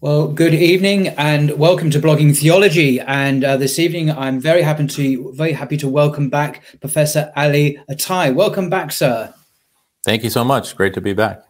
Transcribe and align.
Well, 0.00 0.28
good 0.28 0.52
evening 0.52 1.08
and 1.08 1.52
welcome 1.52 1.88
to 1.90 1.98
Blogging 1.98 2.36
Theology. 2.36 3.00
And 3.00 3.42
uh, 3.42 3.56
this 3.56 3.78
evening, 3.78 4.10
I'm 4.10 4.38
very 4.38 4.60
happy 4.60 4.86
to 4.86 5.32
very 5.32 5.52
happy 5.52 5.76
to 5.78 5.88
welcome 5.88 6.28
back 6.28 6.62
Professor 6.80 7.32
Ali 7.36 7.78
Ataie. 7.88 8.34
Welcome 8.34 8.68
back, 8.68 8.92
sir. 8.92 9.32
Thank 10.04 10.24
you 10.24 10.30
so 10.30 10.44
much. 10.44 10.76
Great 10.76 10.92
to 10.94 11.00
be 11.00 11.14
back. 11.14 11.42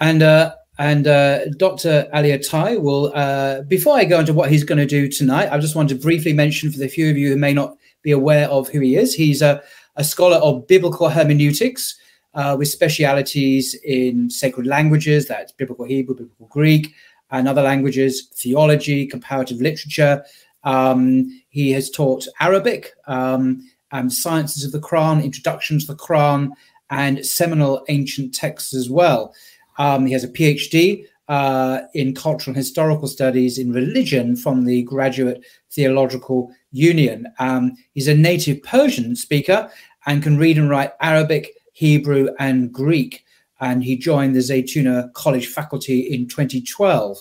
And 0.00 0.22
uh, 0.22 0.54
and 0.78 1.06
uh, 1.08 1.46
Dr. 1.56 2.08
Ali 2.12 2.30
Ataie 2.30 2.80
will. 2.80 3.10
Uh, 3.14 3.62
before 3.62 3.96
I 3.96 4.04
go 4.04 4.20
into 4.20 4.32
what 4.32 4.50
he's 4.50 4.62
going 4.62 4.78
to 4.78 4.86
do 4.86 5.08
tonight, 5.08 5.50
I 5.50 5.58
just 5.58 5.74
want 5.74 5.88
to 5.88 5.94
briefly 5.94 6.32
mention 6.32 6.70
for 6.70 6.78
the 6.78 6.88
few 6.88 7.10
of 7.10 7.16
you 7.16 7.30
who 7.30 7.36
may 7.36 7.52
not 7.52 7.76
be 8.02 8.12
aware 8.12 8.48
of 8.48 8.68
who 8.68 8.80
he 8.80 8.96
is. 8.96 9.14
He's 9.14 9.42
a, 9.42 9.62
a 9.96 10.04
scholar 10.04 10.36
of 10.36 10.66
biblical 10.68 11.08
hermeneutics. 11.08 11.96
Uh, 12.32 12.54
with 12.56 12.68
specialities 12.68 13.74
in 13.82 14.30
sacred 14.30 14.64
languages, 14.64 15.26
that's 15.26 15.50
biblical 15.50 15.84
Hebrew, 15.84 16.14
biblical 16.14 16.46
Greek, 16.46 16.94
and 17.30 17.48
other 17.48 17.62
languages, 17.62 18.28
theology, 18.34 19.06
comparative 19.06 19.60
literature. 19.60 20.24
Um, 20.64 21.42
he 21.48 21.72
has 21.72 21.90
taught 21.90 22.26
Arabic 22.40 22.92
um, 23.06 23.68
and 23.92 24.12
sciences 24.12 24.64
of 24.64 24.72
the 24.72 24.80
Quran, 24.80 25.24
introduction 25.24 25.78
to 25.78 25.86
the 25.86 25.96
Quran, 25.96 26.50
and 26.90 27.24
seminal 27.24 27.84
ancient 27.88 28.34
texts 28.34 28.74
as 28.74 28.90
well. 28.90 29.34
Um, 29.78 30.06
he 30.06 30.12
has 30.12 30.24
a 30.24 30.28
PhD 30.28 31.06
uh, 31.28 31.82
in 31.94 32.14
cultural 32.14 32.50
and 32.50 32.56
historical 32.56 33.06
studies 33.06 33.56
in 33.56 33.72
religion 33.72 34.34
from 34.34 34.64
the 34.64 34.82
Graduate 34.82 35.44
Theological 35.70 36.52
Union. 36.72 37.26
Um, 37.38 37.76
he's 37.94 38.08
a 38.08 38.14
native 38.14 38.62
Persian 38.64 39.14
speaker 39.14 39.70
and 40.06 40.22
can 40.22 40.38
read 40.38 40.58
and 40.58 40.68
write 40.68 40.92
Arabic, 41.00 41.52
Hebrew, 41.72 42.30
and 42.40 42.72
Greek 42.72 43.24
and 43.60 43.84
he 43.84 43.96
joined 43.96 44.34
the 44.34 44.40
Zaytuna 44.40 45.12
College 45.12 45.46
faculty 45.46 46.00
in 46.00 46.26
2012. 46.26 47.18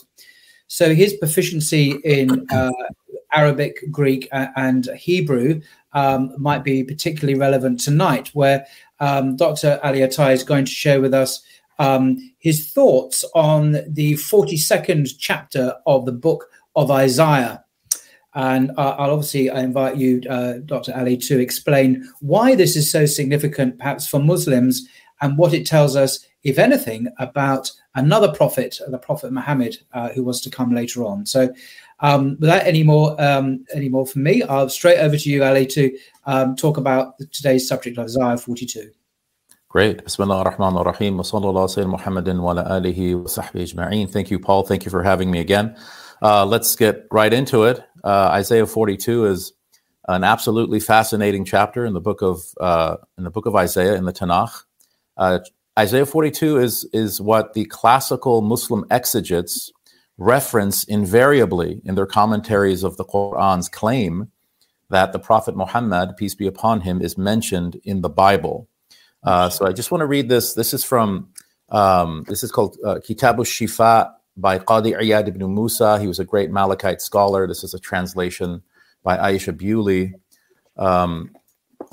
So 0.67 0.93
his 0.93 1.13
proficiency 1.13 1.97
in 2.03 2.45
uh, 2.51 2.71
Arabic, 3.33 3.83
Greek, 3.91 4.27
uh, 4.31 4.47
and 4.55 4.87
Hebrew 4.95 5.61
um, 5.93 6.33
might 6.37 6.63
be 6.63 6.83
particularly 6.83 7.37
relevant 7.37 7.79
tonight, 7.79 8.29
where 8.33 8.65
um, 8.99 9.35
Dr. 9.35 9.79
Ali 9.83 9.99
Ataie 9.99 10.33
is 10.33 10.43
going 10.43 10.65
to 10.65 10.71
share 10.71 11.01
with 11.01 11.13
us 11.13 11.41
um, 11.79 12.17
his 12.39 12.71
thoughts 12.71 13.23
on 13.33 13.77
the 13.87 14.13
42nd 14.13 15.09
chapter 15.17 15.75
of 15.85 16.05
the 16.05 16.11
book 16.11 16.49
of 16.75 16.91
Isaiah. 16.91 17.63
And 18.35 18.71
uh, 18.77 18.95
I'll 18.97 19.11
obviously 19.11 19.49
I 19.49 19.61
invite 19.61 19.97
you, 19.97 20.21
uh, 20.29 20.55
Dr. 20.65 20.95
Ali, 20.95 21.17
to 21.17 21.39
explain 21.39 22.07
why 22.19 22.53
this 22.53 22.75
is 22.75 22.91
so 22.91 23.05
significant, 23.05 23.79
perhaps 23.79 24.07
for 24.07 24.19
Muslims, 24.19 24.87
and 25.21 25.37
what 25.37 25.53
it 25.53 25.65
tells 25.65 25.95
us 25.95 26.25
if 26.43 26.57
anything, 26.57 27.07
about 27.19 27.71
another 27.95 28.31
prophet, 28.31 28.79
the 28.87 28.97
Prophet 28.97 29.31
Muhammad, 29.31 29.77
uh, 29.93 30.09
who 30.09 30.23
was 30.23 30.41
to 30.41 30.49
come 30.49 30.73
later 30.73 31.03
on. 31.03 31.25
So, 31.25 31.53
um, 32.01 32.37
without 32.39 32.65
any 32.65 32.83
more 32.83 33.19
um, 33.21 33.65
any 33.73 33.89
more 33.89 34.05
from 34.05 34.23
me, 34.23 34.43
I'll 34.43 34.69
straight 34.69 34.99
over 34.99 35.17
to 35.17 35.29
you, 35.29 35.43
Ali, 35.43 35.65
to 35.67 35.97
um, 36.25 36.55
talk 36.55 36.77
about 36.77 37.15
today's 37.31 37.67
subject 37.67 37.97
of 37.97 38.05
Isaiah 38.05 38.37
42. 38.37 38.91
Great. 39.67 40.03
Bismillah 40.03 40.37
ar-Rahman 40.37 40.77
ar-Rahim. 40.77 41.17
Wa 41.17 41.23
sallallahu 41.23 41.99
Muhammadin 41.99 42.41
wa 42.41 42.55
alihi 42.55 43.15
wa 43.15 43.25
sahbihi 43.25 43.73
ajma'in. 43.73 44.09
Thank 44.09 44.31
you, 44.31 44.39
Paul. 44.39 44.63
Thank 44.63 44.85
you 44.85 44.89
for 44.89 45.03
having 45.03 45.29
me 45.29 45.39
again. 45.39 45.77
Uh, 46.21 46.45
let's 46.45 46.75
get 46.75 47.05
right 47.11 47.31
into 47.31 47.65
it. 47.65 47.83
Uh, 48.03 48.29
Isaiah 48.31 48.65
42 48.65 49.25
is 49.27 49.53
an 50.07 50.23
absolutely 50.23 50.79
fascinating 50.79 51.45
chapter 51.45 51.85
in 51.85 51.93
the 51.93 52.01
book 52.01 52.23
of 52.23 52.41
uh, 52.59 52.97
in 53.17 53.25
the 53.25 53.29
book 53.29 53.45
of 53.45 53.55
Isaiah 53.55 53.93
in 53.93 54.05
the 54.05 54.13
Tanakh. 54.13 54.63
Isaiah 55.79 56.05
42 56.05 56.57
is, 56.57 56.89
is 56.91 57.21
what 57.21 57.53
the 57.53 57.63
classical 57.63 58.41
Muslim 58.41 58.83
exegetes 58.91 59.71
reference 60.17 60.83
invariably 60.83 61.81
in 61.85 61.95
their 61.95 62.05
commentaries 62.05 62.83
of 62.83 62.97
the 62.97 63.05
Quran's 63.05 63.69
claim 63.69 64.29
that 64.89 65.13
the 65.13 65.19
Prophet 65.19 65.55
Muhammad, 65.55 66.17
peace 66.17 66.35
be 66.35 66.47
upon 66.47 66.81
him, 66.81 67.01
is 67.01 67.17
mentioned 67.17 67.79
in 67.85 68.01
the 68.01 68.09
Bible. 68.09 68.67
Uh, 69.23 69.47
so 69.49 69.65
I 69.65 69.71
just 69.71 69.89
want 69.89 70.01
to 70.01 70.05
read 70.05 70.27
this. 70.27 70.53
This 70.53 70.73
is 70.73 70.83
from, 70.83 71.29
um, 71.69 72.25
this 72.27 72.43
is 72.43 72.51
called 72.51 72.77
uh, 72.85 72.95
Kitabu 72.95 73.45
Shifa 73.45 74.11
by 74.35 74.59
Qadi 74.59 74.99
Iyad 74.99 75.29
ibn 75.29 75.55
Musa. 75.55 75.97
He 75.97 76.07
was 76.07 76.19
a 76.19 76.25
great 76.25 76.51
Malikite 76.51 76.99
scholar. 76.99 77.47
This 77.47 77.63
is 77.63 77.73
a 77.73 77.79
translation 77.79 78.63
by 79.01 79.15
Aisha 79.15 79.55
Bewley. 79.55 80.13
Um, 80.75 81.31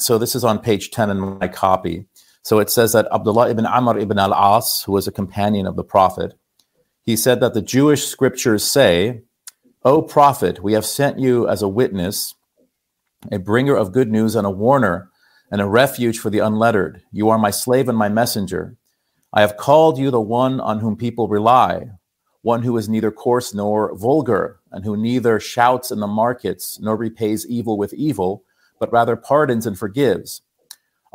so 0.00 0.18
this 0.18 0.34
is 0.34 0.42
on 0.42 0.58
page 0.58 0.90
10 0.90 1.08
in 1.08 1.38
my 1.38 1.46
copy. 1.46 2.06
So 2.46 2.60
it 2.60 2.70
says 2.70 2.92
that 2.92 3.08
Abdullah 3.12 3.50
ibn 3.50 3.66
Amr 3.66 3.98
ibn 3.98 4.20
al-As, 4.20 4.82
who 4.82 4.92
was 4.92 5.08
a 5.08 5.10
companion 5.10 5.66
of 5.66 5.74
the 5.74 5.82
Prophet, 5.82 6.34
he 7.02 7.16
said 7.16 7.40
that 7.40 7.54
the 7.54 7.60
Jewish 7.60 8.06
scriptures 8.06 8.62
say, 8.62 9.22
O 9.84 10.00
Prophet, 10.00 10.62
we 10.62 10.72
have 10.74 10.86
sent 10.86 11.18
you 11.18 11.48
as 11.48 11.60
a 11.60 11.66
witness, 11.66 12.36
a 13.32 13.40
bringer 13.40 13.74
of 13.74 13.90
good 13.90 14.12
news 14.12 14.36
and 14.36 14.46
a 14.46 14.50
warner, 14.50 15.10
and 15.50 15.60
a 15.60 15.66
refuge 15.66 16.20
for 16.20 16.30
the 16.30 16.38
unlettered. 16.38 17.02
You 17.10 17.30
are 17.30 17.38
my 17.38 17.50
slave 17.50 17.88
and 17.88 17.98
my 17.98 18.08
messenger. 18.08 18.76
I 19.32 19.40
have 19.40 19.56
called 19.56 19.98
you 19.98 20.12
the 20.12 20.20
one 20.20 20.60
on 20.60 20.78
whom 20.78 20.94
people 20.94 21.26
rely, 21.26 21.88
one 22.42 22.62
who 22.62 22.76
is 22.76 22.88
neither 22.88 23.10
coarse 23.10 23.54
nor 23.54 23.92
vulgar, 23.96 24.60
and 24.70 24.84
who 24.84 24.96
neither 24.96 25.40
shouts 25.40 25.90
in 25.90 25.98
the 25.98 26.06
markets 26.06 26.78
nor 26.80 26.96
repays 26.96 27.44
evil 27.48 27.76
with 27.76 27.92
evil, 27.92 28.44
but 28.78 28.92
rather 28.92 29.16
pardons 29.16 29.66
and 29.66 29.76
forgives. 29.76 30.42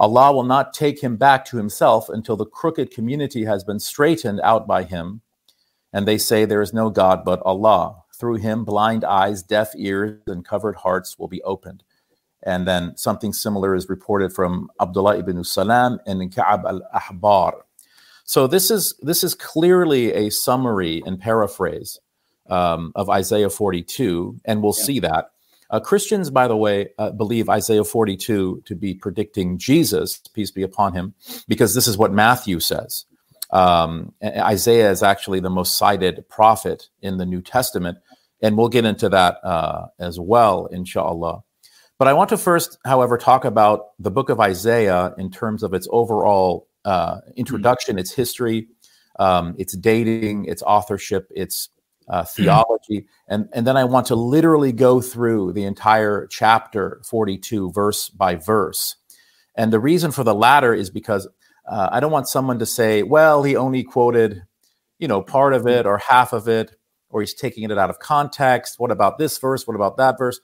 Allah 0.01 0.33
will 0.33 0.43
not 0.43 0.73
take 0.73 0.99
him 1.03 1.15
back 1.15 1.45
to 1.45 1.57
himself 1.57 2.09
until 2.09 2.35
the 2.35 2.43
crooked 2.43 2.89
community 2.89 3.45
has 3.45 3.63
been 3.63 3.79
straightened 3.79 4.41
out 4.43 4.65
by 4.65 4.81
him. 4.81 5.21
And 5.93 6.07
they 6.07 6.17
say 6.17 6.43
there 6.43 6.63
is 6.63 6.73
no 6.73 6.89
God 6.89 7.23
but 7.23 7.39
Allah. 7.43 8.01
Through 8.19 8.37
him, 8.37 8.65
blind 8.65 9.03
eyes, 9.03 9.43
deaf 9.43 9.73
ears, 9.75 10.19
and 10.25 10.43
covered 10.43 10.77
hearts 10.77 11.19
will 11.19 11.27
be 11.27 11.43
opened. 11.43 11.83
And 12.41 12.67
then 12.67 12.97
something 12.97 13.31
similar 13.31 13.75
is 13.75 13.89
reported 13.89 14.33
from 14.33 14.71
Abdullah 14.81 15.19
ibn 15.19 15.43
Salam 15.43 15.99
and 16.07 16.33
Ka'ab 16.33 16.65
al-Ahbar. 16.65 17.61
So 18.23 18.47
this 18.47 18.71
is 18.71 18.95
this 19.03 19.23
is 19.23 19.35
clearly 19.35 20.13
a 20.13 20.31
summary 20.31 21.03
and 21.05 21.19
paraphrase 21.19 21.99
um, 22.49 22.91
of 22.95 23.07
Isaiah 23.07 23.51
42, 23.51 24.39
and 24.45 24.63
we'll 24.63 24.75
yeah. 24.75 24.83
see 24.83 24.99
that. 25.01 25.31
Uh, 25.71 25.79
Christians, 25.79 26.29
by 26.29 26.47
the 26.47 26.57
way, 26.57 26.89
uh, 26.99 27.11
believe 27.11 27.49
Isaiah 27.49 27.85
42 27.85 28.63
to 28.65 28.75
be 28.75 28.93
predicting 28.93 29.57
Jesus, 29.57 30.19
peace 30.33 30.51
be 30.51 30.63
upon 30.63 30.93
him, 30.93 31.13
because 31.47 31.73
this 31.73 31.87
is 31.87 31.97
what 31.97 32.11
Matthew 32.11 32.59
says. 32.59 33.05
Um, 33.51 34.13
Isaiah 34.23 34.91
is 34.91 35.01
actually 35.01 35.39
the 35.39 35.49
most 35.49 35.77
cited 35.77 36.27
prophet 36.29 36.89
in 37.01 37.17
the 37.17 37.25
New 37.25 37.41
Testament, 37.41 37.97
and 38.41 38.57
we'll 38.57 38.69
get 38.69 38.85
into 38.85 39.07
that 39.09 39.43
uh, 39.43 39.87
as 39.97 40.19
well, 40.19 40.65
inshallah. 40.67 41.43
But 41.97 42.07
I 42.07 42.13
want 42.13 42.29
to 42.31 42.37
first, 42.37 42.77
however, 42.83 43.17
talk 43.17 43.45
about 43.45 43.91
the 43.99 44.11
book 44.11 44.29
of 44.29 44.39
Isaiah 44.39 45.13
in 45.17 45.31
terms 45.31 45.63
of 45.63 45.73
its 45.73 45.87
overall 45.91 46.67
uh, 46.83 47.19
introduction, 47.37 47.99
its 47.99 48.11
history, 48.11 48.67
um, 49.19 49.55
its 49.57 49.73
dating, 49.73 50.45
its 50.45 50.63
authorship, 50.63 51.31
its 51.33 51.69
uh, 52.11 52.25
theology. 52.25 53.07
and, 53.29 53.47
and 53.53 53.65
then 53.65 53.77
I 53.77 53.85
want 53.85 54.07
to 54.07 54.15
literally 54.15 54.73
go 54.73 55.01
through 55.01 55.53
the 55.53 55.63
entire 55.63 56.27
chapter 56.27 57.01
42, 57.05 57.71
verse 57.71 58.09
by 58.09 58.35
verse. 58.35 58.97
And 59.55 59.71
the 59.71 59.79
reason 59.79 60.11
for 60.11 60.23
the 60.25 60.35
latter 60.35 60.73
is 60.73 60.89
because 60.89 61.27
uh, 61.65 61.89
I 61.91 62.01
don't 62.01 62.11
want 62.11 62.27
someone 62.27 62.59
to 62.59 62.65
say, 62.65 63.01
well, 63.01 63.43
he 63.43 63.55
only 63.55 63.83
quoted, 63.83 64.43
you 64.99 65.07
know, 65.07 65.21
part 65.21 65.53
of 65.53 65.65
it 65.67 65.85
or 65.85 65.99
half 65.99 66.33
of 66.33 66.49
it, 66.49 66.75
or 67.09 67.21
he's 67.21 67.33
taking 67.33 67.63
it 67.63 67.77
out 67.77 67.89
of 67.89 67.99
context. 67.99 68.77
What 68.77 68.91
about 68.91 69.17
this 69.17 69.37
verse? 69.37 69.65
What 69.65 69.75
about 69.75 69.95
that 69.97 70.17
verse? 70.17 70.39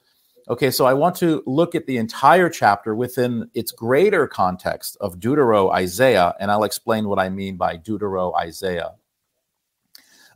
Okay, 0.48 0.70
so 0.70 0.86
I 0.86 0.94
want 0.94 1.16
to 1.16 1.42
look 1.44 1.74
at 1.74 1.86
the 1.86 1.98
entire 1.98 2.48
chapter 2.48 2.94
within 2.94 3.50
its 3.52 3.72
greater 3.72 4.26
context 4.26 4.96
of 5.00 5.18
Deutero 5.18 5.70
Isaiah, 5.70 6.34
and 6.40 6.50
I'll 6.50 6.64
explain 6.64 7.08
what 7.08 7.18
I 7.18 7.28
mean 7.28 7.58
by 7.58 7.76
Deutero 7.76 8.34
Isaiah. 8.34 8.92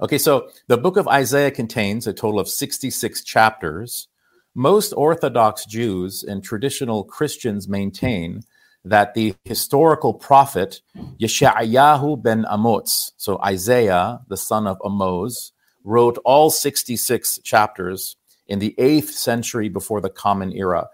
Okay, 0.02 0.18
so 0.18 0.48
the 0.66 0.76
book 0.76 0.96
of 0.96 1.06
Isaiah 1.06 1.52
contains 1.52 2.08
a 2.08 2.12
total 2.12 2.40
of 2.40 2.48
66 2.48 3.22
chapters. 3.22 4.08
Most 4.52 4.92
Orthodox 4.94 5.64
Jews 5.64 6.24
and 6.24 6.42
traditional 6.42 7.04
Christians 7.04 7.68
maintain 7.68 8.42
that 8.84 9.14
the 9.14 9.36
historical 9.44 10.12
prophet 10.12 10.80
Yeshayahu 11.20 12.20
ben 12.20 12.44
Amoz, 12.48 13.12
so 13.16 13.40
Isaiah, 13.44 14.18
the 14.26 14.36
son 14.36 14.66
of 14.66 14.76
Amoz, 14.84 15.52
wrote 15.84 16.18
all 16.24 16.50
66 16.50 17.38
chapters 17.44 18.16
in 18.48 18.58
the 18.58 18.74
8th 18.78 19.10
century 19.10 19.68
before 19.68 20.00
the 20.00 20.10
Common 20.10 20.52
Era. 20.52 20.88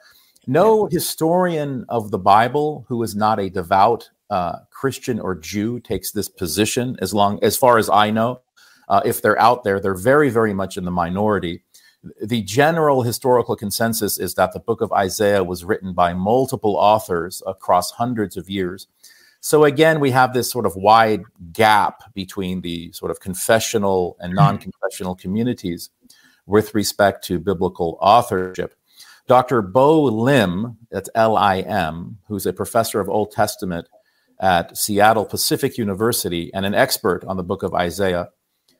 No 0.47 0.87
historian 0.93 1.87
of 1.89 2.11
the 2.11 2.19
Bible 2.19 2.85
who 2.89 3.03
is 3.03 3.17
not 3.17 3.41
a 3.41 3.49
devout 3.49 4.11
uh, 4.29 4.59
Christian 4.71 5.19
or 5.19 5.35
Jew 5.35 5.81
takes 5.81 6.13
this 6.13 6.29
position, 6.29 6.99
as 7.01 7.15
long 7.15 7.39
as 7.43 7.57
far 7.57 7.79
as 7.79 7.89
I 7.89 8.11
know 8.11 8.43
uh, 8.89 9.03
if 9.05 9.23
they're 9.23 9.41
out 9.41 9.65
there, 9.65 9.81
they're 9.81 9.95
very, 9.95 10.31
very 10.31 10.55
much 10.55 10.77
in 10.77 10.85
the 10.85 10.91
minority. 10.91 11.63
The 12.23 12.43
general 12.43 13.03
historical 13.03 13.57
consensus 13.57 14.19
is 14.19 14.35
that 14.35 14.53
the 14.53 14.61
book 14.61 14.81
of 14.81 14.93
Isaiah 14.93 15.45
was 15.45 15.65
written 15.65 15.93
by 15.93 16.15
multiple 16.15 16.77
authors 16.77 17.43
across 17.47 17.91
hundreds 17.91 18.37
of 18.37 18.49
years. 18.49 18.87
So 19.41 19.65
again, 19.65 20.01
we 20.01 20.11
have 20.13 20.33
this 20.33 20.51
sort 20.51 20.67
of 20.67 20.75
wide 20.77 21.23
gap 21.53 22.13
between 22.15 22.61
the 22.61 22.93
sort 22.93 23.11
of 23.11 23.21
confessional 23.21 24.17
and 24.21 24.35
non-confessional 24.35 25.17
communities 25.17 25.91
with 26.47 26.75
respect 26.75 27.25
to 27.25 27.39
biblical 27.39 27.99
authorship. 28.01 28.75
Dr. 29.29 29.61
Bo 29.61 30.05
Lim, 30.05 30.79
that's 30.91 31.11
L-I-M, 31.15 32.19
who's 32.27 32.47
a 32.47 32.53
professor 32.53 32.99
of 32.99 33.11
Old 33.11 33.31
Testament 33.31 33.87
at 34.41 34.77
Seattle 34.77 35.27
Pacific 35.27 35.77
University 35.77 36.53
and 36.55 36.65
an 36.65 36.75
expert 36.75 37.25
on 37.27 37.37
the 37.37 37.43
book 37.43 37.63
of 37.63 37.75
Isaiah, 37.75 38.31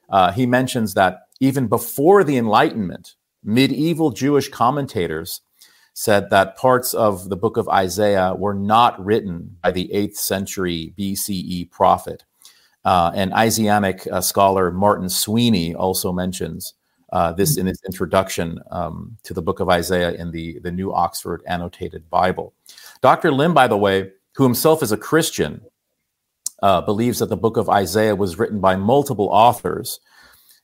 uh, 0.09 0.33
he 0.33 0.47
mentions 0.47 0.95
that 0.95 1.29
even 1.41 1.67
before 1.67 2.25
the 2.25 2.37
Enlightenment, 2.37 3.15
medieval 3.43 4.11
Jewish 4.11 4.49
commentators 4.49 5.41
said 5.95 6.31
that 6.31 6.57
parts 6.57 6.95
of 6.95 7.29
the 7.29 7.37
book 7.37 7.57
of 7.57 7.69
Isaiah 7.69 8.35
were 8.35 8.55
not 8.55 9.05
written 9.05 9.57
by 9.63 9.73
the 9.73 9.91
8th 9.93 10.17
century 10.17 10.95
BCE 10.97 11.71
prophet. 11.71 12.25
Uh, 12.85 13.11
and 13.15 13.35
Isaianic 13.35 14.07
uh, 14.11 14.21
scholar 14.21 14.71
Marvin 14.71 15.09
Sweeney 15.09 15.75
also 15.75 16.13
mentions 16.13 16.75
uh, 17.13 17.33
this 17.33 17.57
in 17.57 17.67
his 17.67 17.83
introduction 17.85 18.61
um, 18.71 19.17
to 19.25 19.35
the 19.35 19.43
book 19.43 19.61
of 19.61 19.69
Isaiah 19.69 20.13
in 20.13 20.31
the, 20.31 20.59
the 20.61 20.71
New 20.71 20.93
Oxford 20.93 21.43
Annotated 21.47 22.09
Bible. 22.11 22.55
Dr. 23.01 23.33
Lim, 23.33 23.55
by 23.55 23.67
the 23.67 23.77
way, 23.77 24.13
who 24.37 24.45
himself 24.45 24.83
is 24.83 24.93
a 24.93 24.97
Christian, 24.97 25.61
uh, 26.63 26.81
believes 26.83 27.19
that 27.19 27.29
the 27.29 27.37
book 27.37 27.57
of 27.57 27.69
Isaiah 27.69 28.17
was 28.17 28.39
written 28.39 28.61
by 28.61 28.77
multiple 28.77 29.29
authors. 29.31 30.01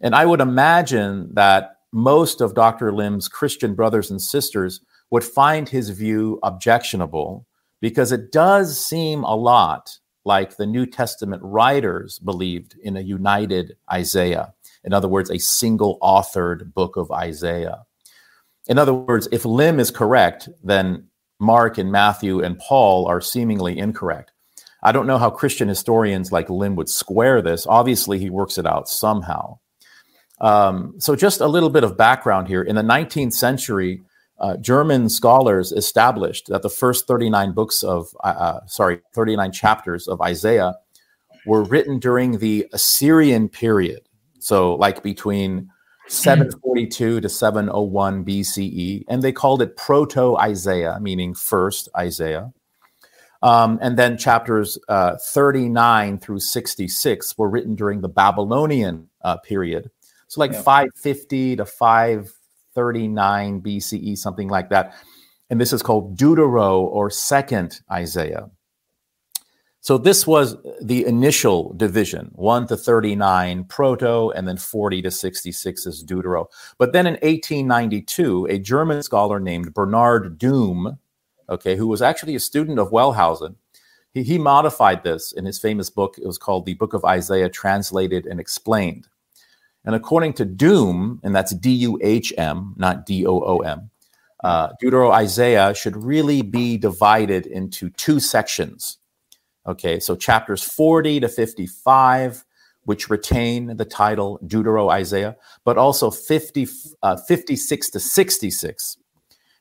And 0.00 0.14
I 0.14 0.26
would 0.26 0.40
imagine 0.40 1.32
that 1.34 1.76
most 1.92 2.40
of 2.40 2.54
Dr. 2.54 2.92
Lim's 2.92 3.28
Christian 3.28 3.74
brothers 3.74 4.10
and 4.10 4.20
sisters 4.20 4.80
would 5.10 5.24
find 5.24 5.68
his 5.68 5.90
view 5.90 6.40
objectionable 6.42 7.46
because 7.80 8.10
it 8.10 8.32
does 8.32 8.84
seem 8.84 9.22
a 9.22 9.36
lot 9.36 9.98
like 10.24 10.56
the 10.56 10.66
New 10.66 10.86
Testament 10.86 11.42
writers 11.44 12.18
believed 12.18 12.76
in 12.82 12.96
a 12.96 13.00
united 13.00 13.76
Isaiah. 13.92 14.54
In 14.82 14.92
other 14.92 15.08
words, 15.08 15.30
a 15.30 15.38
single 15.38 15.98
authored 16.00 16.74
book 16.74 16.96
of 16.96 17.10
Isaiah. 17.10 17.84
In 18.66 18.78
other 18.78 18.94
words, 18.94 19.28
if 19.30 19.44
Lim 19.44 19.78
is 19.78 19.90
correct, 19.90 20.48
then 20.62 21.08
Mark 21.38 21.78
and 21.78 21.92
Matthew 21.92 22.40
and 22.42 22.58
Paul 22.58 23.06
are 23.06 23.20
seemingly 23.20 23.78
incorrect. 23.78 24.32
I 24.84 24.92
don't 24.92 25.06
know 25.06 25.18
how 25.18 25.30
Christian 25.30 25.66
historians 25.66 26.30
like 26.30 26.50
Lim 26.50 26.76
would 26.76 26.90
square 26.90 27.40
this. 27.40 27.66
Obviously, 27.66 28.18
he 28.18 28.28
works 28.28 28.58
it 28.58 28.66
out 28.66 28.88
somehow. 28.88 29.58
Um, 30.40 30.94
so, 30.98 31.16
just 31.16 31.40
a 31.40 31.46
little 31.46 31.70
bit 31.70 31.84
of 31.84 31.96
background 31.96 32.48
here. 32.48 32.62
In 32.62 32.76
the 32.76 32.82
19th 32.82 33.32
century, 33.32 34.02
uh, 34.38 34.56
German 34.58 35.08
scholars 35.08 35.72
established 35.72 36.48
that 36.48 36.62
the 36.62 36.68
first 36.68 37.06
39 37.06 37.52
books 37.52 37.82
of, 37.82 38.14
uh, 38.22 38.26
uh 38.26 38.66
sorry, 38.66 39.00
39 39.14 39.52
chapters 39.52 40.06
of 40.06 40.20
Isaiah 40.20 40.74
were 41.46 41.62
written 41.62 41.98
during 41.98 42.38
the 42.38 42.66
Assyrian 42.72 43.48
period. 43.48 44.02
So, 44.38 44.74
like 44.74 45.02
between 45.02 45.70
742 46.08 47.22
to 47.22 47.28
701 47.28 48.24
BCE, 48.24 49.04
and 49.08 49.22
they 49.22 49.32
called 49.32 49.62
it 49.62 49.76
Proto 49.76 50.36
Isaiah, 50.36 50.98
meaning 51.00 51.32
first 51.32 51.88
Isaiah. 51.96 52.52
Um, 53.44 53.78
and 53.82 53.98
then 53.98 54.16
chapters 54.16 54.78
uh, 54.88 55.16
39 55.18 56.18
through 56.18 56.40
66 56.40 57.36
were 57.36 57.50
written 57.50 57.74
during 57.74 58.00
the 58.00 58.08
Babylonian 58.08 59.08
uh, 59.20 59.36
period. 59.36 59.90
So, 60.28 60.40
like 60.40 60.52
yeah. 60.52 60.62
550 60.62 61.56
to 61.56 61.66
539 61.66 63.60
BCE, 63.60 64.16
something 64.16 64.48
like 64.48 64.70
that. 64.70 64.94
And 65.50 65.60
this 65.60 65.74
is 65.74 65.82
called 65.82 66.18
Deutero 66.18 66.80
or 66.80 67.10
Second 67.10 67.80
Isaiah. 67.92 68.48
So 69.84 69.98
this 69.98 70.26
was 70.26 70.56
the 70.80 71.04
initial 71.04 71.74
division, 71.74 72.30
1 72.36 72.68
to 72.68 72.76
39 72.78 73.64
proto, 73.64 74.30
and 74.30 74.48
then 74.48 74.56
40 74.56 75.02
to 75.02 75.10
66 75.10 75.84
is 75.84 76.02
deutero. 76.02 76.46
But 76.78 76.94
then 76.94 77.06
in 77.06 77.12
1892, 77.16 78.46
a 78.46 78.58
German 78.58 79.02
scholar 79.02 79.38
named 79.38 79.74
Bernhard 79.74 80.38
Duhm, 80.38 80.96
okay, 81.48 81.76
who 81.76 81.86
was 81.86 82.02
actually 82.02 82.34
a 82.34 82.40
student 82.40 82.78
of 82.78 82.90
Wellhausen, 82.90 83.56
he, 84.12 84.22
he 84.22 84.38
modified 84.38 85.02
this 85.02 85.32
in 85.32 85.44
his 85.44 85.58
famous 85.58 85.90
book. 85.90 86.16
It 86.18 86.26
was 86.26 86.38
called 86.38 86.66
The 86.66 86.74
Book 86.74 86.94
of 86.94 87.04
Isaiah 87.04 87.48
Translated 87.48 88.26
and 88.26 88.40
Explained. 88.40 89.08
And 89.84 89.94
according 89.94 90.32
to 90.34 90.46
Duhm, 90.46 91.20
and 91.22 91.34
that's 91.34 91.54
D 91.54 91.70
U 91.70 91.98
H 92.02 92.32
M, 92.38 92.74
not 92.76 93.04
D 93.04 93.26
O 93.26 93.40
O 93.40 93.58
M, 93.58 93.90
uh, 94.42 94.70
Deutero 94.82 95.10
Isaiah 95.10 95.74
should 95.74 95.96
really 95.96 96.42
be 96.42 96.78
divided 96.78 97.46
into 97.46 97.90
two 97.90 98.20
sections 98.20 98.98
Okay, 99.66 99.98
so 99.98 100.14
chapters 100.14 100.62
40 100.62 101.20
to 101.20 101.28
55, 101.28 102.44
which 102.82 103.08
retain 103.08 103.76
the 103.78 103.84
title 103.84 104.38
Deutero 104.46 104.90
Isaiah, 104.90 105.36
but 105.64 105.78
also 105.78 106.10
50, 106.10 106.66
uh, 107.02 107.16
56 107.16 107.90
to 107.90 108.00
66, 108.00 108.98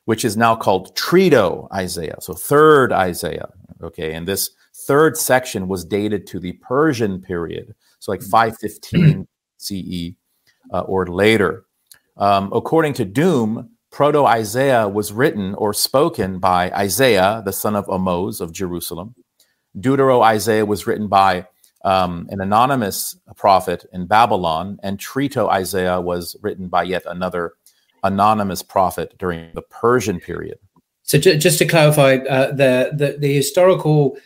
which 0.04 0.24
is 0.24 0.36
now 0.36 0.54
called 0.54 0.94
Trito 0.96 1.68
Isaiah, 1.72 2.16
so 2.20 2.34
third 2.34 2.92
Isaiah. 2.92 3.48
Okay, 3.82 4.14
and 4.14 4.26
this 4.26 4.50
third 4.86 5.16
section 5.16 5.68
was 5.68 5.84
dated 5.84 6.26
to 6.28 6.38
the 6.40 6.52
Persian 6.54 7.20
period, 7.20 7.74
so 7.98 8.12
like 8.12 8.22
515 8.22 9.26
CE 9.58 10.14
uh, 10.72 10.80
or 10.80 11.06
later. 11.06 11.64
Um, 12.16 12.52
according 12.52 12.92
to 12.94 13.06
Duhm, 13.06 13.68
Proto 13.90 14.24
Isaiah 14.24 14.88
was 14.88 15.12
written 15.12 15.54
or 15.54 15.72
spoken 15.72 16.38
by 16.38 16.70
Isaiah, 16.72 17.42
the 17.44 17.52
son 17.52 17.76
of 17.76 17.88
Amos 17.88 18.40
of 18.40 18.52
Jerusalem. 18.52 19.14
Deutero 19.78 20.22
Isaiah 20.22 20.66
was 20.66 20.86
written 20.86 21.08
by 21.08 21.46
um, 21.84 22.26
an 22.30 22.40
anonymous 22.40 23.16
prophet 23.36 23.84
in 23.92 24.06
Babylon, 24.06 24.78
and 24.82 24.98
Trito 24.98 25.48
Isaiah 25.48 26.00
was 26.00 26.36
written 26.42 26.68
by 26.68 26.82
yet 26.84 27.02
another 27.06 27.54
anonymous 28.04 28.62
prophet 28.62 29.14
during 29.18 29.50
the 29.54 29.62
Persian 29.62 30.20
period. 30.20 30.58
So, 31.02 31.18
just 31.18 31.58
to 31.58 31.66
clarify, 31.66 32.16
uh, 32.16 32.52
the, 32.52 32.90
the, 32.94 33.16
the 33.18 33.34
historical 33.34 34.16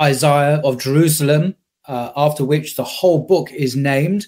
Isaiah 0.00 0.60
of 0.64 0.78
Jerusalem, 0.78 1.54
uh, 1.86 2.12
after 2.16 2.44
which 2.44 2.76
the 2.76 2.84
whole 2.84 3.26
book 3.26 3.50
is 3.52 3.74
named, 3.76 4.26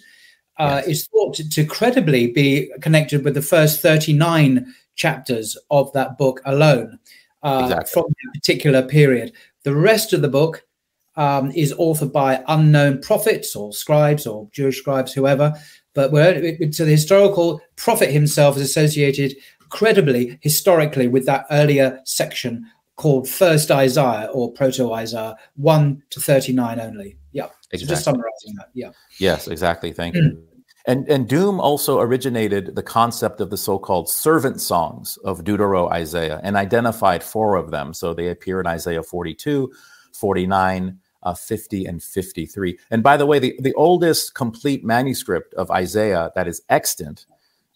uh, 0.58 0.82
yes. 0.85 0.88
is 0.88 1.06
thought 1.08 1.35
to, 1.35 1.49
to, 1.49 1.64
credibly 1.64 2.29
be 2.29 2.70
connected 2.81 3.25
with 3.25 3.35
the 3.35 3.43
first 3.43 3.81
39 3.81 4.75
chapters 4.94 5.56
of 5.70 5.93
that 5.93 6.19
book 6.19 6.41
alone 6.44 6.99
uh, 7.43 7.61
exactly. 7.64 7.91
from 7.93 8.05
that 8.08 8.35
particular 8.35 8.82
period. 8.82 9.32
The 9.64 9.75
rest 9.75 10.12
of 10.12 10.23
the 10.23 10.29
book 10.29 10.64
um, 11.17 11.50
is 11.53 11.75
authored 11.75 12.12
by 12.12 12.43
unknown 12.49 13.00
prophets 13.00 13.55
or 13.56 13.73
scribes 13.73 14.26
or 14.26 14.49
Jewish 14.53 14.79
scribes, 14.79 15.12
whoever. 15.12 15.55
But 15.95 16.11
so 16.11 16.85
the 16.85 16.91
historical 16.91 17.61
prophet 17.77 18.11
himself 18.11 18.56
is 18.56 18.63
associated 18.63 19.37
credibly, 19.70 20.39
historically, 20.41 21.09
with 21.09 21.27
that 21.27 21.47
earlier 21.51 22.01
section 22.05 22.67
called 22.97 23.29
First 23.29 23.70
Isaiah 23.70 24.29
or 24.32 24.53
Proto 24.53 24.93
Isaiah, 24.93 25.37
1 25.56 26.03
to 26.11 26.20
39 26.20 26.81
only. 26.81 27.17
Yeah. 27.32 27.49
Exactly. 27.73 27.79
So 27.79 27.87
just 27.87 28.05
summarizing 28.05 28.55
that. 28.56 28.69
Yeah. 28.75 28.91
Yes, 29.19 29.49
exactly. 29.49 29.93
Thank 29.93 30.17
you. 30.17 30.47
And, 30.87 31.09
and 31.09 31.29
Duhm 31.29 31.61
also 31.61 32.01
originated 32.01 32.75
the 32.75 32.82
concept 32.82 33.41
of 33.41 33.51
the 33.51 33.56
so 33.56 33.79
called 33.79 34.09
servant 34.09 34.61
songs 34.61 35.19
of 35.19 35.44
Deutero 35.44 35.91
Isaiah 35.91 36.41
and 36.43 36.56
identified 36.56 37.23
four 37.23 37.56
of 37.56 37.70
them. 37.70 37.94
So 37.94 38.13
they 38.13 38.29
appear 38.29 38.61
in 38.61 38.67
Isaiah 38.67 39.03
42, 39.03 39.70
49, 40.15 40.99
uh, 41.22 41.34
50, 41.34 41.86
and 41.86 42.03
53. 42.03 42.79
And 42.91 43.03
by 43.03 43.17
the 43.17 43.27
way, 43.27 43.39
the, 43.39 43.58
the 43.60 43.74
oldest 43.74 44.34
complete 44.34 44.84
manuscript 44.84 45.55
of 45.55 45.70
Isaiah 45.70 46.31
that 46.34 46.48
is 46.48 46.62
extant 46.69 47.27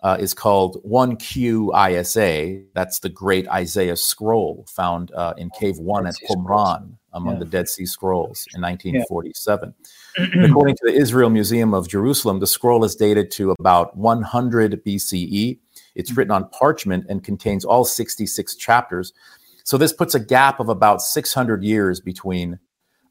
uh, 0.02 0.18
is 0.20 0.34
called 0.34 0.82
1Q 0.84 1.72
ISA. 1.72 2.62
That's 2.74 2.98
the 2.98 3.08
great 3.08 3.48
Isaiah 3.48 3.96
scroll 3.96 4.66
found 4.68 5.10
uh, 5.12 5.32
in 5.38 5.50
Cave 5.58 5.78
1 5.78 6.06
at 6.06 6.14
Qumran 6.28 6.96
among 7.14 7.34
yeah. 7.34 7.38
the 7.38 7.44
Dead 7.46 7.68
Sea 7.68 7.86
Scrolls 7.86 8.46
in 8.54 8.60
1947. 8.60 9.74
Yeah. 10.18 10.44
according 10.44 10.76
to 10.76 10.82
the 10.84 10.92
Israel 10.92 11.30
Museum 11.30 11.72
of 11.72 11.88
Jerusalem, 11.88 12.40
the 12.40 12.46
scroll 12.46 12.84
is 12.84 12.94
dated 12.94 13.30
to 13.32 13.52
about 13.52 13.96
100 13.96 14.84
BCE. 14.84 15.58
It's 15.94 16.12
written 16.16 16.32
on 16.32 16.48
parchment 16.50 17.06
and 17.08 17.24
contains 17.24 17.64
all 17.64 17.84
66 17.84 18.56
chapters. 18.56 19.12
So 19.62 19.78
this 19.78 19.92
puts 19.92 20.14
a 20.14 20.20
gap 20.20 20.60
of 20.60 20.68
about 20.68 21.00
600 21.00 21.62
years 21.62 22.00
between 22.00 22.58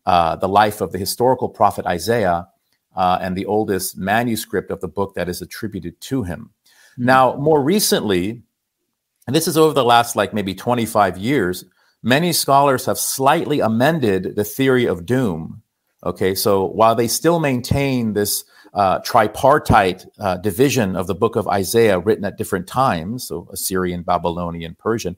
uh, 0.05 0.35
the 0.35 0.49
life 0.49 0.81
of 0.81 0.91
the 0.91 0.97
historical 0.97 1.49
prophet 1.49 1.85
Isaiah 1.85 2.47
uh, 2.95 3.17
and 3.21 3.35
the 3.35 3.45
oldest 3.45 3.97
manuscript 3.97 4.71
of 4.71 4.81
the 4.81 4.87
book 4.87 5.15
that 5.15 5.29
is 5.29 5.41
attributed 5.41 5.99
to 6.01 6.23
him. 6.23 6.51
Mm-hmm. 6.93 7.05
Now, 7.05 7.35
more 7.35 7.61
recently, 7.61 8.43
and 9.27 9.35
this 9.35 9.47
is 9.47 9.57
over 9.57 9.73
the 9.73 9.85
last 9.85 10.15
like 10.15 10.33
maybe 10.33 10.53
25 10.53 11.17
years, 11.17 11.65
many 12.01 12.33
scholars 12.33 12.85
have 12.85 12.97
slightly 12.97 13.59
amended 13.59 14.35
the 14.35 14.43
theory 14.43 14.85
of 14.85 15.05
Duhm. 15.05 15.61
Okay, 16.05 16.35
so 16.35 16.65
while 16.65 16.95
they 16.95 17.07
still 17.07 17.39
maintain 17.39 18.13
this 18.13 18.43
uh, 18.73 18.99
tripartite 18.99 20.05
uh, 20.19 20.37
division 20.37 20.95
of 20.95 21.07
the 21.07 21.15
book 21.15 21.35
of 21.35 21.47
Isaiah 21.47 21.99
written 21.99 22.25
at 22.25 22.37
different 22.37 22.67
times, 22.67 23.27
so 23.27 23.47
Assyrian, 23.53 24.03
Babylonian, 24.03 24.75
Persian, 24.75 25.15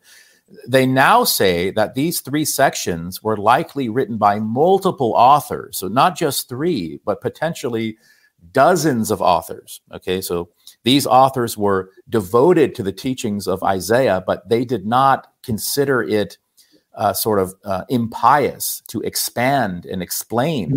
they 0.68 0.86
now 0.86 1.24
say 1.24 1.72
that 1.72 1.96
these 1.96 2.22
three 2.22 2.46
sections 2.46 3.24
were 3.24 3.38
likely 3.38 3.90
written 3.90 4.18
by 4.18 4.40
multiple 4.40 5.14
authors. 5.16 5.78
So 5.78 5.88
not 5.88 6.16
just 6.16 6.48
three, 6.48 7.00
but 7.04 7.22
potentially 7.22 7.98
dozens 8.52 9.12
of 9.12 9.22
authors. 9.22 9.82
Okay, 9.94 10.22
so 10.22 10.50
these 10.84 11.08
authors 11.08 11.58
were 11.58 11.92
devoted 12.10 12.75
to 12.75 12.84
the 12.84 12.92
teachings 12.92 13.48
of 13.48 13.64
Isaiah, 13.64 14.24
but 14.25 14.48
they 14.48 14.66
did 14.66 14.86
not 14.86 15.28
consider 15.42 16.04
it 16.04 16.38
uh, 16.96 17.14
sort 17.14 17.40
of 17.40 17.54
uh, 17.64 17.84
impious 17.90 18.82
to 18.88 19.02
expand 19.02 19.86
and 19.86 20.02
explain. 20.02 20.75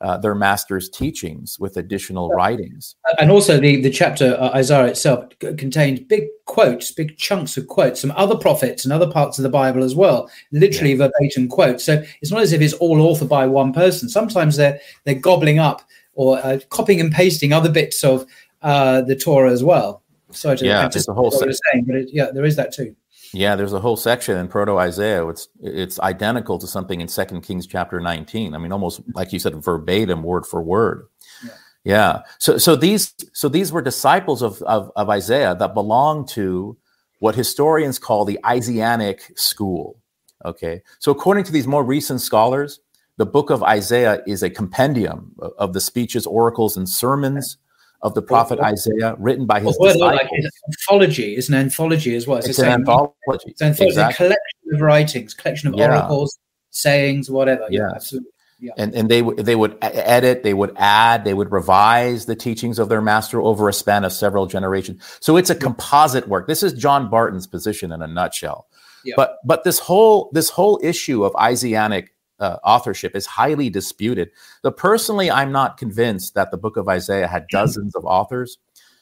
Uh, 0.00 0.16
their 0.16 0.36
master's 0.36 0.88
teachings 0.88 1.58
with 1.58 1.76
additional 1.76 2.30
writings. 2.30 2.94
And 3.18 3.32
also, 3.32 3.58
the, 3.58 3.82
the 3.82 3.90
chapter 3.90 4.36
uh, 4.38 4.50
Isaiah 4.54 4.86
itself 4.86 5.24
c- 5.42 5.54
contained 5.54 6.06
big 6.06 6.28
quotes, 6.44 6.92
big 6.92 7.16
chunks 7.16 7.56
of 7.56 7.66
quotes 7.66 8.00
from 8.00 8.12
other 8.12 8.36
prophets 8.36 8.84
and 8.84 8.92
other 8.92 9.10
parts 9.10 9.40
of 9.40 9.42
the 9.42 9.48
Bible 9.48 9.82
as 9.82 9.96
well, 9.96 10.30
literally 10.52 10.92
yeah. 10.92 11.08
verbatim 11.08 11.48
quotes. 11.48 11.82
So 11.82 12.00
it's 12.22 12.30
not 12.30 12.42
as 12.42 12.52
if 12.52 12.60
it's 12.60 12.74
all 12.74 12.98
authored 12.98 13.28
by 13.28 13.46
one 13.48 13.72
person. 13.72 14.08
Sometimes 14.08 14.54
they're 14.54 14.78
they're 15.02 15.16
gobbling 15.16 15.58
up 15.58 15.82
or 16.14 16.38
uh, 16.46 16.60
copying 16.68 17.00
and 17.00 17.10
pasting 17.10 17.52
other 17.52 17.70
bits 17.70 18.04
of 18.04 18.24
uh, 18.62 19.02
the 19.02 19.16
Torah 19.16 19.50
as 19.50 19.64
well. 19.64 20.02
So 20.30 20.54
to, 20.54 20.64
yeah, 20.64 20.86
it's 20.86 21.08
a 21.08 21.12
whole 21.12 21.32
saying, 21.32 21.84
but 21.86 21.96
it, 21.96 22.10
yeah, 22.12 22.30
there 22.30 22.44
is 22.44 22.54
that 22.54 22.72
too. 22.72 22.94
Yeah, 23.32 23.56
there's 23.56 23.72
a 23.72 23.80
whole 23.80 23.96
section 23.96 24.36
in 24.38 24.48
Proto 24.48 24.78
Isaiah. 24.78 25.26
It's 25.28 25.48
it's 25.60 26.00
identical 26.00 26.58
to 26.58 26.66
something 26.66 27.00
in 27.00 27.08
Second 27.08 27.42
Kings 27.42 27.66
chapter 27.66 28.00
19. 28.00 28.54
I 28.54 28.58
mean, 28.58 28.72
almost 28.72 29.00
like 29.14 29.32
you 29.32 29.38
said, 29.38 29.54
verbatim, 29.62 30.22
word 30.22 30.46
for 30.46 30.62
word. 30.62 31.06
Yeah. 31.44 31.50
yeah. 31.84 32.22
So 32.38 32.58
so 32.58 32.76
these 32.76 33.14
so 33.32 33.48
these 33.48 33.72
were 33.72 33.82
disciples 33.82 34.42
of, 34.42 34.62
of, 34.62 34.90
of 34.96 35.10
Isaiah 35.10 35.54
that 35.56 35.74
belonged 35.74 36.28
to 36.30 36.76
what 37.20 37.34
historians 37.34 37.98
call 37.98 38.24
the 38.24 38.38
Isaianic 38.46 39.32
school. 39.36 39.98
Okay. 40.44 40.82
So 41.00 41.10
according 41.10 41.44
to 41.44 41.52
these 41.52 41.66
more 41.66 41.84
recent 41.84 42.20
scholars, 42.20 42.80
the 43.16 43.26
book 43.26 43.50
of 43.50 43.62
Isaiah 43.62 44.22
is 44.26 44.42
a 44.42 44.50
compendium 44.50 45.34
of 45.58 45.72
the 45.72 45.80
speeches, 45.80 46.26
oracles, 46.26 46.76
and 46.76 46.88
sermons 46.88 47.58
of 48.02 48.14
the 48.14 48.22
prophet 48.22 48.60
Isaiah, 48.60 49.16
written 49.18 49.46
by 49.46 49.60
his 49.60 49.76
well, 49.78 49.92
disciples. 49.92 50.20
Like 50.22 50.30
an 50.30 50.50
anthology. 50.68 51.34
It's 51.34 51.48
an 51.48 51.54
anthology 51.54 52.14
as 52.14 52.26
well. 52.26 52.38
It's, 52.38 52.48
it's 52.48 52.58
an 52.58 52.68
anthology. 52.68 53.12
It's, 53.26 53.60
an 53.60 53.68
anthology. 53.68 53.90
Exactly. 53.90 54.26
a 54.26 54.28
collection 54.28 54.74
of 54.74 54.80
writings, 54.80 55.34
collection 55.34 55.68
of 55.68 55.74
yeah. 55.74 55.96
oracles, 55.96 56.38
sayings, 56.70 57.30
whatever. 57.30 57.66
Yeah, 57.70 57.90
absolutely. 57.94 58.30
Yeah. 58.60 58.72
And 58.76 58.92
and 58.94 59.08
they 59.08 59.22
they 59.22 59.54
would 59.54 59.78
edit, 59.82 60.42
they 60.42 60.54
would 60.54 60.74
add, 60.76 61.24
they 61.24 61.34
would 61.34 61.52
revise 61.52 62.26
the 62.26 62.34
teachings 62.34 62.80
of 62.80 62.88
their 62.88 63.00
master 63.00 63.40
over 63.40 63.68
a 63.68 63.72
span 63.72 64.04
of 64.04 64.12
several 64.12 64.46
generations. 64.46 65.00
So 65.20 65.36
it's 65.36 65.50
a 65.50 65.54
composite 65.54 66.26
work. 66.26 66.48
This 66.48 66.64
is 66.64 66.72
John 66.72 67.08
Barton's 67.08 67.46
position 67.46 67.92
in 67.92 68.02
a 68.02 68.08
nutshell. 68.08 68.66
Yeah. 69.04 69.14
But 69.16 69.36
but 69.44 69.62
this 69.62 69.78
whole 69.78 70.28
this 70.32 70.50
whole 70.50 70.80
issue 70.82 71.24
of 71.24 71.36
Isaianic 71.36 72.12
uh, 72.40 72.56
authorship 72.64 73.16
is 73.16 73.26
highly 73.26 73.70
disputed. 73.70 74.30
But 74.62 74.76
personally, 74.76 75.30
I'm 75.30 75.52
not 75.52 75.76
convinced 75.76 76.34
that 76.34 76.50
the 76.50 76.58
book 76.58 76.76
of 76.76 76.88
Isaiah 76.88 77.26
had 77.26 77.46
dozens 77.48 77.94
of 77.94 78.04
authors. 78.04 78.58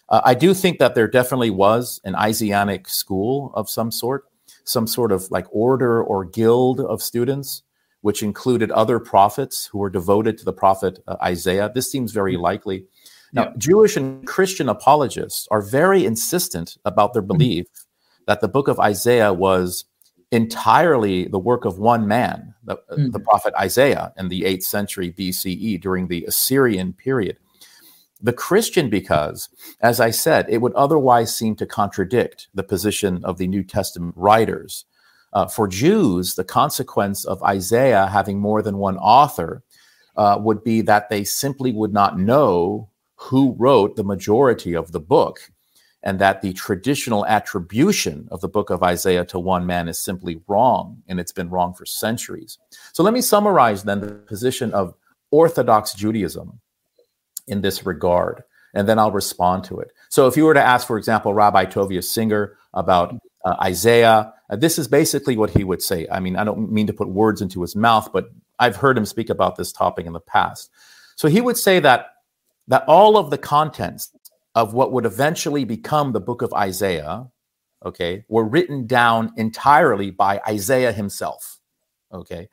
Uh, 0.08 0.20
I 0.24 0.34
do 0.34 0.54
think 0.54 0.78
that 0.78 0.94
there 0.94 1.08
definitely 1.08 1.50
was 1.50 2.00
an 2.04 2.14
Isaianic 2.14 2.88
school 2.88 3.52
of 3.54 3.68
some 3.68 3.90
sort, 3.90 4.24
some 4.64 4.86
sort 4.86 5.12
of 5.12 5.30
like 5.30 5.46
order 5.50 6.02
or 6.02 6.24
guild 6.24 6.80
of 6.80 7.02
students, 7.02 7.62
which 8.02 8.22
included 8.22 8.70
other 8.70 9.00
prophets 9.00 9.66
who 9.66 9.78
were 9.78 9.90
devoted 9.90 10.38
to 10.38 10.44
the 10.44 10.52
prophet 10.52 11.00
uh, 11.08 11.16
Isaiah. 11.22 11.70
This 11.74 11.90
seems 11.90 12.12
very 12.12 12.34
mm-hmm. 12.34 12.42
likely. 12.42 12.86
Now, 13.32 13.44
yeah. 13.44 13.52
Jewish 13.58 13.96
and 13.96 14.26
Christian 14.26 14.68
apologists 14.68 15.48
are 15.50 15.60
very 15.60 16.06
insistent 16.06 16.76
about 16.84 17.12
their 17.12 17.22
mm-hmm. 17.22 17.38
belief 17.38 17.66
that 18.26 18.40
the 18.40 18.48
book 18.48 18.68
of 18.68 18.78
Isaiah 18.78 19.32
was 19.32 19.84
entirely 20.32 21.26
the 21.28 21.38
work 21.38 21.64
of 21.64 21.78
one 21.78 22.06
man, 22.06 22.54
the, 22.66 22.76
mm-hmm. 22.76 23.10
the, 23.10 23.20
prophet 23.20 23.54
Isaiah, 23.58 24.12
in 24.18 24.28
the 24.28 24.42
8th 24.42 24.64
century 24.64 25.12
BCE 25.12 25.80
during 25.80 26.08
the 26.08 26.24
Assyrian 26.24 26.92
period. 26.92 27.38
The 28.20 28.32
Christian, 28.32 28.90
because, 28.90 29.48
as 29.80 30.00
I 30.00 30.10
said, 30.10 30.46
it 30.48 30.58
would 30.58 30.72
otherwise 30.74 31.36
seem 31.36 31.54
to 31.56 31.66
contradict 31.66 32.48
the 32.54 32.62
position 32.62 33.24
of 33.24 33.38
the 33.38 33.46
New 33.46 33.62
Testament 33.62 34.14
writers. 34.16 34.84
Uh, 35.32 35.46
for 35.46 35.68
Jews, 35.68 36.34
the 36.34 36.44
consequence 36.44 37.24
of 37.24 37.42
Isaiah 37.42 38.06
having 38.06 38.38
more 38.38 38.62
than 38.62 38.78
one 38.78 38.96
author 38.96 39.62
uh, 40.16 40.38
would 40.40 40.64
be 40.64 40.80
that 40.82 41.10
they 41.10 41.24
simply 41.24 41.72
would 41.72 41.92
not 41.92 42.18
know 42.18 42.88
who 43.16 43.54
wrote 43.58 43.96
the 43.96 44.04
majority 44.04 44.74
of 44.74 44.92
the 44.92 45.00
book 45.00 45.50
and 46.02 46.18
that 46.18 46.42
the 46.42 46.52
traditional 46.52 47.26
attribution 47.26 48.28
of 48.30 48.40
the 48.40 48.48
book 48.48 48.70
of 48.70 48.82
Isaiah 48.82 49.24
to 49.26 49.38
one 49.38 49.66
man 49.66 49.88
is 49.88 49.98
simply 49.98 50.40
wrong, 50.46 51.02
and 51.08 51.18
it's 51.18 51.32
been 51.32 51.50
wrong 51.50 51.74
for 51.74 51.84
centuries. 51.84 52.58
So 52.92 53.02
let 53.02 53.12
me 53.12 53.20
summarize 53.20 53.82
then 53.82 54.00
the 54.00 54.12
position 54.12 54.72
of 54.72 54.94
Orthodox 55.30 55.94
Judaism 55.94 56.60
in 57.48 57.60
this 57.60 57.84
regard, 57.84 58.44
and 58.74 58.88
then 58.88 58.98
I'll 58.98 59.10
respond 59.10 59.64
to 59.64 59.80
it. 59.80 59.92
So 60.08 60.26
if 60.26 60.36
you 60.36 60.44
were 60.44 60.54
to 60.54 60.62
ask, 60.62 60.86
for 60.86 60.98
example, 60.98 61.34
Rabbi 61.34 61.64
Tovia 61.64 62.04
Singer 62.04 62.56
about 62.74 63.16
uh, 63.44 63.56
Isaiah, 63.62 64.32
uh, 64.48 64.56
this 64.56 64.78
is 64.78 64.86
basically 64.86 65.36
what 65.36 65.50
he 65.50 65.64
would 65.64 65.82
say. 65.82 66.06
I 66.10 66.20
mean, 66.20 66.36
I 66.36 66.44
don't 66.44 66.70
mean 66.70 66.86
to 66.86 66.92
put 66.92 67.08
words 67.08 67.42
into 67.42 67.62
his 67.62 67.74
mouth, 67.74 68.12
but 68.12 68.30
I've 68.58 68.76
heard 68.76 68.96
him 68.96 69.06
speak 69.06 69.30
about 69.30 69.56
this 69.56 69.72
topic 69.72 70.06
in 70.06 70.12
the 70.12 70.20
past. 70.20 70.70
So 71.16 71.28
he 71.28 71.40
would 71.40 71.56
say 71.56 71.80
that 71.80 72.12
that 72.68 72.84
all 72.88 73.16
of 73.16 73.30
the 73.30 73.38
contents 73.38 74.10
of 74.56 74.72
what 74.72 74.90
would 74.90 75.04
eventually 75.04 75.64
become 75.64 76.10
the 76.10 76.20
book 76.20 76.40
of 76.40 76.52
Isaiah, 76.54 77.28
okay, 77.84 78.24
were 78.28 78.48
written 78.48 78.86
down 78.86 79.32
entirely 79.36 80.10
by 80.10 80.40
Isaiah 80.48 80.92
himself, 80.92 81.60
okay. 82.12 82.48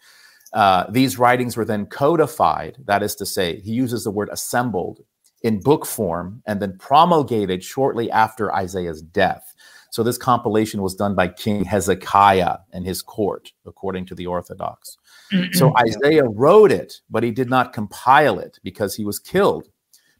Uh, 0.51 0.85
these 0.91 1.17
writings 1.17 1.57
were 1.57 1.65
then 1.65 1.87
codified, 1.87 2.77
that 2.85 3.01
is 3.01 3.15
to 3.15 3.25
say, 3.25 3.59
he 3.61 3.71
uses 3.71 4.03
the 4.03 4.11
word 4.11 4.29
assembled 4.31 4.99
in 5.41 5.61
book 5.61 5.85
form 5.85 6.43
and 6.45 6.61
then 6.61 6.77
promulgated 6.77 7.63
shortly 7.63 8.11
after 8.11 8.53
Isaiah's 8.53 9.01
death. 9.01 9.55
So 9.89 10.03
this 10.03 10.17
compilation 10.17 10.81
was 10.81 10.95
done 10.95 11.15
by 11.15 11.29
King 11.29 11.63
Hezekiah 11.63 12.57
and 12.73 12.85
his 12.85 13.01
court, 13.01 13.53
according 13.65 14.07
to 14.07 14.15
the 14.15 14.27
Orthodox. 14.27 14.97
so 15.53 15.73
Isaiah 15.77 16.25
wrote 16.25 16.71
it, 16.71 17.01
but 17.09 17.23
he 17.23 17.31
did 17.31 17.49
not 17.49 17.73
compile 17.73 18.39
it 18.39 18.59
because 18.63 18.95
he 18.95 19.05
was 19.05 19.19
killed 19.19 19.69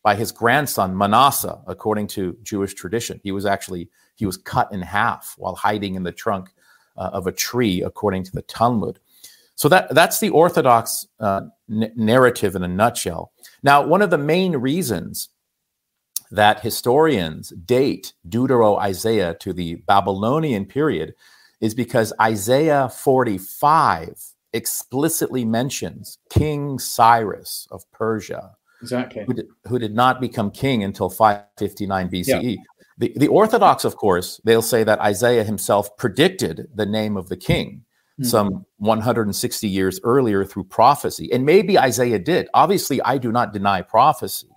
by 0.04 0.16
his 0.16 0.32
grandson 0.32 0.96
Manasseh, 0.96 1.60
according 1.66 2.08
to 2.08 2.38
Jewish 2.44 2.74
tradition. 2.74 3.20
He 3.24 3.32
was 3.32 3.46
actually 3.46 3.90
he 4.16 4.26
was 4.26 4.38
cut 4.38 4.72
in 4.72 4.82
half 4.82 5.34
while 5.38 5.56
hiding 5.56 5.96
in 5.96 6.04
the 6.04 6.12
trunk 6.12 6.50
uh, 6.98 7.10
of 7.14 7.26
a 7.26 7.32
tree, 7.32 7.82
according 7.82 8.24
to 8.26 8.32
the 8.32 8.44
Talmud. 8.44 9.00
So 9.56 9.70
that 9.70 9.94
that's 9.94 10.20
the 10.20 10.30
Orthodox 10.30 11.08
uh, 11.20 11.42
n- 11.70 11.92
narrative 11.96 12.56
in 12.56 12.64
a 12.64 12.68
nutshell. 12.68 13.32
Now, 13.64 13.86
one 13.86 14.02
of 14.02 14.10
the 14.10 14.18
main 14.18 14.58
reasons 14.58 15.30
that 16.32 16.62
historians 16.62 17.50
date 17.50 18.14
Deutero 18.28 18.80
Isaiah 18.80 19.36
to 19.40 19.54
the 19.54 19.76
Babylonian 19.76 20.66
period 20.66 21.14
is 21.62 21.76
because 21.76 22.12
Isaiah 22.20 22.90
45 22.90 24.20
explicitly 24.52 25.46
mentions 25.46 26.18
King 26.30 26.80
Cyrus 26.80 27.68
of 27.72 27.90
Persia 27.92 28.56
exactly 28.84 29.24
who 29.26 29.34
did, 29.34 29.48
who 29.68 29.80
did 29.80 29.96
not 29.96 30.22
become 30.22 30.52
king 30.52 30.84
until 30.84 31.10
559 31.10 32.10
BCE. 32.10 32.26
Yeah. 32.28 32.56
The, 33.00 33.14
the 33.16 33.28
Orthodox, 33.28 33.86
of 33.86 33.96
course, 33.96 34.40
they'll 34.44 34.62
say 34.62 34.84
that 34.84 35.00
Isaiah 35.00 35.44
himself 35.44 35.98
predicted 35.98 36.68
the 36.76 36.86
name 36.86 37.18
of 37.18 37.28
the 37.28 37.38
king 37.38 37.86
mm-hmm. 38.20 38.26
some 38.26 38.66
160 38.78 39.68
years 39.68 40.00
earlier 40.04 40.46
through 40.46 40.66
prophecy. 40.66 41.32
And 41.32 41.46
maybe 41.46 41.80
Isaiah 41.80 42.20
did. 42.20 42.48
Obviously, 42.54 43.02
I 43.02 43.18
do 43.18 43.32
not 43.32 43.54
deny 43.54 43.82
prophecy. 43.82 44.48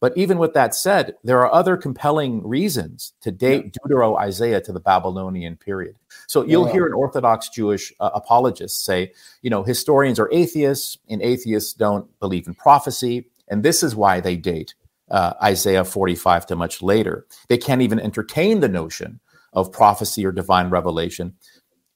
But 0.00 0.14
even 0.18 0.36
with 0.36 0.52
that 0.52 0.74
said, 0.74 1.14
there 1.24 1.40
are 1.40 1.50
other 1.50 1.78
compelling 1.78 2.46
reasons 2.46 3.14
to 3.22 3.32
date 3.32 3.64
yeah. 3.64 3.70
Deutero 3.96 4.18
Isaiah 4.18 4.60
to 4.60 4.70
the 4.70 4.80
Babylonian 4.80 5.56
period. 5.56 5.96
So 6.26 6.44
you'll 6.44 6.66
yeah. 6.66 6.72
hear 6.72 6.86
an 6.86 6.92
Orthodox 6.92 7.48
Jewish 7.48 7.90
uh, 8.00 8.10
apologist 8.12 8.84
say, 8.84 9.12
you 9.40 9.48
know, 9.48 9.62
historians 9.62 10.18
are 10.18 10.28
atheists 10.30 10.98
and 11.08 11.22
atheists 11.22 11.72
don't 11.72 12.06
believe 12.20 12.46
in 12.46 12.54
prophecy. 12.54 13.30
And 13.48 13.62
this 13.62 13.82
is 13.82 13.96
why 13.96 14.20
they 14.20 14.36
date 14.36 14.74
uh, 15.10 15.34
Isaiah 15.42 15.84
45 15.84 16.46
to 16.46 16.56
much 16.56 16.82
later. 16.82 17.26
They 17.48 17.58
can't 17.58 17.82
even 17.82 18.00
entertain 18.00 18.60
the 18.60 18.68
notion 18.68 19.20
of 19.52 19.72
prophecy 19.72 20.24
or 20.24 20.32
divine 20.32 20.70
revelation. 20.70 21.34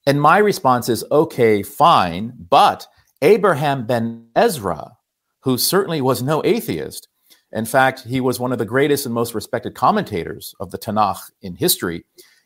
And 0.07 0.21
my 0.21 0.39
response 0.39 0.89
is 0.89 1.05
okay, 1.11 1.63
fine, 1.63 2.33
but 2.39 2.87
Abraham 3.23 3.87
ben 3.87 4.29
Ezra, 4.37 4.97
who 5.41 5.59
certainly 5.59 6.01
was 6.01 6.23
no 6.23 6.43
atheist, 6.45 7.09
in 7.53 7.65
fact, 7.65 8.05
he 8.05 8.21
was 8.21 8.39
one 8.39 8.53
of 8.53 8.59
the 8.59 8.65
greatest 8.65 9.07
and 9.07 9.15
most 9.15 9.35
respected 9.35 9.75
commentators 9.75 10.55
of 10.61 10.71
the 10.71 10.79
Tanakh 10.79 11.31
in 11.41 11.57
history. 11.57 12.05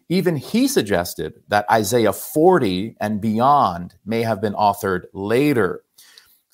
Even 0.09 0.37
he 0.37 0.69
suggested 0.69 1.43
that 1.49 1.71
Isaiah 1.71 2.13
40 2.13 2.97
and 3.01 3.21
beyond 3.21 3.95
may 4.05 4.23
have 4.23 4.41
been 4.41 4.53
authored 4.55 5.05
later. 5.13 5.83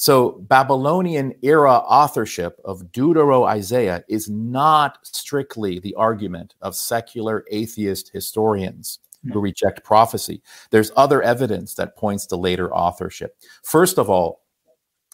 So, 0.01 0.45
Babylonian 0.49 1.35
era 1.43 1.73
authorship 1.73 2.61
of 2.65 2.93
Deutero 2.93 3.47
Isaiah 3.47 4.05
is 4.09 4.31
not 4.31 4.99
strictly 5.03 5.81
the 5.81 5.95
argument 5.97 6.55
of 6.63 6.77
secular 6.77 7.45
atheist 7.51 8.11
historians. 8.13 9.01
Hmm. 9.25 9.33
who 9.33 9.41
reject 9.41 9.83
prophecy. 9.83 10.41
There's 10.71 10.93
other 10.97 11.21
evidence 11.23 11.75
that 11.75 11.97
points 11.97 12.25
to 12.27 12.37
later 12.37 12.73
authorship. 12.73 13.37
First 13.65 13.99
of 13.99 14.09
all, 14.09 14.43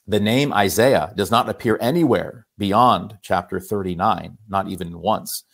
the 0.07 0.21
name 0.21 0.53
Isaiah 0.53 1.15
does 1.17 1.31
not 1.31 1.49
appear 1.49 1.79
anywhere 1.81 2.47
beyond 2.59 3.17
chapter 3.23 3.59
39, 3.59 4.37
not 4.47 4.69
even 4.69 5.01
once. 5.01 5.45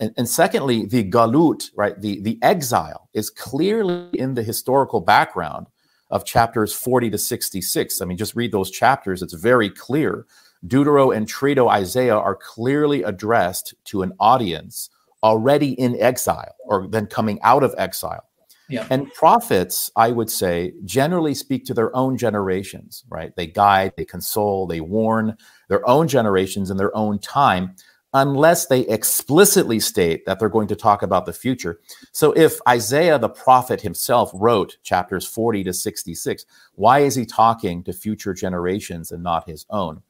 And, 0.00 0.14
and, 0.16 0.26
secondly, 0.26 0.86
the 0.86 1.04
galut, 1.10 1.68
right, 1.76 2.00
the, 2.00 2.22
the 2.22 2.38
exile 2.40 3.10
is 3.12 3.28
clearly 3.28 4.08
in 4.14 4.32
the 4.32 4.42
historical 4.42 5.02
background 5.02 5.66
of 6.10 6.24
chapters 6.24 6.72
40 6.72 7.10
to 7.10 7.18
66. 7.18 8.00
I 8.00 8.04
mean, 8.04 8.18
just 8.18 8.34
read 8.36 8.52
those 8.52 8.70
chapters, 8.70 9.22
it's 9.22 9.34
very 9.34 9.70
clear. 9.70 10.26
Deutero 10.66 11.14
and 11.14 11.26
Trito 11.26 11.70
Isaiah 11.70 12.16
are 12.16 12.36
clearly 12.36 13.02
addressed 13.02 13.74
to 13.86 14.02
an 14.02 14.12
audience 14.20 14.90
already 15.22 15.72
in 15.72 16.00
exile 16.00 16.54
or 16.66 16.86
then 16.88 17.06
coming 17.06 17.40
out 17.42 17.62
of 17.62 17.74
exile. 17.78 18.24
Yeah. 18.68 18.86
And 18.88 19.12
prophets, 19.14 19.90
I 19.96 20.12
would 20.12 20.30
say, 20.30 20.74
generally 20.84 21.34
speak 21.34 21.64
to 21.66 21.74
their 21.74 21.94
own 21.96 22.16
generations, 22.16 23.04
right? 23.08 23.34
They 23.34 23.48
guide, 23.48 23.94
they 23.96 24.04
console, 24.04 24.66
they 24.66 24.80
warn 24.80 25.36
their 25.68 25.86
own 25.88 26.06
generations 26.06 26.70
in 26.70 26.76
their 26.76 26.96
own 26.96 27.18
time, 27.18 27.74
unless 28.12 28.66
they 28.66 28.80
explicitly 28.80 29.78
state 29.78 30.26
that 30.26 30.38
they're 30.38 30.48
going 30.48 30.68
to 30.68 30.76
talk 30.76 31.02
about 31.02 31.26
the 31.26 31.32
future. 31.32 31.80
So 32.12 32.32
if 32.32 32.58
Isaiah 32.68 33.18
the 33.18 33.28
prophet 33.28 33.80
himself 33.80 34.30
wrote 34.34 34.78
chapters 34.82 35.26
40 35.26 35.64
to 35.64 35.72
66, 35.72 36.44
why 36.74 37.00
is 37.00 37.14
he 37.14 37.24
talking 37.24 37.84
to 37.84 37.92
future 37.92 38.34
generations 38.34 39.12
and 39.12 39.22
not 39.22 39.48
his 39.48 39.64
own? 39.70 40.02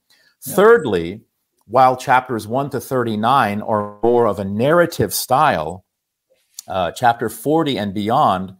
Yeah. 0.47 0.55
Thirdly, 0.55 1.21
while 1.67 1.97
chapters 1.97 2.49
1 2.49 2.71
to 2.71 2.81
39 2.81 3.61
are 3.63 3.99
more 4.03 4.27
of 4.27 4.39
a 4.39 4.45
narrative 4.45 5.13
style, 5.13 5.85
uh, 6.69 6.93
chapter 6.93 7.29
40 7.29 7.79
and 7.79 7.93
beyond 7.93 8.55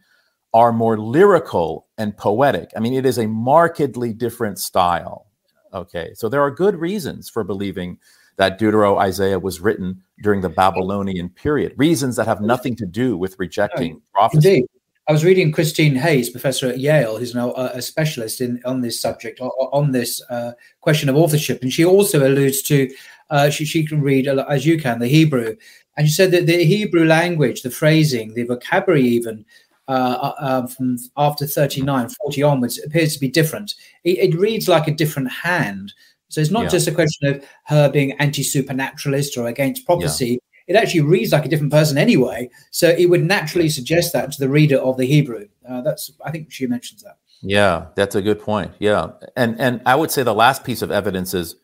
are 0.53 0.73
more 0.73 0.99
lyrical 0.99 1.87
and 1.97 2.17
poetic. 2.17 2.71
I 2.77 2.81
mean, 2.81 2.95
it 2.95 3.07
is 3.07 3.19
a 3.19 3.27
markedly 3.27 4.13
different 4.13 4.59
style. 4.59 5.27
Okay, 5.73 6.11
so 6.15 6.29
there 6.29 6.43
are 6.43 6.51
good 6.51 6.75
reasons 6.75 7.29
for 7.29 7.45
believing 7.45 7.99
that 8.41 8.59
Deutero 8.59 8.99
Isaiah 8.99 9.39
was 9.39 9.61
written 9.61 10.03
during 10.23 10.41
the 10.41 10.49
Babylonian 10.49 11.29
period, 11.29 11.75
reasons 11.77 12.17
that 12.17 12.27
have 12.27 12.41
nothing 12.41 12.75
to 12.77 12.87
do 12.87 13.15
with 13.15 13.39
rejecting 13.39 14.01
prophecy. 14.15 14.49
Indeed. 14.49 14.67
I 15.07 15.13
was 15.13 15.27
reading 15.27 15.53
Christine 15.53 15.95
Hayes, 15.95 16.31
professor 16.31 16.67
at 16.69 16.79
Yale, 16.79 17.19
who's 17.19 17.35
now 17.35 17.53
a 17.53 17.83
specialist 17.83 18.41
in 18.41 18.59
on 18.65 18.81
this 18.81 18.99
subject, 18.99 19.41
on 19.41 19.93
this 19.93 20.23
uh, 20.31 20.53
question 20.81 21.11
of 21.11 21.17
authorship, 21.17 21.61
and 21.61 21.71
she 21.71 21.85
also 21.85 22.27
alludes 22.27 22.63
to 22.63 22.89
uh, 23.29 23.51
she 23.51 23.67
she 23.67 23.85
can 23.85 24.01
read 24.01 24.27
as 24.27 24.65
you 24.65 24.81
can 24.81 25.01
the 25.01 25.07
Hebrew, 25.07 25.55
and 25.99 26.07
she 26.07 26.15
said 26.15 26.31
that 26.31 26.47
the 26.47 26.65
Hebrew 26.65 27.05
language, 27.05 27.61
the 27.61 27.71
phrasing, 27.71 28.33
the 28.33 28.45
vocabulary, 28.45 29.03
even 29.03 29.45
uh, 29.87 29.91
uh, 29.93 30.35
um, 30.39 30.67
from 30.67 30.97
after 31.19 31.47
39, 31.47 32.09
40 32.09 32.43
onwards, 32.43 32.79
appears 32.79 33.13
to 33.13 33.21
be 33.21 33.29
different. 33.29 33.75
It, 34.05 34.19
it 34.19 34.39
reads 34.39 34.67
like 34.67 34.89
a 34.89 34.95
different 34.95 35.31
hand. 35.31 35.93
So 36.31 36.41
it's 36.41 36.51
not 36.51 36.65
yeah. 36.65 36.69
just 36.71 36.89
a 36.89 36.93
question 36.93 37.29
of 37.29 37.45
her 37.67 37.91
being 37.91 38.13
anti 38.13 38.43
supernaturalist 38.43 39.37
or 39.37 39.47
against 39.47 39.85
prophecy. 39.85 40.29
Yeah. 40.29 40.39
It 40.69 40.77
actually 40.77 41.03
reads 41.03 41.33
like 41.33 41.45
a 41.45 41.49
different 41.49 41.73
person 41.73 41.99
anyway. 41.99 42.49
So 42.71 42.89
it 42.89 43.07
would 43.11 43.25
naturally 43.25 43.69
suggest 43.69 44.13
that 44.15 44.33
to 44.33 44.41
the 44.41 44.49
reader 44.49 44.79
of 44.79 44.97
the 44.97 45.05
Hebrew. 45.05 45.49
Uh, 45.69 45.83
that's 45.83 46.11
I 46.25 46.31
think 46.31 46.51
she 46.51 46.67
mentions 46.67 47.03
that. 47.03 47.19
Yeah, 47.43 47.87
that's 47.97 48.15
a 48.15 48.23
good 48.23 48.41
point. 48.41 48.73
Yeah, 48.79 49.09
and 49.37 49.61
and 49.61 49.83
I 49.85 49.97
would 49.97 50.11
say 50.11 50.23
the 50.23 50.35
last 50.35 50.65
piece 50.65 50.83
of 50.83 50.91
evidence 50.91 51.35
is 51.35 51.57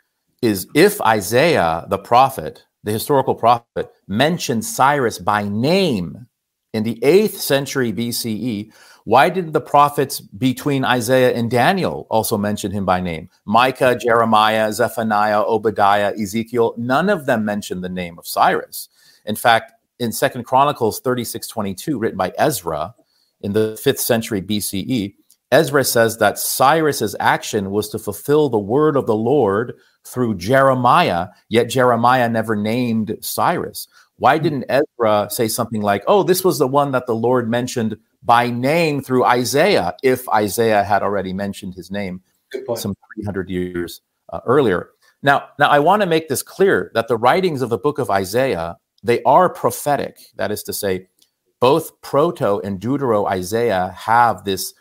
is 0.43 0.67
if 0.75 1.01
Isaiah 1.01 1.87
the 1.89 1.99
prophet 1.99 2.65
the 2.87 2.93
historical 2.93 3.35
prophet, 3.35 3.91
mentioned 4.07 4.65
Cyrus 4.65 5.19
by 5.19 5.43
name 5.49 6.29
in 6.73 6.85
the 6.85 6.95
8th 7.03 7.35
century 7.35 7.93
BCE, 7.93 8.73
why 9.07 9.29
did 9.29 9.53
the 9.53 9.61
prophets 9.61 10.19
between 10.19 10.85
Isaiah 10.85 11.33
and 11.33 11.49
Daniel 11.49 12.09
also 12.11 12.37
mention 12.37 12.73
him 12.73 12.85
by 12.85 13.01
name? 13.01 13.31
Micah, 13.45 13.97
Jeremiah, 13.97 14.73
Zephaniah, 14.73 15.43
Obadiah, 15.43 16.13
Ezekiel, 16.21 16.75
none 16.77 17.09
of 17.09 17.25
them 17.25 17.45
mentioned 17.45 17.85
the 17.85 17.89
name 17.89 18.19
of 18.19 18.27
Cyrus. 18.27 18.89
In 19.25 19.37
fact, 19.37 19.75
in 20.01 20.11
Second 20.11 20.43
Chronicles 20.43 21.01
36:22, 21.01 22.00
written 22.00 22.17
by 22.17 22.33
Ezra 22.37 22.97
in 23.43 23.52
the 23.52 23.78
5th 23.80 24.00
century 24.00 24.43
BCE, 24.43 25.15
Ezra 25.52 25.85
says 25.85 26.19
that 26.19 26.37
Cyrus's 26.37 27.15
action 27.21 27.71
was 27.71 27.89
to 27.91 28.00
fulfill 28.00 28.49
the 28.49 28.59
word 28.59 28.97
of 28.97 29.07
the 29.07 29.15
Lord 29.15 29.75
through 30.04 30.35
Jeremiah, 30.35 31.28
yet 31.49 31.69
Jeremiah 31.69 32.28
never 32.28 32.57
named 32.57 33.17
Cyrus. 33.21 33.87
Why 34.19 34.37
hmm. 34.37 34.43
didn't 34.43 34.65
Ezra 34.69 35.29
say 35.31 35.49
something 35.49 35.83
like, 35.83 36.05
oh, 36.07 36.23
this 36.23 36.45
was 36.45 36.59
the 36.59 36.69
one 36.69 36.93
that 36.93 37.07
the 37.07 37.15
Lord 37.15 37.49
mentioned 37.49 37.97
by 38.23 38.50
name 38.50 39.02
through 39.02 39.25
Isaiah, 39.25 39.95
if 40.02 40.29
Isaiah 40.29 40.83
had 40.83 41.02
already 41.02 41.33
mentioned 41.33 41.75
his 41.75 41.91
name 41.91 42.23
some 42.75 42.95
300 43.17 43.49
years 43.50 44.00
uh, 44.33 44.41
earlier? 44.47 44.91
Now, 45.23 45.49
now 45.59 45.69
I 45.69 45.79
want 45.79 46.02
to 46.02 46.07
make 46.07 46.29
this 46.29 46.43
clear 46.43 46.91
that 46.95 47.09
the 47.09 47.17
writings 47.17 47.63
of 47.63 47.71
the 47.71 47.79
book 47.79 47.99
of 47.99 48.11
Isaiah, 48.11 48.76
they 49.02 49.23
are 49.23 49.49
prophetic. 49.49 50.19
That 50.37 50.50
is 50.50 50.63
to 50.65 50.73
say, 50.73 51.09
both 51.61 52.00
Proto 52.02 52.61
and 52.61 52.81
Deutero 52.81 53.29
Isaiah 53.29 53.95
have 53.97 54.45
this, 54.45 54.75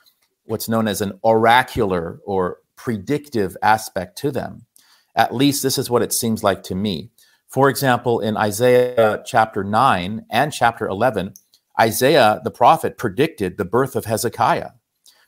what's 0.44 0.68
known 0.68 0.88
as 0.88 1.02
an 1.02 1.20
oracular 1.24 2.20
or 2.26 2.60
predictive 2.76 3.56
aspect 3.62 4.18
to 4.20 4.32
them. 4.32 4.66
At 5.16 5.34
least 5.34 5.64
this 5.64 5.78
is 5.78 5.90
what 5.90 6.02
it 6.02 6.12
seems 6.12 6.44
like 6.44 6.64
to 6.64 6.76
me. 6.76 7.10
For 7.56 7.70
example, 7.70 8.20
in 8.20 8.36
Isaiah 8.36 9.24
chapter 9.26 9.64
9 9.64 10.26
and 10.30 10.52
chapter 10.52 10.90
11, 10.90 11.34
Isaiah 11.80 12.42
the 12.44 12.52
prophet 12.52 12.98
predicted 12.98 13.56
the 13.56 13.64
birth 13.64 13.96
of 13.96 14.04
Hezekiah. 14.04 14.72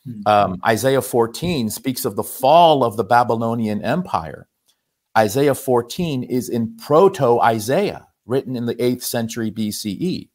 Hmm. 0.04 0.22
Um, 0.26 0.62
Isaiah 0.68 1.02
14 1.02 1.70
speaks 1.70 2.04
of 2.04 2.18
the 2.18 2.26
fall 2.26 2.84
of 2.84 2.98
the 2.98 3.06
Babylonian 3.06 3.82
Empire. 3.82 4.50
Isaiah 5.18 5.56
14 5.56 6.24
is 6.24 6.50
in 6.50 6.76
Proto 6.76 7.40
Isaiah, 7.40 8.10
written 8.26 8.58
in 8.58 8.66
the 8.66 8.76
8th 8.76 9.04
century 9.04 9.50
BCE. 9.50 10.28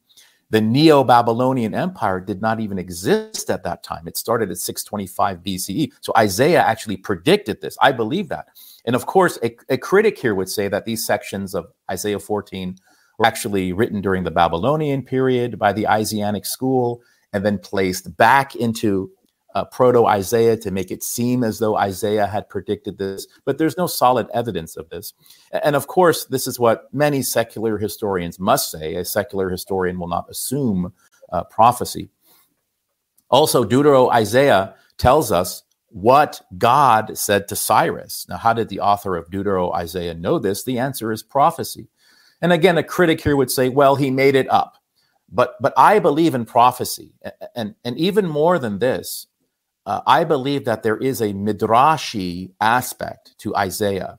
The 0.49 0.61
Neo 0.61 1.03
Babylonian 1.03 1.75
Empire 1.75 2.19
did 2.19 2.41
not 2.41 2.59
even 2.59 2.79
exist 2.79 3.51
at 3.51 3.63
that 3.65 3.83
time. 3.83 4.07
It 4.07 4.17
started 4.17 4.49
at 4.49 4.57
625 4.57 5.43
BCE. 5.43 5.93
So 6.01 6.11
Isaiah 6.17 6.63
actually 6.63 6.97
predicted 6.97 7.61
this. 7.61 7.77
I 7.79 7.91
believe 7.91 8.29
that. 8.29 8.47
And 8.85 8.95
of 8.95 9.05
course, 9.05 9.39
a, 9.43 9.55
a 9.69 9.77
critic 9.77 10.17
here 10.17 10.35
would 10.35 10.49
say 10.49 10.67
that 10.67 10.85
these 10.85 11.05
sections 11.05 11.55
of 11.55 11.67
Isaiah 11.89 12.19
14 12.19 12.75
were 13.17 13.25
actually 13.25 13.73
written 13.73 14.01
during 14.01 14.23
the 14.23 14.31
Babylonian 14.31 15.03
period 15.03 15.57
by 15.57 15.73
the 15.73 15.87
Isaianic 15.87 16.45
school 16.45 17.01
and 17.31 17.45
then 17.45 17.57
placed 17.57 18.15
back 18.17 18.55
into 18.55 19.11
uh, 19.55 19.65
proto 19.65 20.05
Isaiah 20.05 20.57
to 20.57 20.71
make 20.71 20.91
it 20.91 21.03
seem 21.03 21.43
as 21.43 21.59
though 21.59 21.77
Isaiah 21.77 22.25
had 22.25 22.49
predicted 22.49 22.97
this, 22.97 23.27
but 23.45 23.57
there's 23.57 23.77
no 23.77 23.87
solid 23.87 24.27
evidence 24.33 24.75
of 24.75 24.89
this. 24.89 25.13
And 25.51 25.75
of 25.75 25.87
course, 25.87 26.25
this 26.25 26.47
is 26.47 26.59
what 26.59 26.91
many 26.93 27.21
secular 27.21 27.77
historians 27.77 28.39
must 28.39 28.71
say. 28.71 28.95
A 28.95 29.05
secular 29.05 29.49
historian 29.49 29.99
will 29.99 30.07
not 30.07 30.25
assume 30.29 30.93
uh, 31.31 31.43
prophecy. 31.45 32.09
Also, 33.29 33.63
Deutero 33.63 34.11
Isaiah 34.11 34.75
tells 34.97 35.31
us 35.31 35.63
what 35.93 36.41
God 36.57 37.15
said 37.19 37.47
to 37.47 37.55
Cyrus. 37.55 38.25
Now, 38.27 38.37
how 38.37 38.53
did 38.53 38.67
the 38.69 38.79
author 38.79 39.15
of 39.15 39.29
Deutero 39.29 39.71
Isaiah 39.75 40.15
know 40.15 40.39
this? 40.39 40.63
The 40.63 40.79
answer 40.79 41.11
is 41.11 41.21
prophecy. 41.21 41.87
And 42.41 42.51
again, 42.51 42.79
a 42.79 42.83
critic 42.83 43.21
here 43.21 43.35
would 43.35 43.51
say, 43.51 43.69
well, 43.69 43.95
he 43.95 44.09
made 44.09 44.35
it 44.35 44.49
up. 44.49 44.77
But, 45.31 45.55
but 45.61 45.71
I 45.77 45.99
believe 45.99 46.33
in 46.33 46.45
prophecy. 46.45 47.13
And, 47.55 47.75
and 47.85 47.95
even 47.97 48.27
more 48.27 48.57
than 48.57 48.79
this, 48.79 49.27
uh, 49.85 50.01
I 50.07 50.23
believe 50.23 50.65
that 50.65 50.81
there 50.81 50.97
is 50.97 51.21
a 51.21 51.33
midrashi 51.33 52.51
aspect 52.59 53.37
to 53.39 53.55
Isaiah, 53.55 54.17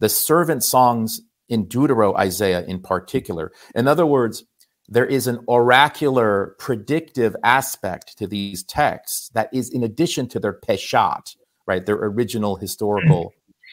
the 0.00 0.10
servant 0.10 0.62
songs 0.62 1.22
in 1.48 1.66
Deutero 1.66 2.14
Isaiah 2.16 2.64
in 2.64 2.80
particular. 2.80 3.50
In 3.74 3.88
other 3.88 4.06
words, 4.06 4.44
there 4.88 5.06
is 5.06 5.26
an 5.26 5.38
oracular 5.48 6.54
predictive 6.58 7.34
aspect 7.42 8.18
to 8.18 8.26
these 8.26 8.62
texts 8.64 9.30
that 9.30 9.48
is 9.52 9.70
in 9.70 9.82
addition 9.82 10.28
to 10.28 10.40
their 10.40 10.52
peshat, 10.52 11.36
right, 11.66 11.86
their 11.86 11.96
original 11.96 12.56
historical 12.56 13.32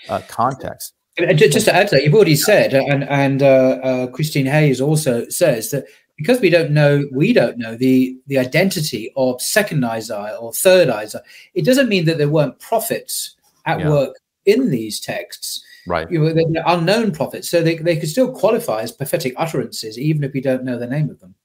uh, 0.10 0.22
context. 0.28 0.94
just 1.36 1.66
to 1.66 1.76
add 1.76 1.90
to 1.90 1.96
that, 1.96 2.04
you've 2.04 2.14
already 2.14 2.36
said, 2.36 2.74
and 2.74 3.04
and 3.04 3.44
uh, 3.44 3.80
uh, 3.84 4.08
Christine 4.08 4.46
Hayes 4.46 4.80
also 4.80 5.28
says 5.28 5.72
that 5.72 5.86
because 6.18 6.40
we 6.40 6.50
don't 6.50 6.72
know 6.72 7.04
we 7.12 7.34
don't 7.34 7.58
know 7.58 7.76
the 7.76 8.18
the 8.28 8.38
identity 8.38 9.12
of 9.18 9.42
second 9.42 9.84
Isaiah 9.84 10.38
or 10.40 10.54
third 10.54 10.90
Isaiah, 10.90 11.24
it 11.54 11.66
doesn't 11.66 11.90
mean 11.90 12.06
that 12.06 12.18
there 12.18 12.30
weren't 12.30 12.60
prophets 12.60 13.36
at 13.66 13.80
yeah. 13.80 13.90
work 13.90 14.16
in 14.46 14.70
these 14.70 15.00
texts. 15.00 15.64
Right. 15.88 16.10
You 16.12 16.20
know, 16.20 16.34
they're 16.34 16.64
unknown 16.66 17.12
prophets, 17.12 17.50
so 17.50 17.62
they, 17.62 17.78
they 17.78 17.98
could 17.98 18.10
still 18.10 18.32
qualify 18.32 18.82
as 18.82 18.92
prophetic 18.92 19.34
utterances, 19.38 19.98
even 19.98 20.24
if 20.24 20.34
we 20.34 20.42
don't 20.42 20.64
know 20.64 20.78
the 20.78 20.88
name 20.88 21.10
of 21.10 21.20
them. 21.20 21.36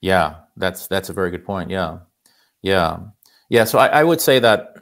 Yeah, 0.00 0.36
that's 0.56 0.86
that's 0.86 1.08
a 1.08 1.12
very 1.12 1.30
good 1.30 1.44
point. 1.44 1.70
Yeah, 1.70 1.98
yeah, 2.62 2.98
yeah. 3.48 3.64
So 3.64 3.78
I, 3.78 3.86
I 3.86 4.04
would 4.04 4.20
say 4.20 4.38
that 4.38 4.76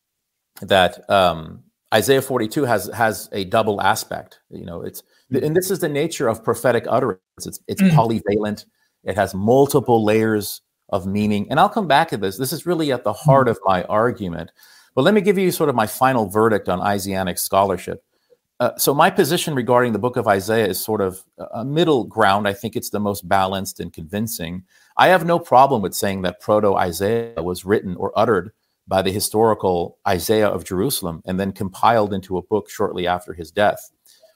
that 0.62 1.08
um, 1.08 1.62
Isaiah 1.94 2.22
42 2.22 2.64
has 2.64 2.90
has 2.92 3.28
a 3.32 3.44
double 3.44 3.80
aspect. 3.80 4.40
You 4.50 4.64
know, 4.64 4.82
it's 4.82 5.02
and 5.30 5.54
this 5.54 5.70
is 5.70 5.78
the 5.78 5.88
nature 5.88 6.28
of 6.28 6.42
prophetic 6.42 6.86
utterance. 6.88 7.20
It's 7.44 7.60
it's 7.68 7.82
mm. 7.82 7.90
polyvalent. 7.90 8.64
It 9.04 9.14
has 9.14 9.34
multiple 9.34 10.04
layers 10.04 10.62
of 10.88 11.06
meaning. 11.06 11.46
And 11.50 11.58
I'll 11.58 11.68
come 11.68 11.88
back 11.88 12.08
to 12.08 12.16
this. 12.16 12.36
This 12.36 12.52
is 12.52 12.66
really 12.66 12.92
at 12.92 13.04
the 13.04 13.12
heart 13.12 13.48
of 13.48 13.58
my 13.64 13.82
argument. 13.84 14.52
But 14.94 15.02
let 15.02 15.14
me 15.14 15.20
give 15.20 15.38
you 15.38 15.50
sort 15.50 15.68
of 15.68 15.74
my 15.74 15.86
final 15.86 16.26
verdict 16.26 16.68
on 16.68 16.80
Isaianic 16.80 17.38
scholarship. 17.38 18.02
Uh, 18.58 18.74
so 18.76 18.94
my 18.94 19.10
position 19.10 19.54
regarding 19.54 19.92
the 19.92 19.98
book 19.98 20.16
of 20.16 20.26
Isaiah 20.26 20.66
is 20.66 20.82
sort 20.82 21.02
of 21.02 21.22
a 21.52 21.64
middle 21.64 22.04
ground. 22.04 22.48
I 22.48 22.54
think 22.54 22.74
it's 22.74 22.88
the 22.88 23.00
most 23.00 23.28
balanced 23.28 23.80
and 23.80 23.92
convincing. 23.92 24.64
I 24.96 25.08
have 25.08 25.26
no 25.26 25.38
problem 25.38 25.82
with 25.82 25.94
saying 25.94 26.22
that 26.22 26.40
proto 26.40 26.74
Isaiah 26.74 27.42
was 27.42 27.66
written 27.66 27.96
or 27.96 28.18
uttered 28.18 28.52
by 28.88 29.02
the 29.02 29.12
historical 29.12 29.98
Isaiah 30.08 30.48
of 30.48 30.64
Jerusalem 30.64 31.20
and 31.26 31.38
then 31.38 31.52
compiled 31.52 32.14
into 32.14 32.38
a 32.38 32.42
book 32.42 32.70
shortly 32.70 33.06
after 33.06 33.34
his 33.34 33.50
death. 33.50 33.90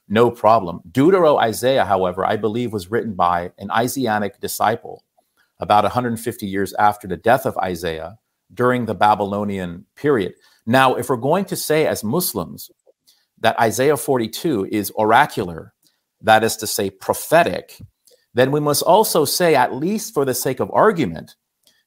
No 0.07 0.29
problem. 0.29 0.81
Deutero 0.91 1.39
Isaiah, 1.39 1.85
however, 1.85 2.25
I 2.25 2.35
believe 2.35 2.73
was 2.73 2.91
written 2.91 3.13
by 3.13 3.51
an 3.57 3.71
Isaianic 3.71 4.39
disciple 4.39 5.03
about 5.59 5.83
150 5.83 6.45
years 6.45 6.73
after 6.73 7.07
the 7.07 7.17
death 7.17 7.45
of 7.45 7.57
Isaiah 7.57 8.17
during 8.53 8.85
the 8.85 8.93
Babylonian 8.93 9.85
period. 9.95 10.33
Now, 10.65 10.95
if 10.95 11.09
we're 11.09 11.17
going 11.17 11.45
to 11.45 11.55
say 11.55 11.87
as 11.87 12.03
Muslims 12.03 12.69
that 13.41 13.59
Isaiah 13.59 13.97
42 13.97 14.67
is 14.71 14.91
oracular, 14.91 15.73
that 16.21 16.43
is 16.43 16.55
to 16.57 16.67
say, 16.67 16.89
prophetic, 16.89 17.77
then 18.33 18.51
we 18.51 18.59
must 18.59 18.83
also 18.83 19.25
say, 19.25 19.55
at 19.55 19.75
least 19.75 20.13
for 20.13 20.25
the 20.25 20.33
sake 20.33 20.59
of 20.59 20.71
argument, 20.71 21.35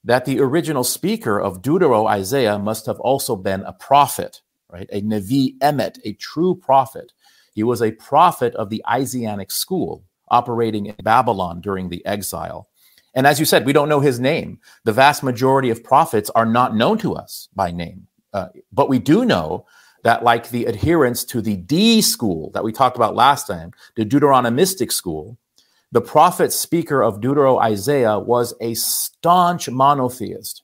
that 0.04 0.26
the 0.26 0.40
original 0.40 0.84
speaker 0.84 1.40
of 1.40 1.62
Deutero 1.62 2.06
Isaiah 2.08 2.58
must 2.58 2.86
have 2.86 3.00
also 3.00 3.36
been 3.36 3.62
a 3.62 3.72
prophet, 3.72 4.42
right? 4.68 4.88
A 4.92 5.00
Nevi 5.00 5.56
Emet, 5.58 5.98
a 6.04 6.12
true 6.14 6.54
prophet. 6.54 7.12
He 7.54 7.62
was 7.62 7.80
a 7.80 7.92
prophet 7.92 8.54
of 8.56 8.68
the 8.68 8.84
Isaianic 8.90 9.50
school 9.50 10.04
operating 10.28 10.86
in 10.86 10.96
Babylon 11.02 11.60
during 11.60 11.88
the 11.88 12.04
exile. 12.04 12.68
And 13.14 13.26
as 13.26 13.38
you 13.38 13.46
said, 13.46 13.64
we 13.64 13.72
don't 13.72 13.88
know 13.88 14.00
his 14.00 14.18
name. 14.18 14.58
The 14.84 14.92
vast 14.92 15.22
majority 15.22 15.70
of 15.70 15.84
prophets 15.84 16.30
are 16.34 16.46
not 16.46 16.74
known 16.74 16.98
to 16.98 17.14
us 17.14 17.48
by 17.54 17.70
name. 17.70 18.08
Uh, 18.32 18.48
but 18.72 18.88
we 18.88 18.98
do 18.98 19.24
know 19.24 19.64
that 20.04 20.22
like 20.22 20.50
the 20.50 20.66
adherence 20.66 21.24
to 21.24 21.40
the 21.40 21.56
D 21.56 22.00
school 22.00 22.50
that 22.52 22.62
we 22.62 22.72
talked 22.72 22.96
about 22.96 23.16
last 23.16 23.46
time, 23.46 23.72
the 23.96 24.04
Deuteronomistic 24.04 24.92
school, 24.92 25.38
the 25.92 26.02
prophet 26.02 26.52
speaker 26.52 27.02
of 27.02 27.20
Deutero 27.20 27.60
Isaiah 27.60 28.18
was 28.18 28.54
a 28.60 28.74
staunch 28.74 29.68
monotheist. 29.68 30.62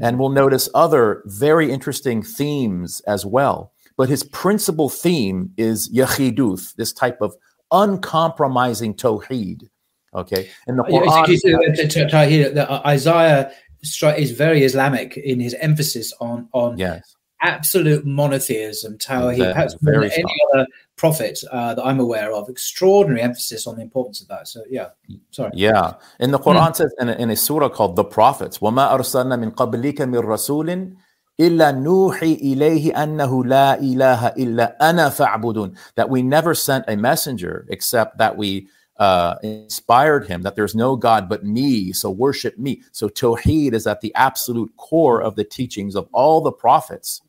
And 0.00 0.18
we'll 0.18 0.28
notice 0.30 0.68
other 0.74 1.22
very 1.26 1.70
interesting 1.70 2.22
themes 2.22 3.00
as 3.06 3.24
well. 3.24 3.72
But 3.96 4.08
his 4.08 4.22
principal 4.22 4.88
theme 4.88 5.52
is 5.56 5.88
Yachiduth, 5.92 6.74
this 6.74 6.92
type 6.92 7.20
of 7.20 7.34
uncompromising 7.72 8.94
Tawheed. 8.94 9.68
Okay. 10.14 10.48
And 10.66 10.78
the 10.78 10.84
uh, 10.84 10.88
Quran, 10.88 12.56
uh, 12.56 12.82
Isaiah 12.86 13.52
is 13.82 14.30
very 14.32 14.64
Islamic 14.64 15.16
in 15.16 15.40
his 15.40 15.54
emphasis 15.54 16.12
on, 16.20 16.48
on 16.52 16.78
yes 16.78 17.17
absolute 17.43 18.05
monotheism, 18.05 18.97
Tawheed, 18.97 19.53
perhaps 19.53 19.75
more 19.81 20.01
than 20.01 20.11
any 20.11 20.35
other 20.53 20.65
prophet 20.95 21.43
uh, 21.51 21.75
that 21.75 21.85
I'm 21.85 21.99
aware 21.99 22.31
of. 22.31 22.49
Extraordinary 22.49 23.21
emphasis 23.21 23.67
on 23.67 23.75
the 23.75 23.81
importance 23.81 24.21
of 24.21 24.29
that. 24.29 24.47
So, 24.47 24.63
yeah, 24.69 24.89
sorry. 25.31 25.51
Yeah. 25.53 25.93
In 26.19 26.31
the 26.31 26.39
Quran 26.39 26.69
mm. 26.69 26.75
says 26.75 26.93
in 26.99 27.09
a, 27.09 27.13
in 27.13 27.29
a 27.29 27.35
surah 27.35 27.69
called 27.69 27.95
The 27.95 28.05
Prophets, 28.05 28.59
وَمَا 28.59 28.91
أَرْسَلْنَا 28.97 29.37
مِن 29.37 29.53
قَبْلِكَ 29.55 29.97
مِن 29.97 30.23
رَسُولٍ 30.23 30.95
إِلَّا 31.39 31.71
نُوحِي 31.83 32.55
إِلَيْهِ 32.55 32.93
أَنَّهُ 32.93 33.45
لَا 33.45 33.79
إِلَهَ 33.79 34.37
إِلَّا 34.37 34.77
أَنَا 34.79 35.09
فَاعْبُدُونَ 35.09 35.75
That 35.95 36.09
we 36.09 36.21
never 36.21 36.53
sent 36.55 36.85
a 36.87 36.95
messenger 36.95 37.65
except 37.69 38.19
that 38.19 38.37
we 38.37 38.67
uh, 38.97 39.35
inspired 39.41 40.27
him 40.27 40.43
that 40.43 40.55
there's 40.55 40.75
no 40.75 40.95
God 40.95 41.27
but 41.27 41.43
me, 41.43 41.91
so 41.91 42.09
worship 42.09 42.57
me. 42.57 42.83
So 42.91 43.09
Tawheed 43.09 43.73
is 43.73 43.87
at 43.87 44.01
the 44.01 44.13
absolute 44.15 44.71
core 44.77 45.21
of 45.21 45.35
the 45.35 45.43
teachings 45.43 45.95
of 45.95 46.07
all 46.13 46.41
the 46.41 46.51
prophets. 46.51 47.21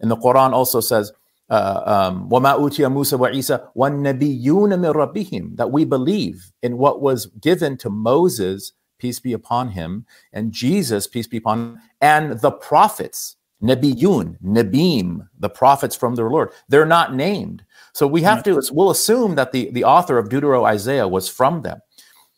And 0.00 0.10
the 0.10 0.16
Quran 0.16 0.52
also 0.52 0.80
says, 0.80 1.12
uh, 1.50 1.82
um, 1.84 2.28
وَمَا 2.30 2.58
أُوتِيَ 2.58 2.90
مُوسَى 2.90 3.18
وَعِيسَى 3.18 3.68
وَالنَّبِيُّونَ 3.76 4.70
مِن 4.78 4.94
رَبِّهِمْ 4.94 5.56
That 5.56 5.70
we 5.70 5.84
believe 5.84 6.52
in 6.62 6.78
what 6.78 7.02
was 7.02 7.26
given 7.26 7.76
to 7.78 7.90
Moses, 7.90 8.72
peace 8.98 9.20
be 9.20 9.32
upon 9.32 9.68
him, 9.68 10.06
and 10.32 10.52
Jesus, 10.52 11.06
peace 11.06 11.26
be 11.26 11.36
upon 11.36 11.58
him, 11.58 11.78
and 12.00 12.40
the 12.40 12.50
prophets, 12.50 13.36
Nabiyun, 13.62 14.36
Nabim, 14.42 15.28
the 15.38 15.50
prophets 15.50 15.94
from 15.96 16.14
their 16.14 16.30
Lord. 16.30 16.50
They're 16.68 16.86
not 16.86 17.14
named. 17.14 17.64
So 17.92 18.06
we 18.06 18.22
have 18.22 18.42
to, 18.44 18.62
we'll 18.72 18.90
assume 18.90 19.34
that 19.36 19.52
the, 19.52 19.70
the 19.70 19.84
author 19.84 20.18
of 20.18 20.28
Deutero 20.28 20.64
Isaiah 20.66 21.08
was 21.08 21.28
from 21.28 21.62
them. 21.62 21.80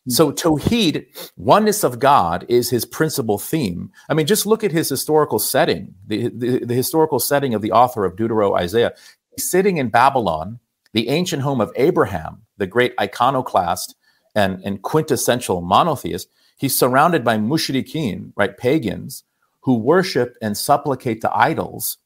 Hmm. 0.05 0.11
So 0.11 0.31
Tawheed, 0.31 1.05
oneness 1.37 1.83
of 1.83 1.99
God, 1.99 2.45
is 2.49 2.69
his 2.69 2.85
principal 2.85 3.37
theme. 3.37 3.91
I 4.09 4.13
mean, 4.13 4.25
just 4.25 4.45
look 4.45 4.63
at 4.63 4.71
his 4.71 4.89
historical 4.89 5.39
setting, 5.39 5.93
the, 6.07 6.29
the, 6.29 6.65
the 6.65 6.73
historical 6.73 7.19
setting 7.19 7.53
of 7.53 7.61
the 7.61 7.71
author 7.71 8.05
of 8.05 8.15
Deutero 8.15 8.57
Isaiah. 8.57 8.93
He's 9.35 9.49
sitting 9.49 9.77
in 9.77 9.89
Babylon, 9.89 10.59
the 10.93 11.09
ancient 11.09 11.41
home 11.41 11.61
of 11.61 11.71
Abraham, 11.75 12.41
the 12.57 12.67
great 12.67 12.93
iconoclast 12.99 13.95
and, 14.35 14.61
and 14.63 14.81
quintessential 14.81 15.61
monotheist. 15.61 16.27
He's 16.57 16.77
surrounded 16.77 17.23
by 17.23 17.37
mushrikeen, 17.37 18.33
right, 18.35 18.57
pagans, 18.57 19.23
who 19.61 19.75
worship 19.75 20.35
and 20.41 20.57
supplicate 20.57 21.21
to 21.21 21.35
idols. 21.35 21.97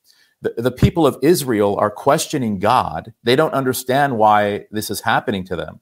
The, 0.42 0.54
the 0.58 0.72
people 0.72 1.08
of 1.08 1.18
Israel 1.22 1.78
are 1.78 1.90
questioning 1.90 2.60
God. 2.60 3.14
They 3.24 3.36
don't 3.36 3.54
understand 3.54 4.18
why 4.18 4.66
this 4.72 4.90
is 4.90 5.02
happening 5.02 5.46
to 5.46 5.56
them. 5.56 5.80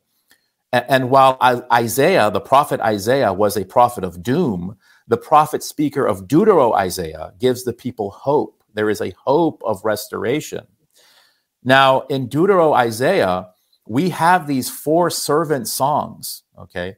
And 0.73 1.11
while 1.11 1.37
Isaiah, 1.71 2.31
the 2.31 2.41
prophet 2.41 2.81
Isaiah, 2.81 3.31
was 3.31 3.55
a 3.55 3.63
prophet 3.63 4.03
of 4.03 4.23
doom, 4.23 4.75
the 5.07 5.17
prophet 5.17 5.61
speaker 5.61 6.03
of 6.03 6.27
Deutero 6.27 6.73
Isaiah 6.73 7.33
gives 7.39 7.63
the 7.63 7.73
people 7.73 8.09
hope. 8.09 8.63
There 8.73 8.89
is 8.89 8.99
a 8.99 9.13
hope 9.23 9.61
of 9.63 9.85
restoration. 9.85 10.65
Now, 11.63 12.01
in 12.09 12.27
Deutero 12.27 12.73
Isaiah, 12.73 13.49
we 13.87 14.09
have 14.09 14.47
these 14.47 14.67
four 14.67 15.11
servant 15.11 15.67
songs. 15.67 16.41
Okay. 16.57 16.95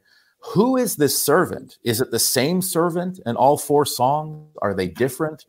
Who 0.54 0.78
is 0.78 0.96
this 0.96 1.20
servant? 1.20 1.76
Is 1.84 2.00
it 2.00 2.10
the 2.10 2.18
same 2.18 2.62
servant 2.62 3.20
in 3.26 3.36
all 3.36 3.58
four 3.58 3.84
songs? 3.84 4.54
Are 4.62 4.72
they 4.72 4.88
different? 4.88 5.44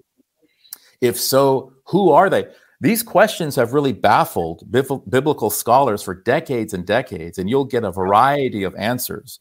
If 0.99 1.17
so, 1.17 1.71
who 1.85 2.09
are 2.09 2.29
they? 2.29 2.47
These 2.79 3.01
questions 3.01 3.55
have 3.55 3.73
really 3.73 3.93
baffled 3.93 4.71
biblical 4.71 5.49
scholars 5.49 6.03
for 6.03 6.13
decades 6.13 6.73
and 6.73 6.85
decades, 6.85 7.39
and 7.39 7.49
you'll 7.49 7.65
get 7.65 7.83
a 7.83 7.91
variety 7.91 8.63
of 8.63 8.75
answers 8.75 9.39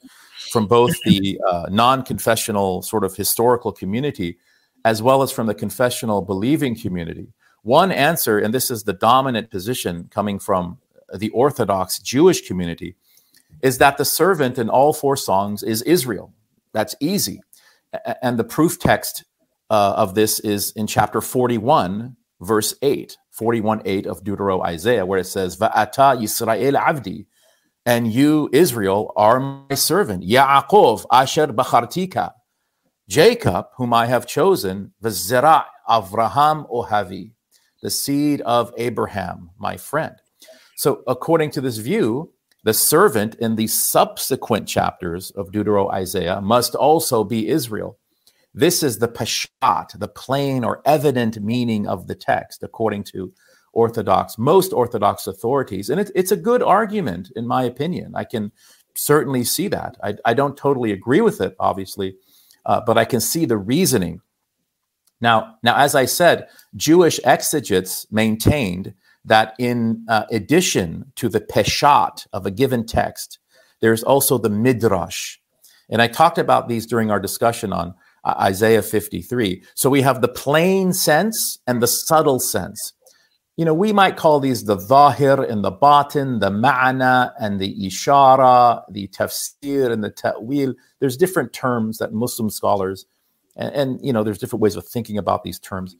from 0.50 0.66
both 0.66 0.94
the 1.04 1.38
uh, 1.46 1.66
non 1.70 2.02
confessional 2.02 2.82
sort 2.82 3.04
of 3.04 3.14
historical 3.14 3.72
community 3.72 4.38
as 4.86 5.02
well 5.02 5.20
as 5.20 5.32
from 5.32 5.48
the 5.48 5.54
confessional 5.54 6.22
believing 6.22 6.78
community. 6.78 7.26
One 7.62 7.90
answer, 7.90 8.38
and 8.38 8.54
this 8.54 8.70
is 8.70 8.84
the 8.84 8.92
dominant 8.92 9.50
position 9.50 10.08
coming 10.12 10.38
from 10.38 10.78
the 11.12 11.30
Orthodox 11.30 11.98
Jewish 11.98 12.46
community, 12.46 12.94
is 13.62 13.78
that 13.78 13.98
the 13.98 14.04
servant 14.04 14.58
in 14.58 14.70
all 14.70 14.92
four 14.92 15.16
songs 15.16 15.64
is 15.64 15.82
Israel. 15.82 16.32
That's 16.72 16.94
easy. 17.00 17.40
And 18.22 18.38
the 18.38 18.44
proof 18.44 18.78
text 18.78 19.24
uh, 19.70 19.94
of 19.96 20.14
this 20.14 20.38
is 20.38 20.70
in 20.72 20.86
chapter 20.86 21.20
41, 21.20 22.16
verse 22.40 22.72
8. 22.80 23.16
41 23.36 23.82
8 23.84 24.06
of 24.06 24.24
Deutero 24.24 24.64
Isaiah, 24.64 25.04
where 25.04 25.18
it 25.18 25.26
says, 25.26 25.56
Va'ata 25.58 26.18
Yisrael 26.18 26.80
Avdi, 26.80 27.26
and 27.84 28.10
you, 28.12 28.48
Israel, 28.52 29.12
are 29.14 29.38
my 29.38 29.74
servant. 29.74 30.24
Yaakov 30.24 31.04
Asher 31.12 31.48
Bachartika, 31.48 32.32
Jacob, 33.08 33.66
whom 33.76 33.92
I 33.92 34.06
have 34.06 34.26
chosen, 34.26 34.92
V'zera 35.02 35.64
Avraham 35.88 36.68
Ohavi, 36.70 37.32
the 37.82 37.90
seed 37.90 38.40
of 38.40 38.72
Abraham, 38.78 39.50
my 39.58 39.76
friend. 39.76 40.16
So, 40.76 41.02
according 41.06 41.50
to 41.52 41.60
this 41.60 41.76
view, 41.76 42.32
the 42.64 42.74
servant 42.74 43.36
in 43.36 43.54
the 43.54 43.66
subsequent 43.66 44.66
chapters 44.66 45.30
of 45.32 45.52
Deutero 45.52 45.92
Isaiah 45.92 46.40
must 46.40 46.74
also 46.74 47.22
be 47.22 47.48
Israel. 47.48 47.98
This 48.56 48.82
is 48.82 48.98
the 48.98 49.08
peshat, 49.08 49.98
the 49.98 50.08
plain 50.08 50.64
or 50.64 50.80
evident 50.86 51.40
meaning 51.42 51.86
of 51.86 52.06
the 52.06 52.14
text, 52.14 52.62
according 52.62 53.04
to 53.04 53.30
Orthodox, 53.74 54.38
most 54.38 54.72
Orthodox 54.72 55.26
authorities. 55.26 55.90
And 55.90 56.00
it, 56.00 56.10
it's 56.14 56.32
a 56.32 56.36
good 56.36 56.62
argument, 56.62 57.30
in 57.36 57.46
my 57.46 57.64
opinion. 57.64 58.14
I 58.16 58.24
can 58.24 58.50
certainly 58.94 59.44
see 59.44 59.68
that. 59.68 59.98
I, 60.02 60.14
I 60.24 60.32
don't 60.32 60.56
totally 60.56 60.92
agree 60.92 61.20
with 61.20 61.42
it, 61.42 61.54
obviously, 61.60 62.16
uh, 62.64 62.80
but 62.80 62.96
I 62.96 63.04
can 63.04 63.20
see 63.20 63.44
the 63.44 63.58
reasoning. 63.58 64.22
Now, 65.20 65.56
now, 65.62 65.76
as 65.76 65.94
I 65.94 66.06
said, 66.06 66.48
Jewish 66.74 67.20
exegetes 67.24 68.06
maintained 68.10 68.94
that 69.26 69.54
in 69.58 70.06
uh, 70.08 70.24
addition 70.30 71.12
to 71.16 71.28
the 71.28 71.40
peshat 71.40 72.26
of 72.32 72.46
a 72.46 72.50
given 72.50 72.86
text, 72.86 73.38
there's 73.82 74.02
also 74.02 74.38
the 74.38 74.48
midrash. 74.48 75.36
And 75.90 76.00
I 76.00 76.08
talked 76.08 76.38
about 76.38 76.68
these 76.68 76.86
during 76.86 77.10
our 77.10 77.20
discussion 77.20 77.70
on 77.74 77.94
Isaiah 78.26 78.82
53. 78.82 79.62
So 79.74 79.90
we 79.90 80.02
have 80.02 80.20
the 80.20 80.28
plain 80.28 80.92
sense 80.92 81.58
and 81.66 81.82
the 81.82 81.86
subtle 81.86 82.40
sense. 82.40 82.92
you 83.56 83.64
know, 83.64 83.72
we 83.74 83.92
might 83.92 84.16
call 84.16 84.38
these 84.38 84.64
the 84.64 84.78
zahir 84.78 85.42
and 85.42 85.64
the 85.64 85.70
batin, 85.70 86.40
the 86.40 86.50
ma'ana 86.50 87.32
and 87.40 87.58
the 87.58 87.74
ishara, 87.86 88.82
the 88.90 89.08
tafsir 89.08 89.90
and 89.90 90.04
the 90.04 90.10
ta'wil. 90.10 90.74
There's 91.00 91.16
different 91.16 91.52
terms 91.54 91.98
that 91.98 92.12
Muslim 92.12 92.50
scholars, 92.50 93.06
and, 93.56 93.74
and, 93.74 94.00
you 94.04 94.12
know, 94.12 94.22
there's 94.22 94.38
different 94.38 94.60
ways 94.62 94.76
of 94.76 94.86
thinking 94.86 95.16
about 95.16 95.42
these 95.42 95.58
terms. 95.58 95.96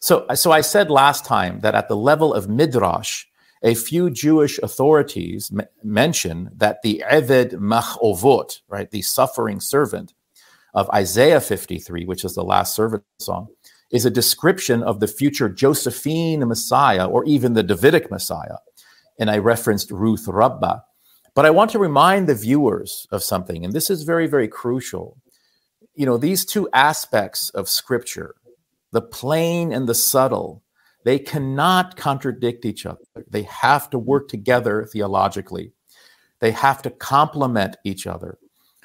So, 0.00 0.26
so 0.34 0.52
I 0.52 0.60
said 0.60 0.90
last 0.90 1.24
time 1.24 1.60
that 1.60 1.74
at 1.74 1.88
the 1.88 1.96
level 1.96 2.34
of 2.34 2.48
midrash, 2.48 3.24
a 3.62 3.74
few 3.74 4.10
Jewish 4.10 4.58
authorities 4.58 5.50
m- 5.52 5.66
mention 5.82 6.50
that 6.56 6.82
the 6.82 7.02
Eved 7.10 7.54
Machovot, 7.54 8.60
right, 8.68 8.90
the 8.90 9.02
suffering 9.02 9.60
servant 9.60 10.12
of 10.74 10.90
Isaiah 10.90 11.40
53, 11.40 12.04
which 12.04 12.24
is 12.24 12.34
the 12.34 12.44
last 12.44 12.74
servant 12.74 13.04
song, 13.18 13.48
is 13.90 14.04
a 14.04 14.10
description 14.10 14.82
of 14.82 15.00
the 15.00 15.08
future 15.08 15.48
Josephine 15.48 16.46
Messiah 16.46 17.06
or 17.06 17.24
even 17.24 17.54
the 17.54 17.62
Davidic 17.62 18.10
Messiah. 18.10 18.58
And 19.18 19.30
I 19.30 19.38
referenced 19.38 19.90
Ruth 19.90 20.28
Rabbah. 20.28 20.80
But 21.34 21.46
I 21.46 21.50
want 21.50 21.70
to 21.70 21.78
remind 21.78 22.26
the 22.26 22.34
viewers 22.34 23.06
of 23.12 23.22
something, 23.22 23.64
and 23.64 23.72
this 23.72 23.90
is 23.90 24.02
very, 24.02 24.26
very 24.26 24.48
crucial. 24.48 25.16
You 25.94 26.04
know, 26.04 26.16
these 26.16 26.44
two 26.44 26.68
aspects 26.72 27.50
of 27.50 27.68
scripture, 27.68 28.34
the 28.90 29.02
plain 29.02 29.72
and 29.72 29.88
the 29.88 29.94
subtle, 29.94 30.64
they 31.04 31.18
cannot 31.18 31.96
contradict 31.96 32.64
each 32.64 32.84
other. 32.84 32.98
They 33.30 33.42
have 33.42 33.88
to 33.90 33.98
work 33.98 34.28
together 34.28 34.84
theologically, 34.92 35.72
they 36.40 36.50
have 36.50 36.82
to 36.82 36.90
complement 36.90 37.76
each 37.84 38.06
other. 38.06 38.38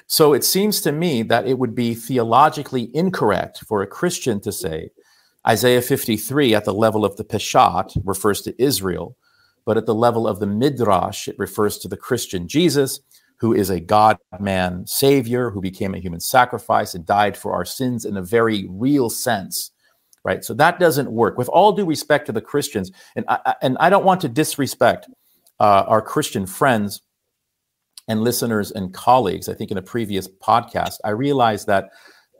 So 0.06 0.34
it 0.34 0.44
seems 0.44 0.80
to 0.82 0.92
me 0.92 1.22
that 1.22 1.46
it 1.46 1.58
would 1.58 1.74
be 1.74 1.94
theologically 1.94 2.90
incorrect 2.94 3.60
for 3.66 3.82
a 3.82 3.86
Christian 3.86 4.40
to 4.42 4.52
say 4.52 4.90
Isaiah 5.46 5.82
53 5.82 6.54
at 6.54 6.64
the 6.64 6.74
level 6.74 7.04
of 7.04 7.16
the 7.16 7.24
Peshat 7.24 8.00
refers 8.04 8.40
to 8.42 8.62
Israel, 8.62 9.16
but 9.64 9.76
at 9.76 9.86
the 9.86 9.94
level 9.94 10.26
of 10.26 10.40
the 10.40 10.46
Midrash, 10.46 11.28
it 11.28 11.38
refers 11.38 11.78
to 11.78 11.88
the 11.88 11.96
Christian 11.96 12.48
Jesus, 12.48 13.00
who 13.38 13.52
is 13.52 13.68
a 13.68 13.80
God 13.80 14.16
man 14.40 14.86
savior 14.86 15.50
who 15.50 15.60
became 15.60 15.94
a 15.94 15.98
human 15.98 16.20
sacrifice 16.20 16.94
and 16.94 17.04
died 17.04 17.36
for 17.36 17.52
our 17.52 17.64
sins 17.64 18.04
in 18.04 18.16
a 18.16 18.22
very 18.22 18.66
real 18.70 19.10
sense. 19.10 19.70
Right. 20.22 20.42
So 20.42 20.54
that 20.54 20.78
doesn't 20.78 21.12
work. 21.12 21.36
With 21.36 21.50
all 21.50 21.72
due 21.72 21.84
respect 21.84 22.24
to 22.26 22.32
the 22.32 22.40
Christians, 22.40 22.90
and 23.14 23.26
I, 23.28 23.54
and 23.60 23.76
I 23.78 23.90
don't 23.90 24.06
want 24.06 24.22
to 24.22 24.28
disrespect 24.28 25.06
uh, 25.60 25.84
our 25.86 26.00
Christian 26.00 26.46
friends 26.46 27.02
and 28.08 28.22
listeners 28.22 28.70
and 28.70 28.92
colleagues, 28.92 29.48
I 29.48 29.54
think 29.54 29.70
in 29.70 29.78
a 29.78 29.82
previous 29.82 30.28
podcast, 30.28 30.98
I 31.04 31.10
realized 31.10 31.66
that 31.66 31.90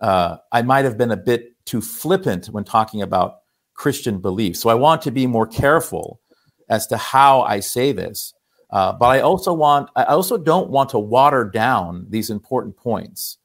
uh, 0.00 0.36
I 0.52 0.62
might 0.62 0.84
have 0.84 0.98
been 0.98 1.10
a 1.10 1.16
bit 1.16 1.52
too 1.64 1.80
flippant 1.80 2.46
when 2.46 2.64
talking 2.64 3.02
about 3.02 3.40
Christian 3.74 4.18
beliefs. 4.18 4.60
So 4.60 4.68
I 4.68 4.74
want 4.74 5.02
to 5.02 5.10
be 5.10 5.26
more 5.26 5.46
careful 5.46 6.20
as 6.68 6.86
to 6.88 6.96
how 6.96 7.42
I 7.42 7.60
say 7.60 7.92
this. 7.92 8.34
Uh, 8.70 8.92
but 8.92 9.06
I 9.06 9.20
also 9.20 9.52
want, 9.52 9.90
I 9.94 10.04
also 10.04 10.36
don't 10.36 10.70
want 10.70 10.90
to 10.90 10.98
water 10.98 11.44
down 11.44 12.06
these 12.08 12.30
important 12.30 12.76
points. 12.76 13.38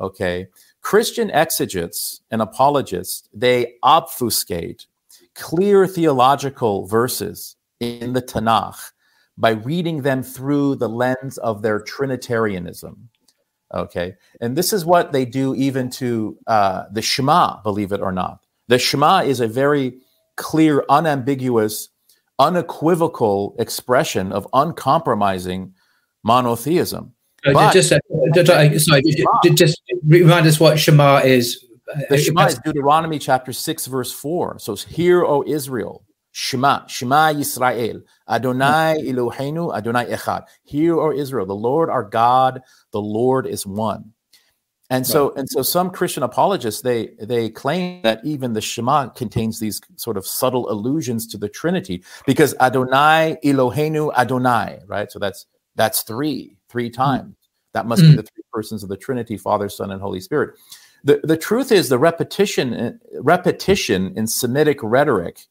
Okay. 0.00 0.48
Christian 0.80 1.30
exegetes 1.30 2.20
and 2.30 2.42
apologists, 2.42 3.28
they 3.32 3.74
obfuscate 3.82 4.86
clear 5.34 5.86
theological 5.86 6.86
verses 6.86 7.56
in 7.80 8.12
the 8.12 8.22
Tanakh 8.22 8.92
by 9.42 9.50
reading 9.50 10.02
them 10.02 10.22
through 10.22 10.76
the 10.76 10.88
lens 10.88 11.36
of 11.38 11.62
their 11.62 11.80
Trinitarianism. 11.80 13.08
Okay. 13.74 14.14
And 14.40 14.56
this 14.56 14.72
is 14.72 14.84
what 14.84 15.10
they 15.10 15.24
do 15.24 15.52
even 15.56 15.90
to 15.90 16.38
uh, 16.46 16.84
the 16.92 17.02
Shema, 17.02 17.60
believe 17.62 17.90
it 17.90 18.00
or 18.00 18.12
not. 18.12 18.46
The 18.68 18.78
Shema 18.78 19.22
is 19.22 19.40
a 19.40 19.48
very 19.48 19.98
clear, 20.36 20.84
unambiguous, 20.88 21.88
unequivocal 22.38 23.56
expression 23.58 24.30
of 24.30 24.46
uncompromising 24.52 25.74
monotheism. 26.22 27.12
Uh, 27.44 27.52
but 27.52 27.72
just, 27.72 27.90
uh, 27.90 27.98
sorry, 28.78 29.02
just, 29.02 29.56
just 29.56 29.82
remind 30.06 30.46
us 30.46 30.60
what 30.60 30.78
Shema 30.78 31.18
is. 31.18 31.66
The 32.08 32.16
Shema 32.16 32.46
is 32.46 32.60
Deuteronomy 32.64 33.18
chapter 33.18 33.52
6, 33.52 33.86
verse 33.86 34.12
4. 34.12 34.60
So, 34.60 34.76
hear, 34.76 35.24
O 35.24 35.42
Israel, 35.44 36.04
Shema, 36.32 36.86
Shema 36.86 37.32
Yisrael, 37.34 38.02
Adonai 38.28 38.96
Eloheinu, 39.04 39.76
Adonai 39.76 40.06
Echad. 40.06 40.46
Hear, 40.64 40.98
O 40.98 41.12
Israel, 41.12 41.46
the 41.46 41.54
Lord 41.54 41.90
our 41.90 42.04
God, 42.04 42.62
the 42.90 43.00
Lord 43.00 43.46
is 43.46 43.66
one. 43.66 44.12
And 44.88 45.06
so, 45.06 45.28
right. 45.28 45.38
and 45.38 45.48
so, 45.48 45.62
some 45.62 45.88
Christian 45.90 46.22
apologists 46.22 46.82
they 46.82 47.14
they 47.18 47.48
claim 47.48 48.02
that 48.02 48.20
even 48.24 48.52
the 48.52 48.60
Shema 48.60 49.08
contains 49.08 49.58
these 49.58 49.80
sort 49.96 50.18
of 50.18 50.26
subtle 50.26 50.70
allusions 50.70 51.26
to 51.28 51.38
the 51.38 51.48
Trinity 51.48 52.04
because 52.26 52.54
Adonai 52.60 53.38
Eloheinu 53.42 54.12
Adonai, 54.14 54.80
right? 54.86 55.10
So 55.10 55.18
that's 55.18 55.46
that's 55.76 56.02
three, 56.02 56.56
three 56.68 56.90
mm. 56.90 56.94
times. 56.94 57.32
Mm. 57.32 57.36
That 57.72 57.86
must 57.86 58.02
mm. 58.02 58.10
be 58.10 58.16
the 58.16 58.22
three 58.22 58.44
persons 58.52 58.82
of 58.82 58.90
the 58.90 58.98
Trinity, 58.98 59.38
Father, 59.38 59.70
Son, 59.70 59.90
and 59.90 60.02
Holy 60.02 60.20
Spirit. 60.20 60.58
The 61.04 61.20
the 61.24 61.38
truth 61.38 61.72
is 61.72 61.88
the 61.88 61.98
repetition 61.98 63.00
repetition 63.14 64.12
in 64.14 64.26
Semitic 64.26 64.78
rhetoric 64.82 65.46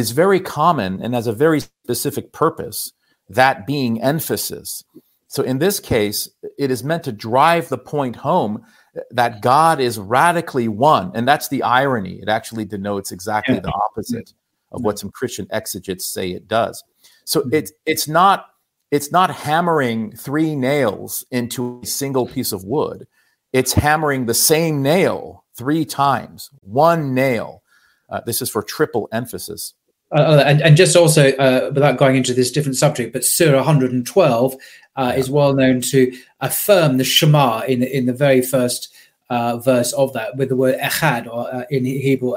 is 0.00 0.10
very 0.10 0.40
common 0.40 1.00
and 1.02 1.14
has 1.14 1.26
a 1.26 1.32
very 1.32 1.60
specific 1.60 2.32
purpose, 2.32 2.92
that 3.28 3.66
being 3.66 4.02
emphasis. 4.02 4.82
So 5.28 5.44
in 5.44 5.58
this 5.58 5.78
case, 5.78 6.28
it 6.58 6.72
is 6.72 6.82
meant 6.82 7.04
to 7.04 7.12
drive 7.12 7.68
the 7.68 7.78
point 7.78 8.16
home 8.16 8.64
that 9.12 9.42
God 9.42 9.78
is 9.78 9.98
radically 9.98 10.66
one. 10.66 11.12
And 11.14 11.28
that's 11.28 11.48
the 11.48 11.62
irony. 11.62 12.18
It 12.20 12.28
actually 12.28 12.64
denotes 12.64 13.12
exactly 13.12 13.60
the 13.60 13.72
opposite 13.72 14.32
of 14.72 14.82
what 14.82 14.98
some 14.98 15.10
Christian 15.10 15.46
exegetes 15.50 16.06
say 16.06 16.30
it 16.30 16.48
does. 16.48 16.82
So 17.24 17.40
mm-hmm. 17.40 17.54
it's 17.54 17.72
it's 17.86 18.08
not 18.08 18.46
it's 18.90 19.12
not 19.12 19.30
hammering 19.30 20.16
three 20.16 20.56
nails 20.56 21.24
into 21.30 21.80
a 21.82 21.86
single 21.86 22.26
piece 22.26 22.50
of 22.50 22.64
wood. 22.64 23.06
It's 23.52 23.72
hammering 23.72 24.26
the 24.26 24.34
same 24.34 24.82
nail 24.82 25.44
three 25.54 25.84
times, 25.84 26.50
one 26.60 27.14
nail. 27.14 27.62
Uh, 28.08 28.20
this 28.26 28.42
is 28.42 28.50
for 28.50 28.62
triple 28.62 29.08
emphasis. 29.12 29.74
Uh, 30.12 30.42
and, 30.44 30.60
and 30.60 30.76
just 30.76 30.96
also, 30.96 31.30
uh, 31.36 31.70
without 31.72 31.96
going 31.96 32.16
into 32.16 32.34
this 32.34 32.50
different 32.50 32.76
subject, 32.76 33.12
but 33.12 33.24
Surah 33.24 33.58
112 33.58 34.56
uh, 34.96 35.12
is 35.16 35.30
well 35.30 35.54
known 35.54 35.80
to 35.80 36.12
affirm 36.40 36.96
the 36.96 37.04
Shema 37.04 37.60
in 37.60 37.82
in 37.82 38.06
the 38.06 38.12
very 38.12 38.42
first 38.42 38.92
uh, 39.30 39.58
verse 39.58 39.92
of 39.92 40.12
that 40.12 40.36
with 40.36 40.48
the 40.48 40.56
word 40.56 40.78
echad, 40.80 41.32
or 41.32 41.52
uh, 41.54 41.64
in 41.70 41.84
Hebrew, 41.84 42.34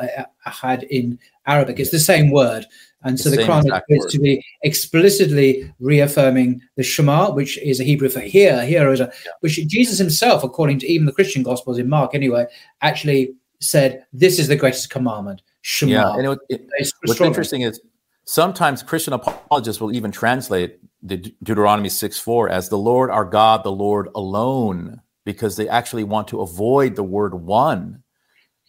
echad 0.48 0.84
in 0.90 1.20
Arabic. 1.48 1.80
It's 1.80 1.92
the 1.92 2.00
same 2.00 2.32
word. 2.32 2.66
And 3.06 3.20
so 3.20 3.30
the, 3.30 3.38
the 3.38 3.44
Quran 3.44 3.76
appears 3.76 4.06
to 4.12 4.20
be 4.20 4.42
explicitly 4.62 5.74
reaffirming 5.80 6.62
the 6.78 6.84
Shema, 6.84 7.32
which 7.32 7.58
is 7.58 7.80
a 7.80 7.84
Hebrew 7.84 8.08
for 8.08 8.22
hear, 8.22 8.64
hear 8.64 8.94
is 8.94 9.02
a, 9.02 9.12
yeah. 9.26 9.32
which 9.42 9.56
Jesus 9.68 9.98
himself, 9.98 10.44
according 10.44 10.80
to 10.80 10.88
even 10.88 11.06
the 11.06 11.12
Christian 11.12 11.44
Gospels 11.44 11.80
in 11.80 11.90
Mark 11.90 12.16
anyway, 12.16 12.46
actually 12.82 13.34
said, 13.60 14.06
This 14.14 14.40
is 14.40 14.48
the 14.48 14.56
greatest 14.56 14.90
commandment. 14.90 15.42
Shema. 15.64 15.92
Yeah, 15.92 16.14
and 16.14 16.28
it, 16.28 16.40
it, 16.50 16.94
what's 17.06 17.22
interesting 17.22 17.62
is 17.62 17.82
sometimes 18.26 18.84
Christian 18.84 19.14
apologists 19.14 19.82
will 19.82 19.96
even 19.96 20.12
translate 20.12 20.78
the 21.02 21.18
Deuteronomy 21.42 21.90
6 21.90 22.20
4 22.20 22.50
as 22.50 22.70
the 22.70 22.78
Lord 22.78 23.10
our 23.10 23.26
God, 23.26 23.64
the 23.64 23.72
Lord 23.72 24.10
alone, 24.14 25.02
because 25.26 25.56
they 25.56 25.68
actually 25.70 26.04
want 26.04 26.28
to 26.30 26.42
avoid 26.42 26.96
the 26.96 27.04
word 27.04 27.34
one. 27.34 28.04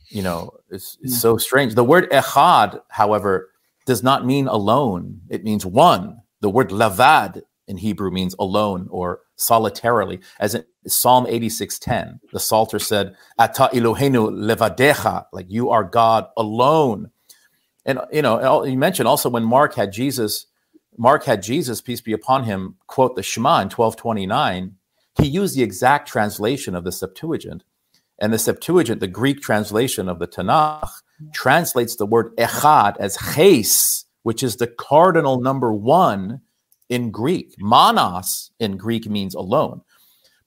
You 0.09 0.22
know, 0.22 0.50
it's, 0.70 0.96
it's 1.02 1.16
mm. 1.16 1.20
so 1.20 1.37
strange. 1.37 1.74
The 1.74 1.85
word 1.85 2.09
echad, 2.11 2.80
however, 2.90 3.50
does 3.87 4.04
not 4.04 4.24
mean 4.24 4.46
alone, 4.46 5.20
it 5.28 5.42
means 5.42 5.66
one. 5.66 6.18
The 6.40 6.50
word 6.50 6.70
lavad 6.70 7.42
in 7.66 7.76
Hebrew 7.78 8.12
means 8.12 8.37
alone 8.38 8.87
or 8.90 9.20
solitarily, 9.37 10.20
as 10.38 10.54
in 10.54 10.64
Psalm 10.87 11.27
86:10. 11.27 12.20
The 12.33 12.40
Psalter 12.40 12.79
said, 12.79 13.14
Ata 13.38 13.70
Elohenu 13.73 14.31
levadecha, 14.31 15.27
like 15.33 15.47
you 15.49 15.70
are 15.70 15.85
God 15.85 16.27
alone. 16.37 17.11
And 17.85 18.01
you 18.12 18.23
know, 18.23 18.64
you 18.64 18.79
mentioned 18.79 19.09
also 19.09 19.29
when 19.29 19.44
Mark 19.44 19.75
had 19.75 19.92
Jesus, 19.92 20.47
Mark 20.97 21.25
had 21.25 21.42
Jesus, 21.42 21.81
peace 21.81 22.01
be 22.01 22.12
upon 22.12 22.44
him, 22.44 22.77
quote 22.87 23.16
the 23.16 23.23
Shema 23.23 23.61
in 23.61 23.70
1229, 23.70 24.77
he 25.20 25.27
used 25.27 25.57
the 25.57 25.62
exact 25.62 26.09
translation 26.09 26.75
of 26.75 26.85
the 26.85 26.92
Septuagint. 26.92 27.64
And 28.18 28.33
the 28.33 28.38
Septuagint, 28.38 29.01
the 29.01 29.09
Greek 29.09 29.40
translation 29.40 30.09
of 30.09 30.18
the 30.18 30.29
Tanakh, 30.29 30.90
translates 31.33 31.97
the 31.97 32.07
word 32.07 32.35
echad 32.37 32.97
as 32.99 33.16
ches, 33.35 34.05
which 34.23 34.42
is 34.42 34.57
the 34.57 34.66
cardinal 34.66 35.40
number 35.40 35.73
one 35.73 36.40
in 36.88 37.11
Greek. 37.11 37.55
Monos 37.59 38.51
in 38.61 38.77
Greek 38.77 39.09
means 39.09 39.35
alone. 39.35 39.83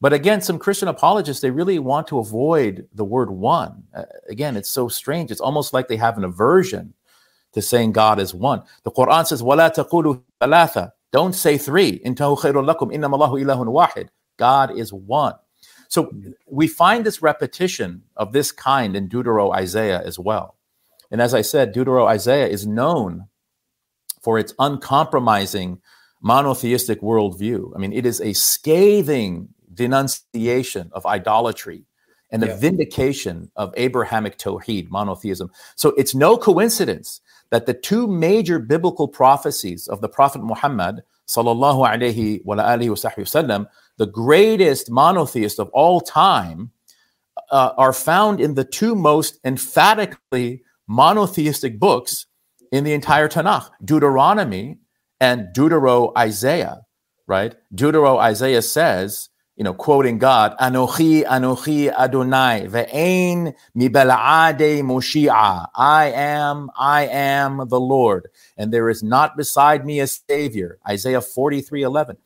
But 0.00 0.12
again, 0.12 0.40
some 0.40 0.58
Christian 0.58 0.88
apologists, 0.88 1.42
they 1.42 1.50
really 1.50 1.78
want 1.78 2.08
to 2.08 2.18
avoid 2.18 2.88
the 2.92 3.04
word 3.04 3.30
one. 3.30 3.84
Uh, 3.94 4.02
again, 4.28 4.56
it's 4.56 4.68
so 4.68 4.88
strange. 4.88 5.30
It's 5.30 5.40
almost 5.40 5.72
like 5.72 5.86
they 5.86 5.96
have 5.96 6.18
an 6.18 6.24
aversion 6.24 6.94
to 7.52 7.62
saying 7.62 7.92
God 7.92 8.18
is 8.18 8.34
one. 8.34 8.62
The 8.82 8.90
Quran 8.90 9.26
says, 9.26 9.42
وَلَا 9.42 9.72
تَقُولُوا 9.72 10.20
ثَلَاثَ 10.40 10.90
Don't 11.12 11.34
say 11.34 11.56
three. 11.56 12.00
إِنْتَهُ 12.00 12.36
خَيْرٌ 12.36 12.52
لَكُمْ 12.52 12.92
إِنَّمَا 12.92 13.16
اللَّهُ 13.16 13.44
إِلَهٌ 13.44 13.66
وَاحِدٌ 13.66 14.08
God 14.38 14.76
is 14.76 14.92
one. 14.92 15.34
So 15.88 16.10
we 16.46 16.66
find 16.66 17.06
this 17.06 17.22
repetition 17.22 18.02
of 18.16 18.32
this 18.32 18.50
kind 18.50 18.96
in 18.96 19.08
Deutero 19.08 19.54
Isaiah 19.54 20.02
as 20.04 20.18
well. 20.18 20.56
And 21.12 21.20
as 21.20 21.34
I 21.34 21.42
said, 21.42 21.74
Deutero 21.74 22.08
Isaiah 22.08 22.48
is 22.48 22.66
known 22.66 23.28
for 24.20 24.38
its 24.38 24.54
uncompromising 24.58 25.80
monotheistic 26.22 27.02
worldview. 27.02 27.72
I 27.76 27.78
mean, 27.78 27.92
it 27.92 28.06
is 28.06 28.20
a 28.20 28.32
scathing 28.32 29.50
denunciation 29.77 30.89
of 30.91 31.05
idolatry 31.05 31.85
and 32.31 32.41
the 32.41 32.47
yeah. 32.47 32.57
vindication 32.57 33.49
of 33.55 33.73
Abrahamic 33.77 34.37
Tawheed, 34.37 34.89
monotheism. 34.89 35.49
So 35.75 35.89
it's 35.91 36.13
no 36.13 36.37
coincidence 36.37 37.21
that 37.51 37.65
the 37.65 37.73
two 37.73 38.07
major 38.07 38.59
biblical 38.59 39.07
prophecies 39.07 39.87
of 39.87 40.01
the 40.01 40.09
Prophet 40.09 40.43
Muhammad, 40.43 41.03
sallallahu 41.27 41.87
alaihi 41.87 42.43
wasallam, 42.43 43.67
the 43.97 44.07
greatest 44.07 44.91
monotheist 44.91 45.59
of 45.59 45.69
all 45.69 46.01
time, 46.01 46.71
uh, 47.51 47.71
are 47.77 47.93
found 47.93 48.41
in 48.41 48.55
the 48.55 48.65
two 48.65 48.95
most 48.95 49.39
emphatically 49.45 50.63
monotheistic 50.87 51.79
books 51.79 52.25
in 52.71 52.83
the 52.83 52.93
entire 52.93 53.29
Tanakh, 53.29 53.69
Deuteronomy 53.83 54.79
and 55.19 55.47
Deutero 55.55 56.11
Isaiah, 56.17 56.81
right? 57.27 57.55
Deutero 57.73 58.17
Isaiah 58.19 58.61
says, 58.61 59.29
you 59.57 59.63
know, 59.63 59.73
quoting 59.73 60.19
God, 60.19 60.55
Anochi, 60.59 61.25
Anochi 61.25 61.91
Adonai, 61.91 62.67
ve'ein 62.67 63.55
mi 63.73 63.89
bel'ade 63.89 64.83
Moshi'a. 64.83 65.67
I 65.75 66.11
am, 66.11 66.69
I 66.77 67.07
am 67.07 67.67
the 67.67 67.79
Lord, 67.79 68.29
and 68.55 68.71
there 68.71 68.87
is 68.87 69.01
not 69.01 69.35
beside 69.35 69.83
me 69.83 69.99
a 69.99 70.05
Savior. 70.05 70.77
Isaiah 70.87 71.21
43 71.21 71.81
11. 71.81 72.17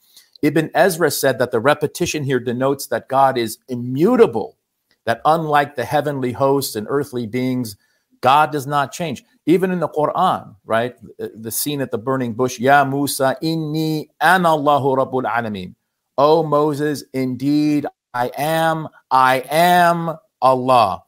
Ibn 0.41 0.71
Ezra 0.75 1.09
said 1.09 1.39
that 1.39 1.51
the 1.51 1.61
repetition 1.61 2.25
here 2.25 2.39
denotes 2.39 2.87
that 2.87 3.07
God 3.07 3.37
is 3.37 3.59
immutable, 3.69 4.57
that 5.05 5.21
unlike 5.23 5.75
the 5.75 5.85
heavenly 5.85 6.33
hosts 6.33 6.75
and 6.75 6.85
earthly 6.89 7.27
beings, 7.27 7.77
God 8.19 8.51
does 8.51 8.67
not 8.67 8.91
change. 8.91 9.23
Even 9.45 9.71
in 9.71 9.79
the 9.79 9.89
Quran, 9.89 10.55
right? 10.65 10.95
The 11.17 11.51
scene 11.51 11.81
at 11.81 11.91
the 11.91 11.97
burning 11.97 12.33
bush, 12.33 12.59
Ya 12.59 12.83
Musa, 12.83 13.37
inni 13.41 14.09
anallahu 14.21 14.97
rabbul 14.97 15.23
alameen. 15.23 15.75
O 16.23 16.43
Moses, 16.43 17.03
indeed 17.13 17.88
I 18.13 18.31
am, 18.38 18.88
I 19.10 19.43
am 19.49 20.17
Allah. 20.39 21.01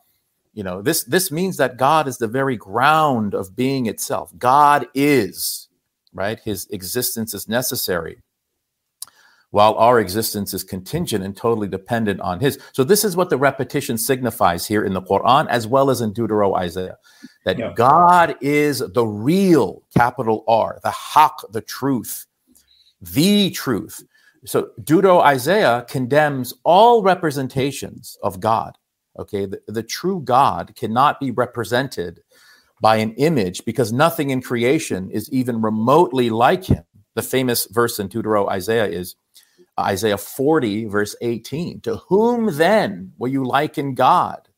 You 0.56 0.64
know, 0.64 0.82
this 0.82 1.04
this 1.04 1.32
means 1.32 1.58
that 1.58 1.78
God 1.78 2.08
is 2.08 2.18
the 2.18 2.28
very 2.28 2.58
ground 2.58 3.36
of 3.36 3.56
being 3.56 3.86
itself. 3.86 4.32
God 4.40 4.88
is, 4.96 5.70
right? 6.14 6.40
His 6.40 6.66
existence 6.72 7.36
is 7.36 7.48
necessary 7.48 8.24
while 9.52 9.76
our 9.76 10.00
existence 10.00 10.52
is 10.52 10.64
contingent 10.64 11.24
and 11.24 11.38
totally 11.38 11.68
dependent 11.68 12.20
on 12.22 12.40
his. 12.40 12.58
So 12.72 12.84
this 12.84 13.04
is 13.04 13.16
what 13.16 13.30
the 13.30 13.38
repetition 13.38 14.00
signifies 14.00 14.66
here 14.66 14.84
in 14.84 14.94
the 14.94 15.02
Quran 15.04 15.48
as 15.48 15.68
well 15.68 15.92
as 15.92 16.02
in 16.02 16.12
Deutero 16.12 16.58
Isaiah 16.58 16.98
that 17.46 17.60
yeah. 17.60 17.72
God 17.76 18.36
is 18.42 18.80
the 18.80 19.06
real 19.06 19.84
capital 19.96 20.44
R, 20.48 20.80
the 20.82 20.90
haq, 20.90 21.36
the 21.52 21.62
truth, 21.62 22.26
the 23.00 23.52
truth. 23.52 24.04
So 24.46 24.72
Deutero 24.82 25.22
Isaiah 25.22 25.86
condemns 25.90 26.54
all 26.64 27.02
representations 27.02 28.18
of 28.24 28.40
God. 28.40 28.78
Okay, 29.18 29.46
the, 29.46 29.62
the 29.68 29.84
true 29.84 30.22
God 30.22 30.76
cannot 30.76 31.20
be 31.20 31.32
represented 31.32 32.22
by 32.82 32.98
an 32.98 33.14
image 33.14 33.64
because 33.64 33.94
nothing 33.94 34.32
in 34.32 34.42
creation 34.42 35.10
is 35.12 35.32
even 35.32 35.62
remotely 35.62 36.30
like 36.30 36.66
him. 36.66 36.84
The 37.16 37.22
famous 37.22 37.68
verse 37.72 38.00
in 38.00 38.10
Deutero 38.10 38.50
Isaiah 38.50 38.88
is 38.88 39.16
uh, 39.78 39.82
Isaiah 39.84 40.18
40, 40.18 40.86
verse 40.86 41.16
18. 41.22 41.82
To 41.82 41.98
whom 42.10 42.58
then 42.58 43.14
will 43.18 43.30
you 43.30 43.46
liken 43.46 43.94
God? 43.94 44.50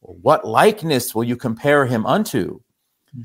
What 0.00 0.44
likeness 0.44 1.14
will 1.14 1.24
you 1.24 1.36
compare 1.36 1.86
him 1.86 2.04
unto? 2.04 2.60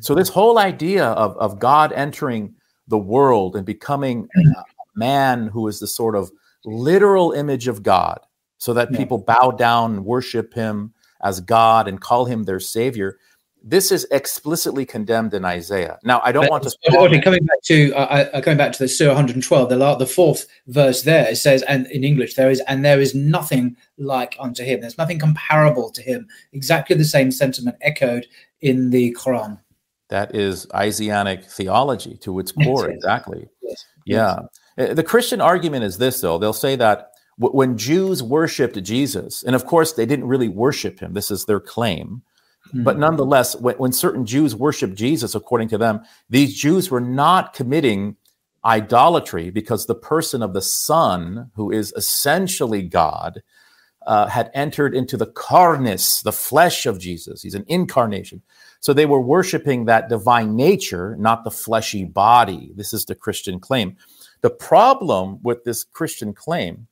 So, 0.01 0.13
mm-hmm. 0.13 0.19
this 0.19 0.29
whole 0.29 0.59
idea 0.59 1.05
of, 1.05 1.35
of 1.37 1.59
God 1.59 1.91
entering 1.91 2.53
the 2.87 2.97
world 2.97 3.55
and 3.55 3.65
becoming 3.65 4.27
uh, 4.55 4.61
man 4.97 5.47
who 5.47 5.67
is 5.67 5.79
the 5.79 5.87
sort 5.87 6.15
of 6.15 6.31
literal 6.65 7.31
image 7.31 7.67
of 7.67 7.83
God, 7.83 8.19
so 8.57 8.73
that 8.73 8.91
yeah. 8.91 8.97
people 8.97 9.19
bow 9.19 9.51
down 9.51 9.93
and 9.93 10.05
worship 10.05 10.53
him 10.53 10.93
as 11.21 11.39
God 11.39 11.87
and 11.87 12.01
call 12.01 12.25
him 12.25 12.43
their 12.43 12.59
savior. 12.59 13.17
This 13.63 13.91
is 13.91 14.07
explicitly 14.11 14.85
condemned 14.85 15.33
in 15.33 15.43
Isaiah. 15.43 15.99
Now, 16.03 16.21
I 16.23 16.31
don't 16.31 16.43
but, 16.43 16.51
want 16.51 16.63
to. 16.63 16.97
Audrey, 16.97 17.19
coming 17.19 17.43
back 17.45 17.61
to 17.63 17.91
uh, 17.93 18.29
uh, 18.33 18.41
coming 18.41 18.57
back 18.57 18.71
to 18.73 18.79
the 18.79 18.87
Surah 18.87 19.13
112, 19.13 19.69
the, 19.69 19.95
the 19.95 20.05
fourth 20.05 20.47
verse 20.67 21.01
there, 21.01 21.27
it 21.29 21.35
says, 21.37 21.63
and 21.63 21.87
in 21.87 22.03
English 22.03 22.35
there 22.35 22.49
is, 22.49 22.61
and 22.67 22.85
there 22.85 23.01
is 23.01 23.13
nothing 23.13 23.75
like 23.97 24.37
unto 24.39 24.63
him. 24.63 24.81
There's 24.81 24.97
nothing 24.97 25.19
comparable 25.19 25.89
to 25.91 26.01
him. 26.01 26.27
Exactly 26.53 26.95
the 26.95 27.03
same 27.03 27.31
sentiment 27.31 27.75
echoed 27.81 28.27
in 28.61 28.91
the 28.91 29.13
Quran. 29.19 29.59
That 30.09 30.33
is 30.33 30.67
Isaianic 30.73 31.43
theology 31.43 32.15
to 32.17 32.39
its 32.39 32.53
core, 32.53 32.89
exactly. 32.89 33.49
Yes. 33.61 33.85
Yeah. 34.05 34.39
Uh, 34.77 34.93
the 34.93 35.03
Christian 35.03 35.41
argument 35.41 35.83
is 35.83 35.97
this, 35.97 36.21
though. 36.21 36.37
They'll 36.37 36.53
say 36.53 36.75
that 36.75 37.11
when 37.37 37.77
Jews 37.77 38.23
worshiped 38.23 38.81
Jesus, 38.83 39.43
and 39.43 39.55
of 39.55 39.65
course 39.65 39.93
they 39.93 40.05
didn't 40.05 40.27
really 40.27 40.49
worship 40.49 40.99
him, 40.99 41.13
this 41.13 41.29
is 41.29 41.45
their 41.45 41.59
claim. 41.59 42.23
Mm-hmm. 42.69 42.83
But 42.83 42.97
nonetheless, 42.97 43.55
when, 43.55 43.75
when 43.75 43.91
certain 43.91 44.25
Jews 44.25 44.55
worshiped 44.55 44.95
Jesus, 44.95 45.35
according 45.35 45.69
to 45.69 45.77
them, 45.77 46.01
these 46.29 46.55
Jews 46.55 46.89
were 46.89 47.01
not 47.01 47.53
committing 47.53 48.15
idolatry 48.65 49.49
because 49.49 49.85
the 49.85 49.95
person 49.95 50.41
of 50.41 50.53
the 50.53 50.61
Son, 50.61 51.51
who 51.55 51.71
is 51.71 51.93
essentially 51.95 52.81
God, 52.81 53.43
uh, 54.07 54.27
had 54.27 54.49
entered 54.53 54.95
into 54.95 55.17
the 55.17 55.27
carnis, 55.27 56.23
the 56.23 56.31
flesh 56.31 56.85
of 56.85 56.99
Jesus. 56.99 57.41
He's 57.41 57.55
an 57.55 57.65
incarnation. 57.67 58.41
So 58.79 58.93
they 58.93 59.05
were 59.05 59.21
worshiping 59.21 59.85
that 59.85 60.09
divine 60.09 60.55
nature, 60.55 61.15
not 61.19 61.43
the 61.43 61.51
fleshy 61.51 62.05
body. 62.05 62.71
This 62.75 62.93
is 62.93 63.05
the 63.05 63.15
Christian 63.15 63.59
claim. 63.59 63.97
The 64.41 64.49
problem 64.49 65.39
with 65.43 65.63
this 65.63 65.83
Christian 65.83 66.33
claim 66.33 66.87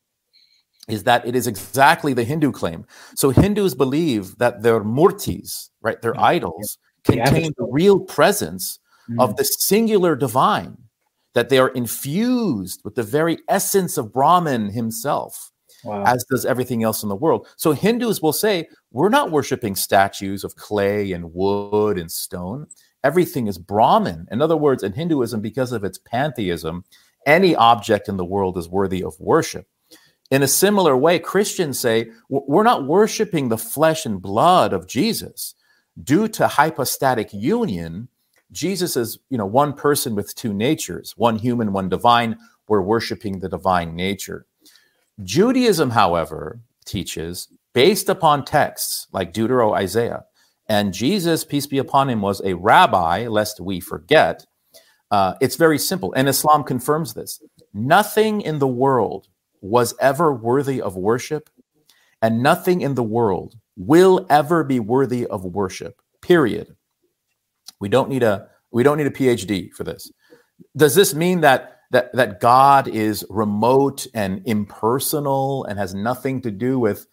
is 0.87 1.03
that 1.03 1.25
it 1.27 1.35
is 1.35 1.47
exactly 1.47 2.13
the 2.13 2.23
Hindu 2.23 2.51
claim. 2.51 2.85
So 3.15 3.29
Hindus 3.29 3.73
believe 3.73 4.37
that 4.37 4.61
their 4.61 4.81
murtis, 4.81 5.69
right, 5.81 6.01
their 6.01 6.19
idols, 6.19 6.77
contain 7.03 7.53
the 7.57 7.65
real 7.65 7.99
presence 7.99 8.79
mm. 9.09 9.19
of 9.19 9.35
the 9.35 9.43
singular 9.43 10.15
divine, 10.15 10.77
that 11.33 11.49
they 11.49 11.57
are 11.57 11.69
infused 11.69 12.81
with 12.83 12.95
the 12.95 13.03
very 13.03 13.37
essence 13.47 13.97
of 13.97 14.13
Brahman 14.13 14.69
himself. 14.69 15.51
Wow. 15.83 16.03
As 16.03 16.23
does 16.23 16.45
everything 16.45 16.83
else 16.83 17.03
in 17.03 17.09
the 17.09 17.15
world. 17.15 17.47
So 17.57 17.71
Hindus 17.71 18.21
will 18.21 18.33
say, 18.33 18.67
we're 18.91 19.09
not 19.09 19.31
worshiping 19.31 19.75
statues 19.75 20.43
of 20.43 20.55
clay 20.55 21.11
and 21.11 21.31
wood 21.33 21.99
and 21.99 22.11
stone. 22.11 22.65
Everything 23.03 23.45
is 23.45 23.59
Brahman. 23.59 24.27
In 24.31 24.41
other 24.41 24.57
words, 24.57 24.81
in 24.81 24.93
Hinduism, 24.93 25.41
because 25.41 25.71
of 25.71 25.83
its 25.83 25.99
pantheism, 25.99 26.85
any 27.25 27.55
object 27.55 28.07
in 28.07 28.17
the 28.17 28.25
world 28.25 28.57
is 28.57 28.69
worthy 28.69 29.03
of 29.03 29.19
worship. 29.19 29.67
In 30.31 30.41
a 30.41 30.47
similar 30.47 30.97
way, 30.97 31.19
Christians 31.19 31.79
say 31.79 32.09
we're 32.29 32.63
not 32.63 32.87
worshiping 32.87 33.49
the 33.49 33.57
flesh 33.57 34.05
and 34.05 34.21
blood 34.21 34.73
of 34.73 34.87
Jesus. 34.87 35.55
Due 36.03 36.27
to 36.29 36.47
hypostatic 36.47 37.31
union, 37.31 38.09
Jesus 38.51 38.97
is, 38.97 39.19
you 39.29 39.37
know, 39.37 39.45
one 39.45 39.73
person 39.73 40.15
with 40.15 40.35
two 40.35 40.53
natures, 40.53 41.13
one 41.15 41.37
human, 41.37 41.73
one 41.73 41.89
divine. 41.89 42.37
We're 42.67 42.81
worshiping 42.81 43.39
the 43.39 43.49
divine 43.49 43.95
nature. 43.95 44.45
Judaism, 45.23 45.91
however, 45.91 46.59
teaches 46.85 47.47
based 47.73 48.09
upon 48.09 48.45
texts 48.45 49.07
like 49.11 49.33
Deutero 49.33 49.75
Isaiah, 49.75 50.25
and 50.67 50.93
Jesus, 50.93 51.45
peace 51.45 51.67
be 51.67 51.77
upon 51.77 52.09
him, 52.09 52.21
was 52.21 52.41
a 52.43 52.55
rabbi, 52.55 53.27
lest 53.27 53.59
we 53.59 53.79
forget, 53.79 54.45
uh, 55.11 55.35
it's 55.41 55.55
very 55.55 55.77
simple, 55.77 56.13
and 56.15 56.27
Islam 56.27 56.63
confirms 56.63 57.13
this. 57.13 57.41
Nothing 57.73 58.41
in 58.41 58.59
the 58.59 58.67
world 58.67 59.27
was 59.61 59.93
ever 59.99 60.33
worthy 60.33 60.81
of 60.81 60.95
worship, 60.95 61.49
and 62.21 62.41
nothing 62.41 62.81
in 62.81 62.95
the 62.95 63.03
world 63.03 63.55
will 63.77 64.25
ever 64.29 64.63
be 64.63 64.79
worthy 64.79 65.25
of 65.27 65.45
worship. 65.45 66.01
Period. 66.21 66.75
We 67.79 67.89
don't 67.89 68.09
need 68.09 68.23
a 68.23 68.49
we 68.71 68.83
don't 68.83 68.97
need 68.97 69.07
a 69.07 69.11
PhD 69.11 69.71
for 69.73 69.83
this. 69.83 70.11
Does 70.75 70.95
this 70.95 71.13
mean 71.13 71.41
that 71.41 71.81
that 71.91 72.13
that 72.13 72.39
God 72.39 72.87
is 72.87 73.25
remote 73.29 74.07
and 74.13 74.41
impersonal 74.45 75.65
and 75.65 75.77
has 75.77 75.93
nothing 75.93 76.41
to 76.41 76.51
do 76.51 76.79
with 76.79 77.05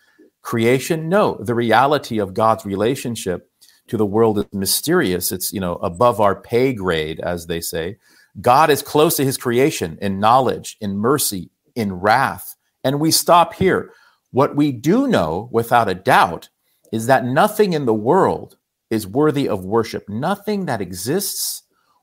creation? 0.42 1.08
No, 1.08 1.36
the 1.40 1.54
reality 1.54 2.18
of 2.18 2.34
God's 2.34 2.64
relationship 2.64 3.51
to 3.88 3.96
the 3.96 4.06
world 4.06 4.38
is 4.38 4.46
mysterious. 4.52 5.32
It's, 5.32 5.52
you 5.52 5.60
know, 5.60 5.76
above 5.76 6.20
our 6.20 6.34
pay 6.34 6.72
grade, 6.72 7.20
as 7.20 7.46
they 7.46 7.60
say. 7.60 7.96
God 8.40 8.70
is 8.70 8.82
close 8.82 9.16
to 9.16 9.24
his 9.24 9.36
creation 9.36 9.98
in 10.00 10.20
knowledge, 10.20 10.76
in 10.80 10.96
mercy, 10.96 11.50
in 11.74 11.92
wrath. 11.92 12.56
And 12.84 13.00
we 13.00 13.10
stop 13.10 13.54
here. 13.54 13.92
What 14.30 14.56
we 14.56 14.72
do 14.72 15.06
know 15.06 15.48
without 15.52 15.88
a 15.88 15.94
doubt 15.94 16.48
is 16.92 17.06
that 17.06 17.24
nothing 17.24 17.72
in 17.74 17.86
the 17.86 17.94
world 17.94 18.56
is 18.90 19.06
worthy 19.06 19.48
of 19.48 19.64
worship. 19.64 20.08
Nothing 20.08 20.66
that 20.66 20.80
exists 20.80 21.62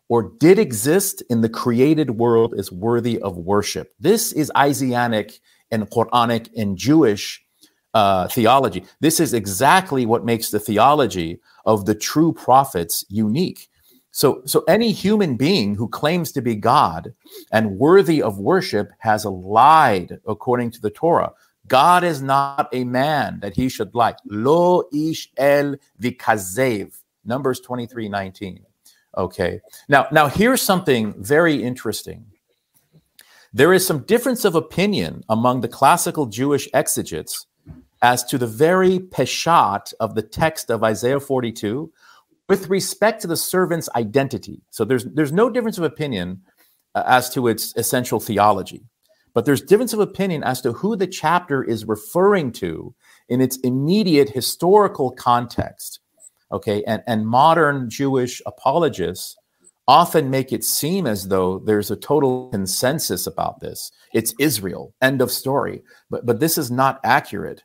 or 0.10 0.24
did 0.40 0.58
exist 0.58 1.22
in 1.30 1.42
the 1.42 1.50
created 1.50 2.12
world 2.12 2.54
is 2.58 2.72
worthy 2.72 3.20
of 3.22 3.38
worship. 3.38 3.94
This 4.00 4.32
is 4.32 4.52
Isaianic 4.58 5.40
and 5.72 5.90
Quranic 5.90 6.50
and 6.58 6.78
Jewish 6.78 7.44
uh, 7.94 8.28
theology. 8.28 8.86
This 9.00 9.20
is 9.20 9.34
exactly 9.34 10.06
what 10.06 10.26
makes 10.26 10.50
the 10.50 10.60
theology 10.60 11.40
of 11.70 11.86
the 11.86 11.94
true 11.94 12.34
prophets 12.34 13.06
unique. 13.10 13.70
So, 14.10 14.42
so 14.46 14.64
any 14.68 14.92
human 14.92 15.38
being 15.38 15.76
who 15.76 15.88
claims 15.88 16.32
to 16.32 16.42
be 16.42 16.56
God 16.56 17.14
and 17.52 17.78
worthy 17.78 18.24
of 18.24 18.40
worship 18.40 18.90
has 18.98 19.24
lied 19.24 20.18
according 20.28 20.72
to 20.72 20.82
the 20.82 20.90
Torah. 20.90 21.32
God 21.68 22.04
is 22.04 22.24
not 22.24 22.70
a 22.74 22.86
man 22.86 23.40
that 23.42 23.56
he 23.56 23.70
should 23.70 23.94
lie. 23.94 24.16
Lo 24.26 24.86
ish 24.92 25.30
el 25.38 25.76
vikazev. 26.02 26.98
Numbers 27.24 27.60
23, 27.60 28.10
19. 28.10 28.66
Okay. 29.16 29.62
Now, 29.88 30.08
now 30.12 30.26
here's 30.28 30.64
something 30.64 31.14
very 31.24 31.62
interesting. 31.62 32.26
There 33.54 33.74
is 33.74 33.86
some 33.86 34.00
difference 34.06 34.44
of 34.44 34.56
opinion 34.56 35.24
among 35.30 35.62
the 35.62 35.68
classical 35.68 36.26
Jewish 36.26 36.68
exegetes 36.74 37.46
as 38.02 38.24
to 38.26 38.38
the 38.38 38.48
very 38.48 39.00
peshat 39.00 39.94
of 40.00 40.16
the 40.16 40.22
text 40.22 40.70
of 40.70 40.84
Isaiah 40.84 41.20
42 41.20 41.92
with 42.48 42.70
respect 42.70 43.22
to 43.22 43.28
the 43.28 43.38
servant's 43.38 43.90
identity. 43.96 44.62
So 44.72 44.84
there's 44.84 45.06
there's 45.06 45.32
no 45.32 45.50
difference 45.50 45.78
of 45.78 45.84
opinion 45.84 46.42
uh, 46.96 47.04
as 47.06 47.30
to 47.32 47.48
its 47.48 47.76
essential 47.78 48.20
theology, 48.20 48.84
but 49.34 49.46
there's 49.46 49.62
difference 49.62 49.94
of 49.94 50.00
opinion 50.00 50.44
as 50.44 50.62
to 50.62 50.74
who 50.74 50.96
the 50.96 51.08
chapter 51.08 51.64
is 51.64 51.86
referring 51.86 52.52
to 52.54 52.94
in 53.30 53.40
its 53.40 53.58
immediate 53.58 54.30
historical 54.30 55.12
context. 55.12 56.00
Okay, 56.52 56.84
and 56.86 57.04
and 57.06 57.28
modern 57.28 57.90
Jewish 57.90 58.42
apologists 58.46 59.38
often 59.88 60.30
make 60.30 60.54
it 60.54 60.64
seem 60.64 61.08
as 61.08 61.28
though 61.28 61.58
there's 61.60 61.90
a 61.90 61.96
total 61.96 62.48
consensus 62.50 63.26
about 63.26 63.60
this. 63.60 63.92
It's 64.14 64.36
Israel, 64.40 64.94
end 65.02 65.22
of 65.22 65.32
story. 65.32 65.84
But 66.10 66.26
but 66.26 66.40
this 66.40 66.58
is 66.58 66.72
not 66.72 67.00
accurate. 67.04 67.64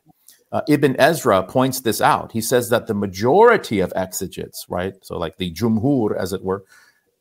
Uh, 0.55 0.61
Ibn 0.69 0.95
Ezra 0.97 1.43
points 1.43 1.81
this 1.81 1.99
out. 1.99 2.31
He 2.31 2.39
says 2.39 2.69
that 2.69 2.87
the 2.87 2.93
majority 2.93 3.81
of 3.81 3.91
exegetes, 3.93 4.65
right, 4.69 4.93
so 5.01 5.17
like 5.17 5.35
the 5.35 5.51
jumhur, 5.51 6.17
as 6.17 6.31
it 6.31 6.41
were, 6.41 6.63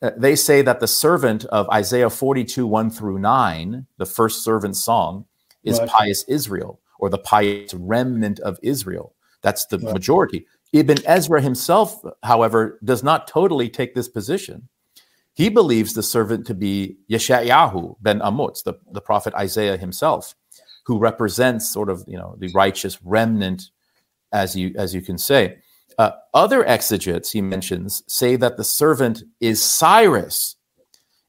uh, 0.03 0.12
they 0.16 0.37
say 0.37 0.62
that 0.62 0.78
the 0.78 0.87
servant 0.87 1.45
of 1.47 1.68
Isaiah 1.68 2.11
42, 2.11 2.64
1 2.64 2.91
through 2.91 3.18
9, 3.18 3.87
the 3.97 4.07
first 4.07 4.45
servant 4.45 4.76
song, 4.76 5.24
is 5.64 5.80
right. 5.80 5.89
pious 5.89 6.22
Israel 6.28 6.78
or 7.01 7.11
the 7.11 7.18
pious 7.18 7.74
remnant 7.74 8.39
of 8.39 8.61
Israel. 8.62 9.16
That's 9.43 9.66
the 9.66 9.80
right. 9.80 9.93
majority. 9.93 10.47
Ibn 10.72 10.99
Ezra 11.05 11.43
himself, 11.43 12.05
however, 12.22 12.78
does 12.85 13.03
not 13.03 13.26
totally 13.26 13.68
take 13.68 13.97
this 13.97 14.09
position. 14.09 14.68
He 15.32 15.49
believes 15.49 15.95
the 15.95 16.05
servant 16.05 16.47
to 16.47 16.55
be 16.55 16.99
Yeshayahu 17.11 17.97
ben 18.01 18.20
Amutz, 18.20 18.62
the, 18.62 18.74
the 18.93 19.01
prophet 19.01 19.35
Isaiah 19.35 19.76
himself 19.76 20.37
who 20.85 20.99
represents 20.99 21.70
sort 21.70 21.91
of 21.91 22.05
you 22.07 22.16
know 22.16 22.37
the 22.39 22.49
righteous 22.55 22.99
remnant, 23.03 23.70
as 24.32 24.57
you 24.57 24.74
as 24.76 24.95
you 24.95 25.03
can 25.03 25.18
say. 25.18 25.59
Uh, 25.99 26.11
other 26.32 26.66
exegetes 26.66 27.30
he 27.30 27.41
mentions 27.41 28.03
say 28.09 28.37
that 28.37 28.57
the 28.57 28.64
servant 28.64 29.22
is 29.41 29.62
Cyrus, 29.62 30.57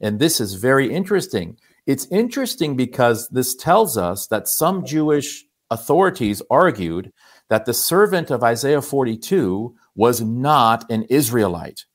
and 0.01 0.20
this 0.20 0.39
is 0.39 0.56
very 0.56 0.91
interesting. 0.91 1.58
It's 1.86 2.08
interesting 2.08 2.76
because 2.76 3.30
this 3.30 3.56
tells 3.56 3.97
us 3.97 4.28
that 4.28 4.47
some 4.47 4.86
Jewish 4.86 5.45
authorities 5.70 6.41
argued 6.49 7.12
that 7.49 7.66
the 7.66 7.74
servant 7.74 8.32
of 8.32 8.43
Isaiah 8.43 8.82
42 8.82 9.76
was 9.95 10.22
not 10.22 10.89
an 10.89 11.03
Israelite. 11.03 11.86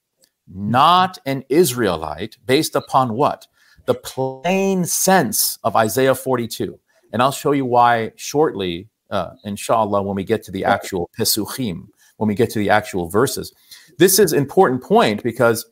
Not 0.53 1.19
an 1.27 1.45
Israelite, 1.49 2.37
based 2.45 2.75
upon 2.75 3.15
what? 3.15 3.47
The 3.87 3.95
plain 3.95 4.85
sense 4.85 5.59
of 5.63 5.77
Isaiah 5.77 6.15
42. 6.15 6.79
And 7.13 7.23
I'll 7.23 7.33
show 7.33 7.53
you 7.53 7.65
why 7.65 8.13
shortly, 8.17 8.89
uh, 9.11 9.31
inshallah, 9.45 10.03
when 10.03 10.17
we 10.17 10.25
get 10.25 10.43
to 10.45 10.51
the 10.51 10.65
actual 10.65 11.11
Pesukim, 11.19 11.89
when 12.17 12.29
we 12.29 12.35
get 12.35 12.51
to 12.51 12.59
the 12.59 12.71
actual 12.71 13.09
verses. 13.09 13.53
This 13.99 14.19
is 14.19 14.33
important 14.33 14.83
point 14.83 15.23
because 15.23 15.67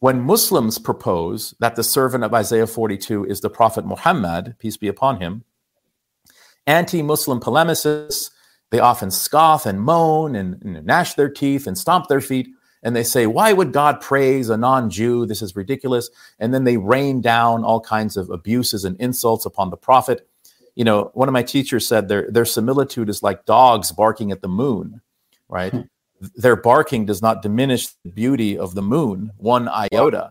when 0.00 0.20
Muslims 0.20 0.78
propose 0.78 1.54
that 1.60 1.76
the 1.76 1.84
servant 1.84 2.24
of 2.24 2.34
Isaiah 2.34 2.66
42 2.66 3.24
is 3.24 3.40
the 3.40 3.50
Prophet 3.50 3.86
Muhammad, 3.86 4.56
peace 4.58 4.76
be 4.76 4.88
upon 4.88 5.20
him, 5.20 5.44
anti-Muslim 6.66 7.40
polemicists, 7.40 8.30
they 8.70 8.80
often 8.80 9.10
scoff 9.10 9.64
and 9.64 9.80
moan 9.80 10.34
and, 10.34 10.60
and 10.62 10.84
gnash 10.84 11.14
their 11.14 11.30
teeth 11.30 11.66
and 11.66 11.78
stomp 11.78 12.08
their 12.08 12.20
feet 12.20 12.48
and 12.82 12.94
they 12.94 13.02
say, 13.02 13.26
Why 13.26 13.52
would 13.52 13.72
God 13.72 14.00
praise 14.00 14.48
a 14.48 14.56
non 14.56 14.90
Jew? 14.90 15.26
This 15.26 15.42
is 15.42 15.56
ridiculous. 15.56 16.08
And 16.38 16.54
then 16.54 16.64
they 16.64 16.76
rain 16.76 17.20
down 17.20 17.64
all 17.64 17.80
kinds 17.80 18.16
of 18.16 18.30
abuses 18.30 18.84
and 18.84 18.96
insults 19.00 19.44
upon 19.44 19.70
the 19.70 19.76
Prophet 19.76 20.28
you 20.76 20.84
know, 20.84 21.10
one 21.14 21.28
of 21.28 21.32
my 21.32 21.42
teachers 21.42 21.86
said 21.86 22.06
their 22.06 22.30
their 22.30 22.44
similitude 22.44 23.08
is 23.08 23.22
like 23.22 23.46
dogs 23.46 23.90
barking 23.90 24.30
at 24.30 24.42
the 24.42 24.48
moon, 24.48 25.00
right? 25.48 25.72
Hmm. 25.72 25.80
Their 26.36 26.56
barking 26.56 27.06
does 27.06 27.20
not 27.20 27.42
diminish 27.42 27.88
the 28.04 28.10
beauty 28.10 28.56
of 28.56 28.74
the 28.74 28.82
moon 28.82 29.32
one 29.38 29.68
iota. 29.68 30.30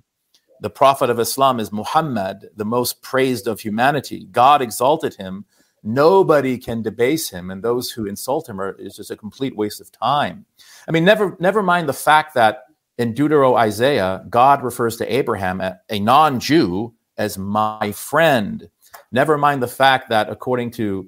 The 0.62 0.70
prophet 0.70 1.10
of 1.10 1.20
Islam 1.20 1.60
is 1.60 1.72
Muhammad, 1.72 2.50
the 2.56 2.66
most 2.66 3.02
praised 3.02 3.48
of 3.48 3.60
humanity. 3.60 4.28
God 4.32 4.62
exalted 4.62 5.16
him. 5.16 5.46
Nobody 5.84 6.58
can 6.58 6.82
debase 6.82 7.30
him, 7.30 7.52
and 7.52 7.62
those 7.62 7.92
who 7.92 8.06
insult 8.06 8.48
him 8.48 8.62
are 8.62 8.72
is 8.80 8.96
just 8.96 9.12
a 9.12 9.18
complete 9.18 9.56
waste 9.56 9.82
of 9.82 9.92
time. 9.92 10.46
I 10.88 10.92
mean, 10.92 11.04
never 11.06 11.36
never 11.40 11.62
mind 11.62 11.90
the 11.90 11.94
fact 11.94 12.36
that 12.36 12.64
in 12.98 13.14
Deutero 13.14 13.58
Isaiah, 13.58 14.24
God 14.30 14.64
refers 14.64 14.96
to 14.98 15.14
Abraham, 15.14 15.60
a 15.60 16.00
non-Jew, 16.00 16.94
as 17.18 17.38
my 17.38 17.92
friend. 17.92 18.70
Never 19.16 19.38
mind 19.38 19.64
the 19.64 19.68
fact 19.70 20.10
that, 20.10 20.30
according 20.30 20.72
to 20.72 21.08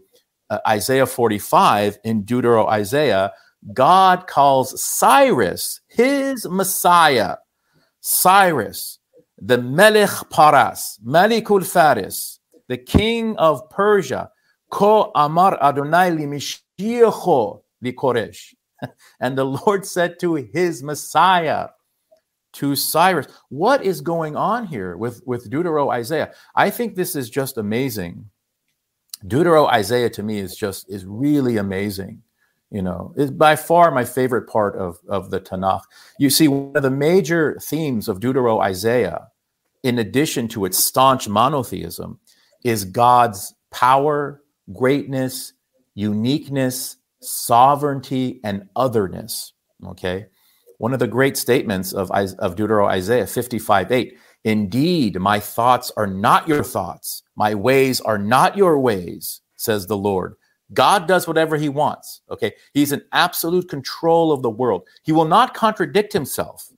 uh, 0.49 0.59
Isaiah 0.65 1.05
45 1.05 1.99
in 2.05 2.23
Deutero 2.23 2.65
Isaiah, 2.69 3.33
God 3.73 4.27
calls 4.27 4.81
Cyrus 4.81 5.81
his 5.89 6.47
Messiah. 6.49 7.35
Cyrus, 7.99 8.99
the 9.37 9.57
Melech 9.57 10.29
Paras, 10.29 10.97
Malikul 11.05 11.65
Faris, 11.65 12.39
the 12.69 12.77
king 12.77 13.35
of 13.35 13.69
Persia, 13.69 14.31
Ko 14.71 15.11
Amar 15.13 15.61
Adonai 15.61 16.11
li 16.11 16.25
li 16.27 17.91
Koresh. 17.91 18.53
And 19.19 19.37
the 19.37 19.43
Lord 19.43 19.85
said 19.85 20.17
to 20.21 20.35
his 20.35 20.81
Messiah, 20.81 21.67
to 22.57 22.75
Cyrus. 22.75 23.27
What 23.49 23.83
is 23.83 24.01
going 24.01 24.35
on 24.35 24.65
here 24.65 24.97
with, 24.97 25.21
with 25.25 25.49
Deutero 25.49 25.91
Isaiah? 25.91 26.33
I 26.55 26.69
think 26.69 26.95
this 26.95 27.15
is 27.15 27.29
just 27.29 27.57
amazing. 27.57 28.29
Deutero 29.25 29.67
Isaiah 29.67 30.09
to 30.11 30.23
me 30.23 30.39
is 30.39 30.55
just 30.55 30.89
is 30.89 31.05
really 31.05 31.57
amazing. 31.57 32.21
You 32.69 32.81
know, 32.81 33.13
is 33.15 33.31
by 33.31 33.55
far 33.55 33.91
my 33.91 34.03
favorite 34.03 34.49
part 34.49 34.75
of, 34.75 34.97
of 35.07 35.31
the 35.31 35.39
Tanakh. 35.39 35.83
You 36.19 36.29
see, 36.29 36.49
one 36.49 36.75
of 36.75 36.83
the 36.83 36.91
major 36.91 37.57
themes 37.61 38.09
of 38.09 38.19
Deutero 38.19 38.61
Isaiah, 38.61 39.29
in 39.83 39.99
addition 39.99 40.49
to 40.49 40.65
its 40.65 40.77
staunch 40.77 41.29
monotheism, 41.29 42.19
is 42.65 42.83
God's 42.83 43.53
power, 43.71 44.41
greatness, 44.73 45.53
uniqueness, 45.93 46.97
sovereignty, 47.21 48.41
and 48.43 48.67
otherness. 48.75 49.53
Okay. 49.85 50.25
One 50.77 50.93
of 50.93 50.99
the 50.99 51.07
great 51.07 51.37
statements 51.37 51.93
of, 51.93 52.11
of 52.11 52.55
Deutero 52.55 52.87
Isaiah 52.87 53.27
55 53.27 53.91
8 53.91 54.17
Indeed, 54.43 55.19
my 55.19 55.39
thoughts 55.39 55.91
are 55.97 56.07
not 56.07 56.47
your 56.47 56.63
thoughts, 56.63 57.23
my 57.35 57.53
ways 57.55 57.99
are 58.01 58.17
not 58.17 58.55
your 58.55 58.79
ways, 58.79 59.41
says 59.55 59.87
the 59.87 59.97
Lord. 59.97 60.35
God 60.73 61.07
does 61.07 61.27
whatever 61.27 61.57
he 61.57 61.69
wants. 61.69 62.21
Okay. 62.29 62.53
He's 62.73 62.91
in 62.91 63.01
absolute 63.13 63.69
control 63.69 64.31
of 64.31 64.41
the 64.41 64.49
world. 64.49 64.87
He 65.03 65.11
will 65.11 65.25
not 65.25 65.53
contradict 65.53 66.13
himself, 66.13 66.69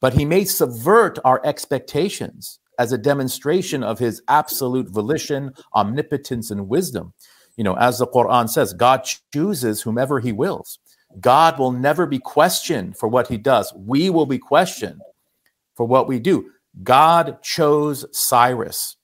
but 0.00 0.14
he 0.14 0.24
may 0.24 0.44
subvert 0.44 1.18
our 1.24 1.40
expectations 1.44 2.60
as 2.78 2.92
a 2.92 2.98
demonstration 2.98 3.82
of 3.82 3.98
his 3.98 4.22
absolute 4.28 4.88
volition, 4.88 5.52
omnipotence, 5.74 6.50
and 6.50 6.68
wisdom. 6.68 7.14
You 7.56 7.64
know, 7.64 7.76
as 7.76 7.98
the 7.98 8.06
Quran 8.06 8.48
says, 8.48 8.72
God 8.72 9.08
chooses 9.32 9.82
whomever 9.82 10.20
he 10.20 10.30
wills. 10.30 10.78
God 11.20 11.58
will 11.58 11.72
never 11.72 12.06
be 12.06 12.18
questioned 12.18 12.96
for 12.96 13.08
what 13.08 13.28
he 13.28 13.36
does. 13.36 13.72
We 13.74 14.10
will 14.10 14.26
be 14.26 14.38
questioned 14.38 15.00
for 15.74 15.86
what 15.86 16.08
we 16.08 16.18
do. 16.18 16.50
God 16.82 17.42
chose 17.42 18.04
Cyrus. 18.12 18.96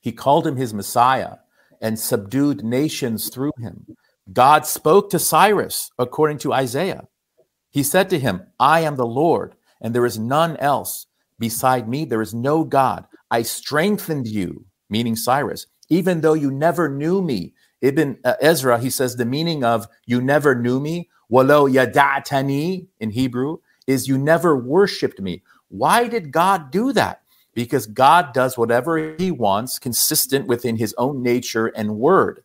He 0.00 0.12
called 0.12 0.46
him 0.46 0.56
his 0.56 0.74
Messiah 0.74 1.36
and 1.80 1.98
subdued 1.98 2.64
nations 2.64 3.28
through 3.28 3.52
him. 3.58 3.96
God 4.32 4.66
spoke 4.66 5.10
to 5.10 5.18
Cyrus 5.18 5.90
according 5.98 6.38
to 6.38 6.52
Isaiah. 6.52 7.08
He 7.70 7.82
said 7.82 8.08
to 8.10 8.18
him, 8.18 8.42
I 8.60 8.80
am 8.80 8.96
the 8.96 9.06
Lord, 9.06 9.56
and 9.80 9.94
there 9.94 10.06
is 10.06 10.18
none 10.18 10.56
else. 10.58 11.06
Beside 11.38 11.88
me, 11.88 12.04
there 12.04 12.22
is 12.22 12.34
no 12.34 12.62
God. 12.62 13.06
I 13.30 13.42
strengthened 13.42 14.28
you, 14.28 14.64
meaning 14.90 15.16
Cyrus, 15.16 15.66
even 15.88 16.20
though 16.20 16.34
you 16.34 16.50
never 16.50 16.88
knew 16.88 17.22
me. 17.22 17.54
Ibn 17.82 18.18
uh, 18.24 18.34
Ezra, 18.40 18.78
he 18.78 18.90
says 18.90 19.16
the 19.16 19.26
meaning 19.26 19.64
of 19.64 19.86
you 20.06 20.22
never 20.22 20.54
knew 20.54 20.80
me, 20.80 21.10
walo 21.30 21.70
yada'tani 21.70 22.86
in 23.00 23.10
Hebrew, 23.10 23.58
is 23.86 24.08
you 24.08 24.16
never 24.16 24.56
worshiped 24.56 25.20
me. 25.20 25.42
Why 25.68 26.08
did 26.08 26.32
God 26.32 26.70
do 26.70 26.92
that? 26.92 27.22
Because 27.54 27.86
God 27.86 28.32
does 28.32 28.56
whatever 28.56 29.14
he 29.18 29.30
wants, 29.30 29.78
consistent 29.78 30.46
within 30.46 30.76
his 30.76 30.94
own 30.96 31.22
nature 31.22 31.66
and 31.66 31.96
word. 31.96 32.44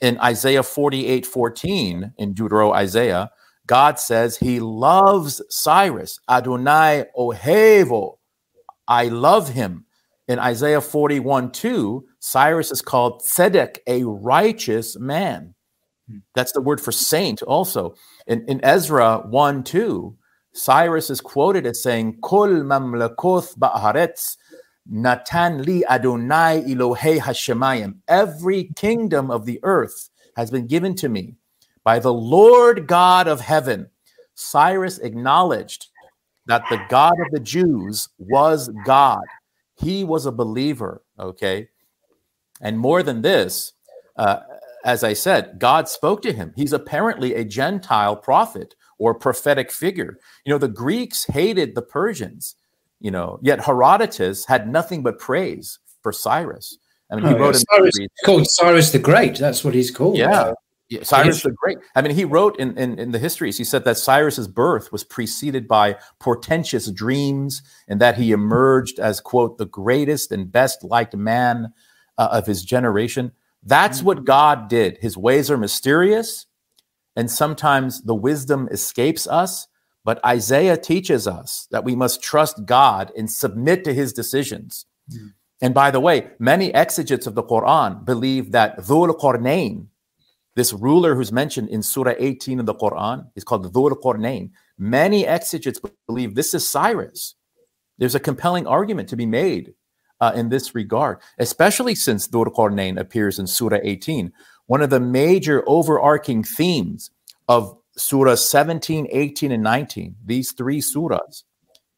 In 0.00 0.18
Isaiah 0.20 0.62
48 0.62 1.26
14, 1.26 2.12
in 2.18 2.34
Deutero 2.34 2.72
Isaiah, 2.72 3.30
God 3.66 3.98
says 3.98 4.36
he 4.36 4.60
loves 4.60 5.42
Cyrus. 5.50 6.20
Adonai 6.28 7.06
ohevo. 7.16 8.18
I 8.86 9.08
love 9.08 9.50
him. 9.50 9.86
In 10.28 10.38
Isaiah 10.38 10.82
41 10.82 11.52
2, 11.52 12.04
Cyrus 12.20 12.70
is 12.70 12.82
called 12.82 13.22
Tzedek, 13.22 13.78
a 13.86 14.04
righteous 14.04 14.98
man. 14.98 15.54
Hmm. 16.08 16.18
That's 16.34 16.52
the 16.52 16.60
word 16.60 16.80
for 16.82 16.92
saint 16.92 17.42
also. 17.42 17.94
In, 18.26 18.44
in 18.46 18.62
Ezra 18.62 19.22
1 19.26 19.64
2, 19.64 20.16
Cyrus 20.52 21.08
is 21.08 21.22
quoted 21.22 21.66
as 21.66 21.82
saying, 21.82 22.18
Kol 22.20 22.48
mamlakoth 22.48 23.56
ba'aretz 23.58 24.36
natan 24.86 25.62
li 25.62 25.84
Adonai 25.86 26.62
Elohei 26.66 27.18
Hashemayim. 27.18 27.96
Every 28.06 28.70
kingdom 28.76 29.30
of 29.30 29.46
the 29.46 29.60
earth 29.62 30.10
has 30.36 30.50
been 30.50 30.66
given 30.66 30.94
to 30.96 31.08
me 31.08 31.36
by 31.84 31.98
the 31.98 32.12
Lord 32.12 32.86
God 32.86 33.28
of 33.28 33.40
heaven. 33.40 33.88
Cyrus 34.34 34.98
acknowledged 34.98 35.86
that 36.46 36.64
the 36.70 36.80
God 36.88 37.12
of 37.12 37.30
the 37.32 37.40
Jews 37.40 38.08
was 38.18 38.70
God. 38.84 39.24
He 39.80 40.04
was 40.04 40.26
a 40.26 40.32
believer, 40.32 41.02
okay? 41.18 41.68
And 42.60 42.78
more 42.78 43.02
than 43.02 43.22
this, 43.22 43.72
uh, 44.16 44.40
as 44.84 45.04
I 45.04 45.12
said, 45.12 45.58
God 45.58 45.88
spoke 45.88 46.22
to 46.22 46.32
him. 46.32 46.52
He's 46.56 46.72
apparently 46.72 47.34
a 47.34 47.44
Gentile 47.44 48.16
prophet 48.16 48.74
or 48.98 49.14
prophetic 49.14 49.70
figure. 49.70 50.18
You 50.44 50.52
know, 50.52 50.58
the 50.58 50.68
Greeks 50.68 51.24
hated 51.24 51.74
the 51.74 51.82
Persians, 51.82 52.56
you 53.00 53.10
know, 53.10 53.38
yet 53.42 53.64
Herodotus 53.64 54.46
had 54.46 54.68
nothing 54.68 55.02
but 55.02 55.18
praise 55.18 55.78
for 56.02 56.12
Cyrus. 56.12 56.78
I 57.10 57.16
mean, 57.16 57.26
he 57.26 57.34
oh, 57.34 57.38
wrote 57.38 57.54
yeah. 57.54 57.76
Cyrus, 57.76 57.98
called 58.24 58.46
Cyrus 58.48 58.90
the 58.90 58.98
Great. 58.98 59.36
That's 59.36 59.64
what 59.64 59.74
he's 59.74 59.90
called. 59.90 60.16
Yeah. 60.16 60.52
Yeah 60.88 61.02
Cyrus 61.02 61.42
the 61.42 61.50
Great. 61.50 61.78
I 61.94 62.02
mean, 62.02 62.14
he 62.14 62.24
wrote 62.24 62.58
in, 62.58 62.76
in, 62.78 62.98
in 62.98 63.12
the 63.12 63.18
histories, 63.18 63.58
he 63.58 63.64
said 63.64 63.84
that 63.84 63.98
Cyrus's 63.98 64.48
birth 64.48 64.90
was 64.92 65.04
preceded 65.04 65.68
by 65.68 65.96
portentous 66.18 66.90
dreams 66.90 67.62
and 67.86 68.00
that 68.00 68.16
he 68.16 68.32
emerged 68.32 68.98
as, 68.98 69.20
quote, 69.20 69.58
the 69.58 69.66
greatest 69.66 70.32
and 70.32 70.50
best 70.50 70.84
liked 70.84 71.16
man 71.16 71.72
uh, 72.16 72.28
of 72.32 72.46
his 72.46 72.64
generation. 72.64 73.32
That's 73.62 74.02
what 74.02 74.18
mm-hmm. 74.18 74.24
God 74.24 74.68
did. 74.68 74.98
His 74.98 75.16
ways 75.16 75.50
are 75.50 75.58
mysterious, 75.58 76.46
and 77.16 77.30
sometimes 77.30 78.02
the 78.02 78.14
wisdom 78.14 78.68
escapes 78.70 79.26
us. 79.26 79.66
But 80.04 80.24
Isaiah 80.24 80.78
teaches 80.78 81.26
us 81.26 81.68
that 81.70 81.84
we 81.84 81.94
must 81.94 82.22
trust 82.22 82.64
God 82.64 83.12
and 83.16 83.30
submit 83.30 83.84
to 83.84 83.92
his 83.92 84.12
decisions. 84.12 84.86
Mm. 85.12 85.34
And 85.60 85.74
by 85.74 85.90
the 85.90 86.00
way, 86.00 86.30
many 86.38 86.72
exegetes 86.72 87.26
of 87.26 87.34
the 87.34 87.42
Quran 87.42 88.04
believe 88.04 88.52
that 88.52 88.78
Dhul 88.78 89.18
Qarnayn, 89.18 89.88
this 90.58 90.72
ruler 90.72 91.14
who's 91.14 91.30
mentioned 91.30 91.68
in 91.68 91.82
Surah 91.82 92.14
18 92.18 92.58
of 92.58 92.66
the 92.66 92.74
Quran, 92.74 93.30
is 93.36 93.44
called 93.44 93.72
Dhul 93.72 93.92
Qarnayn. 94.02 94.50
Many 94.76 95.24
exegetes 95.24 95.80
believe 96.08 96.34
this 96.34 96.52
is 96.52 96.66
Cyrus. 96.66 97.36
There's 97.98 98.16
a 98.16 98.20
compelling 98.20 98.66
argument 98.66 99.08
to 99.10 99.16
be 99.16 99.24
made 99.24 99.74
uh, 100.20 100.32
in 100.34 100.48
this 100.48 100.74
regard, 100.74 101.18
especially 101.38 101.94
since 101.94 102.26
Dhul 102.26 102.46
Qarnayn 102.46 102.98
appears 102.98 103.38
in 103.38 103.46
Surah 103.46 103.78
18. 103.82 104.32
One 104.66 104.82
of 104.82 104.90
the 104.90 105.00
major 105.00 105.62
overarching 105.68 106.42
themes 106.42 107.10
of 107.46 107.76
Surah 107.96 108.34
17, 108.34 109.06
18, 109.10 109.52
and 109.52 109.62
19, 109.62 110.16
these 110.24 110.52
three 110.52 110.80
surahs, 110.80 111.44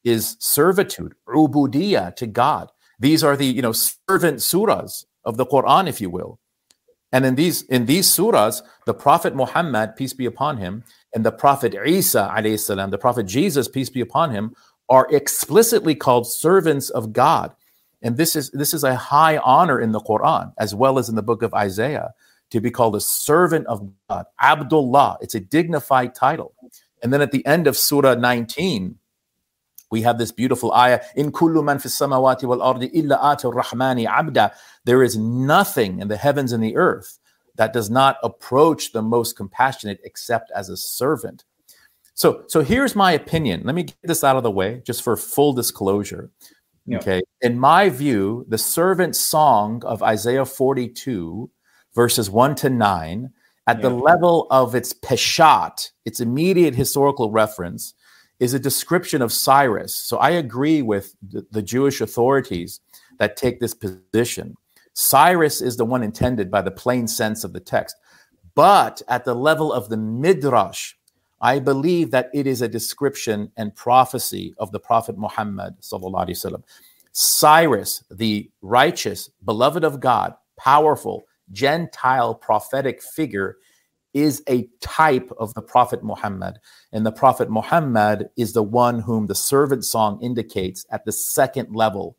is 0.05 0.37
servitude, 0.39 1.15
ubudiyah 1.29 2.15
to 2.17 2.27
God. 2.27 2.71
These 2.99 3.25
are 3.25 3.37
the 3.37 3.47
you 3.47 3.63
know 3.63 3.73
servant 3.73 4.39
surahs 4.39 5.07
of 5.25 5.39
the 5.39 5.47
Quran, 5.47 5.89
if 5.89 6.01
you 6.01 6.11
will. 6.11 6.39
And 7.13 7.27
in 7.27 7.35
these 7.35 7.63
in 7.63 7.87
these 7.87 8.07
surahs, 8.07 8.63
the 8.87 8.95
Prophet 8.95 9.35
Muhammad, 9.35 9.97
peace 9.97 10.13
be 10.13 10.27
upon 10.27 10.59
him, 10.59 10.85
and 11.15 11.25
the 11.25 11.33
Prophet 11.33 11.75
Isa, 11.75 12.33
salam, 12.57 12.91
the 12.91 12.99
Prophet 12.99 13.27
Jesus, 13.27 13.69
peace 13.69 13.91
be 13.91 14.01
upon 14.01 14.31
him, 14.31 14.55
are 14.89 15.09
explicitly 15.11 15.95
called 15.95 16.31
servants 16.31 16.91
of 16.91 17.13
God. 17.13 17.53
And 18.03 18.17
this 18.17 18.37
is 18.37 18.51
this 18.51 18.73
is 18.73 18.85
a 18.85 18.95
high 18.95 19.39
honor 19.39 19.81
in 19.81 19.93
the 19.93 20.01
Quran 20.01 20.53
as 20.59 20.75
well 20.75 20.99
as 20.99 21.09
in 21.09 21.17
the 21.17 21.23
book 21.23 21.43
of 21.43 21.53
Isaiah 21.53 22.15
to 22.51 22.61
be 22.61 22.71
called 22.71 22.97
a 22.97 23.01
servant 23.01 23.67
of 23.67 23.91
God, 24.09 24.27
Abdullah. 24.41 25.19
It's 25.21 25.35
a 25.35 25.41
dignified 25.41 26.15
title. 26.15 26.55
And 27.03 27.13
then 27.13 27.21
at 27.23 27.33
the 27.33 27.45
end 27.47 27.67
of 27.67 27.77
Surah 27.77 28.15
19, 28.15 28.97
we 29.91 30.03
have 30.03 30.19
this 30.19 30.33
beautiful 30.33 30.73
ayah 30.73 31.01
in 31.17 31.33
kullu 31.33 31.65
man 31.65 31.79
fis 31.79 31.99
samawati 31.99 32.45
wal 32.45 32.63
ardi 32.63 32.87
illa 32.87 33.19
ati 33.23 33.47
rahmani 33.47 34.07
abda 34.07 34.53
there 34.85 35.03
is 35.03 35.17
nothing 35.17 36.01
in 36.01 36.09
the 36.09 36.17
heavens 36.17 36.53
and 36.53 36.63
the 36.63 36.77
earth 36.77 37.19
that 37.57 37.73
does 37.73 37.91
not 37.91 38.17
approach 38.23 38.93
the 38.93 39.03
most 39.03 39.37
compassionate 39.37 40.01
except 40.05 40.51
as 40.55 40.69
a 40.69 40.77
servant 40.77 41.45
so 42.15 42.45
so 42.47 42.63
here's 42.63 42.95
my 42.97 43.13
opinion 43.13 43.63
let 43.65 43.75
me 43.75 43.85
get 43.85 43.97
this 44.03 44.25
out 44.25 44.37
of 44.37 44.43
the 44.43 44.51
way 44.51 44.83
just 44.85 45.03
for 45.03 45.17
full 45.17 45.53
disclosure. 45.53 46.31
Okay. 46.93 47.23
In 47.41 47.59
my 47.59 47.89
view, 47.89 48.45
the 48.49 48.59
servant 48.59 49.15
song 49.17 49.83
of 49.85 50.03
Isaiah 50.03 50.45
42, 50.45 51.51
verses 51.95 52.31
1 52.31 52.55
to 52.57 52.71
9, 52.71 53.31
at 53.67 53.83
the 53.83 53.91
level 53.91 54.49
of 54.51 54.75
its 54.75 54.93
peshat, 54.93 55.91
its 56.05 56.21
immediate 56.21 56.75
historical 56.75 57.31
reference, 57.31 57.95
is 58.41 58.55
a 58.55 58.59
description 58.59 59.23
of 59.23 59.33
Cyrus. 59.33 59.95
So 59.95 60.17
I 60.17 60.31
agree 60.31 60.83
with 60.83 61.15
the, 61.23 61.47
the 61.51 61.63
Jewish 61.63 62.01
authorities 62.01 62.81
that 63.19 63.37
take 63.37 63.61
this 63.61 63.75
position. 63.75 64.57
Cyrus 64.95 65.61
is 65.61 65.77
the 65.77 65.85
one 65.85 66.03
intended 66.03 66.51
by 66.51 66.63
the 66.63 66.71
plain 66.71 67.07
sense 67.07 67.45
of 67.45 67.53
the 67.53 67.61
text. 67.61 67.97
But 68.55 69.03
at 69.09 69.25
the 69.25 69.35
level 69.35 69.73
of 69.73 69.89
the 69.89 69.97
midrash, 69.97 70.95
I 71.41 71.59
believe 71.59 72.11
that 72.11 72.31
it 72.35 72.47
is 72.47 72.61
a 72.61 72.69
description 72.69 73.53
and 73.57 73.75
prophecy 73.75 74.55
of 74.59 74.73
the 74.73 74.81
Prophet 74.81 75.17
Muhammad. 75.17 75.75
Cyrus, 77.13 78.05
the 78.11 78.51
righteous, 78.63 79.31
beloved 79.45 79.85
of 79.85 80.01
God, 80.01 80.35
powerful, 80.59 81.25
Gentile 81.53 82.35
prophetic 82.35 83.03
figure, 83.03 83.57
is 84.13 84.43
a 84.49 84.69
type 84.81 85.31
of 85.39 85.55
the 85.55 85.63
Prophet 85.63 86.03
Muhammad. 86.03 86.59
And 86.93 87.07
the 87.07 87.13
Prophet 87.13 87.51
Muhammad 87.51 88.29
is 88.37 88.53
the 88.53 88.63
one 88.63 89.01
whom 89.01 89.27
the 89.27 89.35
servant 89.35 89.85
song 89.85 90.21
indicates 90.23 90.85
at 90.91 91.05
the 91.05 91.13
second 91.13 91.75
level 91.75 92.17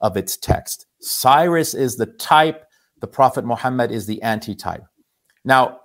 of 0.00 0.16
its 0.16 0.36
text. 0.36 0.86
Cyrus 1.00 1.74
is 1.74 1.96
the 1.96 2.06
type, 2.06 2.64
the 3.00 3.06
Prophet 3.06 3.44
Muhammad 3.44 3.90
is 3.90 4.06
the 4.06 4.20
antitype. 4.22 4.84
Now, 5.44 5.80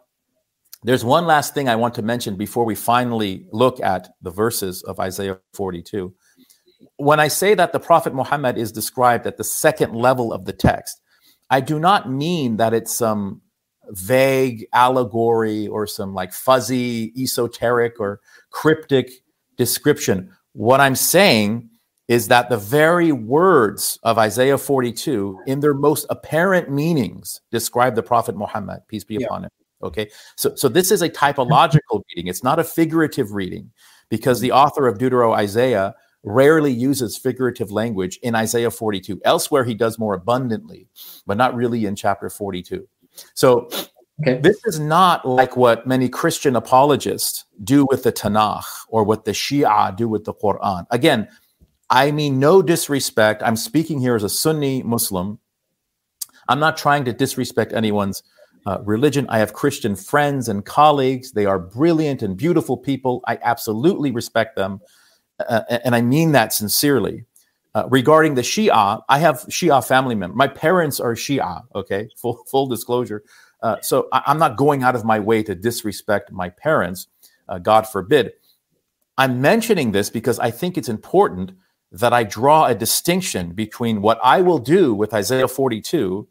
there's 0.84 1.06
one 1.06 1.26
last 1.26 1.54
thing 1.54 1.70
I 1.70 1.78
want 1.78 1.94
to 1.96 2.02
mention 2.02 2.36
before 2.36 2.66
we 2.66 2.76
finally 2.76 3.48
look 3.52 3.80
at 3.82 4.10
the 4.22 4.32
verses 4.32 4.84
of 4.84 5.00
Isaiah 5.00 5.40
42. 5.54 6.14
When 6.98 7.20
I 7.20 7.30
say 7.30 7.54
that 7.54 7.72
the 7.72 7.80
Prophet 7.80 8.14
Muhammad 8.14 8.58
is 8.58 8.72
described 8.72 9.26
at 9.26 9.38
the 9.38 9.44
second 9.44 9.96
level 9.96 10.34
of 10.34 10.46
the 10.46 10.52
text, 10.52 11.00
I 11.50 11.62
do 11.62 11.80
not 11.80 12.12
mean 12.12 12.58
that 12.58 12.74
it's 12.74 12.94
some 12.94 13.42
vague 13.94 14.66
allegory 14.74 15.68
or 15.68 15.88
some 15.88 16.14
like 16.14 16.34
fuzzy, 16.34 17.14
esoteric, 17.18 18.00
or 18.00 18.20
cryptic 18.52 19.12
description. 19.58 20.32
What 20.54 20.82
I'm 20.82 20.96
saying 20.96 21.70
is 22.08 22.28
that 22.28 22.50
the 22.50 22.58
very 22.58 23.12
words 23.12 23.98
of 24.04 24.18
Isaiah 24.18 24.58
42, 24.58 25.40
in 25.48 25.62
their 25.62 25.74
most 25.74 26.06
apparent 26.10 26.70
meanings, 26.70 27.42
describe 27.52 27.96
the 27.96 28.04
Prophet 28.04 28.36
Muhammad, 28.36 28.82
peace 28.88 29.04
be 29.04 29.16
yeah. 29.16 29.28
upon 29.28 29.46
him. 29.46 29.52
Okay, 29.82 30.10
so 30.38 30.56
so 30.56 30.70
this 30.70 30.92
is 30.92 31.02
a 31.02 31.10
typological 31.10 32.02
reading. 32.16 32.28
It's 32.28 32.44
not 32.44 32.60
a 32.60 32.64
figurative 32.64 33.34
reading, 33.34 33.72
because 34.10 34.40
the 34.40 34.50
mm-hmm. 34.50 34.58
author 34.58 34.88
of 34.88 34.98
Deutero 34.98 35.36
Isaiah 35.36 35.96
rarely 36.24 36.72
uses 36.72 37.18
figurative 37.18 37.72
language 37.72 38.18
in 38.24 38.36
Isaiah 38.36 38.72
42. 38.72 39.22
Elsewhere, 39.26 39.64
he 39.64 39.74
does 39.74 40.00
more 40.00 40.14
abundantly, 40.14 40.88
but 41.26 41.38
not 41.38 41.56
really 41.56 41.86
in 41.86 41.96
chapter 41.96 42.30
42. 42.30 42.88
So 43.34 43.70
okay. 44.22 44.40
this 44.40 44.60
is 44.66 44.80
not 44.80 45.28
like 45.28 45.56
what 45.58 45.88
many 45.88 46.10
Christian 46.10 46.56
apologists 46.56 47.46
do 47.64 47.86
with 47.90 48.04
the 48.04 48.12
Tanakh 48.12 48.66
or 48.88 49.04
what 49.04 49.26
the 49.26 49.32
Shia 49.32 49.96
do 49.96 50.08
with 50.08 50.26
the 50.26 50.34
Quran. 50.34 50.86
Again, 50.92 51.28
I 51.90 52.12
mean 52.12 52.40
no 52.40 52.62
disrespect. 52.62 53.44
I'm 53.44 53.56
speaking 53.56 54.00
here 54.00 54.16
as 54.16 54.24
a 54.24 54.30
Sunni 54.30 54.84
Muslim. 54.84 55.40
I'm 56.48 56.60
not 56.60 56.78
trying 56.78 57.06
to 57.06 57.14
disrespect 57.14 57.74
anyone's 57.74 58.24
uh, 58.66 58.80
religion. 58.84 59.26
I 59.30 59.40
have 59.40 59.54
Christian 59.54 59.96
friends 59.96 60.48
and 60.50 60.66
colleagues. 60.66 61.32
They 61.32 61.46
are 61.46 61.60
brilliant 61.60 62.22
and 62.22 62.38
beautiful 62.38 62.78
people. 62.78 63.22
I 63.28 63.38
absolutely 63.42 64.12
respect 64.12 64.56
them. 64.56 64.82
Uh, 65.48 65.62
and 65.84 65.96
I 65.96 66.02
mean 66.02 66.32
that 66.34 66.54
sincerely. 66.54 67.26
Uh, 67.76 67.88
regarding 67.90 68.36
the 68.36 68.42
Shia, 68.42 69.02
I 69.10 69.18
have 69.20 69.38
Shia 69.50 69.86
family 69.86 70.14
members. 70.14 70.38
My 70.38 70.48
parents 70.48 71.00
are 71.00 71.16
Shia, 71.16 71.64
okay? 71.74 72.08
Full, 72.18 72.44
full 72.46 72.68
disclosure. 72.68 73.24
Uh, 73.64 73.78
so 73.82 74.08
I, 74.12 74.22
am 74.28 74.38
not 74.38 74.58
going 74.58 74.84
out 74.84 74.96
of 74.96 75.06
my 75.06 75.20
way 75.20 75.42
to 75.44 75.56
disrespect 75.56 76.32
my 76.32 76.50
parents, 76.50 77.08
uh, 77.50 77.58
God 77.58 77.88
forbid. 77.88 78.34
I'm 79.18 79.42
mentioning 79.42 79.92
this 79.92 80.10
because 80.10 80.38
I 80.40 80.52
think 80.52 80.78
it's 80.78 80.90
important 80.90 81.54
that 81.92 82.14
I 82.14 82.24
draw 82.24 82.66
a 82.66 82.76
distinction 82.76 83.54
between 83.54 84.02
what 84.02 84.20
I 84.24 84.42
will 84.42 84.60
do 84.60 84.94
with 84.94 85.14
Isaiah 85.14 85.48
42 85.48 86.28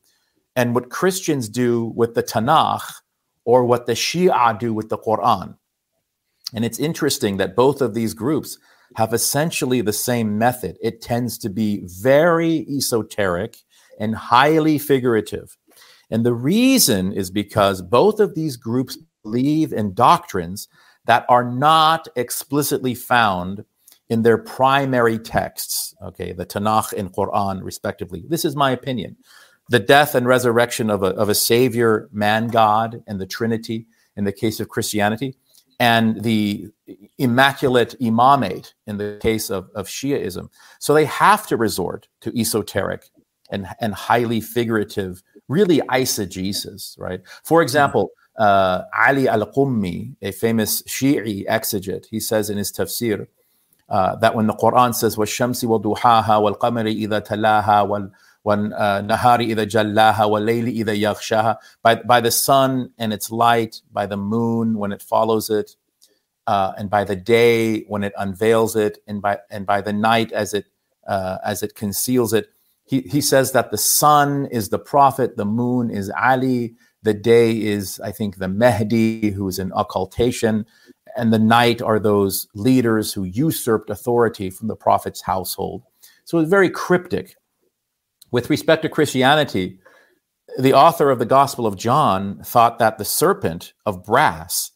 and 0.54 0.74
what 0.74 0.90
Christians 0.90 1.48
do 1.48 1.92
with 1.96 2.14
the 2.14 2.22
Tanakh 2.22 2.82
or 3.44 3.64
what 3.64 3.86
the 3.86 3.94
Shia 3.94 4.58
do 4.58 4.74
with 4.74 4.88
the 4.90 4.98
Quran. 4.98 5.56
And 6.54 6.64
it's 6.64 6.78
interesting 6.78 7.38
that 7.38 7.56
both 7.56 7.80
of 7.80 7.94
these 7.94 8.14
groups 8.14 8.58
have 8.96 9.12
essentially 9.12 9.80
the 9.80 9.92
same 9.92 10.38
method. 10.38 10.76
It 10.82 11.00
tends 11.00 11.38
to 11.38 11.50
be 11.50 11.82
very 11.84 12.66
esoteric 12.68 13.58
and 13.98 14.14
highly 14.14 14.78
figurative. 14.78 15.56
And 16.10 16.26
the 16.26 16.34
reason 16.34 17.12
is 17.12 17.30
because 17.30 17.80
both 17.82 18.20
of 18.20 18.34
these 18.34 18.56
groups 18.56 18.98
believe 19.22 19.72
in 19.72 19.94
doctrines 19.94 20.68
that 21.06 21.24
are 21.28 21.44
not 21.44 22.08
explicitly 22.16 22.94
found 22.94 23.64
in 24.08 24.22
their 24.22 24.38
primary 24.38 25.18
texts, 25.18 25.94
okay, 26.02 26.32
the 26.32 26.44
Tanakh 26.44 26.92
and 26.92 27.12
Quran, 27.12 27.62
respectively. 27.62 28.24
This 28.28 28.44
is 28.44 28.54
my 28.54 28.70
opinion. 28.70 29.16
The 29.70 29.78
death 29.78 30.14
and 30.14 30.26
resurrection 30.26 30.90
of 30.90 31.02
a, 31.02 31.06
of 31.06 31.28
a 31.28 31.34
savior, 31.34 32.08
man 32.12 32.48
God, 32.48 33.02
and 33.06 33.20
the 33.20 33.26
Trinity 33.26 33.86
in 34.16 34.24
the 34.24 34.32
case 34.32 34.60
of 34.60 34.68
Christianity, 34.68 35.36
and 35.80 36.22
the 36.22 36.70
immaculate 37.18 37.94
imamate 38.00 38.74
in 38.86 38.98
the 38.98 39.18
case 39.20 39.50
of, 39.50 39.70
of 39.74 39.86
Shiaism. 39.86 40.48
So 40.78 40.94
they 40.94 41.04
have 41.06 41.46
to 41.48 41.56
resort 41.56 42.08
to 42.20 42.38
esoteric 42.38 43.10
and, 43.50 43.66
and 43.80 43.94
highly 43.94 44.40
figurative, 44.40 45.22
really 45.48 45.80
eisegesis, 45.90 46.98
right? 46.98 47.20
For 47.44 47.62
example, 47.62 48.10
uh, 48.38 48.82
Ali 48.96 49.28
al 49.28 49.46
Qummi, 49.46 50.16
a 50.22 50.32
famous 50.32 50.82
Shi'i 50.82 51.46
exegete, 51.46 52.06
he 52.06 52.20
says 52.20 52.48
in 52.50 52.56
his 52.58 52.72
tafsir 52.72 53.26
uh, 53.91 54.15
that 54.17 54.35
when 54.35 54.47
the 54.47 54.53
Quran 54.53 54.93
says, 54.93 55.15
وَالشَّمْسِ 55.15 55.63
وَضُحَاهَا 55.63 56.25
وَالْقَمَرِ 56.27 57.07
إِذَا 57.07 57.25
تَلَاهَا 57.25 57.87
وَال 57.87 58.11
وَالنَّهَارِ 58.45 59.39
إِذَا 59.41 59.65
جَلَّاهَا 59.65 60.25
وَاللَّيْلِ 60.25 60.83
إِذَا 60.83 60.95
يَغْشَاهَا 60.95 61.57
by, 61.81 61.95
by 61.95 62.21
the 62.21 62.31
sun 62.31 62.91
and 62.97 63.13
its 63.13 63.31
light, 63.31 63.81
by 63.91 64.05
the 64.05 64.17
moon 64.17 64.77
when 64.77 64.91
it 64.91 65.01
follows 65.01 65.49
it, 65.49 65.75
uh, 66.47 66.71
and 66.77 66.89
by 66.89 67.03
the 67.03 67.15
day 67.15 67.81
when 67.83 68.03
it 68.03 68.13
unveils 68.17 68.75
it, 68.75 68.99
and 69.07 69.21
by, 69.21 69.39
and 69.49 69.65
by 69.65 69.81
the 69.81 69.91
night 69.91 70.31
as 70.31 70.53
it, 70.53 70.65
uh, 71.07 71.37
as 71.43 71.61
it 71.63 71.75
conceals 71.75 72.33
it. 72.33 72.47
He, 72.85 73.01
he 73.01 73.19
says 73.19 73.51
that 73.51 73.71
the 73.71 73.77
sun 73.77 74.45
is 74.45 74.69
the 74.69 74.79
prophet, 74.79 75.35
the 75.35 75.45
moon 75.45 75.89
is 75.89 76.09
Ali, 76.17 76.75
the 77.03 77.13
day 77.13 77.51
is, 77.51 77.99
I 77.99 78.11
think, 78.11 78.37
the 78.37 78.47
Mahdi, 78.47 79.31
who 79.31 79.47
is 79.47 79.59
in 79.59 79.71
occultation, 79.73 80.65
and 81.16 81.32
the 81.32 81.38
night 81.38 81.82
are 81.82 81.98
those 81.98 82.48
leaders 82.54 83.12
who 83.12 83.24
usurped 83.24 83.90
authority 83.90 84.50
from 84.50 84.68
the 84.68 84.76
prophet's 84.76 85.20
household. 85.20 85.82
So 86.24 86.38
it's 86.38 86.50
very 86.50 86.70
cryptic. 86.70 87.36
With 88.30 88.50
respect 88.50 88.82
to 88.82 88.88
Christianity, 88.88 89.78
the 90.58 90.74
author 90.74 91.10
of 91.10 91.18
the 91.18 91.26
Gospel 91.26 91.66
of 91.66 91.76
John 91.76 92.42
thought 92.44 92.78
that 92.78 92.98
the 92.98 93.04
serpent 93.04 93.72
of 93.86 94.04
brass 94.04 94.72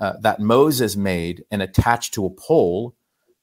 uh, 0.00 0.14
that 0.20 0.40
Moses 0.40 0.96
made 0.96 1.44
and 1.50 1.62
attached 1.62 2.14
to 2.14 2.26
a 2.26 2.30
pole 2.30 2.94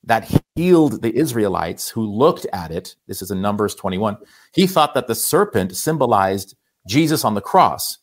that 0.04 0.42
healed 0.56 1.02
the 1.02 1.16
Israelites 1.16 1.90
who 1.90 2.06
looked 2.06 2.48
at 2.54 2.72
it, 2.72 2.96
this 3.08 3.22
is 3.22 3.30
in 3.30 3.42
Numbers 3.42 3.76
21, 3.76 4.18
he 4.54 4.66
thought 4.66 4.94
that 4.94 5.08
the 5.08 5.16
serpent 5.16 5.76
symbolized 5.76 6.56
Jesus 6.88 7.26
on 7.26 7.36
the 7.36 7.42
cross. 7.42 8.00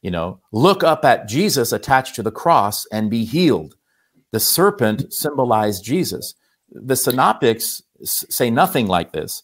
You 0.00 0.10
know, 0.10 0.40
look 0.50 0.82
up 0.82 1.04
at 1.04 1.28
Jesus 1.28 1.70
attached 1.70 2.16
to 2.16 2.22
the 2.22 2.32
cross 2.32 2.86
and 2.86 3.10
be 3.10 3.24
healed. 3.24 3.76
The 4.32 4.40
serpent 4.40 5.12
symbolized 5.12 5.84
Jesus. 5.84 6.34
The 6.70 6.96
synoptics 6.96 7.82
say 8.04 8.50
nothing 8.50 8.86
like 8.86 9.12
this. 9.12 9.42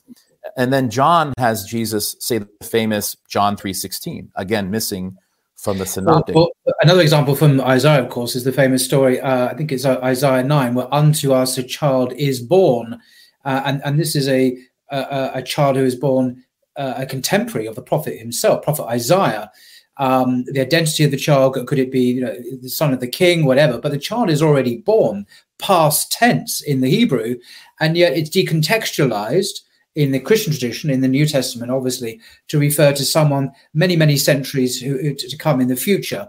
And 0.56 0.72
then 0.72 0.90
John 0.90 1.34
has 1.38 1.64
Jesus 1.64 2.16
say 2.20 2.38
the 2.38 2.48
famous 2.62 3.16
John 3.28 3.56
3:16, 3.56 4.30
again 4.34 4.70
missing 4.70 5.16
from 5.56 5.78
the 5.78 5.86
synoptic. 5.86 6.34
Well, 6.34 6.50
another 6.82 7.02
example 7.02 7.34
from 7.34 7.60
Isaiah, 7.60 8.02
of 8.02 8.08
course, 8.08 8.34
is 8.34 8.44
the 8.44 8.52
famous 8.52 8.84
story. 8.84 9.20
Uh, 9.20 9.48
I 9.48 9.54
think 9.54 9.72
it's 9.72 9.84
uh, 9.84 10.00
Isaiah 10.02 10.42
nine, 10.42 10.74
where 10.74 10.92
unto 10.92 11.32
us 11.32 11.58
a 11.58 11.62
child 11.62 12.12
is 12.14 12.40
born, 12.40 12.98
uh, 13.44 13.62
and 13.66 13.82
and 13.84 13.98
this 14.00 14.16
is 14.16 14.28
a 14.28 14.56
a, 14.90 15.32
a 15.34 15.42
child 15.42 15.76
who 15.76 15.84
is 15.84 15.96
born 15.96 16.44
uh, 16.76 16.94
a 16.96 17.06
contemporary 17.06 17.66
of 17.66 17.74
the 17.74 17.82
prophet 17.82 18.18
himself, 18.18 18.62
Prophet 18.62 18.84
Isaiah 18.84 19.50
um, 19.98 20.44
the 20.44 20.60
identity 20.60 21.04
of 21.04 21.10
the 21.10 21.16
child 21.16 21.54
could 21.66 21.78
it 21.78 21.90
be 21.90 22.00
you 22.00 22.20
know 22.20 22.34
the 22.62 22.68
son 22.68 22.92
of 22.92 23.00
the 23.00 23.08
king 23.08 23.44
whatever 23.44 23.78
but 23.78 23.92
the 23.92 23.98
child 23.98 24.30
is 24.30 24.42
already 24.42 24.78
born 24.78 25.26
past 25.58 26.12
tense 26.12 26.60
in 26.62 26.80
the 26.80 26.90
hebrew 26.90 27.36
and 27.80 27.96
yet 27.96 28.12
it's 28.12 28.30
decontextualized 28.30 29.60
in 29.96 30.12
the 30.12 30.20
christian 30.20 30.52
tradition 30.52 30.90
in 30.90 31.00
the 31.00 31.08
new 31.08 31.26
testament 31.26 31.72
obviously 31.72 32.20
to 32.46 32.58
refer 32.58 32.92
to 32.92 33.04
someone 33.04 33.50
many 33.74 33.96
many 33.96 34.16
centuries 34.16 34.80
who, 34.80 34.98
who 34.98 35.14
to 35.14 35.36
come 35.36 35.60
in 35.60 35.68
the 35.68 35.76
future. 35.76 36.28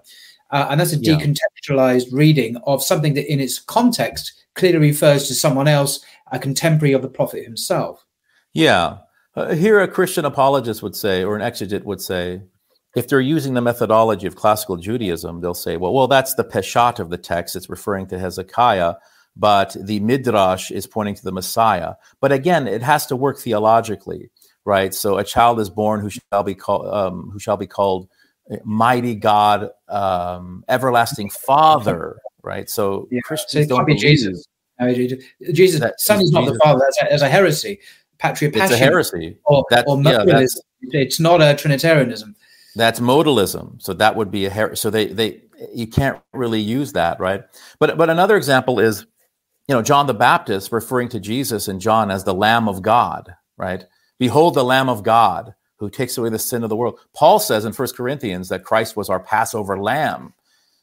Uh, 0.52 0.68
and 0.72 0.80
that's 0.80 0.94
a 0.94 0.98
yeah. 0.98 1.14
decontextualized 1.14 2.08
reading 2.12 2.58
of 2.66 2.84
something 2.84 3.14
that 3.14 3.32
in 3.32 3.40
its 3.40 3.60
context 3.60 4.34
clearly 4.56 4.80
refers 4.80 5.28
to 5.28 5.36
someone 5.36 5.68
else 5.68 6.04
a 6.32 6.40
contemporary 6.40 6.94
of 6.94 7.04
the 7.04 7.08
prophet 7.08 7.44
himself. 7.44 8.04
Yeah. 8.54 8.98
Uh, 9.36 9.54
here 9.54 9.80
a 9.80 9.88
christian 9.88 10.26
apologist 10.26 10.82
would 10.82 10.96
say 10.96 11.24
or 11.24 11.36
an 11.36 11.42
exegete 11.42 11.84
would 11.84 12.02
say 12.02 12.42
if 12.96 13.08
they're 13.08 13.22
using 13.22 13.54
the 13.54 13.62
methodology 13.62 14.28
of 14.28 14.36
classical 14.36 14.78
Judaism, 14.78 15.42
they'll 15.42 15.54
say, 15.54 15.78
well, 15.78 15.94
well, 15.94 16.08
that's 16.08 16.34
the 16.34 16.44
peshat 16.44 17.00
of 17.00 17.10
the 17.10 17.18
text. 17.18 17.56
It's 17.56 17.70
referring 17.70 18.08
to 18.08 18.20
Hezekiah, 18.20 18.96
but 19.36 19.76
the 19.80 20.00
midrash 20.00 20.72
is 20.72 20.88
pointing 20.88 21.16
to 21.16 21.24
the 21.24 21.32
Messiah. 21.32 21.94
But 22.20 22.32
again, 22.32 22.68
it 22.68 22.82
has 22.82 23.06
to 23.08 23.16
work 23.16 23.38
theologically, 23.38 24.32
right? 24.66 24.94
So 24.94 25.18
a 25.18 25.24
child 25.24 25.60
is 25.60 25.70
born 25.70 26.02
who 26.02 26.10
shall 26.10 26.44
be 26.44 26.56
called, 26.56 26.88
um, 26.88 27.30
who 27.32 27.40
shall 27.40 27.58
be 27.58 27.68
called 27.68 28.10
mighty 28.64 29.16
God, 29.16 29.70
um, 29.88 30.64
everlasting 30.68 31.30
Father, 31.30 32.18
right? 32.42 32.70
So 32.70 33.08
yeah. 33.12 33.20
Christians 33.24 33.68
so 33.68 33.78
don't 33.78 33.86
be 33.86 33.96
Jesus. 33.96 34.48
Jesus, 35.54 35.80
that, 35.82 36.00
son 36.00 36.22
is 36.22 36.32
not 36.32 36.42
Jesus. 36.42 36.54
the 36.54 36.60
father. 36.64 36.80
That's 36.80 37.02
a, 37.02 37.08
that's 37.10 37.22
a 37.22 37.30
heresy. 37.30 37.80
Patripassian. 38.18 38.64
It's 38.64 38.74
a 38.74 38.78
heresy. 38.78 39.38
Or, 39.46 39.66
or 39.86 40.02
yeah, 40.04 40.46
it's 40.92 41.20
not 41.20 41.42
a 41.42 41.56
Trinitarianism. 41.56 42.36
That's 42.76 43.00
modalism. 43.00 43.82
So 43.82 43.94
that 43.96 44.16
would 44.16 44.32
be 44.32 44.46
a 44.46 44.50
her- 44.50 44.76
so 44.76 44.90
they 44.90 45.08
they 45.08 45.44
you 45.74 45.88
can't 45.88 46.22
really 46.34 46.62
use 46.62 46.94
that, 46.94 47.20
right? 47.20 47.44
But 47.80 47.98
but 47.98 48.10
another 48.10 48.38
example 48.38 48.80
is, 48.80 49.06
you 49.68 49.76
know, 49.76 49.82
John 49.84 50.08
the 50.08 50.14
Baptist 50.16 50.72
referring 50.72 51.10
to 51.10 51.20
Jesus 51.22 51.68
and 51.68 51.82
John 51.82 52.12
as 52.12 52.26
the 52.26 52.34
Lamb 52.36 52.70
of 52.70 52.82
God, 52.82 53.36
right? 53.58 53.86
Behold 54.20 54.56
the 54.56 54.66
Lamb 54.66 54.90
of 54.90 55.04
God 55.04 55.56
who 55.80 55.90
takes 55.90 56.18
away 56.18 56.30
the 56.30 56.40
sin 56.40 56.64
of 56.64 56.70
the 56.70 56.78
world. 56.78 57.00
Paul 57.16 57.40
says 57.40 57.66
in 57.66 57.74
First 57.74 57.98
Corinthians 57.98 58.50
that 58.50 58.64
Christ 58.66 58.98
was 58.98 59.10
our 59.10 59.20
Passover 59.20 59.80
lamb. 59.80 60.34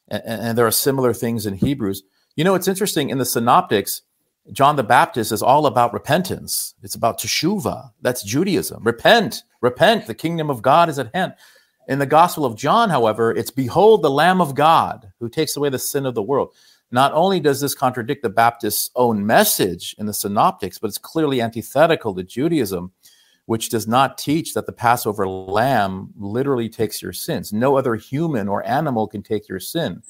And, 0.08 0.22
and 0.26 0.58
there 0.58 0.66
are 0.66 0.72
similar 0.72 1.14
things 1.14 1.46
in 1.46 1.54
Hebrews. 1.56 2.02
You 2.36 2.44
know, 2.44 2.54
it's 2.56 2.68
interesting 2.68 3.10
in 3.10 3.18
the 3.18 3.26
synoptics, 3.26 4.02
John 4.52 4.76
the 4.76 4.84
Baptist 4.84 5.32
is 5.32 5.42
all 5.42 5.66
about 5.66 5.92
repentance. 5.94 6.74
It's 6.82 6.94
about 6.94 7.20
teshuva. 7.20 7.90
That's 8.02 8.22
Judaism. 8.22 8.84
Repent, 8.84 9.42
repent. 9.62 10.06
The 10.06 10.14
kingdom 10.14 10.50
of 10.50 10.62
God 10.62 10.88
is 10.88 10.98
at 11.00 11.10
hand. 11.14 11.34
In 11.88 12.00
the 12.00 12.06
Gospel 12.06 12.44
of 12.44 12.56
John, 12.56 12.90
however, 12.90 13.30
it's 13.30 13.52
Behold 13.52 14.02
the 14.02 14.10
Lamb 14.10 14.40
of 14.40 14.56
God 14.56 15.12
who 15.20 15.28
takes 15.28 15.56
away 15.56 15.68
the 15.68 15.78
sin 15.78 16.04
of 16.04 16.16
the 16.16 16.22
world. 16.22 16.52
Not 16.90 17.12
only 17.12 17.38
does 17.38 17.60
this 17.60 17.74
contradict 17.74 18.22
the 18.22 18.28
Baptist's 18.28 18.90
own 18.96 19.24
message 19.24 19.94
in 19.98 20.06
the 20.06 20.14
Synoptics, 20.14 20.78
but 20.78 20.88
it's 20.88 20.98
clearly 20.98 21.40
antithetical 21.40 22.12
to 22.14 22.24
Judaism, 22.24 22.90
which 23.46 23.70
does 23.70 23.86
not 23.86 24.18
teach 24.18 24.54
that 24.54 24.66
the 24.66 24.72
Passover 24.72 25.28
lamb 25.28 26.10
literally 26.16 26.68
takes 26.68 27.00
your 27.00 27.12
sins. 27.12 27.52
No 27.52 27.76
other 27.76 27.94
human 27.94 28.48
or 28.48 28.66
animal 28.66 29.06
can 29.06 29.22
take 29.22 29.48
your 29.48 29.60
sin. 29.60 30.02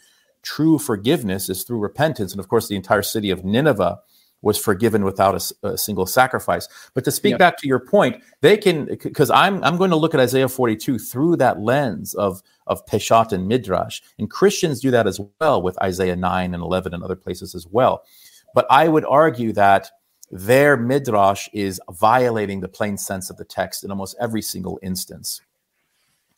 True 0.43 0.79
forgiveness 0.79 1.51
is 1.51 1.63
through 1.63 1.81
repentance. 1.81 2.33
And 2.33 2.41
of 2.41 2.49
course, 2.49 2.69
the 2.69 2.77
entire 2.77 3.03
city 3.03 3.31
of 3.31 3.45
Nineveh 3.45 3.99
was 4.47 4.57
forgiven 4.57 5.05
without 5.05 5.35
a, 5.35 5.69
a 5.69 5.77
single 5.77 6.07
sacrifice. 6.07 6.69
But 6.95 7.03
to 7.05 7.11
speak 7.11 7.37
back 7.37 7.59
to 7.59 7.67
your 7.67 7.81
point, 7.81 8.23
they 8.43 8.57
can 8.57 8.85
because 9.03 9.29
I'm 9.29 9.63
I'm 9.65 9.77
going 9.77 9.91
to 9.91 9.97
look 9.97 10.15
at 10.15 10.21
Isaiah 10.21 10.49
42 10.49 11.01
through 11.01 11.37
that 11.37 11.61
lens 11.61 12.15
of 12.15 12.43
of 12.69 12.87
Peshat 12.87 13.33
and 13.33 13.49
Midrash, 13.49 14.01
and 14.19 14.31
Christians 14.31 14.81
do 14.81 14.93
that 14.93 15.09
as 15.09 15.21
well 15.41 15.61
with 15.61 15.81
Isaiah 15.83 16.17
9 16.17 16.55
and 16.55 16.63
11 16.63 16.95
and 16.95 17.03
other 17.03 17.17
places 17.17 17.55
as 17.57 17.67
well. 17.67 18.05
But 18.55 18.67
I 18.71 18.87
would 18.87 19.05
argue 19.05 19.53
that 19.55 19.91
their 20.31 20.77
midrash 20.77 21.49
is 21.53 21.81
violating 21.91 22.61
the 22.61 22.69
plain 22.69 22.97
sense 22.97 23.31
of 23.31 23.37
the 23.37 23.45
text 23.45 23.85
in 23.85 23.91
almost 23.91 24.17
every 24.21 24.43
single 24.43 24.79
instance. 24.83 25.41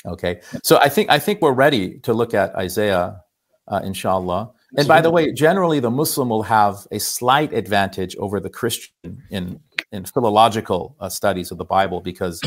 Okay, 0.07 0.41
so 0.63 0.79
I 0.79 0.89
think 0.89 1.11
I 1.11 1.19
think 1.19 1.43
we're 1.43 1.53
ready 1.53 1.99
to 2.01 2.15
look 2.15 2.33
at 2.33 2.55
Isaiah, 2.55 3.23
uh, 3.67 3.81
inshallah. 3.85 4.53
And 4.77 4.87
by 4.87 5.01
the 5.01 5.11
way, 5.11 5.33
generally 5.33 5.81
the 5.81 5.91
Muslim 5.91 6.29
will 6.29 6.43
have 6.43 6.87
a 6.91 7.01
slight 7.01 7.53
advantage 7.53 8.15
over 8.17 8.39
the 8.39 8.51
Christian 8.51 9.23
in 9.31 9.61
in 9.93 10.05
philological 10.05 10.97
uh, 11.01 11.09
studies 11.09 11.51
of 11.51 11.57
the 11.57 11.65
Bible 11.65 12.01
because 12.01 12.43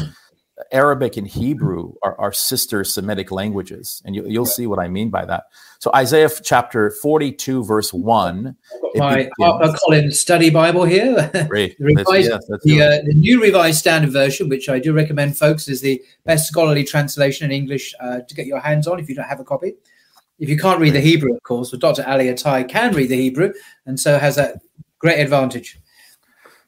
Arabic 0.71 1.17
and 1.17 1.27
Hebrew 1.27 1.93
are, 2.03 2.19
are 2.19 2.31
sister 2.31 2.83
Semitic 2.83 3.31
languages, 3.31 4.03
and 4.05 4.15
you, 4.15 4.23
will 4.23 4.45
see 4.45 4.67
what 4.67 4.77
I 4.77 4.87
mean 4.87 5.09
by 5.09 5.25
that. 5.25 5.45
So 5.79 5.89
Isaiah 5.95 6.29
chapter 6.43 6.91
forty-two, 7.01 7.63
verse 7.63 7.91
one. 7.91 8.55
My 8.93 9.29
HarperCollins 9.39 10.13
Study 10.13 10.51
Bible 10.51 10.83
here, 10.83 11.15
the, 11.33 11.75
revised, 11.79 12.29
yes, 12.29 12.45
the, 12.63 12.81
uh, 12.81 12.89
the, 13.05 13.13
new 13.15 13.41
Revised 13.41 13.79
Standard 13.79 14.11
Version, 14.11 14.49
which 14.49 14.69
I 14.69 14.77
do 14.77 14.93
recommend, 14.93 15.37
folks, 15.37 15.67
is 15.67 15.81
the 15.81 16.03
best 16.25 16.47
scholarly 16.47 16.83
translation 16.83 17.45
in 17.45 17.51
English 17.51 17.95
uh, 17.99 18.19
to 18.19 18.35
get 18.35 18.45
your 18.45 18.59
hands 18.59 18.87
on 18.87 18.99
if 18.99 19.09
you 19.09 19.15
don't 19.15 19.27
have 19.27 19.39
a 19.39 19.45
copy 19.45 19.73
if 20.41 20.49
you 20.49 20.57
can't 20.57 20.79
read 20.79 20.93
the 20.93 20.99
Hebrew, 20.99 21.35
of 21.35 21.43
course, 21.43 21.69
but 21.69 21.79
Dr. 21.79 22.03
Ali 22.07 22.25
Ataie 22.25 22.67
can 22.67 22.95
read 22.95 23.09
the 23.09 23.15
Hebrew, 23.15 23.53
and 23.85 23.99
so 23.99 24.17
has 24.17 24.35
that 24.37 24.59
great 24.97 25.19
advantage. 25.19 25.79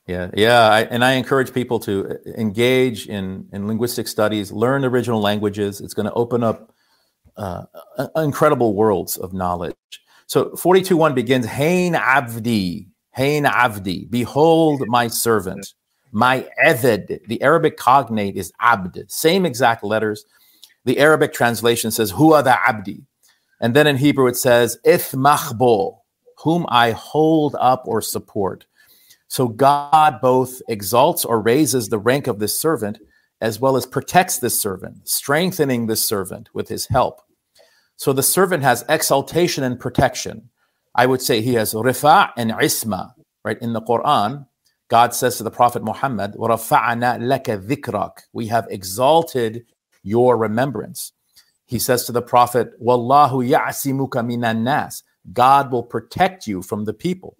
Yeah, 0.05 0.29
yeah, 0.35 0.69
I, 0.69 0.81
and 0.83 1.03
I 1.03 1.13
encourage 1.13 1.51
people 1.53 1.79
to 1.79 2.19
engage 2.37 3.07
in 3.07 3.49
in 3.51 3.67
linguistic 3.67 4.07
studies, 4.07 4.51
learn 4.51 4.85
original 4.85 5.19
languages. 5.19 5.81
It's 5.81 5.95
going 5.95 6.05
to 6.05 6.13
open 6.13 6.43
up 6.43 6.71
uh, 7.35 7.63
incredible 8.15 8.75
worlds 8.75 9.17
of 9.17 9.33
knowledge. 9.33 9.75
So 10.27 10.51
42.1 10.51 11.15
begins, 11.15 11.47
Hain 11.47 11.93
Avdi, 11.95 12.87
Hain 13.11 13.45
Avdi, 13.45 14.09
behold 14.09 14.83
my 14.87 15.07
servant, 15.07 15.73
my 16.11 16.47
Eved. 16.63 17.25
The 17.27 17.41
Arabic 17.41 17.77
cognate 17.77 18.35
is 18.35 18.53
Abd, 18.59 19.11
same 19.11 19.47
exact 19.47 19.83
letters. 19.83 20.25
The 20.85 20.99
Arabic 20.99 21.33
translation 21.33 21.89
says, 21.89 22.11
Huwa 22.11 22.43
the 22.43 22.55
Abdi. 22.67 23.03
And 23.63 23.73
then 23.73 23.87
in 23.87 23.95
Hebrew 23.95 24.27
it 24.27 24.35
says, 24.35 24.77
Ithmachbo, 24.85 25.99
whom 26.39 26.65
I 26.67 26.91
hold 26.91 27.55
up 27.57 27.83
or 27.87 28.01
support. 28.01 28.65
So 29.29 29.47
God 29.47 30.19
both 30.21 30.61
exalts 30.67 31.23
or 31.23 31.41
raises 31.41 31.87
the 31.87 31.97
rank 31.97 32.27
of 32.27 32.39
this 32.39 32.59
servant 32.59 32.99
as 33.39 33.61
well 33.61 33.77
as 33.77 33.85
protects 33.85 34.37
this 34.37 34.59
servant, 34.59 35.07
strengthening 35.07 35.87
this 35.87 36.05
servant 36.05 36.49
with 36.53 36.67
his 36.67 36.87
help. 36.87 37.21
So 37.95 38.11
the 38.11 38.21
servant 38.21 38.63
has 38.63 38.83
exaltation 38.89 39.63
and 39.63 39.79
protection. 39.79 40.49
I 40.93 41.05
would 41.05 41.21
say 41.21 41.41
he 41.41 41.53
has 41.53 41.73
rifa 41.73 42.31
and 42.35 42.51
isma, 42.51 43.13
right? 43.45 43.57
In 43.61 43.71
the 43.71 43.81
Quran, 43.81 44.45
God 44.89 45.13
says 45.13 45.37
to 45.37 45.43
the 45.43 45.51
Prophet 45.51 45.83
Muhammad, 45.83 46.35
We 48.33 48.47
have 48.47 48.67
exalted 48.69 49.65
your 50.03 50.37
remembrance. 50.37 51.13
He 51.73 51.79
says 51.79 52.05
to 52.05 52.11
the 52.11 52.21
Prophet, 52.21 52.79
Wallahu 52.79 53.43
ya'simuka 53.49 54.23
minan 54.23 54.63
nas. 54.63 55.01
God 55.33 55.71
will 55.71 55.81
protect 55.81 56.45
you 56.45 56.61
from 56.61 56.85
the 56.85 56.93
people. 56.93 57.35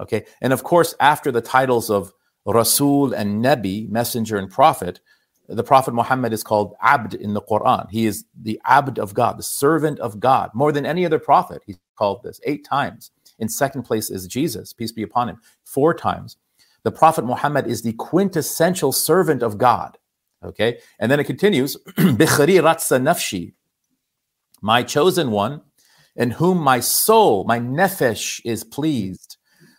Okay. 0.00 0.24
And 0.40 0.54
of 0.54 0.64
course, 0.64 0.94
after 0.98 1.30
the 1.30 1.42
titles 1.42 1.90
of 1.90 2.10
Rasul 2.46 3.12
and 3.12 3.44
Nabi, 3.44 3.86
messenger 3.90 4.38
and 4.38 4.50
prophet, 4.50 5.00
the 5.46 5.62
Prophet 5.62 5.92
Muhammad 5.92 6.32
is 6.32 6.42
called 6.42 6.74
Abd 6.80 7.12
in 7.12 7.34
the 7.34 7.42
Quran. 7.42 7.90
He 7.90 8.06
is 8.06 8.24
the 8.40 8.58
Abd 8.64 8.98
of 8.98 9.12
God, 9.12 9.38
the 9.38 9.42
servant 9.42 9.98
of 10.00 10.20
God. 10.20 10.50
More 10.54 10.72
than 10.72 10.86
any 10.86 11.04
other 11.04 11.18
prophet, 11.18 11.60
he's 11.66 11.78
called 11.98 12.22
this 12.22 12.40
eight 12.44 12.64
times. 12.64 13.10
In 13.38 13.50
second 13.50 13.82
place 13.82 14.08
is 14.08 14.26
Jesus, 14.26 14.72
peace 14.72 14.92
be 14.92 15.02
upon 15.02 15.28
him, 15.28 15.40
four 15.64 15.92
times. 15.92 16.38
The 16.82 16.92
Prophet 16.92 17.26
Muhammad 17.26 17.66
is 17.66 17.82
the 17.82 17.92
quintessential 17.92 18.92
servant 18.92 19.42
of 19.42 19.58
God. 19.58 19.98
Okay. 20.42 20.78
And 20.98 21.12
then 21.12 21.20
it 21.20 21.24
continues, 21.24 21.76
nafshi, 21.98 23.52
my 24.62 24.82
chosen 24.82 25.30
one, 25.30 25.62
in 26.16 26.30
whom 26.30 26.58
my 26.58 26.80
soul, 26.80 27.44
my 27.44 27.58
nefesh, 27.58 28.40
is 28.44 28.64
pleased. 28.64 29.36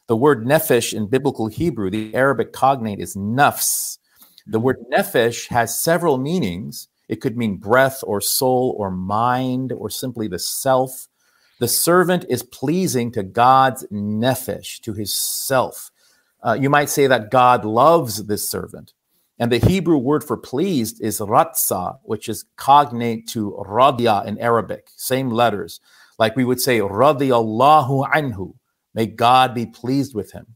The 0.07 0.15
word 0.15 0.45
nefesh 0.45 0.93
in 0.93 1.07
biblical 1.07 1.47
Hebrew, 1.47 1.89
the 1.89 2.13
Arabic 2.15 2.53
cognate 2.53 2.99
is 2.99 3.15
nafs. 3.15 3.97
The 4.45 4.59
word 4.59 4.77
nefesh 4.91 5.47
has 5.47 5.77
several 5.77 6.17
meanings. 6.17 6.87
It 7.09 7.21
could 7.21 7.37
mean 7.37 7.57
breath 7.57 8.03
or 8.05 8.21
soul 8.21 8.75
or 8.77 8.91
mind 8.91 9.71
or 9.71 9.89
simply 9.89 10.27
the 10.27 10.39
self. 10.39 11.07
The 11.59 11.67
servant 11.67 12.25
is 12.29 12.43
pleasing 12.43 13.11
to 13.13 13.23
God's 13.23 13.85
nefesh, 13.91 14.79
to 14.81 14.93
his 14.93 15.13
self. 15.13 15.91
Uh, 16.45 16.53
you 16.53 16.69
might 16.69 16.89
say 16.89 17.07
that 17.07 17.31
God 17.31 17.65
loves 17.65 18.25
this 18.25 18.47
servant. 18.47 18.93
And 19.39 19.51
the 19.51 19.59
Hebrew 19.59 19.97
word 19.97 20.23
for 20.23 20.35
pleased 20.35 20.99
is 21.01 21.19
ratza, 21.19 21.99
which 22.03 22.27
is 22.27 22.45
cognate 22.55 23.27
to 23.29 23.51
radia 23.67 24.25
in 24.25 24.39
Arabic, 24.39 24.89
same 24.95 25.29
letters. 25.29 25.79
Like 26.17 26.35
we 26.35 26.43
would 26.43 26.59
say, 26.59 26.79
radiallahu 26.79 28.09
anhu, 28.11 28.55
may 28.95 29.05
God 29.05 29.53
be 29.53 29.67
pleased 29.67 30.15
with 30.15 30.31
him. 30.31 30.55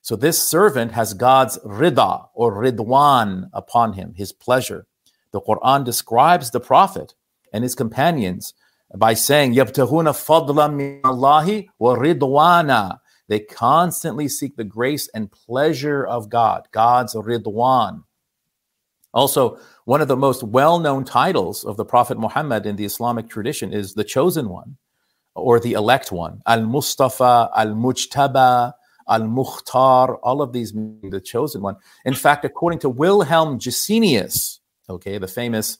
So 0.00 0.16
this 0.16 0.42
servant 0.42 0.92
has 0.92 1.14
God's 1.14 1.58
rida 1.58 2.26
or 2.34 2.54
ridwan 2.54 3.50
upon 3.52 3.92
him, 3.92 4.14
his 4.16 4.32
pleasure. 4.32 4.86
The 5.32 5.42
Quran 5.42 5.84
describes 5.84 6.50
the 6.50 6.60
Prophet 6.60 7.14
and 7.52 7.62
his 7.62 7.74
companions 7.74 8.54
by 8.96 9.14
saying, 9.14 9.54
Yabtahuna 9.54 10.12
fadla 10.12 10.72
min 10.74 11.00
Allahi 11.04 11.68
wa 11.78 11.96
ridwana. 11.96 12.98
They 13.28 13.40
constantly 13.40 14.28
seek 14.28 14.56
the 14.56 14.64
grace 14.64 15.08
and 15.14 15.30
pleasure 15.30 16.04
of 16.04 16.28
God, 16.30 16.66
God's 16.72 17.14
ridwan. 17.14 18.04
Also, 19.14 19.58
one 19.84 20.00
of 20.00 20.08
the 20.08 20.16
most 20.16 20.42
well-known 20.42 21.04
titles 21.04 21.64
of 21.64 21.76
the 21.76 21.84
Prophet 21.84 22.18
Muhammad 22.18 22.66
in 22.66 22.76
the 22.76 22.84
Islamic 22.84 23.28
tradition 23.28 23.72
is 23.72 23.94
the 23.94 24.04
Chosen 24.04 24.48
One 24.48 24.76
or 25.34 25.60
the 25.60 25.72
elect 25.72 26.12
one. 26.12 26.42
Al 26.46 26.62
Mustafa, 26.62 27.50
Al 27.56 27.68
Mujtaba, 27.74 28.72
Al 29.08 29.22
Mukhtar, 29.22 30.16
all 30.22 30.42
of 30.42 30.52
these 30.52 30.74
mean 30.74 31.10
the 31.10 31.20
chosen 31.20 31.62
one. 31.62 31.76
In 32.04 32.14
fact, 32.14 32.44
according 32.44 32.78
to 32.80 32.88
Wilhelm 32.88 33.58
Gesenius, 33.58 34.60
okay, 34.88 35.18
the 35.18 35.28
famous 35.28 35.78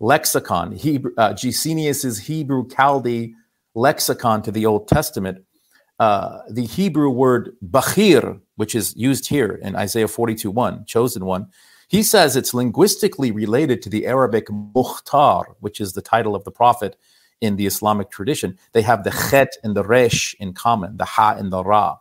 lexicon, 0.00 0.72
Hebrew, 0.72 1.12
uh, 1.16 1.32
Gesenius's 1.34 2.18
Hebrew 2.18 2.66
Chaldee 2.68 3.34
lexicon 3.74 4.42
to 4.42 4.50
the 4.50 4.66
Old 4.66 4.88
Testament, 4.88 5.44
uh, 6.00 6.40
the 6.50 6.66
Hebrew 6.66 7.10
word 7.10 7.56
Bachir, 7.64 8.40
which 8.56 8.74
is 8.74 8.94
used 8.96 9.28
here 9.28 9.60
in 9.62 9.76
Isaiah 9.76 10.08
42 10.08 10.50
1, 10.50 10.84
chosen 10.86 11.24
one, 11.24 11.48
he 11.94 12.02
says 12.02 12.34
it's 12.34 12.52
linguistically 12.52 13.30
related 13.30 13.80
to 13.82 13.88
the 13.88 14.04
Arabic 14.08 14.48
Mukhtar, 14.50 15.54
which 15.60 15.80
is 15.80 15.92
the 15.92 16.02
title 16.02 16.34
of 16.34 16.42
the 16.42 16.50
prophet 16.50 16.96
in 17.40 17.54
the 17.54 17.66
Islamic 17.66 18.10
tradition. 18.10 18.58
They 18.72 18.82
have 18.82 19.04
the 19.04 19.12
chet 19.30 19.52
and 19.62 19.76
the 19.76 19.84
resh 19.84 20.34
in 20.40 20.54
common, 20.54 20.96
the 20.96 21.04
ha 21.04 21.36
and 21.38 21.52
the 21.52 21.62
ra. 21.62 21.98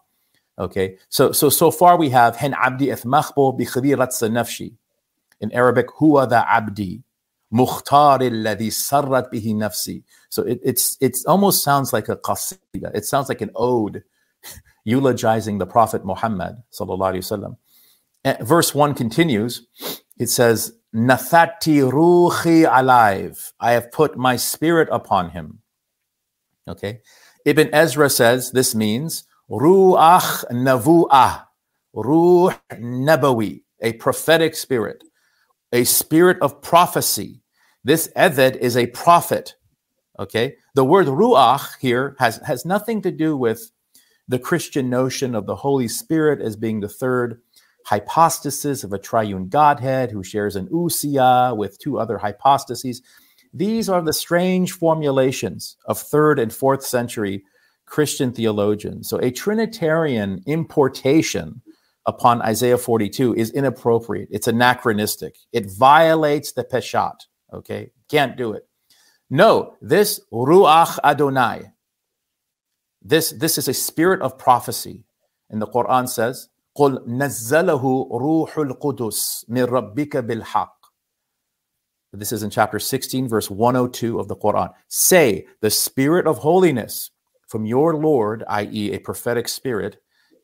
Okay, 0.57 0.97
so 1.09 1.31
so 1.31 1.47
so 1.47 1.69
far 1.69 1.95
we 1.95 2.09
have 2.09 2.35
hen 2.35 2.55
abdi 2.55 2.87
ethmachbo 2.87 3.55
bi 3.55 3.65
nafshi. 3.65 4.73
In 5.41 5.51
Arabic, 5.51 5.89
huwa 5.89 6.27
the 6.27 6.41
abdi. 6.51 7.03
Mukhtar 7.53 8.17
alladhi 8.19 8.69
sarrat 8.71 9.31
bihi 9.31 9.53
nafsi. 9.53 10.01
So 10.29 10.41
it, 10.41 10.59
it's 10.63 10.97
it's 11.01 11.23
almost 11.25 11.63
sounds 11.63 11.93
like 11.93 12.09
a 12.09 12.15
qasida. 12.15 12.89
It 12.95 13.05
sounds 13.05 13.29
like 13.29 13.41
an 13.41 13.51
ode 13.53 14.03
eulogizing 14.85 15.59
the 15.59 15.67
Prophet 15.67 16.03
Muhammad 16.03 16.63
sallallahu 16.71 17.13
alaihi 17.13 17.27
wasallam. 17.29 17.57
Verse 18.41 18.73
one 18.73 18.93
continues. 18.93 19.67
It 20.17 20.29
says, 20.29 20.73
Nathati 20.93 21.79
ruhi 21.79 22.69
alive. 22.71 23.53
I 23.59 23.71
have 23.71 23.91
put 23.91 24.15
my 24.15 24.35
spirit 24.35 24.87
upon 24.91 25.31
him. 25.31 25.59
Okay. 26.67 27.01
Ibn 27.45 27.73
Ezra 27.73 28.09
says 28.09 28.51
this 28.51 28.73
means 28.73 29.25
ruach 29.49 30.45
navu'ah, 30.51 31.45
ruh 31.93 32.55
nabawi, 32.73 33.63
a 33.81 33.93
prophetic 33.93 34.55
spirit, 34.55 35.03
a 35.73 35.83
spirit 35.83 36.37
of 36.41 36.61
prophecy. 36.61 37.41
This 37.83 38.07
Eved 38.15 38.55
is 38.57 38.77
a 38.77 38.87
prophet. 38.87 39.55
Okay. 40.19 40.55
The 40.75 40.85
word 40.85 41.07
ruach 41.07 41.77
here 41.81 42.15
has, 42.19 42.37
has 42.45 42.65
nothing 42.65 43.01
to 43.01 43.11
do 43.11 43.35
with 43.35 43.71
the 44.27 44.39
Christian 44.39 44.89
notion 44.89 45.35
of 45.35 45.47
the 45.47 45.55
Holy 45.55 45.87
Spirit 45.89 46.39
as 46.39 46.55
being 46.55 46.79
the 46.79 46.87
third 46.87 47.41
hypostasis 47.85 48.83
of 48.83 48.93
a 48.93 48.99
triune 48.99 49.49
Godhead 49.49 50.11
who 50.11 50.23
shares 50.23 50.55
an 50.55 50.67
ousia 50.67 51.55
with 51.55 51.79
two 51.79 51.99
other 51.99 52.17
hypostases. 52.17 53.01
These 53.53 53.89
are 53.89 54.01
the 54.01 54.13
strange 54.13 54.71
formulations 54.71 55.77
of 55.85 55.99
third 55.99 56.39
and 56.39 56.51
fourth 56.51 56.83
century 56.83 57.43
Christian 57.85 58.31
theologians. 58.31 59.09
So 59.09 59.17
a 59.17 59.31
Trinitarian 59.31 60.41
importation 60.45 61.61
upon 62.05 62.41
Isaiah 62.41 62.77
42 62.77 63.35
is 63.35 63.51
inappropriate. 63.51 64.29
It's 64.31 64.47
anachronistic. 64.47 65.35
It 65.51 65.71
violates 65.77 66.53
the 66.53 66.63
Peshat. 66.63 67.15
Okay, 67.53 67.91
can't 68.09 68.35
do 68.35 68.53
it. 68.53 68.67
No, 69.29 69.75
this 69.81 70.19
Ruach 70.31 70.99
Adonai, 71.03 71.71
this, 73.01 73.31
this 73.31 73.57
is 73.57 73.67
a 73.67 73.73
spirit 73.73 74.21
of 74.21 74.37
prophecy. 74.37 75.03
And 75.49 75.61
the 75.61 75.67
Quran 75.67 76.09
says, 76.09 76.49
قل 76.74 77.04
نزله 77.06 78.08
روح 78.12 78.58
القدس 78.58 79.46
من 79.48 79.62
ربك 79.62 80.16
بالحق 80.16 80.78
this 82.12 82.32
is 82.32 82.42
in 82.42 82.50
chapter 82.50 82.78
16 82.78 83.28
verse 83.28 83.50
102 83.50 84.18
of 84.18 84.28
the 84.28 84.36
quran 84.36 84.72
say 84.88 85.46
the 85.60 85.70
spirit 85.70 86.26
of 86.26 86.38
holiness 86.38 87.10
from 87.48 87.66
your 87.66 87.94
lord 87.96 88.44
i.e 88.48 88.92
a 88.92 88.98
prophetic 88.98 89.48
spirit 89.48 89.96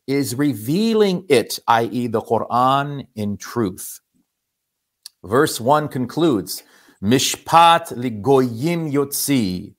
is 0.07 0.35
revealing 0.35 1.25
it 1.29 1.59
i.e 1.69 2.07
the 2.07 2.21
quran 2.21 3.07
in 3.15 3.37
truth 3.37 4.01
verse 5.25 5.61
1 5.61 5.89
concludes 5.89 6.63
mishpat 7.03 7.93
ligoyim 7.93 8.93
yotzi 8.93 9.75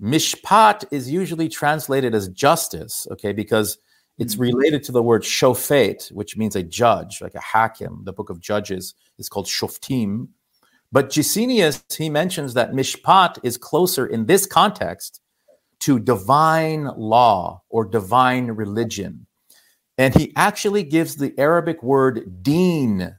mishpat 0.00 0.84
is 0.90 1.10
usually 1.10 1.48
translated 1.48 2.14
as 2.14 2.28
justice 2.28 3.06
okay 3.10 3.32
because 3.32 3.78
it's 4.17 4.35
mm-hmm. 4.35 4.43
related 4.43 4.83
to 4.83 4.91
the 4.91 5.03
word 5.03 5.23
shofet, 5.23 6.11
which 6.11 6.37
means 6.37 6.55
a 6.55 6.63
judge, 6.63 7.21
like 7.21 7.35
a 7.35 7.41
hakim. 7.41 8.01
The 8.03 8.13
book 8.13 8.29
of 8.29 8.39
Judges 8.39 8.93
is 9.17 9.29
called 9.29 9.47
shoftim. 9.47 10.29
But 10.91 11.09
Gesenius, 11.09 11.83
he 11.97 12.09
mentions 12.09 12.53
that 12.53 12.71
mishpat 12.71 13.39
is 13.43 13.57
closer 13.57 14.05
in 14.05 14.27
this 14.27 14.45
context 14.45 15.21
to 15.79 15.99
divine 15.99 16.85
law 16.95 17.63
or 17.69 17.83
divine 17.85 18.47
religion. 18.47 19.25
And 19.97 20.15
he 20.15 20.31
actually 20.35 20.83
gives 20.83 21.15
the 21.15 21.33
Arabic 21.37 21.83
word 21.83 22.43
deen 22.43 23.15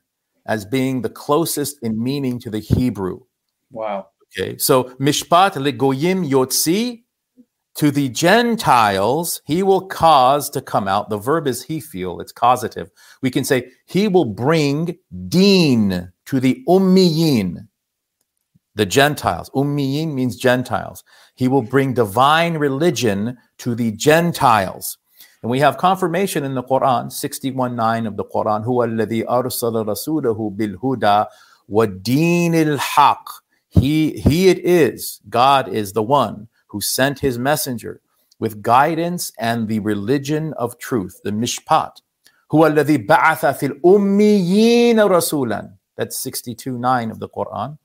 as 0.47 0.64
being 0.64 1.03
the 1.03 1.11
closest 1.11 1.78
in 1.82 2.03
meaning 2.03 2.38
to 2.40 2.51
the 2.51 2.59
Hebrew. 2.59 3.20
Wow. 3.70 4.09
Okay, 4.36 4.59
so 4.59 4.84
mishpat 5.01 5.53
legoyim 5.53 6.28
yotzi, 6.28 7.03
to 7.77 7.91
the 7.91 8.09
Gentiles, 8.09 9.43
he 9.45 9.62
will 9.62 9.87
cause 9.87 10.49
to 10.51 10.61
come 10.61 10.87
out. 10.87 11.11
The 11.11 11.18
verb 11.18 11.47
is 11.47 11.66
hiphil, 11.66 12.20
it's 12.20 12.33
causative. 12.33 12.91
We 13.20 13.31
can 13.31 13.45
say, 13.45 13.70
he 13.87 14.07
will 14.07 14.27
bring 14.27 14.97
deen 15.29 16.12
to 16.27 16.41
the 16.41 16.62
ummiyin, 16.68 17.68
the 18.77 18.87
Gentiles. 18.87 19.51
Ummiyin 19.51 20.14
means 20.14 20.37
Gentiles. 20.37 21.03
He 21.35 21.49
will 21.49 21.62
bring 21.62 21.95
divine 21.95 22.59
religion 22.59 23.39
to 23.59 23.75
the 23.75 23.91
Gentiles. 23.93 24.99
And 25.43 25.51
we 25.51 25.59
have 25.61 25.77
confirmation 25.77 26.45
in 26.45 26.55
the 26.55 26.62
Quran, 26.62 27.07
61.9 27.07 28.07
of 28.07 28.16
the 28.16 28.25
Quran, 28.25 28.64
هُوَ 28.64 28.87
الَّذِي 28.87 29.27
أَرْسَلَ 29.27 29.85
رَسُولَهُ 29.85 30.57
بِالْهُدَى 30.57 31.27
وَدِينِ 31.70 32.79
الْحَقِّ 32.79 33.27
He, 33.68 34.12
he 34.12 34.49
it 34.49 34.61
is. 34.61 35.20
God 35.29 35.68
is 35.68 35.93
the 35.93 36.03
one 36.03 36.49
who 36.74 36.82
sent 36.82 37.20
his 37.20 37.38
messenger 37.38 38.01
with 38.39 38.62
guidance 38.62 39.32
and 39.38 39.68
the 39.68 39.80
religion 39.80 40.53
of 40.53 40.78
truth, 40.78 41.20
the 41.24 41.32
mishpat. 41.32 42.01
هو 42.51 42.68
الذي 42.68 42.97
بعث 42.97 43.45
في 43.45 43.66
الأميين 43.66 44.99
رسولا. 44.99 45.70
That's 45.97 46.18
62.9 46.18 47.12
of 47.12 47.20
the 47.20 47.30
Quran. 47.30 47.78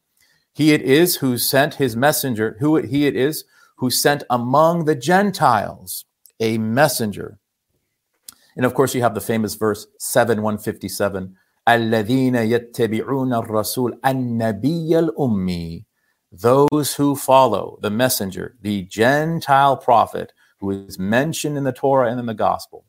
He 0.53 0.73
it 0.73 0.83
is 0.83 1.17
who 1.17 1.37
sent 1.37 1.75
his 1.75 1.97
messenger, 1.97 2.57
who 2.61 2.77
he 2.77 3.07
it 3.07 3.17
is 3.17 3.45
who 3.77 3.91
sent 3.91 4.23
among 4.31 4.85
the 4.85 4.95
Gentiles 4.95 6.05
a 6.39 6.59
messenger. 6.59 7.39
And 8.57 8.65
of 8.65 8.73
course, 8.75 8.95
you 8.95 9.03
have 9.03 9.15
the 9.15 9.21
famous 9.21 9.55
verse 9.57 9.87
7 9.99 10.43
157. 10.43 11.35
الذين 11.69 12.37
يتبعون 12.37 13.35
الرسول 13.35 14.01
النبي 14.07 14.99
الأمي 14.99 15.85
those 16.32 16.94
who 16.96 17.16
follow 17.16 17.78
the 17.82 17.90
messenger, 17.90 18.56
the 18.62 18.84
Gentile 18.84 19.78
prophet 19.78 20.34
who 20.60 20.72
is 20.72 21.00
mentioned 21.00 21.58
in 21.58 21.64
the 21.64 21.72
Torah 21.72 22.10
and 22.10 22.20
in 22.20 22.26
the 22.26 22.34
gospel. 22.34 22.86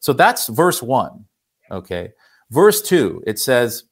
So 0.00 0.12
that's 0.12 0.48
verse 0.48 0.82
one. 0.82 1.24
Okay. 1.70 2.12
Verse 2.50 2.82
two, 2.82 3.22
it 3.26 3.38
says, 3.38 3.84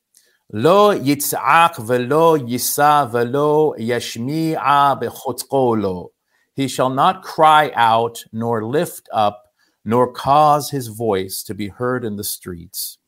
Lo 0.52 0.96
yitz'ak 0.96 1.78
velo 1.78 2.36
yisa 2.36 3.10
velo 3.10 3.74
yashmi'a 3.78 5.00
bechotqolo. 5.00 6.08
He 6.54 6.68
shall 6.68 6.90
not 6.90 7.22
cry 7.22 7.72
out, 7.74 8.22
nor 8.32 8.62
lift 8.64 9.08
up, 9.10 9.44
nor 9.84 10.12
cause 10.12 10.70
his 10.70 10.88
voice 10.88 11.42
to 11.44 11.54
be 11.54 11.68
heard 11.68 12.04
in 12.04 12.16
the 12.16 12.24
streets, 12.24 12.98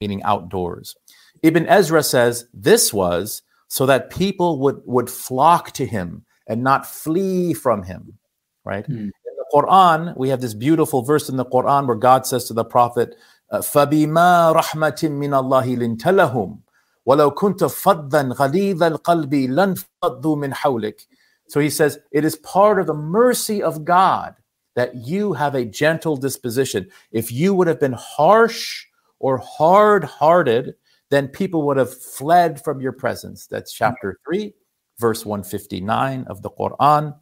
meaning 0.00 0.22
outdoors. 0.22 0.94
Ibn 1.42 1.66
Ezra 1.66 2.04
says 2.04 2.46
this 2.54 2.94
was 2.94 3.42
so 3.67 3.85
that 3.85 4.09
people 4.09 4.59
would, 4.59 4.81
would 4.85 5.09
flock 5.09 5.71
to 5.71 5.85
him 5.85 6.25
and 6.47 6.63
not 6.63 6.85
flee 6.85 7.53
from 7.53 7.83
him, 7.83 8.17
right? 8.65 8.85
Mm. 8.87 8.97
In 8.99 9.11
the 9.11 9.45
Quran, 9.53 10.17
we 10.17 10.29
have 10.29 10.41
this 10.41 10.53
beautiful 10.53 11.01
verse 11.03 11.29
in 11.29 11.37
the 11.37 11.45
Quran 11.45 11.87
where 11.87 11.95
God 11.95 12.25
says 12.25 12.45
to 12.45 12.53
the 12.53 12.65
Prophet, 12.65 13.15
فَبِمَا 13.51 14.55
رَحْمَةٍ 14.55 15.09
مِّنَ 15.09 15.31
اللَّهِ 15.31 15.77
لِنْتَ 15.77 16.03
لَهُمْ 16.03 16.59
وَلَوْ 17.07 17.33
كُنْتَ 17.33 17.63
فَضًّا 17.63 18.33
غَلِيظَ 18.35 18.81
الْقَلْبِ 18.81 19.33
لَنْفَضُّوا 19.33 20.35
مِنْ 20.37 20.53
حَوْلِكَ 20.53 21.05
So 21.47 21.59
he 21.59 21.69
says, 21.69 21.99
it 22.11 22.23
is 22.23 22.35
part 22.37 22.79
of 22.79 22.87
the 22.87 22.93
mercy 22.93 23.61
of 23.61 23.83
God 23.83 24.35
that 24.75 24.95
you 24.95 25.33
have 25.33 25.55
a 25.55 25.65
gentle 25.65 26.15
disposition. 26.15 26.89
If 27.11 27.31
you 27.31 27.53
would 27.53 27.67
have 27.67 27.79
been 27.79 27.93
harsh 27.93 28.85
or 29.19 29.37
hard 29.37 30.03
hearted, 30.03 30.75
then 31.10 31.28
people 31.28 31.66
would 31.66 31.76
have 31.76 31.94
fled 31.94 32.62
from 32.62 32.80
your 32.80 32.92
presence. 32.92 33.46
That's 33.46 33.72
mm-hmm. 33.72 33.84
chapter 33.84 34.18
3, 34.26 34.52
verse 34.98 35.24
159 35.24 36.24
of 36.28 36.42
the 36.42 36.50
Quran. 36.50 37.16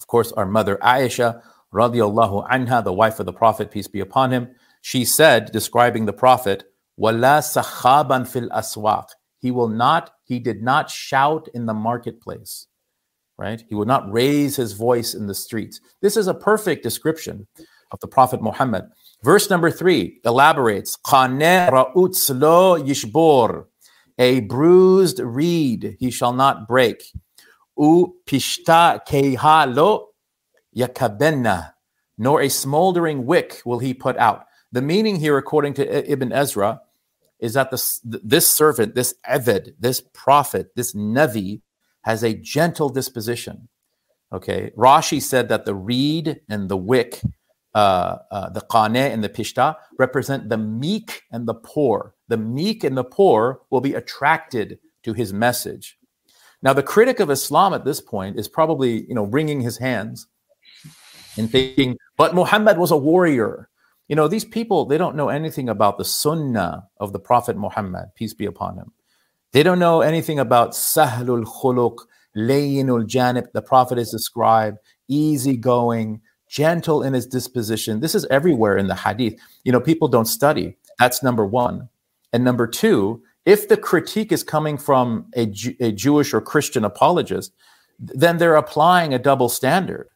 Of 0.00 0.06
course, 0.06 0.32
our 0.32 0.46
mother 0.46 0.76
Aisha, 0.82 1.42
radiallahu 1.72 2.48
anha, 2.48 2.84
the 2.84 2.92
wife 2.92 3.20
of 3.20 3.26
the 3.26 3.32
Prophet, 3.32 3.70
peace 3.70 3.88
be 3.88 4.00
upon 4.00 4.32
him, 4.32 4.54
she 4.82 5.04
said, 5.04 5.50
describing 5.50 6.04
the 6.04 6.12
Prophet, 6.12 6.64
Wala 6.96 7.40
sakhaban 7.40 8.28
fil 8.28 8.48
aswaq. 8.50 9.06
He 9.38 9.50
will 9.50 9.68
not, 9.68 10.10
he 10.24 10.38
did 10.38 10.62
not 10.62 10.90
shout 10.90 11.48
in 11.54 11.66
the 11.66 11.74
marketplace, 11.74 12.66
right? 13.36 13.62
He 13.68 13.74
would 13.74 13.88
not 13.88 14.10
raise 14.12 14.56
his 14.56 14.72
voice 14.72 15.14
in 15.14 15.26
the 15.26 15.34
streets. 15.34 15.80
This 16.00 16.16
is 16.16 16.28
a 16.28 16.34
perfect 16.34 16.82
description 16.82 17.46
of 17.90 18.00
the 18.00 18.08
Prophet 18.08 18.42
Muhammad. 18.42 18.84
Verse 19.24 19.48
number 19.48 19.70
three 19.70 20.20
elaborates, 20.26 20.98
yishbor, 22.84 23.64
a 24.18 24.40
bruised 24.40 25.18
reed 25.18 25.96
he 25.98 26.10
shall 26.10 26.34
not 26.34 26.68
break. 26.68 27.10
U 27.78 28.16
pishta 28.26 29.00
keha 29.08 29.74
lo 29.74 30.08
yakabenna, 30.76 31.72
nor 32.18 32.42
a 32.42 32.50
smoldering 32.50 33.24
wick 33.24 33.62
will 33.64 33.78
he 33.78 33.94
put 33.94 34.18
out. 34.18 34.44
The 34.72 34.82
meaning 34.82 35.16
here, 35.16 35.38
according 35.38 35.72
to 35.74 36.12
Ibn 36.12 36.30
Ezra, 36.30 36.82
is 37.40 37.54
that 37.54 37.70
this, 37.70 38.02
this 38.04 38.46
servant, 38.46 38.94
this 38.94 39.14
Eved, 39.26 39.72
this 39.80 40.02
prophet, 40.12 40.76
this 40.76 40.92
Nevi, 40.92 41.62
has 42.02 42.22
a 42.22 42.34
gentle 42.34 42.90
disposition. 42.90 43.68
Okay. 44.34 44.70
Rashi 44.76 45.22
said 45.22 45.48
that 45.48 45.64
the 45.64 45.74
reed 45.74 46.42
and 46.50 46.68
the 46.68 46.76
wick 46.76 47.22
uh, 47.74 48.18
uh, 48.30 48.48
the 48.50 48.60
qane 48.60 48.96
and 48.96 49.22
the 49.22 49.28
pishta 49.28 49.76
represent 49.98 50.48
the 50.48 50.58
meek 50.58 51.22
and 51.32 51.46
the 51.46 51.54
poor. 51.54 52.14
The 52.28 52.36
meek 52.36 52.84
and 52.84 52.96
the 52.96 53.04
poor 53.04 53.60
will 53.70 53.80
be 53.80 53.94
attracted 53.94 54.78
to 55.02 55.12
his 55.12 55.32
message. 55.32 55.98
Now, 56.62 56.72
the 56.72 56.82
critic 56.82 57.20
of 57.20 57.30
Islam 57.30 57.74
at 57.74 57.84
this 57.84 58.00
point 58.00 58.38
is 58.38 58.48
probably, 58.48 59.06
you 59.06 59.14
know, 59.14 59.24
wringing 59.24 59.60
his 59.60 59.76
hands 59.76 60.26
and 61.36 61.50
thinking, 61.50 61.98
but 62.16 62.34
Muhammad 62.34 62.78
was 62.78 62.90
a 62.90 62.96
warrior. 62.96 63.68
You 64.08 64.16
know, 64.16 64.28
these 64.28 64.44
people, 64.44 64.86
they 64.86 64.96
don't 64.96 65.16
know 65.16 65.28
anything 65.28 65.68
about 65.68 65.98
the 65.98 66.04
sunnah 66.04 66.88
of 67.00 67.12
the 67.12 67.18
Prophet 67.18 67.56
Muhammad, 67.56 68.06
peace 68.14 68.34
be 68.34 68.46
upon 68.46 68.76
him. 68.78 68.92
They 69.52 69.62
don't 69.62 69.78
know 69.78 70.00
anything 70.00 70.38
about 70.38 70.72
sahlul 70.72 71.44
khuluq, 71.44 71.98
layinul 72.36 73.06
janib. 73.06 73.52
The 73.52 73.62
Prophet 73.62 73.98
is 73.98 74.10
described 74.10 74.78
easygoing, 75.08 76.20
gentle 76.54 77.02
in 77.02 77.12
his 77.12 77.26
disposition. 77.26 77.98
This 77.98 78.14
is 78.14 78.24
everywhere 78.26 78.76
in 78.76 78.86
the 78.86 78.94
hadith. 78.94 79.34
You 79.64 79.72
know, 79.72 79.80
people 79.80 80.06
don't 80.06 80.26
study. 80.26 80.76
That's 81.00 81.20
number 81.20 81.44
one. 81.44 81.88
And 82.32 82.44
number 82.44 82.68
two, 82.68 83.20
if 83.44 83.68
the 83.68 83.76
critique 83.76 84.30
is 84.30 84.44
coming 84.44 84.78
from 84.78 85.26
a, 85.36 85.52
a 85.80 85.90
Jewish 85.90 86.32
or 86.32 86.40
Christian 86.40 86.84
apologist, 86.84 87.52
then 87.98 88.38
they're 88.38 88.54
applying 88.54 89.12
a 89.12 89.18
double 89.18 89.48
standard. 89.48 90.08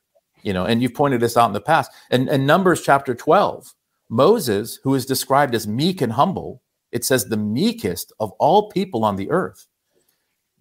You 0.45 0.53
know, 0.53 0.65
and 0.65 0.81
you've 0.81 0.95
pointed 0.95 1.21
this 1.21 1.37
out 1.37 1.49
in 1.49 1.55
the 1.55 1.61
past. 1.61 1.91
And, 2.11 2.29
and 2.29 2.47
Numbers 2.47 2.83
chapter 2.83 3.17
12, 3.17 3.75
Moses, 4.09 4.79
who 4.85 4.95
is 4.95 5.05
described 5.05 5.57
as 5.57 5.67
meek 5.67 6.01
and 6.01 6.13
humble, 6.13 6.63
it 6.93 7.05
says 7.05 7.25
the 7.25 7.37
meekest 7.37 8.13
of 8.21 8.31
all 8.39 8.71
people 8.71 9.05
on 9.05 9.17
the 9.17 9.29
earth. 9.31 9.67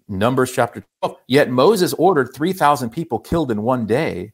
Numbers 0.07 0.51
chapter 0.51 0.83
12. 1.03 1.17
Yet 1.27 1.51
Moses 1.51 1.93
ordered 1.93 2.33
3,000 2.33 2.89
people 2.89 3.19
killed 3.19 3.51
in 3.51 3.61
one 3.61 3.85
day 3.85 4.33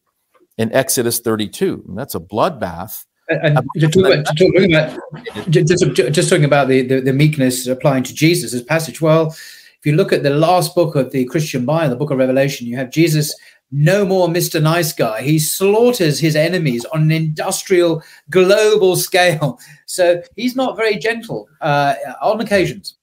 in 0.57 0.73
Exodus 0.73 1.19
32. 1.19 1.83
That's 1.95 2.15
a 2.15 2.19
bloodbath. 2.19 3.05
And, 3.29 3.59
just, 3.77 3.93
talking 3.93 4.11
about, 4.11 4.37
talking 4.37 4.75
about, 4.75 5.49
just, 5.49 5.67
just, 6.13 6.29
talking 6.29 6.45
about 6.45 6.67
the, 6.67 6.81
the, 6.81 6.99
the, 6.99 7.13
meekness 7.13 7.65
applying 7.67 8.03
to 8.03 8.13
Jesus' 8.13 8.53
as 8.53 8.61
passage. 8.61 8.99
Well, 8.99 9.27
if 9.27 9.85
you 9.85 9.95
look 9.95 10.11
at 10.11 10.23
the 10.23 10.29
last 10.29 10.75
book 10.75 10.95
of 10.95 11.11
the 11.11 11.23
Christian 11.25 11.65
Bible, 11.65 11.89
the 11.89 11.95
book 11.95 12.11
of 12.11 12.17
Revelation, 12.17 12.67
you 12.67 12.75
have 12.75 12.89
Jesus, 12.89 13.33
no 13.71 14.05
more 14.05 14.27
Mr. 14.27 14.61
Nice 14.61 14.93
Guy. 14.93 15.21
He 15.21 15.39
slaughters 15.39 16.19
his 16.19 16.35
enemies 16.35 16.85
on 16.85 17.01
an 17.03 17.11
industrial, 17.11 18.03
global 18.29 18.95
scale. 18.95 19.59
So 19.85 20.23
he's 20.35 20.55
not 20.55 20.75
very 20.75 20.97
gentle 20.97 21.47
uh, 21.61 21.93
on 22.21 22.41
occasions. 22.41 22.95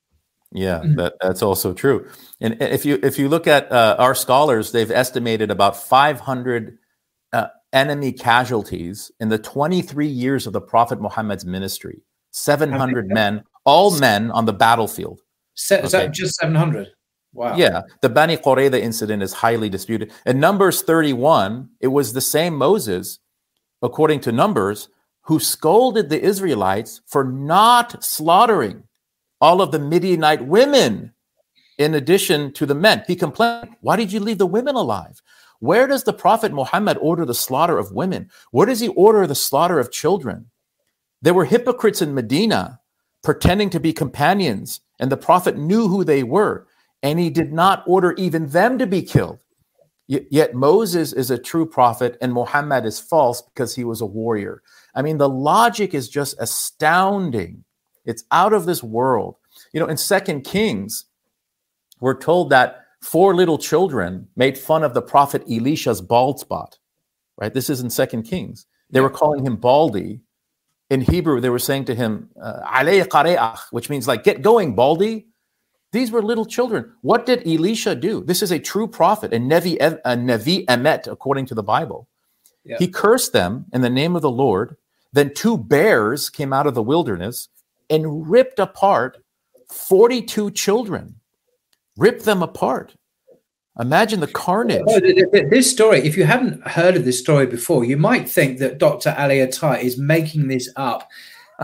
Yeah, 0.52 0.80
mm-hmm. 0.80 0.96
that, 0.96 1.14
that's 1.20 1.42
also 1.42 1.72
true. 1.72 2.08
And 2.40 2.60
if 2.60 2.84
you 2.84 2.98
if 3.02 3.16
you 3.16 3.28
look 3.28 3.46
at 3.46 3.70
uh, 3.70 3.94
our 3.98 4.14
scholars, 4.14 4.72
they've 4.72 4.90
estimated 4.90 5.52
about 5.52 5.76
500 5.76 6.78
uh, 7.32 7.46
enemy 7.72 8.12
casualties 8.12 9.10
in 9.20 9.28
the 9.28 9.38
23 9.38 10.06
years 10.06 10.46
of 10.46 10.52
the 10.52 10.60
Prophet 10.60 11.00
Muhammad's 11.00 11.44
ministry. 11.44 12.02
700 12.32 13.08
men, 13.08 13.42
all 13.64 13.98
men 13.98 14.30
on 14.30 14.44
the 14.44 14.52
battlefield. 14.52 15.20
Se- 15.54 15.82
okay. 15.82 16.08
just 16.08 16.36
700? 16.36 16.88
Wow. 17.32 17.56
Yeah, 17.56 17.82
the 18.02 18.08
Bani 18.08 18.36
Qurayza 18.36 18.80
incident 18.80 19.22
is 19.22 19.32
highly 19.32 19.68
disputed. 19.68 20.12
In 20.26 20.40
Numbers 20.40 20.82
31, 20.82 21.68
it 21.80 21.88
was 21.88 22.12
the 22.12 22.20
same 22.20 22.56
Moses, 22.56 23.20
according 23.82 24.20
to 24.20 24.32
Numbers, 24.32 24.88
who 25.22 25.38
scolded 25.38 26.08
the 26.08 26.20
Israelites 26.20 27.02
for 27.06 27.22
not 27.22 28.02
slaughtering 28.02 28.82
all 29.40 29.62
of 29.62 29.70
the 29.70 29.78
Midianite 29.78 30.44
women 30.44 31.14
in 31.78 31.94
addition 31.94 32.52
to 32.52 32.66
the 32.66 32.74
men. 32.74 33.04
He 33.06 33.16
complained, 33.16 33.76
Why 33.80 33.96
did 33.96 34.12
you 34.12 34.20
leave 34.20 34.38
the 34.38 34.46
women 34.46 34.74
alive? 34.74 35.22
Where 35.60 35.86
does 35.86 36.04
the 36.04 36.12
Prophet 36.12 36.52
Muhammad 36.52 36.98
order 37.00 37.24
the 37.24 37.34
slaughter 37.34 37.78
of 37.78 37.92
women? 37.92 38.30
Where 38.50 38.66
does 38.66 38.80
he 38.80 38.88
order 38.88 39.26
the 39.26 39.34
slaughter 39.34 39.78
of 39.78 39.92
children? 39.92 40.50
There 41.22 41.34
were 41.34 41.44
hypocrites 41.44 42.02
in 42.02 42.14
Medina 42.14 42.80
pretending 43.22 43.70
to 43.70 43.80
be 43.80 43.92
companions, 43.92 44.80
and 44.98 45.12
the 45.12 45.16
Prophet 45.16 45.58
knew 45.58 45.88
who 45.88 46.02
they 46.02 46.22
were, 46.22 46.66
and 47.02 47.18
he 47.18 47.30
did 47.30 47.52
not 47.52 47.84
order 47.86 48.14
even 48.16 48.48
them 48.48 48.78
to 48.78 48.86
be 48.86 49.02
killed. 49.02 49.40
Yet 50.08 50.54
Moses 50.54 51.12
is 51.12 51.30
a 51.30 51.38
true 51.38 51.64
prophet 51.64 52.18
and 52.20 52.32
Muhammad 52.32 52.84
is 52.84 52.98
false 52.98 53.42
because 53.42 53.76
he 53.76 53.84
was 53.84 54.00
a 54.00 54.06
warrior. 54.06 54.60
I 54.92 55.02
mean, 55.02 55.18
the 55.18 55.28
logic 55.28 55.94
is 55.94 56.08
just 56.08 56.34
astounding. 56.40 57.62
It's 58.04 58.24
out 58.32 58.52
of 58.52 58.66
this 58.66 58.82
world. 58.82 59.36
You 59.72 59.78
know, 59.78 59.86
in 59.86 59.96
Second 59.96 60.42
Kings, 60.42 61.04
we're 62.00 62.18
told 62.18 62.50
that 62.50 62.79
four 63.00 63.34
little 63.34 63.58
children 63.58 64.28
made 64.36 64.58
fun 64.58 64.84
of 64.84 64.94
the 64.94 65.02
prophet 65.02 65.42
Elisha's 65.50 66.00
bald 66.00 66.40
spot. 66.40 66.78
Right? 67.36 67.52
This 67.52 67.70
is 67.70 67.80
in 67.80 67.90
Second 67.90 68.24
Kings. 68.24 68.66
They 68.90 69.00
were 69.00 69.10
calling 69.10 69.44
him 69.44 69.56
Baldy. 69.56 70.20
In 70.90 71.00
Hebrew, 71.00 71.40
they 71.40 71.50
were 71.50 71.60
saying 71.60 71.84
to 71.86 71.94
him, 71.94 72.28
uh, 72.42 73.56
which 73.70 73.88
means 73.88 74.08
like, 74.08 74.24
get 74.24 74.42
going, 74.42 74.74
Baldy. 74.74 75.26
These 75.92 76.10
were 76.10 76.22
little 76.22 76.44
children. 76.44 76.92
What 77.02 77.26
did 77.26 77.46
Elisha 77.46 77.94
do? 77.94 78.22
This 78.24 78.42
is 78.42 78.52
a 78.52 78.58
true 78.58 78.86
prophet, 78.86 79.32
a 79.32 79.36
Nevi, 79.36 79.76
a 79.80 80.16
Nevi 80.16 80.64
Emet, 80.66 81.10
according 81.10 81.46
to 81.46 81.54
the 81.54 81.62
Bible. 81.62 82.08
Yeah. 82.64 82.76
He 82.78 82.88
cursed 82.88 83.32
them 83.32 83.66
in 83.72 83.80
the 83.80 83.90
name 83.90 84.14
of 84.14 84.22
the 84.22 84.30
Lord. 84.30 84.76
Then 85.12 85.32
two 85.34 85.56
bears 85.56 86.30
came 86.30 86.52
out 86.52 86.66
of 86.66 86.74
the 86.74 86.82
wilderness 86.82 87.48
and 87.88 88.28
ripped 88.28 88.58
apart 88.58 89.18
42 89.68 90.50
children, 90.52 91.16
ripped 92.00 92.24
them 92.24 92.42
apart. 92.42 92.94
Imagine 93.78 94.20
the 94.20 94.26
carnage. 94.26 94.82
Oh, 94.88 95.00
this 95.00 95.70
story, 95.70 96.00
if 96.00 96.16
you 96.16 96.24
haven't 96.24 96.66
heard 96.66 96.96
of 96.96 97.04
this 97.04 97.18
story 97.18 97.46
before, 97.46 97.84
you 97.84 97.96
might 97.96 98.28
think 98.28 98.58
that 98.58 98.78
Dr. 98.78 99.14
Ali 99.16 99.36
Ataie 99.36 99.82
is 99.82 99.96
making 99.96 100.48
this 100.48 100.68
up. 100.76 101.08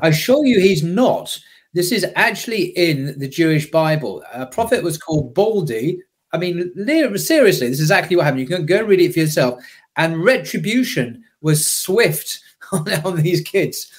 I 0.02 0.08
assure 0.08 0.44
you 0.46 0.60
he's 0.60 0.82
not. 0.82 1.38
This 1.74 1.90
is 1.90 2.06
actually 2.14 2.66
in 2.76 3.18
the 3.18 3.28
Jewish 3.28 3.70
Bible. 3.70 4.22
A 4.32 4.46
prophet 4.46 4.84
was 4.84 4.98
called 4.98 5.34
Baldy. 5.34 6.00
I 6.32 6.38
mean, 6.38 6.72
seriously, 7.18 7.68
this 7.68 7.80
is 7.80 7.80
exactly 7.80 8.16
what 8.16 8.24
happened. 8.24 8.40
You 8.40 8.46
can 8.46 8.66
go 8.66 8.82
read 8.82 9.00
it 9.00 9.12
for 9.12 9.20
yourself. 9.20 9.62
And 9.96 10.22
retribution 10.22 11.24
was 11.40 11.70
swift 11.70 12.40
on, 12.72 12.90
on 13.04 13.16
these 13.16 13.40
kids. 13.40 13.90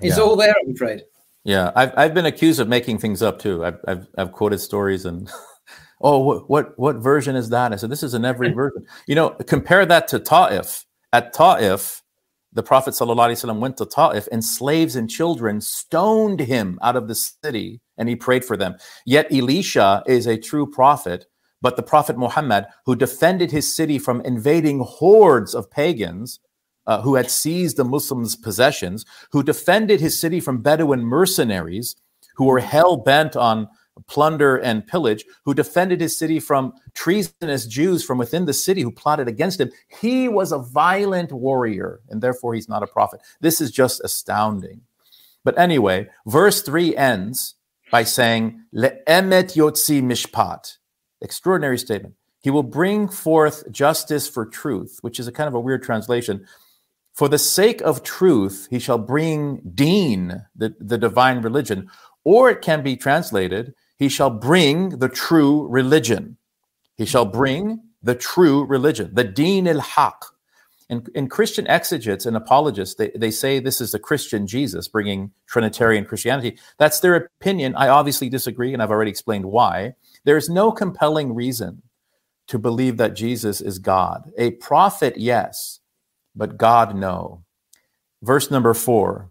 It's 0.00 0.16
yeah. 0.16 0.22
all 0.22 0.36
there, 0.36 0.54
I'm 0.62 0.74
afraid. 0.74 1.02
Yeah, 1.44 1.72
I've, 1.74 1.92
I've 1.96 2.14
been 2.14 2.26
accused 2.26 2.60
of 2.60 2.68
making 2.68 2.98
things 2.98 3.22
up 3.22 3.38
too. 3.38 3.64
I've, 3.64 3.80
I've, 3.88 4.06
I've 4.16 4.32
quoted 4.32 4.58
stories 4.58 5.06
and, 5.06 5.30
oh, 6.00 6.18
what, 6.18 6.48
what, 6.48 6.78
what 6.78 6.96
version 6.96 7.36
is 7.36 7.48
that? 7.50 7.72
I 7.72 7.76
said, 7.76 7.90
this 7.90 8.02
is 8.02 8.14
in 8.14 8.24
every 8.24 8.52
version. 8.52 8.86
You 9.06 9.14
know, 9.14 9.30
compare 9.30 9.86
that 9.86 10.08
to 10.08 10.18
Ta'if. 10.18 10.84
At 11.12 11.32
Ta'if, 11.32 12.02
the 12.52 12.62
Prophet 12.62 12.94
ﷺ 12.94 13.58
went 13.58 13.76
to 13.78 13.86
Ta'if 13.86 14.28
and 14.30 14.44
slaves 14.44 14.96
and 14.96 15.08
children 15.08 15.60
stoned 15.60 16.40
him 16.40 16.78
out 16.82 16.96
of 16.96 17.08
the 17.08 17.14
city 17.14 17.80
and 17.96 18.08
he 18.08 18.16
prayed 18.16 18.44
for 18.44 18.56
them. 18.56 18.76
Yet 19.04 19.32
Elisha 19.32 20.02
is 20.06 20.26
a 20.26 20.38
true 20.38 20.66
prophet, 20.70 21.26
but 21.60 21.76
the 21.76 21.82
Prophet 21.82 22.16
Muhammad, 22.16 22.66
who 22.86 22.94
defended 22.94 23.50
his 23.50 23.74
city 23.74 23.98
from 23.98 24.20
invading 24.22 24.80
hordes 24.80 25.54
of 25.54 25.70
pagans 25.70 26.40
uh, 26.86 27.02
who 27.02 27.16
had 27.16 27.30
seized 27.30 27.76
the 27.76 27.84
Muslims' 27.84 28.34
possessions, 28.34 29.04
who 29.30 29.42
defended 29.42 30.00
his 30.00 30.18
city 30.18 30.40
from 30.40 30.62
Bedouin 30.62 31.04
mercenaries 31.04 31.96
who 32.36 32.44
were 32.44 32.60
hell 32.60 32.96
bent 32.96 33.36
on 33.36 33.68
plunder 34.06 34.56
and 34.56 34.86
pillage, 34.86 35.24
who 35.44 35.54
defended 35.54 36.00
his 36.00 36.18
city 36.18 36.40
from 36.40 36.72
treasonous 36.94 37.66
Jews 37.66 38.04
from 38.04 38.18
within 38.18 38.44
the 38.44 38.52
city 38.52 38.82
who 38.82 38.90
plotted 38.90 39.28
against 39.28 39.60
him. 39.60 39.70
He 40.00 40.28
was 40.28 40.52
a 40.52 40.58
violent 40.58 41.32
warrior, 41.32 42.00
and 42.08 42.22
therefore 42.22 42.54
he's 42.54 42.68
not 42.68 42.82
a 42.82 42.86
prophet. 42.86 43.20
This 43.40 43.60
is 43.60 43.70
just 43.70 44.00
astounding. 44.04 44.82
But 45.44 45.58
anyway, 45.58 46.08
verse 46.26 46.62
3 46.62 46.96
ends 46.96 47.54
by 47.90 48.04
saying, 48.04 48.64
Le'emet 48.74 49.56
yotzi 49.56 50.02
mishpat. 50.02 50.76
Extraordinary 51.20 51.78
statement. 51.78 52.14
He 52.40 52.50
will 52.50 52.62
bring 52.62 53.08
forth 53.08 53.70
justice 53.70 54.28
for 54.28 54.46
truth, 54.46 54.98
which 55.00 55.18
is 55.18 55.26
a 55.26 55.32
kind 55.32 55.48
of 55.48 55.54
a 55.54 55.60
weird 55.60 55.82
translation. 55.82 56.46
For 57.14 57.28
the 57.28 57.38
sake 57.38 57.80
of 57.80 58.04
truth, 58.04 58.68
he 58.70 58.78
shall 58.78 58.98
bring 58.98 59.60
deen, 59.74 60.44
the, 60.54 60.74
the 60.78 60.98
divine 60.98 61.42
religion. 61.42 61.90
Or 62.24 62.50
it 62.50 62.62
can 62.62 62.82
be 62.82 62.96
translated, 62.96 63.74
he 63.98 64.08
shall 64.08 64.30
bring 64.30 64.98
the 64.98 65.08
true 65.08 65.66
religion. 65.68 66.36
He 66.96 67.04
shall 67.04 67.24
bring 67.24 67.80
the 68.02 68.14
true 68.14 68.64
religion, 68.64 69.10
the 69.12 69.24
deen 69.24 69.66
al 69.66 69.80
haq. 69.80 70.24
In, 70.88 71.04
in 71.14 71.28
Christian 71.28 71.66
exegetes 71.66 72.24
and 72.24 72.36
apologists, 72.36 72.94
they, 72.94 73.10
they 73.14 73.30
say 73.30 73.58
this 73.58 73.80
is 73.80 73.92
the 73.92 73.98
Christian 73.98 74.46
Jesus 74.46 74.88
bringing 74.88 75.32
Trinitarian 75.46 76.06
Christianity. 76.06 76.58
That's 76.78 77.00
their 77.00 77.14
opinion. 77.14 77.74
I 77.74 77.88
obviously 77.88 78.30
disagree, 78.30 78.72
and 78.72 78.82
I've 78.82 78.90
already 78.90 79.10
explained 79.10 79.44
why. 79.46 79.94
There's 80.24 80.48
no 80.48 80.72
compelling 80.72 81.34
reason 81.34 81.82
to 82.46 82.58
believe 82.58 82.96
that 82.96 83.14
Jesus 83.14 83.60
is 83.60 83.78
God. 83.78 84.32
A 84.38 84.52
prophet, 84.52 85.18
yes, 85.18 85.80
but 86.34 86.56
God, 86.56 86.96
no. 86.96 87.44
Verse 88.22 88.50
number 88.50 88.72
four 88.72 89.30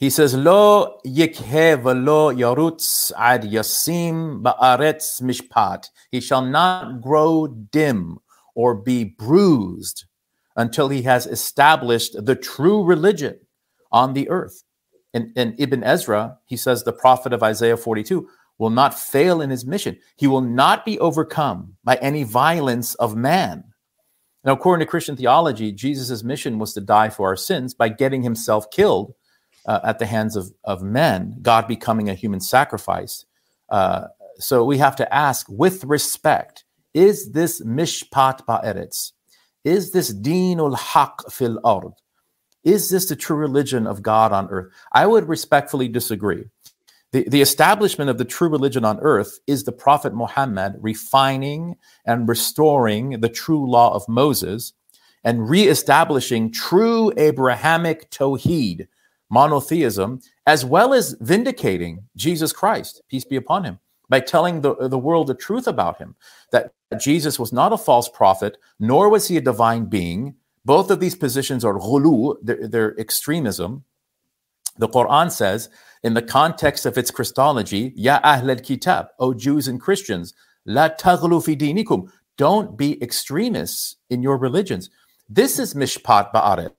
he 0.00 0.08
says, 0.08 0.34
Lo 0.34 0.98
yikhe 1.06 1.82
velo 1.82 2.32
yarutz 2.32 3.12
ad 3.18 3.42
yasim 3.42 4.42
ba'aretz 4.42 5.20
mishpat. 5.20 5.90
He 6.10 6.22
shall 6.22 6.42
not 6.42 7.02
grow 7.02 7.46
dim 7.46 8.18
or 8.54 8.74
be 8.74 9.04
bruised 9.04 10.06
until 10.56 10.88
he 10.88 11.02
has 11.02 11.26
established 11.26 12.24
the 12.24 12.34
true 12.34 12.82
religion 12.82 13.38
on 13.92 14.14
the 14.14 14.28
earth. 14.30 14.62
And, 15.12 15.32
in 15.36 15.54
Ibn 15.58 15.84
Ezra, 15.84 16.38
he 16.46 16.56
says 16.56 16.82
the 16.82 16.94
prophet 16.94 17.34
of 17.34 17.42
Isaiah 17.42 17.76
42 17.76 18.26
will 18.56 18.70
not 18.70 18.98
fail 18.98 19.42
in 19.42 19.50
his 19.50 19.66
mission. 19.66 19.98
He 20.16 20.26
will 20.26 20.40
not 20.40 20.86
be 20.86 20.98
overcome 20.98 21.76
by 21.84 21.96
any 21.96 22.22
violence 22.22 22.94
of 22.94 23.16
man. 23.16 23.64
Now, 24.44 24.52
according 24.52 24.86
to 24.86 24.90
Christian 24.90 25.16
theology, 25.16 25.72
Jesus' 25.72 26.24
mission 26.24 26.58
was 26.58 26.72
to 26.72 26.80
die 26.80 27.10
for 27.10 27.26
our 27.26 27.36
sins 27.36 27.74
by 27.74 27.90
getting 27.90 28.22
himself 28.22 28.70
killed 28.70 29.12
uh, 29.66 29.80
at 29.84 29.98
the 29.98 30.06
hands 30.06 30.36
of, 30.36 30.52
of 30.64 30.82
men, 30.82 31.36
God 31.42 31.68
becoming 31.68 32.08
a 32.08 32.14
human 32.14 32.40
sacrifice. 32.40 33.24
Uh, 33.68 34.06
so 34.38 34.64
we 34.64 34.78
have 34.78 34.96
to 34.96 35.14
ask 35.14 35.46
with 35.48 35.84
respect 35.84 36.64
is 36.92 37.32
this 37.32 37.62
mishpat 37.62 38.44
ba'eretz? 38.46 39.12
Is 39.64 39.92
this 39.92 40.12
dinul 40.12 40.76
haq 40.76 41.30
fil 41.30 41.60
ard? 41.62 41.92
Is 42.64 42.90
this 42.90 43.06
the 43.06 43.16
true 43.16 43.36
religion 43.36 43.86
of 43.86 44.02
God 44.02 44.32
on 44.32 44.48
earth? 44.50 44.72
I 44.92 45.06
would 45.06 45.28
respectfully 45.28 45.88
disagree. 45.88 46.44
The, 47.12 47.28
the 47.28 47.40
establishment 47.40 48.10
of 48.10 48.18
the 48.18 48.24
true 48.24 48.48
religion 48.48 48.84
on 48.84 49.00
earth 49.00 49.38
is 49.46 49.64
the 49.64 49.72
Prophet 49.72 50.14
Muhammad 50.14 50.74
refining 50.80 51.76
and 52.04 52.28
restoring 52.28 53.20
the 53.20 53.28
true 53.28 53.68
law 53.68 53.92
of 53.94 54.08
Moses 54.08 54.72
and 55.24 55.48
reestablishing 55.48 56.52
true 56.52 57.12
Abrahamic 57.16 58.10
Tawheed, 58.10 58.86
monotheism, 59.30 60.20
as 60.46 60.64
well 60.64 60.92
as 60.92 61.16
vindicating 61.20 62.04
Jesus 62.16 62.52
Christ, 62.52 63.02
peace 63.08 63.24
be 63.24 63.36
upon 63.36 63.64
him, 63.64 63.78
by 64.08 64.20
telling 64.20 64.60
the, 64.60 64.74
the 64.88 64.98
world 64.98 65.28
the 65.28 65.34
truth 65.34 65.66
about 65.66 65.98
him 65.98 66.16
that 66.52 66.72
Jesus 66.98 67.38
was 67.38 67.52
not 67.52 67.72
a 67.72 67.78
false 67.78 68.08
prophet, 68.08 68.58
nor 68.78 69.08
was 69.08 69.28
he 69.28 69.36
a 69.36 69.40
divine 69.40 69.84
being. 69.86 70.34
Both 70.64 70.90
of 70.90 71.00
these 71.00 71.14
positions 71.14 71.64
are 71.64 71.78
ghulu, 71.78 72.36
they're, 72.42 72.68
they're 72.68 72.98
extremism. 73.00 73.84
The 74.78 74.88
Quran 74.88 75.30
says, 75.30 75.68
in 76.02 76.14
the 76.14 76.22
context 76.22 76.86
of 76.86 76.98
its 76.98 77.10
Christology, 77.10 77.92
Ya 77.94 78.20
Ahl 78.22 78.50
al 78.50 78.56
Kitab, 78.56 79.08
O 79.18 79.34
Jews 79.34 79.68
and 79.68 79.80
Christians, 79.80 80.34
La 80.66 80.88
taghlu 80.88 81.44
fi 81.44 81.54
dinikum, 81.56 82.10
don't 82.36 82.76
be 82.76 83.02
extremists 83.02 83.96
in 84.08 84.22
your 84.22 84.38
religions. 84.38 84.90
This 85.28 85.58
is 85.58 85.74
mishpat 85.74 86.32
ba'aret. 86.32 86.70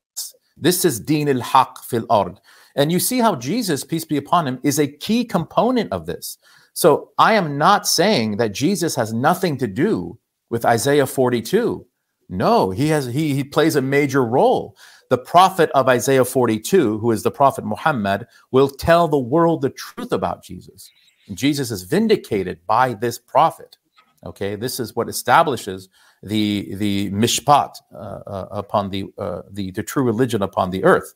This 0.58 0.86
is 0.86 1.00
din 1.00 1.30
al 1.30 1.42
haq 1.42 1.84
fil 1.84 2.06
ard. 2.10 2.40
And 2.76 2.92
you 2.92 3.00
see 3.00 3.20
how 3.20 3.36
Jesus, 3.36 3.84
peace 3.84 4.06
be 4.06 4.18
upon 4.18 4.48
him, 4.48 4.60
is 4.64 4.80
a 4.80 4.88
key 4.88 5.26
component 5.26 5.92
of 5.92 6.06
this. 6.06 6.38
So 6.74 7.12
I 7.18 7.34
am 7.34 7.58
not 7.58 7.88
saying 7.88 8.38
that 8.38 8.54
Jesus 8.54 8.96
has 8.96 9.14
nothing 9.14 9.58
to 9.58 9.68
do 9.68 10.18
with 10.50 10.66
Isaiah 10.66 11.06
42. 11.06 11.86
No, 12.30 12.70
he 12.70 12.88
has 12.88 13.08
he, 13.08 13.34
he 13.34 13.44
plays 13.44 13.76
a 13.76 13.82
major 13.82 14.24
role. 14.24 14.78
The 15.10 15.18
prophet 15.18 15.70
of 15.76 15.90
Isaiah 15.90 16.24
42, 16.24 17.00
who 17.00 17.12
is 17.12 17.24
the 17.24 17.32
prophet 17.32 17.66
Muhammad, 17.66 18.26
will 18.52 18.70
tell 18.70 19.10
the 19.10 19.20
world 19.20 19.62
the 19.62 19.70
truth 19.70 20.14
about 20.14 20.42
Jesus. 20.42 20.90
And 21.28 21.38
Jesus 21.38 21.72
is 21.72 21.84
vindicated 21.84 22.66
by 22.66 22.94
this 22.94 23.20
prophet. 23.20 23.78
Okay, 24.26 24.56
this 24.56 24.80
is 24.80 24.96
what 24.96 25.10
establishes 25.10 25.90
the 26.24 26.76
the 26.76 27.12
mishpat 27.12 27.76
uh, 27.94 27.98
uh, 27.98 28.48
upon 28.52 28.90
the, 28.90 29.06
uh, 29.18 29.42
the 29.52 29.72
the 29.72 29.84
true 29.84 30.04
religion 30.04 30.42
upon 30.42 30.70
the 30.70 30.84
earth. 30.84 31.14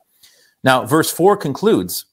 Now, 0.63 0.85
verse 0.85 1.11
four 1.11 1.37
concludes, 1.37 2.05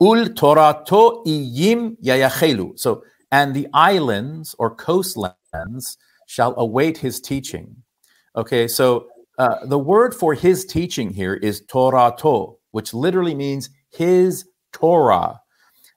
"Ul 0.00 0.26
torato 0.26 1.24
iyim 1.26 1.96
yayachelu." 2.02 2.78
So, 2.78 3.02
and 3.32 3.54
the 3.54 3.66
islands 3.74 4.54
or 4.58 4.74
coastlands 4.74 5.98
shall 6.26 6.54
await 6.56 6.98
his 6.98 7.20
teaching. 7.20 7.76
Okay, 8.36 8.68
so 8.68 9.08
uh, 9.38 9.66
the 9.66 9.78
word 9.78 10.14
for 10.14 10.34
his 10.34 10.64
teaching 10.64 11.10
here 11.10 11.34
is 11.34 11.62
Torah 11.66 12.14
to, 12.18 12.56
which 12.70 12.94
literally 12.94 13.34
means 13.34 13.70
his 13.90 14.46
Torah. 14.72 15.40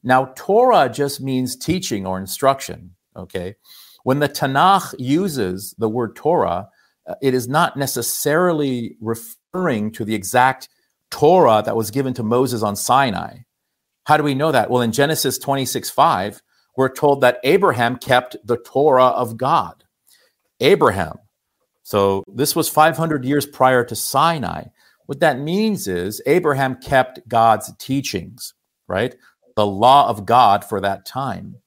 Now, 0.03 0.33
Torah 0.35 0.89
just 0.89 1.21
means 1.21 1.55
teaching 1.55 2.07
or 2.07 2.17
instruction. 2.17 2.95
Okay, 3.15 3.55
when 4.03 4.19
the 4.19 4.29
Tanakh 4.29 4.93
uses 4.97 5.75
the 5.77 5.89
word 5.89 6.15
Torah, 6.15 6.69
uh, 7.07 7.15
it 7.21 7.33
is 7.33 7.47
not 7.47 7.77
necessarily 7.77 8.95
referring 9.01 9.91
to 9.91 10.05
the 10.05 10.15
exact 10.15 10.69
Torah 11.09 11.61
that 11.65 11.75
was 11.75 11.91
given 11.91 12.13
to 12.15 12.23
Moses 12.23 12.63
on 12.63 12.75
Sinai. 12.75 13.39
How 14.05 14.17
do 14.17 14.23
we 14.23 14.33
know 14.33 14.51
that? 14.51 14.69
Well, 14.69 14.81
in 14.81 14.91
Genesis 14.91 15.37
26 15.37 15.89
5, 15.89 16.41
we're 16.77 16.89
told 16.89 17.21
that 17.21 17.39
Abraham 17.43 17.97
kept 17.97 18.35
the 18.43 18.57
Torah 18.57 19.07
of 19.07 19.37
God. 19.37 19.83
Abraham. 20.59 21.17
So 21.83 22.23
this 22.33 22.55
was 22.55 22.69
500 22.69 23.25
years 23.25 23.45
prior 23.45 23.83
to 23.83 23.95
Sinai. 23.95 24.65
What 25.07 25.19
that 25.19 25.39
means 25.39 25.87
is 25.87 26.21
Abraham 26.25 26.75
kept 26.75 27.27
God's 27.27 27.73
teachings, 27.77 28.53
right? 28.87 29.15
The 29.55 29.65
law 29.65 30.07
of 30.07 30.25
God 30.25 30.63
for 30.63 30.79
that 30.79 31.05
time. 31.05 31.57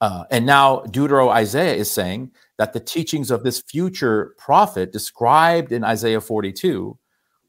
Uh, 0.00 0.24
and 0.30 0.46
now 0.46 0.78
Deutero 0.86 1.28
Isaiah 1.28 1.74
is 1.74 1.90
saying 1.90 2.30
that 2.56 2.72
the 2.72 2.80
teachings 2.80 3.30
of 3.30 3.42
this 3.42 3.60
future 3.60 4.34
prophet 4.38 4.92
described 4.92 5.72
in 5.72 5.84
Isaiah 5.84 6.20
42 6.20 6.96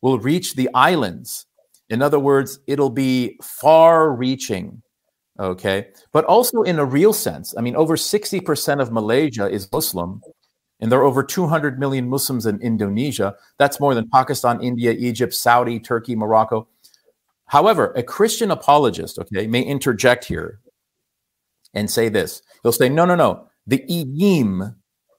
will 0.02 0.20
reach 0.20 0.56
the 0.56 0.70
islands. 0.74 1.46
In 1.90 2.02
other 2.02 2.20
words, 2.20 2.60
it'll 2.68 2.90
be 2.90 3.38
far 3.42 4.12
reaching. 4.12 4.82
Okay. 5.40 5.88
But 6.12 6.26
also 6.26 6.64
in 6.64 6.80
a 6.80 6.86
real 6.86 7.14
sense. 7.14 7.54
I 7.58 7.62
mean, 7.62 7.76
over 7.76 7.96
60% 7.96 8.82
of 8.82 8.92
Malaysia 8.92 9.50
is 9.50 9.72
Muslim, 9.72 10.22
and 10.82 10.92
there 10.92 11.00
are 11.00 11.06
over 11.06 11.24
200 11.24 11.80
million 11.80 12.10
Muslims 12.10 12.46
in 12.46 12.60
Indonesia. 12.62 13.36
That's 13.60 13.80
more 13.80 13.96
than 13.96 14.10
Pakistan, 14.10 14.62
India, 14.62 14.92
Egypt, 14.92 15.34
Saudi, 15.34 15.80
Turkey, 15.80 16.16
Morocco. 16.16 16.68
However, 17.46 17.94
a 17.96 18.04
Christian 18.04 18.52
apologist, 18.52 19.20
okay, 19.20 19.48
may 19.48 19.62
interject 19.62 20.26
here 20.26 20.60
and 21.74 21.90
say 21.90 22.10
this. 22.10 22.42
He'll 22.64 22.72
say, 22.72 22.90
no, 22.90 23.06
no, 23.06 23.16
no. 23.16 23.48
The 23.68 23.84
Iyim 23.90 24.76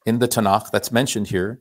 in 0.07 0.19
the 0.19 0.29
Tanakh 0.29 0.71
that's 0.71 0.93
mentioned 0.93 1.29
here 1.29 1.61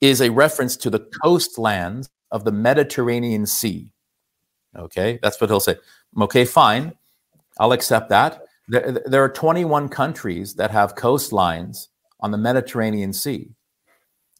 is 0.00 0.20
a 0.20 0.30
reference 0.30 0.76
to 0.78 0.90
the 0.90 1.06
coastlands 1.22 2.08
of 2.30 2.44
the 2.44 2.52
Mediterranean 2.52 3.46
Sea. 3.46 3.92
Okay, 4.76 5.18
that's 5.22 5.40
what 5.40 5.50
he'll 5.50 5.60
say. 5.60 5.76
Okay, 6.20 6.44
fine. 6.44 6.92
I'll 7.58 7.72
accept 7.72 8.08
that. 8.08 8.42
There, 8.68 9.02
there 9.04 9.22
are 9.22 9.28
21 9.28 9.88
countries 9.88 10.54
that 10.54 10.70
have 10.70 10.94
coastlines 10.94 11.88
on 12.20 12.30
the 12.30 12.38
Mediterranean 12.38 13.12
Sea. 13.12 13.50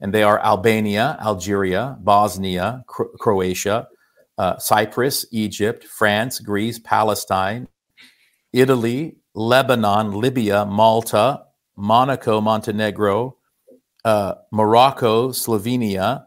And 0.01 0.13
they 0.13 0.23
are 0.23 0.41
Albania, 0.41 1.19
Algeria, 1.21 1.97
Bosnia, 2.01 2.83
Cro- 2.87 3.11
Croatia, 3.21 3.89
uh, 4.39 4.59
Cyprus, 4.59 5.27
Egypt, 5.31 5.85
France, 5.85 6.41
Greece, 6.41 6.79
Palestine, 6.79 7.69
Italy, 8.53 9.17
Lebanon, 9.35 10.13
Libya, 10.13 10.67
Malta, 10.67 11.45
Monaco, 11.77 12.41
Montenegro, 12.41 13.37
uh, 14.05 14.35
Morocco, 14.51 15.31
Slovenia, 15.31 16.25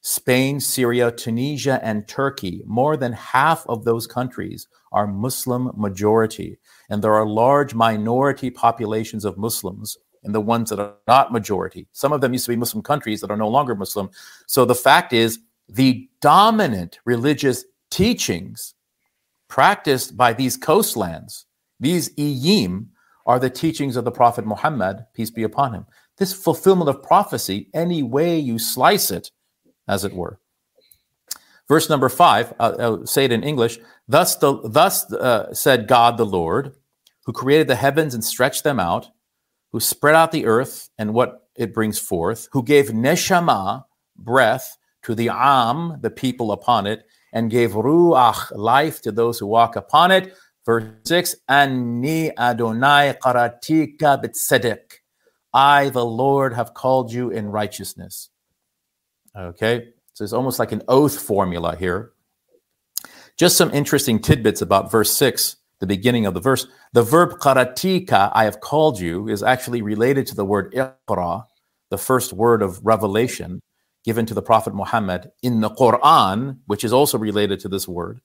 Spain, 0.00 0.60
Syria, 0.60 1.10
Tunisia, 1.10 1.80
and 1.82 2.08
Turkey. 2.08 2.62
More 2.64 2.96
than 2.96 3.12
half 3.12 3.66
of 3.66 3.84
those 3.84 4.06
countries 4.06 4.68
are 4.92 5.06
Muslim 5.06 5.70
majority. 5.76 6.58
And 6.88 7.02
there 7.02 7.14
are 7.14 7.26
large 7.26 7.74
minority 7.74 8.50
populations 8.50 9.24
of 9.24 9.36
Muslims 9.36 9.98
and 10.24 10.34
the 10.34 10.40
ones 10.40 10.70
that 10.70 10.80
are 10.80 10.94
not 11.06 11.32
majority. 11.32 11.86
Some 11.92 12.12
of 12.12 12.20
them 12.20 12.32
used 12.32 12.46
to 12.46 12.52
be 12.52 12.56
Muslim 12.56 12.82
countries 12.82 13.20
that 13.20 13.30
are 13.30 13.36
no 13.36 13.48
longer 13.48 13.74
Muslim. 13.74 14.08
So 14.46 14.64
the 14.64 14.74
fact 14.74 15.12
is, 15.12 15.40
the 15.68 16.08
dominant 16.20 16.98
religious 17.04 17.64
teachings 17.90 18.74
practiced 19.48 20.16
by 20.16 20.32
these 20.32 20.56
coastlands 20.56 21.46
these 21.80 22.14
iyim 22.16 22.86
are 23.26 23.38
the 23.38 23.50
teachings 23.50 23.96
of 23.96 24.04
the 24.04 24.10
Prophet 24.10 24.46
Muhammad, 24.46 25.04
peace 25.14 25.30
be 25.30 25.42
upon 25.42 25.74
him. 25.74 25.86
This 26.16 26.32
fulfillment 26.32 26.88
of 26.88 27.02
prophecy, 27.02 27.68
any 27.74 28.02
way 28.02 28.38
you 28.38 28.58
slice 28.58 29.10
it, 29.10 29.30
as 29.86 30.04
it 30.04 30.14
were. 30.14 30.40
Verse 31.68 31.90
number 31.90 32.08
five, 32.08 32.54
I'll, 32.58 32.80
I'll 32.80 33.06
say 33.06 33.26
it 33.26 33.32
in 33.32 33.42
English. 33.42 33.78
Thus, 34.08 34.36
the, 34.36 34.60
thus 34.64 35.12
uh, 35.12 35.52
said 35.52 35.86
God 35.86 36.16
the 36.16 36.24
Lord, 36.24 36.74
who 37.26 37.32
created 37.32 37.68
the 37.68 37.76
heavens 37.76 38.14
and 38.14 38.24
stretched 38.24 38.64
them 38.64 38.80
out, 38.80 39.10
who 39.72 39.80
spread 39.80 40.14
out 40.14 40.32
the 40.32 40.46
earth 40.46 40.88
and 40.96 41.12
what 41.12 41.48
it 41.56 41.74
brings 41.74 41.98
forth, 41.98 42.48
who 42.52 42.62
gave 42.62 42.86
neshama, 42.86 43.84
breath, 44.16 44.78
to 45.02 45.14
the 45.14 45.28
am, 45.30 45.98
the 46.00 46.10
people 46.10 46.52
upon 46.52 46.86
it, 46.86 47.04
and 47.32 47.50
gave 47.50 47.72
ruach, 47.72 48.50
life 48.56 49.02
to 49.02 49.12
those 49.12 49.38
who 49.38 49.46
walk 49.46 49.76
upon 49.76 50.10
it, 50.10 50.34
Verse 50.68 50.84
6 51.04 51.34
Anni 51.48 52.36
Adonai 52.36 53.14
Qaratika 53.22 54.22
B'tzedek. 54.22 54.98
I, 55.54 55.88
the 55.88 56.04
Lord, 56.04 56.52
have 56.52 56.74
called 56.74 57.10
you 57.10 57.30
in 57.30 57.48
righteousness. 57.48 58.28
Okay, 59.34 59.94
so 60.12 60.24
it's 60.24 60.34
almost 60.34 60.58
like 60.58 60.72
an 60.72 60.82
oath 60.86 61.18
formula 61.18 61.74
here. 61.74 62.12
Just 63.38 63.56
some 63.56 63.72
interesting 63.72 64.18
tidbits 64.18 64.60
about 64.60 64.90
verse 64.90 65.10
6, 65.16 65.56
the 65.80 65.86
beginning 65.86 66.26
of 66.26 66.34
the 66.34 66.40
verse. 66.40 66.66
The 66.92 67.02
verb 67.02 67.38
karatika, 67.40 68.30
I 68.34 68.44
have 68.44 68.60
called 68.60 69.00
you, 69.00 69.26
is 69.26 69.42
actually 69.42 69.80
related 69.80 70.26
to 70.26 70.34
the 70.34 70.44
word 70.44 70.74
iqra, 70.74 71.46
the 71.88 71.96
first 71.96 72.34
word 72.34 72.60
of 72.60 72.84
revelation 72.84 73.60
given 74.04 74.26
to 74.26 74.34
the 74.34 74.42
Prophet 74.42 74.74
Muhammad 74.74 75.30
in 75.42 75.62
the 75.62 75.70
Quran, 75.70 76.58
which 76.66 76.84
is 76.84 76.92
also 76.92 77.16
related 77.16 77.58
to 77.60 77.70
this 77.70 77.88
word. 77.88 78.20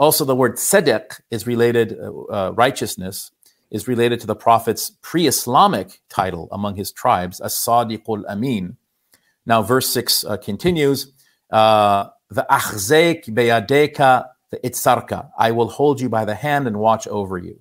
Also, 0.00 0.24
the 0.24 0.34
word 0.34 0.56
tzedek 0.56 1.20
is 1.30 1.46
related, 1.46 1.96
uh, 2.00 2.22
uh, 2.32 2.50
righteousness 2.56 3.30
is 3.70 3.86
related 3.86 4.18
to 4.20 4.26
the 4.26 4.34
Prophet's 4.34 4.90
pre 5.02 5.28
Islamic 5.28 6.00
title 6.08 6.48
among 6.50 6.74
his 6.74 6.90
tribes, 6.90 7.38
as 7.38 7.54
Sadiqul 7.54 8.24
Amin. 8.26 8.76
Now, 9.46 9.62
verse 9.62 9.88
6 9.90 10.24
uh, 10.24 10.36
continues 10.38 11.12
uh, 11.52 12.08
the 12.30 12.46
achzek 12.50 13.26
beyadeka 13.26 14.26
the 14.50 14.58
itzarka. 14.58 15.30
I 15.38 15.52
will 15.52 15.68
hold 15.68 16.00
you 16.00 16.08
by 16.08 16.24
the 16.24 16.34
hand 16.34 16.66
and 16.66 16.78
watch 16.78 17.06
over 17.06 17.38
you. 17.38 17.60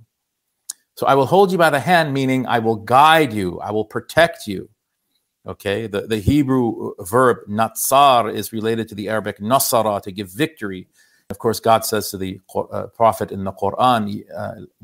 So 0.95 1.05
I 1.07 1.15
will 1.15 1.27
hold 1.27 1.51
you 1.51 1.57
by 1.57 1.69
the 1.69 1.79
hand, 1.79 2.13
meaning 2.13 2.45
I 2.45 2.59
will 2.59 2.75
guide 2.75 3.31
you, 3.31 3.59
I 3.59 3.71
will 3.71 3.85
protect 3.85 4.47
you. 4.47 4.69
Okay, 5.47 5.87
the, 5.87 6.01
the 6.01 6.17
Hebrew 6.17 6.93
verb 6.99 7.37
natsar 7.49 8.33
is 8.33 8.51
related 8.51 8.89
to 8.89 8.95
the 8.95 9.07
Arabic 9.07 9.39
nasara, 9.39 10.01
to 10.01 10.11
give 10.11 10.29
victory. 10.29 10.87
Of 11.30 11.38
course, 11.38 11.58
God 11.58 11.84
says 11.84 12.10
to 12.10 12.18
the 12.18 12.40
uh, 12.54 12.86
Prophet 12.88 13.32
in 13.32 13.44
the 13.44 13.52
Quran, 13.52 14.24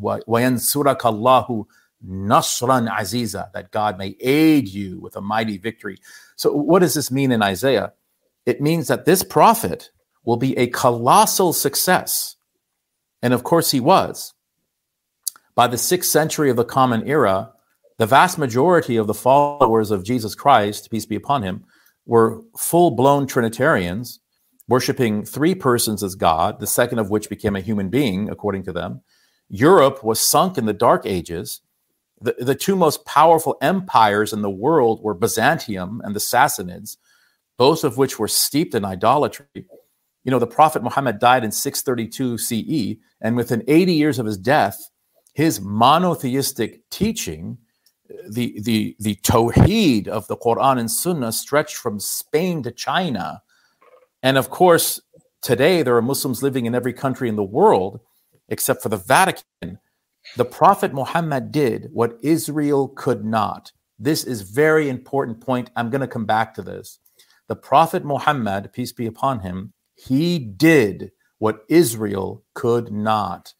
وَيَنْصُرَكَ 0.00 1.00
اللَّهُ 1.00 1.66
nasran 2.06 2.90
aziza, 2.90 3.52
that 3.52 3.70
God 3.70 3.98
may 3.98 4.16
aid 4.20 4.68
you 4.68 4.98
with 5.00 5.16
a 5.16 5.20
mighty 5.20 5.58
victory. 5.58 5.98
So, 6.36 6.52
what 6.52 6.78
does 6.78 6.94
this 6.94 7.10
mean 7.10 7.30
in 7.30 7.42
Isaiah? 7.42 7.92
It 8.46 8.60
means 8.60 8.88
that 8.88 9.04
this 9.04 9.22
prophet 9.22 9.90
will 10.24 10.38
be 10.38 10.56
a 10.56 10.68
colossal 10.68 11.52
success. 11.52 12.36
And 13.22 13.34
of 13.34 13.44
course, 13.44 13.70
he 13.70 13.80
was. 13.80 14.32
By 15.54 15.66
the 15.66 15.78
sixth 15.78 16.10
century 16.10 16.48
of 16.48 16.56
the 16.56 16.64
Common 16.64 17.06
Era, 17.06 17.52
the 17.98 18.06
vast 18.06 18.38
majority 18.38 18.96
of 18.96 19.06
the 19.06 19.14
followers 19.14 19.90
of 19.90 20.04
Jesus 20.04 20.34
Christ, 20.34 20.90
peace 20.90 21.04
be 21.04 21.16
upon 21.16 21.42
him, 21.42 21.64
were 22.06 22.40
full 22.56 22.92
blown 22.92 23.26
Trinitarians 23.26 24.20
worshiping 24.67 25.23
three 25.23 25.55
persons 25.55 26.03
as 26.03 26.15
God, 26.15 26.59
the 26.59 26.67
second 26.67 26.99
of 26.99 27.09
which 27.09 27.29
became 27.29 27.55
a 27.55 27.61
human 27.61 27.89
being, 27.89 28.29
according 28.29 28.63
to 28.63 28.73
them. 28.73 29.01
Europe 29.49 30.03
was 30.03 30.19
sunk 30.19 30.57
in 30.57 30.65
the 30.65 30.73
Dark 30.73 31.05
Ages. 31.05 31.61
The, 32.21 32.35
the 32.39 32.55
two 32.55 32.75
most 32.75 33.05
powerful 33.05 33.57
empires 33.61 34.33
in 34.33 34.41
the 34.41 34.49
world 34.49 35.03
were 35.03 35.13
Byzantium 35.13 36.01
and 36.03 36.15
the 36.15 36.19
Sassanids, 36.19 36.97
both 37.57 37.83
of 37.83 37.97
which 37.97 38.17
were 38.17 38.27
steeped 38.27 38.73
in 38.73 38.85
idolatry. 38.85 39.45
You 39.53 40.31
know, 40.31 40.39
the 40.39 40.47
Prophet 40.47 40.81
Muhammad 40.81 41.19
died 41.19 41.43
in 41.43 41.51
632 41.51 42.37
CE, 42.39 42.97
and 43.21 43.35
within 43.35 43.63
80 43.67 43.93
years 43.93 44.17
of 44.17 44.25
his 44.25 44.37
death, 44.37 44.89
his 45.35 45.61
monotheistic 45.61 46.81
teaching, 46.89 47.59
the, 48.27 48.59
the, 48.61 48.95
the 48.99 49.15
Tawheed 49.17 50.07
of 50.07 50.27
the 50.27 50.37
Quran 50.37 50.79
and 50.79 50.89
Sunnah, 50.89 51.31
stretched 51.31 51.75
from 51.75 51.99
Spain 51.99 52.63
to 52.63 52.71
China 52.71 53.41
and 54.25 54.39
of 54.39 54.49
course, 54.49 54.99
today 55.43 55.83
there 55.83 55.95
are 55.95 56.01
Muslims 56.01 56.41
living 56.41 56.65
in 56.65 56.73
every 56.73 56.93
country 56.93 57.29
in 57.29 57.35
the 57.35 57.43
world 57.43 57.99
except 58.49 58.81
for 58.81 58.89
the 58.89 58.97
Vatican. 58.97 59.77
The 60.35 60.45
Prophet 60.45 60.95
Muhammad 60.95 61.51
did 61.51 61.89
what 61.93 62.17
Israel 62.23 62.87
could 62.87 63.23
not. 63.23 63.71
This 63.99 64.23
is 64.23 64.41
very 64.41 64.89
important 64.89 65.41
point. 65.41 65.69
I'm 65.75 65.91
going 65.91 66.01
to 66.01 66.07
come 66.07 66.25
back 66.25 66.55
to 66.55 66.63
this. 66.63 66.97
The 67.49 67.55
Prophet 67.55 68.03
Muhammad, 68.03 68.73
peace 68.73 68.91
be 68.91 69.05
upon 69.05 69.41
him, 69.41 69.73
he 69.93 70.39
did 70.39 71.11
what 71.37 71.63
Israel 71.69 72.43
could 72.55 72.91
not. 72.91 73.53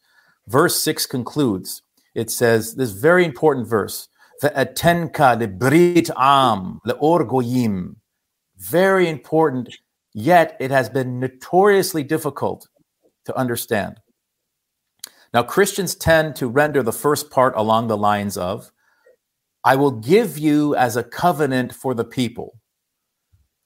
Verse 0.48 0.80
6 0.80 1.06
concludes. 1.06 1.82
It 2.16 2.28
says 2.28 2.74
this 2.74 2.90
very 2.90 3.24
important 3.24 3.68
verse, 3.68 4.08
the 4.40 4.50
Atenka, 4.50 5.38
the 5.38 5.46
librit 5.46 6.10
am 6.16 6.80
the 6.84 6.94
Orgoyim. 6.94 7.94
Very 8.56 9.08
important 9.08 9.68
yet 10.16 10.56
it 10.58 10.72
has 10.72 10.88
been 10.88 11.20
notoriously 11.20 12.02
difficult 12.02 12.66
to 13.26 13.36
understand. 13.36 14.00
Now, 15.32 15.44
Christians 15.44 15.94
tend 15.94 16.34
to 16.36 16.48
render 16.48 16.82
the 16.82 16.92
first 16.92 17.30
part 17.30 17.54
along 17.56 17.86
the 17.86 17.96
lines 17.96 18.36
of, 18.36 18.72
I 19.62 19.76
will 19.76 19.90
give 19.90 20.38
you 20.38 20.74
as 20.74 20.96
a 20.96 21.04
covenant 21.04 21.72
for 21.74 21.94
the 21.94 22.04
people 22.04 22.58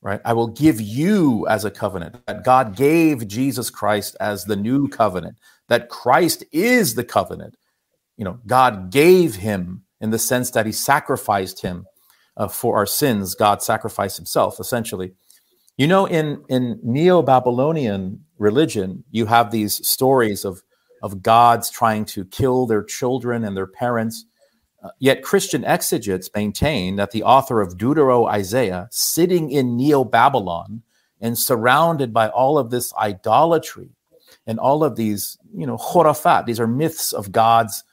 right? 0.03 0.21
I 0.25 0.33
will 0.33 0.49
give 0.49 0.81
you 0.81 1.47
as 1.49 1.65
a 1.65 1.71
covenant. 1.71 2.17
That 2.27 2.45
God 2.45 2.77
gave 2.77 3.29
Jesus 3.29 3.71
Christ 3.71 4.17
as 4.21 4.45
the 4.45 4.57
new 4.57 4.89
covenant, 4.89 5.39
that 5.69 5.89
Christ 5.89 6.45
is 6.53 6.95
the 6.95 7.05
covenant. 7.05 7.57
You 8.17 8.25
know, 8.25 8.39
God 8.47 8.91
gave 8.91 9.37
him 9.37 9.85
in 10.01 10.11
the 10.11 10.19
sense 10.19 10.51
that 10.53 10.67
he 10.67 10.73
sacrificed 10.73 11.63
him 11.63 11.87
uh, 12.37 12.49
for 12.49 12.77
our 12.77 12.87
sins. 12.87 13.35
God 13.35 13.63
sacrificed 13.63 14.17
himself, 14.17 14.59
essentially. 14.61 15.13
You 15.81 15.86
know, 15.86 16.05
in, 16.05 16.44
in 16.51 16.78
Neo 16.82 17.23
Babylonian 17.23 18.23
religion, 18.36 19.02
you 19.12 19.24
have 19.24 19.51
these 19.51 19.89
stories 19.89 20.44
of, 20.44 20.62
of 21.02 21.23
gods 21.23 21.70
trying 21.70 22.05
to 22.05 22.27
kill 22.27 22.66
their 22.66 22.82
children 22.82 23.44
and 23.44 23.57
their 23.57 23.66
parents. 23.66 24.27
Uh, 24.85 24.90
yet 24.98 25.23
Christian 25.23 25.65
exegetes 25.65 26.28
maintain 26.35 26.97
that 26.97 27.12
the 27.12 27.23
author 27.23 27.62
of 27.62 27.78
Deutero 27.78 28.28
Isaiah, 28.28 28.89
sitting 28.90 29.51
in 29.51 29.74
Neo 29.74 30.05
Babylon 30.05 30.82
and 31.19 31.39
surrounded 31.39 32.12
by 32.12 32.28
all 32.28 32.59
of 32.59 32.69
this 32.69 32.93
idolatry 32.97 33.89
and 34.47 34.59
all 34.59 34.85
of 34.85 34.97
these, 34.97 35.39
you 35.57 35.66
know, 35.66 35.78
khurafat, 35.78 36.44
these 36.44 36.61
are 36.61 36.66
myths 36.66 37.15
of 37.15 37.32
gods 37.32 37.85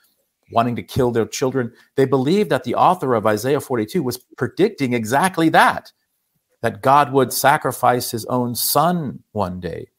wanting 0.51 0.75
to 0.75 0.83
kill 0.83 1.11
their 1.11 1.25
children. 1.25 1.71
They 1.95 2.03
believe 2.03 2.49
that 2.49 2.65
the 2.65 2.75
author 2.75 3.13
of 3.13 3.25
Isaiah 3.25 3.61
42 3.61 4.03
was 4.03 4.17
predicting 4.35 4.91
exactly 4.91 5.47
that, 5.49 5.93
that 6.61 6.81
God 6.81 7.11
would 7.13 7.31
sacrifice 7.31 8.11
his 8.11 8.25
own 8.25 8.55
son 8.55 9.23
one 9.31 9.59
day. 9.59 9.89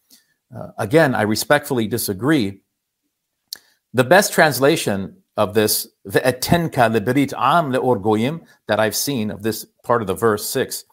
Uh, 0.55 0.69
again, 0.79 1.15
I 1.15 1.23
respectfully 1.23 1.87
disagree. 1.87 2.61
The 3.95 4.05
best 4.05 4.33
translation 4.33 5.17
of 5.37 5.55
this 5.55 5.87
the 6.05 6.21
etenka 6.21 6.91
liberit 6.91 7.33
am 7.37 7.73
leorgoyim, 7.73 8.45
that 8.67 8.81
I've 8.81 8.97
seen 8.97 9.31
of 9.31 9.43
this 9.43 9.65
part 9.85 10.03
of 10.03 10.09
the 10.09 10.15
verse 10.15 10.49
six 10.49 10.85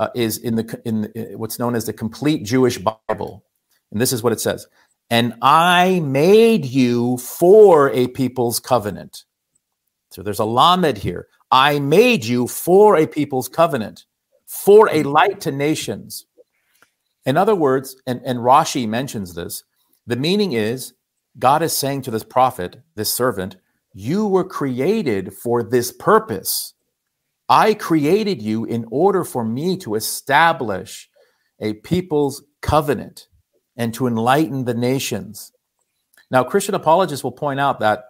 uh, 0.00 0.08
is 0.14 0.38
in 0.38 0.56
the 0.56 0.80
in 0.84 1.38
what's 1.38 1.58
known 1.58 1.74
as 1.76 1.86
the 1.86 1.92
complete 1.92 2.44
Jewish 2.44 2.78
Bible, 2.78 3.44
and 3.92 4.00
this 4.00 4.12
is 4.12 4.22
what 4.22 4.32
it 4.32 4.40
says: 4.40 4.66
"And 5.08 5.34
I 5.40 6.00
made 6.00 6.64
you 6.64 7.16
for 7.18 7.90
a 7.90 8.08
people's 8.08 8.58
covenant." 8.58 9.24
So 10.10 10.22
there's 10.22 10.40
a 10.40 10.44
lamed 10.44 10.98
here. 10.98 11.28
I 11.52 11.78
made 11.78 12.24
you 12.24 12.48
for 12.48 12.96
a 12.96 13.06
people's 13.06 13.48
covenant, 13.48 14.04
for 14.52 14.90
a 14.92 15.02
light 15.02 15.40
to 15.40 15.50
nations. 15.50 16.26
In 17.24 17.38
other 17.38 17.54
words, 17.54 17.96
and, 18.06 18.20
and 18.22 18.40
Rashi 18.40 18.86
mentions 18.86 19.34
this, 19.34 19.64
the 20.06 20.16
meaning 20.16 20.52
is 20.52 20.92
God 21.38 21.62
is 21.62 21.74
saying 21.74 22.02
to 22.02 22.10
this 22.10 22.22
prophet, 22.22 22.76
this 22.94 23.12
servant, 23.12 23.56
you 23.94 24.26
were 24.26 24.44
created 24.44 25.32
for 25.32 25.62
this 25.62 25.90
purpose. 25.90 26.74
I 27.48 27.72
created 27.72 28.42
you 28.42 28.66
in 28.66 28.86
order 28.90 29.24
for 29.24 29.42
me 29.42 29.78
to 29.78 29.94
establish 29.94 31.08
a 31.58 31.72
people's 31.72 32.44
covenant 32.60 33.28
and 33.74 33.94
to 33.94 34.06
enlighten 34.06 34.66
the 34.66 34.74
nations. 34.74 35.50
Now, 36.30 36.44
Christian 36.44 36.74
apologists 36.74 37.24
will 37.24 37.32
point 37.32 37.58
out 37.58 37.80
that 37.80 38.04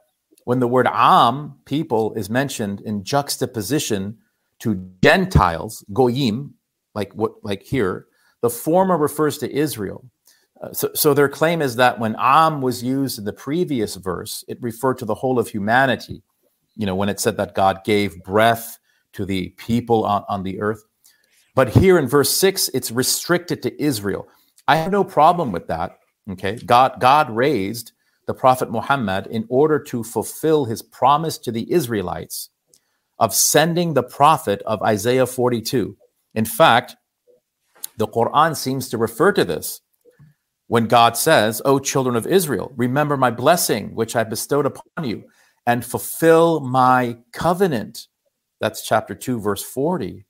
when 0.45 0.59
the 0.59 0.69
word 0.69 0.89
Am, 0.93 1.61
people, 1.67 2.15
is 2.15 2.29
mentioned 2.29 2.81
in 2.81 3.05
juxtaposition 3.05 4.19
to 4.63 4.75
Gentiles, 5.03 5.85
Goyim, 5.93 6.55
like 6.95 7.13
what 7.15 7.33
like 7.43 7.63
here, 7.63 8.07
the 8.41 8.51
former 8.51 8.97
refers 8.97 9.39
to 9.39 9.53
Israel 9.53 10.05
uh, 10.63 10.73
so, 10.73 10.91
so 10.95 11.13
their 11.13 11.29
claim 11.29 11.61
is 11.61 11.77
that 11.77 11.99
when 11.99 12.15
Am 12.19 12.63
was 12.63 12.83
used 12.83 13.19
in 13.19 13.25
the 13.25 13.33
previous 13.33 13.97
verse, 13.97 14.45
it 14.49 14.59
referred 14.63 14.99
to 14.99 15.05
the 15.05 15.15
whole 15.15 15.39
of 15.39 15.49
humanity. 15.49 16.23
You 16.77 16.87
know, 16.87 16.95
when 16.95 17.09
it 17.09 17.21
said 17.21 17.37
that 17.37 17.55
God 17.55 17.85
gave 17.85 18.23
breath 18.23 18.79
to 19.15 19.27
the 19.27 19.51
people 19.51 20.05
on, 20.05 20.25
on 20.29 20.43
the 20.43 20.61
earth. 20.61 20.83
But 21.55 21.69
here 21.69 21.99
in 21.99 22.09
verse 22.09 22.31
six, 22.31 22.71
it's 22.73 22.91
restricted 22.91 23.63
to 23.63 23.83
Israel. 23.83 24.27
I 24.69 24.77
have 24.77 24.93
no 24.93 25.05
problem 25.05 25.53
with 25.53 25.67
that. 25.67 25.99
Okay. 26.31 26.57
God, 26.65 27.01
God 27.01 27.29
raised 27.35 27.93
the 28.27 28.33
Prophet 28.33 28.71
Muhammad 28.71 29.27
in 29.27 29.45
order 29.49 29.79
to 29.81 30.05
fulfill 30.05 30.65
his 30.65 30.81
promise 30.81 31.37
to 31.39 31.51
the 31.51 31.71
Israelites 31.71 32.51
of 33.23 33.33
sending 33.33 33.95
the 33.95 34.03
prophet 34.03 34.61
of 34.67 34.83
Isaiah 34.83 35.27
42. 35.27 35.97
In 36.35 36.45
fact, 36.45 36.97
the 37.97 38.09
Quran 38.09 38.57
seems 38.57 38.89
to 38.89 38.99
refer 38.99 39.31
to 39.33 39.45
this 39.45 39.81
when 40.67 40.89
God 40.89 41.17
says, 41.17 41.63
O 41.65 41.79
children 41.79 42.17
of 42.17 42.27
Israel, 42.27 42.73
remember 42.77 43.17
my 43.17 43.31
blessing 43.31 43.95
which 43.95 44.17
I 44.17 44.25
bestowed 44.25 44.67
upon 44.67 45.05
you 45.05 45.23
and 45.67 45.85
fulfill 45.85 46.59
my 46.59 47.17
covenant. 47.33 48.09
That's 48.61 48.85
chapter 48.85 49.15
2, 49.15 49.39
verse 49.39 49.63
40. 49.63 50.25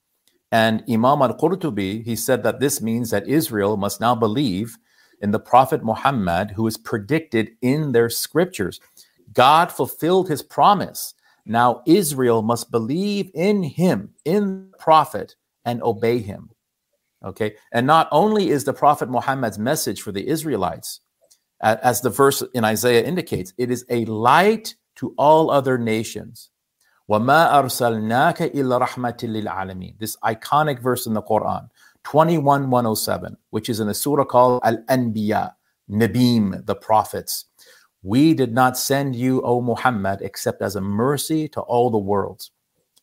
And 0.50 0.84
Imam 0.86 1.22
al 1.22 1.38
Qurtubi, 1.38 2.04
he 2.04 2.14
said 2.14 2.42
that 2.42 2.60
this 2.60 2.82
means 2.82 3.08
that 3.08 3.26
Israel 3.26 3.78
must 3.78 4.02
now 4.02 4.14
believe 4.14 4.76
in 5.22 5.30
the 5.30 5.40
Prophet 5.40 5.82
Muhammad, 5.82 6.50
who 6.50 6.66
is 6.66 6.76
predicted 6.76 7.52
in 7.62 7.92
their 7.92 8.10
scriptures. 8.10 8.80
God 9.32 9.72
fulfilled 9.72 10.28
his 10.28 10.42
promise. 10.42 11.14
Now 11.44 11.82
Israel 11.86 12.42
must 12.42 12.70
believe 12.70 13.30
in 13.34 13.62
him, 13.62 14.14
in 14.24 14.70
the 14.70 14.78
prophet, 14.78 15.36
and 15.64 15.82
obey 15.82 16.18
him. 16.18 16.50
Okay. 17.24 17.56
And 17.72 17.86
not 17.86 18.08
only 18.10 18.50
is 18.50 18.64
the 18.64 18.72
Prophet 18.72 19.08
Muhammad's 19.08 19.58
message 19.58 20.02
for 20.02 20.12
the 20.12 20.26
Israelites, 20.26 21.00
as 21.60 22.00
the 22.00 22.10
verse 22.10 22.42
in 22.54 22.64
Isaiah 22.64 23.04
indicates, 23.04 23.52
it 23.56 23.70
is 23.70 23.84
a 23.88 24.04
light 24.06 24.74
to 24.96 25.14
all 25.16 25.50
other 25.50 25.78
nations. 25.78 26.50
This 27.08 27.36
iconic 30.24 30.80
verse 30.80 31.06
in 31.06 31.14
the 31.14 31.22
Quran, 31.22 31.68
21107, 32.04 33.36
which 33.50 33.68
is 33.68 33.78
in 33.78 33.86
the 33.86 33.94
surah 33.94 34.24
called 34.24 34.60
Al 34.64 34.78
Anbiya, 34.88 35.52
Nabim, 35.88 36.66
the 36.66 36.74
prophets. 36.74 37.44
We 38.03 38.33
did 38.33 38.53
not 38.53 38.77
send 38.77 39.15
you, 39.15 39.41
O 39.41 39.61
Muhammad, 39.61 40.21
except 40.21 40.61
as 40.61 40.75
a 40.75 40.81
mercy 40.81 41.47
to 41.49 41.61
all 41.61 41.89
the 41.89 41.97
worlds. 41.97 42.51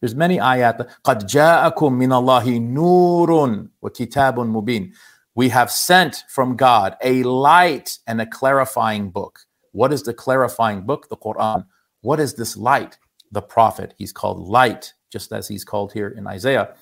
There's 0.01 0.15
many 0.15 0.39
ayat. 0.39 0.89
قَدْ 1.05 1.25
جَاءَكُم 1.25 1.75
مِّنَ 1.75 2.11
اللَّهِ 2.11 2.61
نُورٌ 2.73 3.69
وَكِتَابٌ 3.83 4.35
مُبِينٌ 4.35 4.93
We 5.35 5.49
have 5.49 5.71
sent 5.71 6.25
from 6.29 6.57
God 6.57 6.97
a 7.03 7.23
light 7.23 7.99
and 8.07 8.21
a 8.21 8.27
clarifying 8.27 9.11
book. 9.11 9.41
What 9.73 9.93
is 9.93 10.03
the 10.03 10.15
clarifying 10.15 10.83
book? 10.83 11.09
The 11.09 11.16
Quran. 11.16 11.66
What 12.03 12.21
is 12.21 12.35
this 12.35 12.57
light? 12.57 12.99
The 13.33 13.43
Prophet. 13.43 13.95
He's 13.99 14.12
called 14.12 14.47
light, 14.47 14.93
just 15.11 15.33
as 15.33 15.49
he's 15.49 15.65
called 15.65 15.93
here 15.93 16.09
in 16.09 16.27
Isaiah. 16.27 16.75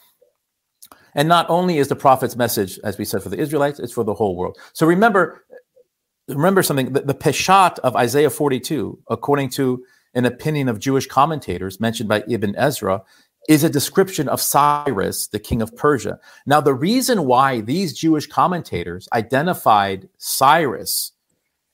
And 1.14 1.28
not 1.28 1.48
only 1.48 1.78
is 1.78 1.88
the 1.88 1.96
Prophet's 1.96 2.36
message, 2.36 2.78
as 2.84 2.98
we 2.98 3.04
said, 3.04 3.22
for 3.22 3.28
the 3.28 3.38
Israelites, 3.38 3.78
it's 3.78 3.92
for 3.92 4.04
the 4.04 4.14
whole 4.14 4.36
world. 4.36 4.58
So 4.72 4.86
remember, 4.86 5.44
remember 6.27 6.63
something, 6.63 6.93
the, 6.93 7.01
the 7.01 7.13
Peshat 7.13 7.79
of 7.79 7.95
Isaiah 7.95 8.29
42, 8.29 8.99
according 9.09 9.49
to 9.51 9.83
an 10.13 10.25
opinion 10.25 10.67
of 10.67 10.79
Jewish 10.79 11.07
commentators 11.07 11.79
mentioned 11.79 12.09
by 12.09 12.23
Ibn 12.27 12.55
Ezra, 12.57 13.03
is 13.47 13.63
a 13.63 13.69
description 13.69 14.27
of 14.27 14.41
Cyrus, 14.41 15.27
the 15.27 15.39
king 15.39 15.61
of 15.61 15.75
Persia. 15.75 16.19
Now, 16.45 16.59
the 16.59 16.73
reason 16.73 17.25
why 17.25 17.61
these 17.61 17.97
Jewish 17.97 18.27
commentators 18.27 19.07
identified 19.13 20.09
Cyrus 20.17 21.13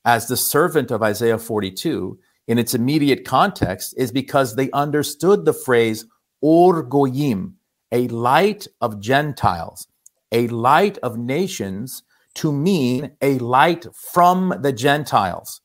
as 0.04 0.28
the 0.28 0.36
servant 0.36 0.90
of 0.90 1.02
Isaiah 1.02 1.38
42 1.38 2.18
in 2.46 2.58
its 2.58 2.74
immediate 2.74 3.24
context 3.24 3.94
is 3.96 4.12
because 4.12 4.54
they 4.54 4.70
understood 4.70 5.44
the 5.44 5.52
phrase 5.52 6.06
Or 6.40 6.82
Goyim, 6.82 7.56
a 7.90 8.06
light 8.08 8.68
of 8.80 9.00
Gentiles, 9.00 9.88
a 10.30 10.46
light 10.48 10.98
of 10.98 11.18
nations, 11.18 12.02
to 12.36 12.52
mean 12.52 13.12
a 13.22 13.38
light 13.38 13.86
from 13.94 14.54
the 14.60 14.72
Gentiles 14.72 15.60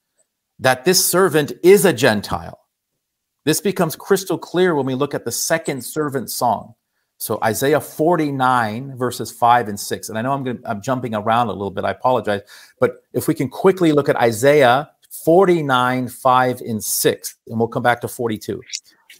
that 0.59 0.85
this 0.85 1.03
servant 1.03 1.53
is 1.63 1.85
a 1.85 1.93
Gentile. 1.93 2.59
This 3.45 3.61
becomes 3.61 3.95
crystal 3.95 4.37
clear 4.37 4.75
when 4.75 4.85
we 4.85 4.95
look 4.95 5.13
at 5.13 5.25
the 5.25 5.31
second 5.31 5.83
servant 5.83 6.29
song. 6.29 6.75
So 7.17 7.39
Isaiah 7.43 7.81
49 7.81 8.97
verses 8.97 9.31
5 9.31 9.69
and 9.69 9.79
6. 9.79 10.09
And 10.09 10.17
I 10.17 10.21
know 10.21 10.31
I'm 10.31 10.43
going 10.43 10.61
I'm 10.65 10.81
jumping 10.81 11.15
around 11.15 11.47
a 11.47 11.53
little 11.53 11.71
bit. 11.71 11.83
I 11.83 11.91
apologize. 11.91 12.41
But 12.79 12.97
if 13.13 13.27
we 13.27 13.33
can 13.33 13.49
quickly 13.49 13.91
look 13.91 14.09
at 14.09 14.15
Isaiah 14.17 14.89
49 15.25 16.07
5 16.07 16.61
and 16.61 16.83
6 16.83 17.35
and 17.47 17.59
we'll 17.59 17.67
come 17.67 17.83
back 17.83 18.01
to 18.01 18.07
42. 18.07 18.61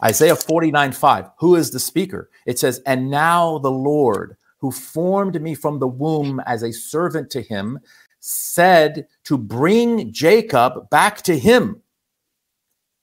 Isaiah 0.02 0.36
49 0.36 0.92
5. 0.92 1.30
Who 1.40 1.56
is 1.56 1.70
the 1.70 1.80
speaker? 1.80 2.30
It 2.46 2.58
says, 2.58 2.80
"And 2.86 3.10
now 3.10 3.58
the 3.58 3.70
Lord 3.70 4.36
who 4.60 4.70
formed 4.70 5.40
me 5.40 5.54
from 5.54 5.78
the 5.78 5.88
womb 5.88 6.40
as 6.46 6.62
a 6.62 6.72
servant 6.72 7.30
to 7.30 7.42
him 7.42 7.78
said 8.20 9.06
to 9.24 9.38
bring 9.38 10.12
Jacob 10.12 10.90
back 10.90 11.22
to 11.22 11.38
him. 11.38 11.82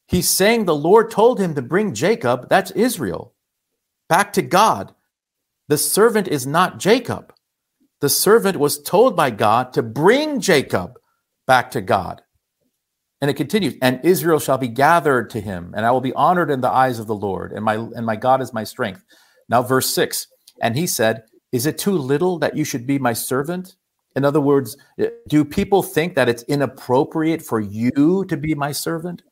He's 0.08 0.30
saying 0.30 0.66
the 0.66 0.76
Lord 0.76 1.12
told 1.12 1.40
him 1.40 1.56
to 1.56 1.62
bring 1.62 1.94
Jacob, 1.94 2.48
that's 2.50 2.72
Israel, 2.72 3.34
back 4.08 4.32
to 4.34 4.42
God. 4.42 4.94
The 5.68 5.78
servant 5.78 6.28
is 6.28 6.48
not 6.48 6.80
Jacob. 6.80 7.34
The 8.00 8.10
servant 8.10 8.58
was 8.58 8.82
told 8.82 9.16
by 9.16 9.32
God 9.32 9.74
to 9.74 9.84
bring 9.84 10.40
Jacob 10.40 11.00
back 11.46 11.72
to 11.72 11.82
God. 11.82 12.22
And 13.20 13.32
it 13.32 13.34
continues, 13.34 13.74
and 13.82 14.00
Israel 14.04 14.40
shall 14.40 14.60
be 14.60 14.68
gathered 14.68 15.32
to 15.32 15.42
him, 15.42 15.74
and 15.76 15.86
I 15.86 15.92
will 15.92 16.02
be 16.02 16.14
honored 16.14 16.52
in 16.52 16.62
the 16.62 16.70
eyes 16.70 17.00
of 17.00 17.08
the 17.08 17.16
Lord, 17.16 17.52
and 17.52 17.66
my 17.66 17.74
and 17.74 18.06
my 18.06 18.16
God 18.16 18.42
is 18.42 18.54
my 18.54 18.64
strength. 18.64 19.04
Now, 19.50 19.64
verse 19.64 19.90
six, 19.90 20.28
and 20.62 20.78
he 20.78 20.86
said, 20.86 21.24
Is 21.58 21.66
it 21.66 21.80
too 21.80 21.98
little 21.98 22.38
that 22.38 22.56
you 22.56 22.64
should 22.64 22.86
be 22.86 23.00
my 23.00 23.14
servant? 23.14 23.78
In 24.16 24.24
other 24.24 24.40
words, 24.40 24.78
eh, 25.00 25.08
do 25.28 25.44
people 25.44 25.82
think 25.82 26.14
that 26.14 26.30
it's 26.30 26.44
inappropriate 26.44 27.42
for 27.42 27.60
you 27.60 28.26
to 28.26 28.38
be 28.38 28.54
my 28.54 28.72
servant, 28.72 29.24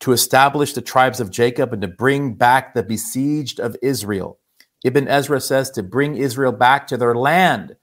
to 0.00 0.12
establish 0.12 0.72
the 0.72 0.80
tribes 0.80 1.20
of 1.20 1.30
Jacob 1.30 1.74
and 1.74 1.82
to 1.82 1.88
bring 1.88 2.32
back 2.32 2.72
the 2.72 2.82
besieged 2.82 3.60
of 3.60 3.76
Israel? 3.82 4.38
Ibn 4.84 5.06
Ezra 5.06 5.38
says 5.38 5.70
to 5.72 5.82
bring 5.82 6.16
Israel 6.16 6.50
back 6.50 6.86
to 6.86 6.96
their 6.96 7.14
land 7.14 7.76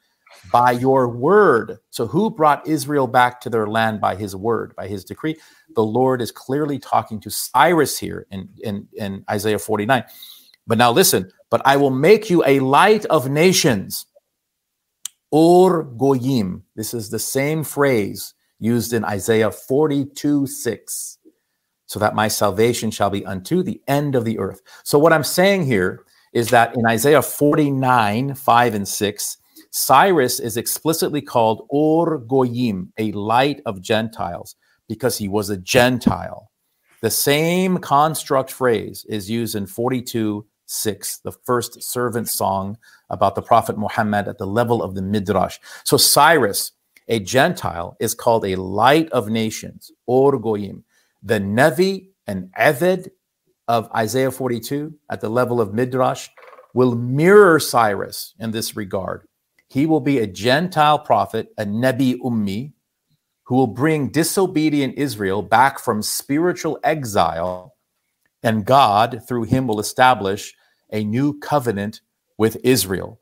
by 0.51 0.71
your 0.71 1.07
word. 1.07 1.77
So, 1.91 2.07
who 2.07 2.31
brought 2.31 2.67
Israel 2.67 3.05
back 3.05 3.41
to 3.41 3.49
their 3.51 3.67
land 3.67 4.01
by 4.01 4.15
his 4.15 4.35
word, 4.35 4.75
by 4.75 4.87
his 4.87 5.05
decree? 5.05 5.35
The 5.75 5.83
Lord 5.83 6.19
is 6.19 6.31
clearly 6.31 6.79
talking 6.79 7.19
to 7.19 7.29
Cyrus 7.29 7.99
here 7.99 8.25
in, 8.31 8.49
in, 8.63 8.87
in 8.93 9.23
Isaiah 9.29 9.59
49. 9.59 10.03
But 10.65 10.79
now 10.79 10.91
listen, 10.91 11.31
but 11.53 11.61
I 11.65 11.77
will 11.77 11.91
make 11.91 12.31
you 12.31 12.43
a 12.47 12.61
light 12.61 13.05
of 13.05 13.29
nations. 13.29 14.07
Or 15.29 15.83
goyim. 15.83 16.63
This 16.75 16.95
is 16.95 17.11
the 17.11 17.19
same 17.19 17.63
phrase 17.63 18.33
used 18.57 18.91
in 18.91 19.05
Isaiah 19.05 19.51
42 19.51 20.47
6. 20.47 21.17
So 21.85 21.99
that 21.99 22.15
my 22.15 22.27
salvation 22.27 22.89
shall 22.89 23.11
be 23.11 23.23
unto 23.23 23.61
the 23.61 23.79
end 23.87 24.15
of 24.15 24.25
the 24.25 24.39
earth. 24.39 24.63
So, 24.83 24.97
what 24.97 25.13
I'm 25.13 25.23
saying 25.23 25.67
here 25.67 26.03
is 26.33 26.49
that 26.49 26.75
in 26.75 26.87
Isaiah 26.87 27.21
49 27.21 28.33
5 28.33 28.73
and 28.73 28.87
6, 28.87 29.37
Cyrus 29.69 30.39
is 30.39 30.57
explicitly 30.57 31.21
called 31.21 31.67
Or 31.69 32.17
Goyim, 32.17 32.91
a 32.97 33.11
light 33.11 33.61
of 33.67 33.79
Gentiles, 33.79 34.55
because 34.89 35.19
he 35.19 35.27
was 35.27 35.51
a 35.51 35.57
Gentile. 35.57 36.49
The 37.01 37.11
same 37.11 37.77
construct 37.77 38.51
phrase 38.51 39.05
is 39.07 39.29
used 39.29 39.53
in 39.53 39.67
42 39.67 40.47
6, 40.73 41.19
the 41.19 41.31
first 41.31 41.81
servant 41.83 42.29
song 42.29 42.77
about 43.09 43.35
the 43.35 43.41
Prophet 43.41 43.77
Muhammad 43.77 44.27
at 44.27 44.37
the 44.37 44.47
level 44.47 44.81
of 44.81 44.95
the 44.95 45.01
Midrash. 45.01 45.59
So 45.83 45.97
Cyrus, 45.97 46.71
a 47.07 47.19
Gentile, 47.19 47.95
is 47.99 48.13
called 48.13 48.45
a 48.45 48.55
light 48.55 49.09
of 49.11 49.29
nations, 49.29 49.91
Or 50.05 50.37
Goyim. 50.39 50.83
The 51.21 51.39
Navi 51.39 52.07
and 52.27 52.49
Eved 52.59 53.09
of 53.67 53.89
Isaiah 53.95 54.31
42 54.31 54.93
at 55.09 55.21
the 55.21 55.29
level 55.29 55.61
of 55.61 55.73
Midrash 55.73 56.27
will 56.73 56.95
mirror 56.95 57.59
Cyrus 57.59 58.33
in 58.39 58.51
this 58.51 58.75
regard. 58.75 59.27
He 59.69 59.85
will 59.85 60.01
be 60.01 60.19
a 60.19 60.27
Gentile 60.27 60.99
prophet, 60.99 61.49
a 61.57 61.65
Nebi 61.65 62.15
Ummi, 62.19 62.73
who 63.45 63.55
will 63.55 63.67
bring 63.67 64.09
disobedient 64.09 64.95
Israel 64.97 65.41
back 65.41 65.79
from 65.79 66.01
spiritual 66.01 66.79
exile, 66.83 67.75
and 68.41 68.65
God, 68.65 69.21
through 69.27 69.43
him, 69.43 69.67
will 69.67 69.79
establish 69.79 70.53
a 70.93 71.03
new 71.03 71.37
covenant 71.39 71.99
with 72.37 72.57
Israel. 72.63 73.19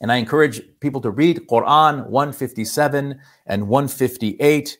And 0.00 0.10
I 0.10 0.16
encourage 0.16 0.62
people 0.80 1.00
to 1.02 1.10
read 1.10 1.46
Quran 1.50 2.06
157 2.06 3.20
and 3.46 3.68
158. 3.68 4.78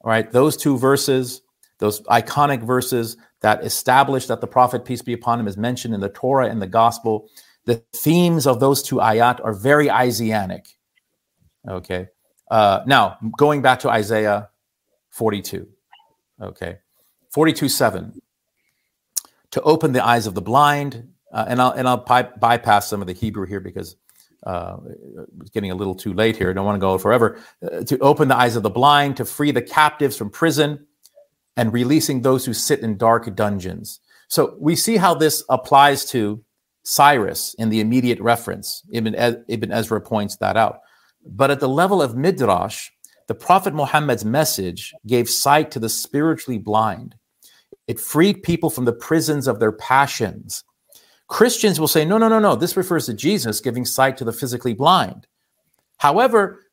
All 0.00 0.10
right, 0.10 0.30
those 0.32 0.56
two 0.56 0.78
verses, 0.78 1.42
those 1.78 2.00
iconic 2.02 2.62
verses 2.62 3.16
that 3.42 3.64
establish 3.64 4.26
that 4.26 4.40
the 4.40 4.46
Prophet, 4.46 4.84
peace 4.84 5.02
be 5.02 5.12
upon 5.12 5.38
him, 5.38 5.46
is 5.46 5.56
mentioned 5.56 5.94
in 5.94 6.00
the 6.00 6.08
Torah 6.08 6.48
and 6.48 6.60
the 6.60 6.66
Gospel 6.66 7.28
the 7.64 7.76
themes 7.92 8.46
of 8.46 8.60
those 8.60 8.82
two 8.82 8.96
ayat 8.96 9.44
are 9.44 9.52
very 9.52 9.90
Isaianic. 9.90 10.66
Okay. 11.68 12.08
Uh, 12.50 12.80
now, 12.86 13.18
going 13.38 13.62
back 13.62 13.80
to 13.80 13.90
Isaiah 13.90 14.50
42. 15.10 15.68
Okay. 16.42 16.78
42 17.30 17.68
7. 17.68 18.20
To 19.52 19.62
open 19.62 19.92
the 19.92 20.04
eyes 20.04 20.26
of 20.26 20.34
the 20.34 20.42
blind, 20.42 21.08
uh, 21.32 21.44
and 21.48 21.60
I'll, 21.60 21.72
and 21.72 21.88
I'll 21.88 22.04
by- 22.04 22.22
bypass 22.22 22.88
some 22.88 23.00
of 23.00 23.06
the 23.06 23.12
Hebrew 23.12 23.46
here 23.46 23.60
because 23.60 23.96
uh, 24.46 24.76
it's 25.40 25.50
getting 25.50 25.70
a 25.70 25.74
little 25.74 25.94
too 25.94 26.12
late 26.12 26.36
here. 26.36 26.50
I 26.50 26.52
don't 26.52 26.64
want 26.64 26.76
to 26.76 26.80
go 26.80 26.98
forever. 26.98 27.38
Uh, 27.62 27.82
to 27.84 27.98
open 27.98 28.28
the 28.28 28.36
eyes 28.36 28.56
of 28.56 28.62
the 28.62 28.70
blind, 28.70 29.16
to 29.16 29.24
free 29.24 29.50
the 29.50 29.62
captives 29.62 30.16
from 30.16 30.30
prison, 30.30 30.86
and 31.56 31.72
releasing 31.72 32.22
those 32.22 32.44
who 32.44 32.54
sit 32.54 32.80
in 32.80 32.96
dark 32.96 33.34
dungeons. 33.34 34.00
So 34.28 34.56
we 34.60 34.76
see 34.76 34.96
how 34.96 35.14
this 35.14 35.42
applies 35.48 36.04
to 36.06 36.42
Cyrus 36.84 37.54
in 37.54 37.68
the 37.68 37.80
immediate 37.80 38.20
reference. 38.20 38.82
Ibn, 38.92 39.42
Ibn 39.48 39.72
Ezra 39.72 40.00
points 40.00 40.36
that 40.36 40.56
out. 40.56 40.80
But 41.26 41.50
at 41.50 41.60
the 41.60 41.68
level 41.68 42.00
of 42.00 42.16
Midrash, 42.16 42.88
the 43.26 43.34
Prophet 43.34 43.74
Muhammad's 43.74 44.24
message 44.24 44.94
gave 45.06 45.28
sight 45.28 45.70
to 45.72 45.78
the 45.78 45.88
spiritually 45.88 46.58
blind. 46.58 47.16
It 47.90 47.98
freed 47.98 48.44
people 48.44 48.70
from 48.70 48.84
the 48.84 48.92
prisons 48.92 49.48
of 49.48 49.58
their 49.58 49.72
passions. 49.72 50.62
Christians 51.26 51.80
will 51.80 51.88
say, 51.88 52.04
no, 52.04 52.18
no, 52.18 52.28
no, 52.28 52.38
no, 52.38 52.54
this 52.54 52.76
refers 52.76 53.06
to 53.06 53.14
Jesus 53.14 53.60
giving 53.60 53.84
sight 53.84 54.16
to 54.18 54.24
the 54.24 54.32
physically 54.32 54.74
blind. 54.74 55.26
However, 55.96 56.66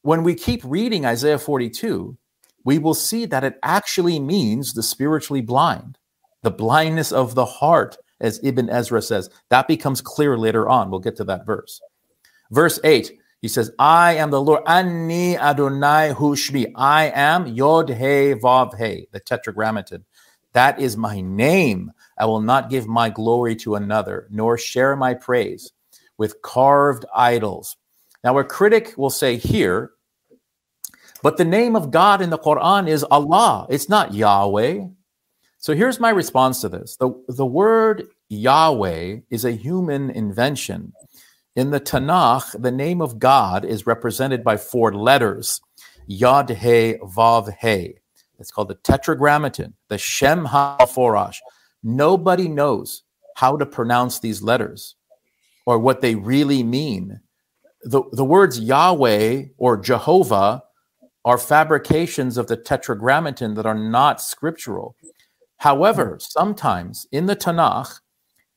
when 0.00 0.22
we 0.22 0.34
keep 0.34 0.62
reading 0.64 1.04
Isaiah 1.04 1.38
42, 1.38 2.16
we 2.64 2.78
will 2.78 2.94
see 2.94 3.26
that 3.26 3.44
it 3.44 3.58
actually 3.62 4.18
means 4.18 4.72
the 4.72 4.82
spiritually 4.82 5.42
blind, 5.42 5.98
the 6.40 6.50
blindness 6.50 7.12
of 7.12 7.34
the 7.34 7.44
heart, 7.44 7.98
as 8.22 8.40
Ibn 8.42 8.70
Ezra 8.70 9.02
says. 9.02 9.28
That 9.50 9.68
becomes 9.68 10.00
clear 10.00 10.38
later 10.38 10.70
on. 10.70 10.90
We'll 10.90 11.00
get 11.00 11.16
to 11.16 11.24
that 11.24 11.44
verse. 11.44 11.82
Verse 12.50 12.80
8, 12.82 13.12
he 13.42 13.48
says, 13.48 13.72
I 13.78 14.14
am 14.14 14.30
the 14.30 14.40
Lord. 14.40 14.62
Anni 14.66 15.36
Adonai 15.36 16.14
Hushmi. 16.14 16.72
I 16.76 17.12
am 17.14 17.46
Yod 17.46 17.90
He 17.90 18.32
Vav 18.34 18.78
He, 18.78 19.08
the 19.12 19.20
tetragrammaton. 19.20 20.06
That 20.54 20.80
is 20.80 20.96
my 20.96 21.20
name. 21.20 21.92
I 22.18 22.26
will 22.26 22.40
not 22.40 22.70
give 22.70 22.86
my 22.86 23.08
glory 23.08 23.56
to 23.56 23.74
another, 23.76 24.28
nor 24.30 24.58
share 24.58 24.96
my 24.96 25.14
praise 25.14 25.72
with 26.18 26.42
carved 26.42 27.04
idols. 27.14 27.76
Now, 28.22 28.38
a 28.38 28.44
critic 28.44 28.94
will 28.96 29.10
say 29.10 29.36
here, 29.36 29.92
but 31.22 31.36
the 31.36 31.44
name 31.44 31.74
of 31.76 31.90
God 31.90 32.20
in 32.20 32.30
the 32.30 32.38
Quran 32.38 32.88
is 32.88 33.04
Allah. 33.04 33.66
It's 33.70 33.88
not 33.88 34.12
Yahweh. 34.12 34.86
So 35.58 35.74
here's 35.74 36.00
my 36.00 36.10
response 36.10 36.60
to 36.60 36.68
this. 36.68 36.96
The, 36.96 37.12
the 37.28 37.46
word 37.46 38.08
Yahweh 38.28 39.18
is 39.30 39.44
a 39.44 39.52
human 39.52 40.10
invention. 40.10 40.92
In 41.54 41.70
the 41.70 41.80
Tanakh, 41.80 42.60
the 42.60 42.72
name 42.72 43.00
of 43.00 43.18
God 43.18 43.64
is 43.64 43.86
represented 43.86 44.42
by 44.42 44.56
four 44.56 44.92
letters 44.94 45.60
Yod 46.06 46.50
He 46.50 46.94
Vav 47.02 47.54
He. 47.60 48.01
It's 48.42 48.50
called 48.50 48.68
the 48.68 48.74
Tetragrammaton, 48.74 49.74
the 49.88 49.98
Shem 49.98 50.46
HaForash. 50.46 51.36
Nobody 51.84 52.48
knows 52.48 53.04
how 53.36 53.56
to 53.56 53.64
pronounce 53.64 54.18
these 54.18 54.42
letters 54.42 54.96
or 55.64 55.78
what 55.78 56.00
they 56.00 56.16
really 56.16 56.64
mean. 56.64 57.20
The, 57.84 58.02
the 58.10 58.24
words 58.24 58.58
Yahweh 58.58 59.44
or 59.58 59.76
Jehovah 59.76 60.64
are 61.24 61.38
fabrications 61.38 62.36
of 62.36 62.48
the 62.48 62.56
Tetragrammaton 62.56 63.54
that 63.54 63.64
are 63.64 63.78
not 63.78 64.20
scriptural. 64.20 64.96
However, 65.58 66.18
sometimes 66.20 67.06
in 67.12 67.26
the 67.26 67.36
Tanakh, 67.36 68.00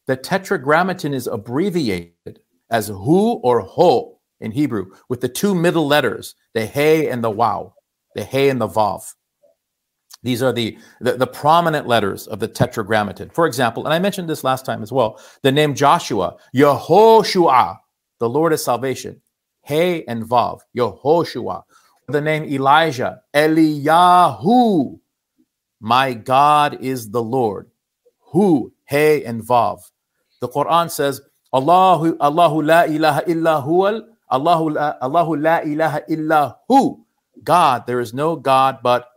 the 0.07 0.15
tetragrammaton 0.15 1.13
is 1.13 1.27
abbreviated 1.27 2.39
as 2.71 2.87
hu 2.87 3.33
or 3.33 3.59
ho 3.61 4.19
in 4.39 4.51
Hebrew 4.51 4.91
with 5.09 5.21
the 5.21 5.29
two 5.29 5.53
middle 5.53 5.87
letters, 5.87 6.33
the 6.55 6.65
he 6.65 7.07
and 7.07 7.23
the 7.23 7.29
wow, 7.29 7.75
the 8.15 8.23
he 8.23 8.49
and 8.49 8.59
the 8.59 8.67
vav. 8.67 9.13
These 10.25 10.41
are 10.41 10.51
the, 10.51 10.75
the, 11.01 11.13
the, 11.13 11.27
prominent 11.27 11.87
letters 11.87 12.25
of 12.25 12.39
the 12.39 12.47
tetragrammaton. 12.47 13.29
For 13.29 13.45
example, 13.45 13.85
and 13.85 13.93
I 13.93 13.99
mentioned 13.99 14.27
this 14.27 14.43
last 14.43 14.65
time 14.65 14.81
as 14.81 14.91
well, 14.91 15.21
the 15.43 15.51
name 15.51 15.75
Joshua, 15.75 16.37
Yehoshua, 16.55 17.77
the 18.19 18.27
Lord 18.27 18.51
of 18.51 18.59
salvation, 18.59 19.21
He 19.61 20.05
and 20.07 20.23
Vav, 20.23 20.61
Yehoshua. 20.75 21.61
The 22.07 22.21
name 22.21 22.43
Elijah, 22.45 23.21
Eliyahu, 23.35 24.99
my 25.79 26.13
God 26.13 26.79
is 26.81 27.11
the 27.11 27.21
Lord. 27.21 27.69
Hu, 28.31 28.73
He, 28.89 29.23
and 29.25 29.43
Vav. 29.43 29.79
The 30.41 30.49
Quran 30.49 30.89
says, 30.89 31.21
Allahu, 31.53 32.17
Allahu 32.19 32.63
la 32.63 32.81
ilaha 32.85 33.23
illa 33.29 33.63
huwal, 33.63 34.01
Allahu 34.31 34.71
la, 34.71 34.95
Allahu 35.03 35.35
la 35.35 35.59
ilaha 35.59 36.01
illa 36.09 36.57
hu. 36.67 37.05
God, 37.43 37.85
there 37.85 37.99
is 37.99 38.11
no 38.11 38.35
God 38.35 38.79
but 38.81 39.07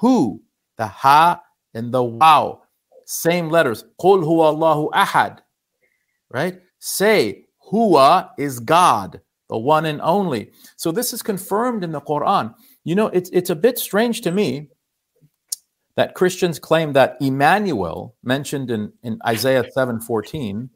who. 0.00 0.42
The 0.76 0.86
ha 0.86 1.42
and 1.74 1.92
the 1.92 2.02
wow. 2.02 2.62
Same 3.04 3.48
letters. 3.48 3.84
Qul 4.00 4.22
huwa 4.22 4.52
Allahu 4.54 4.90
ahad. 4.94 5.38
Right? 6.30 6.60
Say, 6.78 7.46
Huwa 7.70 8.30
is 8.38 8.60
God, 8.60 9.20
the 9.48 9.58
one 9.58 9.86
and 9.86 10.00
only. 10.00 10.50
So 10.76 10.90
this 10.90 11.12
is 11.12 11.22
confirmed 11.22 11.84
in 11.84 11.92
the 11.92 12.00
Quran. 12.00 12.54
You 12.84 12.94
know, 12.94 13.06
it's, 13.08 13.30
it's 13.30 13.50
a 13.50 13.56
bit 13.56 13.78
strange 13.78 14.22
to 14.22 14.32
me 14.32 14.68
that 15.96 16.14
Christians 16.14 16.58
claim 16.58 16.92
that 16.94 17.16
Emmanuel, 17.20 18.16
mentioned 18.24 18.70
in, 18.70 18.92
in 19.02 19.18
Isaiah 19.26 19.64
7:14, 19.76 20.68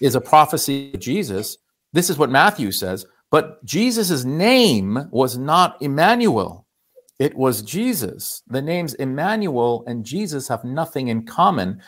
is 0.00 0.14
a 0.14 0.20
prophecy 0.20 0.92
of 0.94 1.00
Jesus. 1.00 1.58
This 1.92 2.10
is 2.10 2.18
what 2.18 2.30
Matthew 2.30 2.72
says. 2.72 3.06
But 3.30 3.64
Jesus' 3.64 4.24
name 4.24 5.08
was 5.10 5.36
not 5.36 5.80
Emmanuel, 5.82 6.65
it 7.18 7.34
was 7.34 7.62
Jesus. 7.62 8.42
The 8.48 8.62
names 8.62 8.94
Emmanuel 8.94 9.84
and 9.86 10.04
Jesus 10.04 10.48
have 10.48 10.64
nothing 10.64 11.08
in 11.08 11.24
common. 11.24 11.80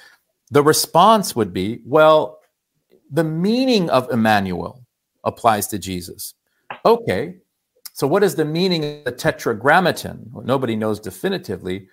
The 0.51 0.63
response 0.63 1.37
would 1.37 1.53
be 1.53 1.81
well, 1.85 2.41
the 3.11 3.25
meaning 3.25 3.91
of 3.91 4.11
Emmanuel 4.11 4.83
applies 5.25 5.67
to 5.69 5.79
Jesus. 5.79 6.35
Okay, 6.85 7.37
so 7.93 8.07
what 8.07 8.23
is 8.23 8.35
the 8.35 8.45
meaning 8.45 8.85
of 8.85 9.05
the 9.05 9.13
tetragrammaton? 9.13 10.31
Well, 10.33 10.45
nobody 10.45 10.77
knows 10.77 11.01
definitively, 11.01 11.89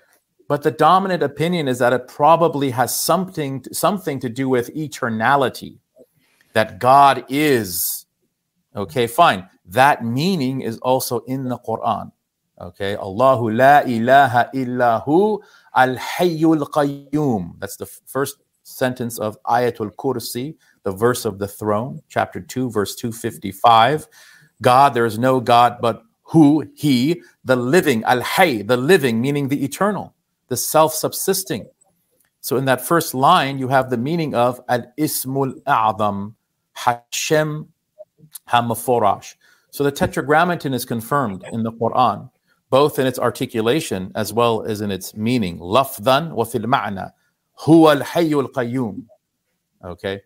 but 0.48 0.62
the 0.62 0.72
dominant 0.72 1.24
opinion 1.24 1.68
is 1.68 1.80
that 1.80 1.94
it 1.94 2.08
probably 2.08 2.70
has 2.72 2.96
something 2.96 3.66
something 3.72 4.20
to 4.20 4.30
do 4.30 4.48
with 4.48 4.74
eternality, 4.76 5.80
that 6.54 6.80
God 6.80 7.26
is. 7.28 8.06
Okay, 8.76 9.08
fine. 9.08 9.50
That 9.66 10.06
meaning 10.06 10.62
is 10.62 10.78
also 10.80 11.20
in 11.22 11.46
the 11.50 11.58
Quran. 11.60 12.12
Okay, 12.60 12.96
Allahu 12.96 13.50
la 13.50 13.82
ilaha 13.82 14.50
illahu 14.54 15.42
al 15.76 15.98
hayyul 15.98 16.70
qayyum. 16.70 17.60
That's 17.60 17.76
the 17.76 17.86
first 17.86 18.38
sentence 18.64 19.20
of 19.20 19.38
Ayatul 19.44 19.94
Kursi, 19.96 20.56
the 20.84 20.92
verse 20.92 21.26
of 21.26 21.38
the 21.38 21.48
throne, 21.48 22.02
chapter 22.08 22.40
2, 22.40 22.72
verse 22.72 22.96
255. 22.96 24.08
God, 24.62 24.94
there 24.94 25.06
is 25.06 25.20
no 25.20 25.42
God 25.42 25.78
but 25.82 26.04
who, 26.24 26.66
He, 26.76 27.22
the 27.44 27.58
living, 27.58 28.04
Al 28.06 28.22
Hay, 28.22 28.62
the 28.62 28.78
living, 28.78 29.22
meaning 29.22 29.50
the 29.50 29.64
eternal, 29.64 30.16
the 30.48 30.58
self 30.58 30.94
subsisting. 30.94 31.68
So 32.42 32.58
in 32.58 32.66
that 32.66 32.80
first 32.80 33.14
line, 33.14 33.60
you 33.60 33.68
have 33.68 33.90
the 33.90 33.98
meaning 33.98 34.34
of 34.34 34.62
Al 34.70 34.94
Ismul 34.98 35.62
A'zam, 35.68 36.36
Hashem 36.74 37.68
Hamaforash. 38.50 39.36
So 39.72 39.84
the 39.84 39.92
Tetragrammaton 39.92 40.74
is 40.74 40.86
confirmed 40.86 41.44
in 41.52 41.64
the 41.64 41.72
Quran, 41.74 42.30
both 42.76 43.00
in 43.00 43.08
its 43.08 43.18
articulation 43.18 44.12
as 44.16 44.34
well 44.34 44.64
as 44.64 44.82
in 44.82 44.92
its 44.92 45.16
meaning. 45.16 45.60
Fil 45.60 46.68
ma'na. 46.76 47.12
Huwa 47.62 47.96
al 47.96 48.02
hayyul 48.02 48.52
qayyum. 48.52 49.06
Okay. 49.86 50.22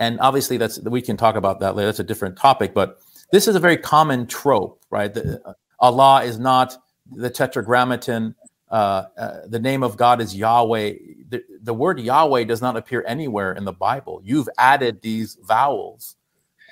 And 0.00 0.18
obviously 0.18 0.56
that's 0.56 0.80
we 0.80 1.00
can 1.00 1.16
talk 1.16 1.36
about 1.36 1.60
that 1.60 1.76
later. 1.76 1.86
That's 1.86 2.00
a 2.00 2.10
different 2.12 2.36
topic, 2.36 2.74
but 2.74 2.98
this 3.30 3.46
is 3.46 3.54
a 3.54 3.60
very 3.60 3.76
common 3.76 4.26
trope, 4.26 4.82
right? 4.90 5.14
The, 5.14 5.40
Allah 5.78 6.24
is 6.24 6.36
not 6.40 6.76
the 7.12 7.30
tetragrammaton. 7.30 8.34
Uh, 8.68 9.04
uh, 9.16 9.40
the 9.46 9.60
name 9.60 9.84
of 9.84 9.96
God 9.96 10.20
is 10.20 10.34
Yahweh. 10.34 10.94
The, 11.28 11.44
the, 11.62 11.74
word 11.74 12.00
Yahweh 12.00 12.42
does 12.42 12.60
not 12.60 12.76
appear 12.76 13.04
anywhere 13.06 13.52
in 13.52 13.64
the 13.64 13.72
Bible. 13.72 14.20
You've 14.24 14.48
added 14.58 15.00
these 15.00 15.38
vowels. 15.44 16.16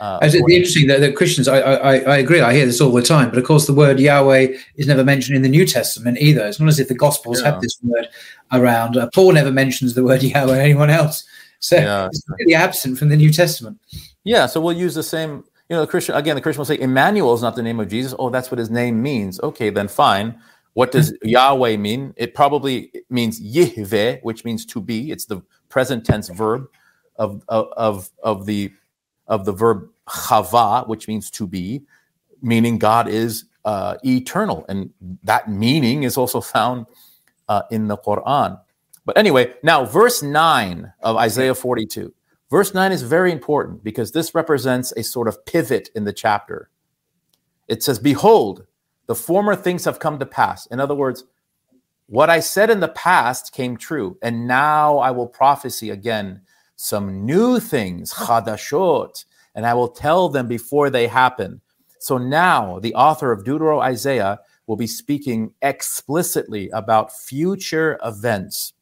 Uh, 0.00 0.18
it's 0.22 0.34
interesting 0.34 0.88
that, 0.88 1.00
that 1.00 1.16
Christians, 1.16 1.46
I, 1.46 1.58
I, 1.60 1.96
I 1.98 2.16
agree, 2.18 2.40
I 2.40 2.52
hear 2.52 2.66
this 2.66 2.80
all 2.80 2.90
the 2.92 3.02
time, 3.02 3.30
but 3.30 3.38
of 3.38 3.44
course 3.44 3.66
the 3.66 3.74
word 3.74 4.00
Yahweh 4.00 4.56
is 4.76 4.86
never 4.86 5.04
mentioned 5.04 5.36
in 5.36 5.42
the 5.42 5.48
New 5.48 5.64
Testament 5.64 6.18
either. 6.20 6.44
It's 6.46 6.58
not 6.58 6.68
as 6.68 6.80
if 6.80 6.88
the 6.88 6.94
Gospels 6.94 7.40
yeah. 7.40 7.52
have 7.52 7.60
this 7.60 7.78
word 7.82 8.08
around. 8.52 8.96
Uh, 8.96 9.08
Paul 9.14 9.32
never 9.32 9.52
mentions 9.52 9.94
the 9.94 10.02
word 10.02 10.22
Yahweh 10.22 10.58
anyone 10.58 10.90
else. 10.90 11.24
So 11.60 11.76
yeah. 11.76 12.06
it's 12.06 12.22
really 12.38 12.54
absent 12.54 12.98
from 12.98 13.08
the 13.08 13.16
New 13.16 13.30
Testament. 13.30 13.78
Yeah, 14.24 14.46
so 14.46 14.60
we'll 14.60 14.76
use 14.76 14.94
the 14.94 15.02
same 15.02 15.44
you 15.68 15.76
know, 15.76 15.80
the 15.80 15.86
Christian 15.86 16.14
again, 16.14 16.34
the 16.34 16.42
Christian 16.42 16.60
will 16.60 16.66
say 16.66 16.78
Emmanuel 16.78 17.34
is 17.34 17.42
not 17.42 17.56
the 17.56 17.62
name 17.62 17.80
of 17.80 17.88
Jesus. 17.88 18.14
Oh, 18.18 18.30
that's 18.30 18.50
what 18.50 18.58
his 18.58 18.70
name 18.70 19.02
means. 19.02 19.40
Okay, 19.40 19.70
then 19.70 19.88
fine. 19.88 20.38
What 20.74 20.92
does. 20.92 21.14
Yahweh 21.22 21.76
mean? 21.76 22.12
It 22.16 22.34
probably 22.34 22.92
means 23.08 23.40
Yihve, 23.40 24.22
which 24.22 24.44
means 24.44 24.66
to 24.66 24.80
be. 24.80 25.10
It's 25.10 25.24
the 25.24 25.42
present 25.70 26.04
tense 26.04 26.28
verb 26.28 26.68
of 27.16 27.42
of 27.48 28.10
of 28.22 28.44
the 28.44 28.72
of 29.26 29.44
the 29.44 29.52
verb 29.52 29.88
chava, 30.09 30.86
which 30.88 31.09
means 31.09 31.30
to 31.30 31.46
be, 31.46 31.82
meaning 32.42 32.78
God 32.78 33.09
is 33.09 33.44
uh, 33.64 33.96
eternal, 34.05 34.64
and 34.68 34.90
that 35.22 35.48
meaning 35.48 36.02
is 36.02 36.16
also 36.16 36.40
found 36.40 36.86
uh, 37.48 37.62
in 37.70 37.88
the 37.88 37.96
Quran. 37.96 38.60
But 39.06 39.18
anyway, 39.18 39.55
now 39.62 39.84
verse 39.84 40.22
nine 40.22 40.92
of 41.02 41.16
Isaiah 41.16 41.55
forty-two. 41.55 42.12
Verse 42.51 42.72
9 42.72 42.92
is 42.92 43.02
very 43.02 43.32
important 43.32 43.82
because 43.82 44.12
this 44.12 44.32
represents 44.32 44.92
a 44.92 45.02
sort 45.02 45.26
of 45.26 45.44
pivot 45.44 45.88
in 45.96 46.05
the 46.05 46.12
chapter. 46.12 46.70
It 47.66 47.82
says, 47.82 47.98
Behold, 47.98 48.66
the 49.06 49.14
former 49.16 49.56
things 49.56 49.84
have 49.86 49.98
come 49.98 50.20
to 50.20 50.26
pass. 50.26 50.66
In 50.66 50.78
other 50.78 50.94
words, 50.94 51.24
what 52.06 52.30
I 52.30 52.40
said 52.40 52.70
in 52.70 52.80
the 52.80 52.88
past 52.88 53.52
came 53.52 53.76
true, 53.76 54.18
and 54.22 54.46
now 54.46 54.98
I 54.98 55.10
will 55.10 55.26
prophesy 55.26 55.90
again 55.90 56.42
some 56.76 57.24
new 57.24 57.60
things, 57.60 58.12
chadashot, 58.12 59.24
and 59.55 59.66
I 59.66 59.74
will 59.74 59.88
tell 59.88 60.28
them 60.28 60.48
before 60.48 60.90
they 60.90 61.06
happen. 61.06 61.60
So 62.01 62.18
now 62.18 62.80
the 62.80 62.94
author 62.94 63.32
of 63.32 63.44
Deutero 63.44 63.80
Isaiah 63.80 64.40
will 64.66 64.76
be 64.76 64.86
speaking 64.86 65.52
explicitly 65.62 66.70
about 66.70 67.16
future 67.16 67.98
events. 68.05 68.72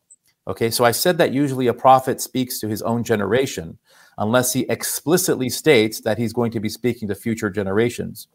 Okay, 0.47 0.71
so 0.71 0.85
I 0.85 0.91
said 0.91 1.19
that 1.19 1.33
usually 1.33 1.69
a 1.69 1.75
prophet 1.75 2.21
speaks 2.21 2.59
to 2.61 2.69
his 2.69 2.83
own 2.83 3.05
generation 3.05 3.79
unless 4.19 4.53
he 4.53 4.67
explicitly 4.69 5.49
states 5.49 6.01
that 6.01 6.19
he's 6.19 6.33
going 6.33 6.51
to 6.53 6.61
be 6.61 6.69
speaking 6.69 7.09
to 7.09 7.15
future 7.15 7.51
generations. 7.51 8.29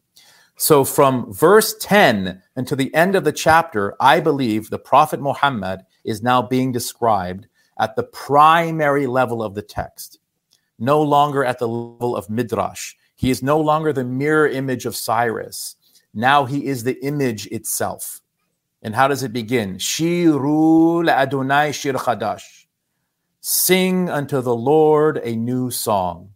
So 0.56 0.84
from 0.84 1.32
verse 1.32 1.76
10 1.80 2.42
until 2.56 2.78
the 2.78 2.94
end 2.96 3.16
of 3.16 3.24
the 3.24 3.32
chapter, 3.32 3.96
I 4.00 4.20
believe 4.20 4.70
the 4.70 4.80
prophet 4.80 5.22
Muhammad 5.22 5.82
is 6.04 6.24
now 6.24 6.42
being 6.42 6.72
described 6.72 7.48
at 7.80 7.96
the 7.96 8.04
primary 8.04 9.08
level 9.08 9.44
of 9.44 9.56
the 9.56 9.62
text, 9.62 10.20
no 10.80 11.02
longer 11.02 11.44
at 11.44 11.60
the 11.60 11.68
level 11.68 12.16
of 12.16 12.30
midrash. 12.30 12.94
He 13.16 13.30
is 13.30 13.42
no 13.42 13.60
longer 13.60 13.94
the 13.94 14.04
mirror 14.04 14.48
image 14.48 14.86
of 14.86 14.96
Cyrus. 14.96 15.76
Now 16.14 16.46
he 16.46 16.66
is 16.66 16.84
the 16.84 17.04
image 17.04 17.48
itself. 17.48 18.22
And 18.82 18.96
how 18.96 19.08
does 19.08 19.24
it 19.24 19.34
begin? 19.34 19.78
Shiru 19.78 21.08
Adonai 21.10 21.72
shir 21.72 21.94
chadash. 21.94 22.66
Sing 23.42 24.10
unto 24.10 24.42
the 24.42 24.56
Lord 24.56 25.20
a 25.24 25.36
new 25.36 25.72
song. 25.72 26.32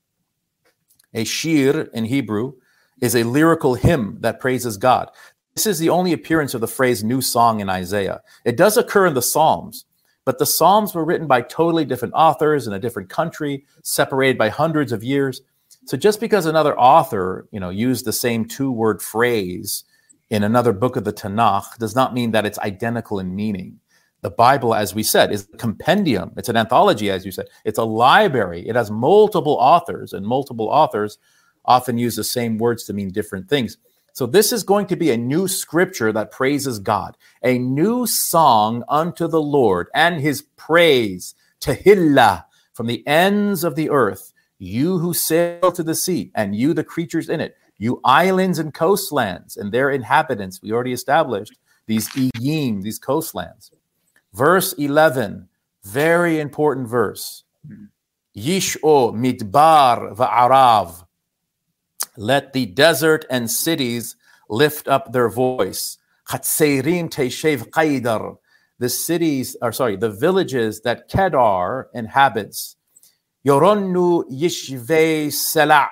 A 1.14 1.24
shir 1.24 1.90
in 1.94 2.06
Hebrew 2.06 2.54
is 3.02 3.16
a 3.16 3.24
lyrical 3.24 3.76
hymn 3.76 4.18
that 4.22 4.40
praises 4.40 4.78
God. 4.78 5.10
This 5.56 5.66
is 5.66 5.80
the 5.80 5.90
only 5.90 6.14
appearance 6.14 6.54
of 6.54 6.62
the 6.62 6.68
phrase 6.68 7.04
new 7.04 7.22
song 7.22 7.60
in 7.60 7.70
Isaiah. 7.70 8.22
It 8.46 8.56
does 8.56 8.78
occur 8.78 9.08
in 9.08 9.14
the 9.14 9.22
Psalms, 9.22 9.86
but 10.26 10.38
the 10.38 10.46
Psalms 10.46 10.94
were 10.94 11.06
written 11.06 11.28
by 11.28 11.42
totally 11.42 11.86
different 11.86 12.14
authors 12.14 12.68
in 12.68 12.74
a 12.74 12.80
different 12.80 13.10
country, 13.10 13.66
separated 13.84 14.38
by 14.38 14.50
hundreds 14.50 14.92
of 14.92 15.04
years. 15.04 15.42
So 15.86 15.98
just 15.98 16.20
because 16.20 16.46
another 16.46 16.78
author, 16.78 17.48
you 17.52 17.60
know, 17.60 17.70
used 17.70 18.06
the 18.06 18.14
same 18.14 18.46
two-word 18.46 19.02
phrase 19.02 19.84
in 20.30 20.44
another 20.44 20.74
book 20.74 20.96
of 20.96 21.04
the 21.04 21.14
Tanakh 21.14 21.78
does 21.78 21.96
not 21.96 22.14
mean 22.14 22.32
that 22.32 22.46
it's 22.46 22.60
identical 22.60 23.20
in 23.20 23.36
meaning. 23.36 23.80
The 24.22 24.30
Bible, 24.30 24.76
as 24.76 24.94
we 24.94 25.02
said, 25.02 25.32
is 25.32 25.48
a 25.52 25.58
compendium. 25.58 26.32
It's 26.38 26.50
an 26.50 26.56
anthology, 26.56 27.10
as 27.10 27.26
you 27.26 27.32
said. 27.32 27.48
It's 27.66 27.80
a 27.80 27.84
library. 27.84 28.68
It 28.68 28.76
has 28.76 28.92
multiple 28.92 29.58
authors, 29.60 30.14
and 30.14 30.26
multiple 30.26 30.68
authors 30.70 31.18
often 31.66 31.98
use 31.98 32.16
the 32.16 32.24
same 32.24 32.60
words 32.60 32.84
to 32.84 32.94
mean 32.94 33.10
different 33.10 33.50
things. 33.50 33.78
So, 34.14 34.26
this 34.26 34.52
is 34.52 34.64
going 34.64 34.88
to 34.88 34.96
be 34.96 35.12
a 35.12 35.18
new 35.18 35.48
scripture 35.48 36.12
that 36.12 36.32
praises 36.32 36.80
God, 36.80 37.18
a 37.44 37.58
new 37.58 38.06
song 38.06 38.84
unto 38.90 39.28
the 39.28 39.42
Lord 39.42 39.88
and 39.94 40.20
his 40.20 40.44
praise, 40.58 41.36
Tehillah, 41.60 42.46
from 42.74 42.88
the 42.88 43.06
ends 43.08 43.64
of 43.64 43.76
the 43.76 43.90
earth, 43.90 44.34
you 44.58 45.00
who 45.00 45.14
sail 45.14 45.72
to 45.72 45.84
the 45.84 45.96
sea, 45.96 46.32
and 46.36 46.56
you, 46.56 46.74
the 46.74 46.84
creatures 46.84 47.30
in 47.30 47.40
it 47.40 47.56
you 47.82 48.00
islands 48.04 48.60
and 48.60 48.76
coastlands 48.76 49.58
and 49.58 49.72
their 49.72 49.90
inhabitants. 49.90 50.62
We 50.62 50.72
already 50.72 50.94
established 50.94 51.58
these 51.88 52.08
iyim, 52.10 52.84
these 52.84 53.00
coastlands. 53.00 53.72
Verse 54.34 54.74
11, 54.74 55.50
very 55.84 56.40
important 56.40 56.88
verse. 56.88 57.44
Hmm. 57.68 57.86
Yish'o 58.38 59.16
midbar 59.16 60.16
va'arav. 60.16 61.08
Let 62.18 62.54
the 62.54 62.66
desert 62.66 63.26
and 63.30 63.50
cities 63.50 64.16
lift 64.50 64.88
up 64.88 65.14
their 65.14 65.30
voice. 65.30 65.98
Chatseirim 66.28 67.10
teishev 67.10 67.70
qaidar. 67.70 68.38
The 68.80 68.90
cities, 68.90 69.56
or 69.62 69.72
sorry, 69.72 69.96
the 69.96 70.10
villages 70.10 70.82
that 70.82 71.08
Kedar 71.08 71.90
inhabits. 71.94 72.76
Yoronnu 73.46 74.30
yishve 74.32 75.32
selah 75.32 75.90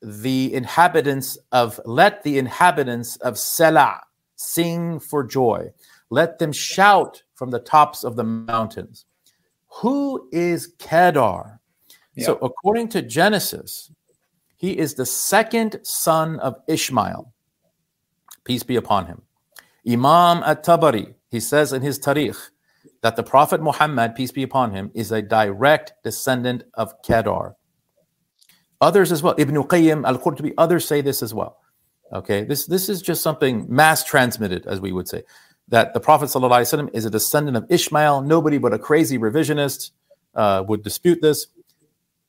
the 0.00 0.54
inhabitants 0.54 1.38
of 1.52 1.80
let 1.84 2.22
the 2.22 2.38
inhabitants 2.38 3.16
of 3.16 3.38
Selah 3.38 4.00
sing 4.36 5.00
for 5.00 5.24
joy. 5.24 5.70
Let 6.10 6.38
them 6.38 6.52
shout 6.52 7.22
from 7.34 7.50
the 7.50 7.58
tops 7.58 8.04
of 8.04 8.16
the 8.16 8.24
mountains. 8.24 9.04
Who 9.80 10.28
is 10.32 10.74
Kedar? 10.78 11.60
Yeah. 12.14 12.26
So, 12.26 12.38
according 12.40 12.88
to 12.90 13.02
Genesis, 13.02 13.90
he 14.58 14.76
is 14.76 14.94
the 14.94 15.06
second 15.06 15.80
son 15.84 16.38
of 16.40 16.56
Ishmael. 16.68 17.32
Peace 18.44 18.64
be 18.64 18.76
upon 18.76 19.06
him. 19.06 19.22
Imam 19.88 20.42
at 20.44 20.64
Tabari, 20.64 21.14
he 21.30 21.40
says 21.40 21.72
in 21.72 21.80
his 21.80 21.98
Tarikh, 21.98 22.50
that 23.02 23.14
the 23.14 23.22
Prophet 23.22 23.62
Muhammad, 23.62 24.16
peace 24.16 24.32
be 24.32 24.42
upon 24.42 24.72
him, 24.72 24.90
is 24.94 25.12
a 25.12 25.22
direct 25.22 25.92
descendant 26.02 26.64
of 26.74 26.92
Kedar. 27.02 27.54
Others 28.80 29.12
as 29.12 29.22
well, 29.22 29.36
Ibn 29.38 29.54
Qayyim, 29.54 30.04
Al 30.04 30.18
Qurtubi, 30.18 30.52
others 30.58 30.86
say 30.86 31.00
this 31.00 31.22
as 31.22 31.32
well. 31.32 31.58
Okay, 32.12 32.44
this, 32.44 32.66
this 32.66 32.88
is 32.88 33.00
just 33.00 33.22
something 33.22 33.66
mass 33.68 34.02
transmitted, 34.02 34.66
as 34.66 34.80
we 34.80 34.92
would 34.92 35.06
say, 35.06 35.22
that 35.68 35.94
the 35.94 36.00
Prophet 36.00 36.26
ﷺ 36.26 36.90
is 36.92 37.04
a 37.04 37.10
descendant 37.10 37.56
of 37.56 37.66
Ishmael. 37.68 38.22
Nobody 38.22 38.58
but 38.58 38.72
a 38.72 38.78
crazy 38.78 39.18
revisionist 39.18 39.90
uh, 40.34 40.64
would 40.66 40.82
dispute 40.82 41.20
this. 41.22 41.46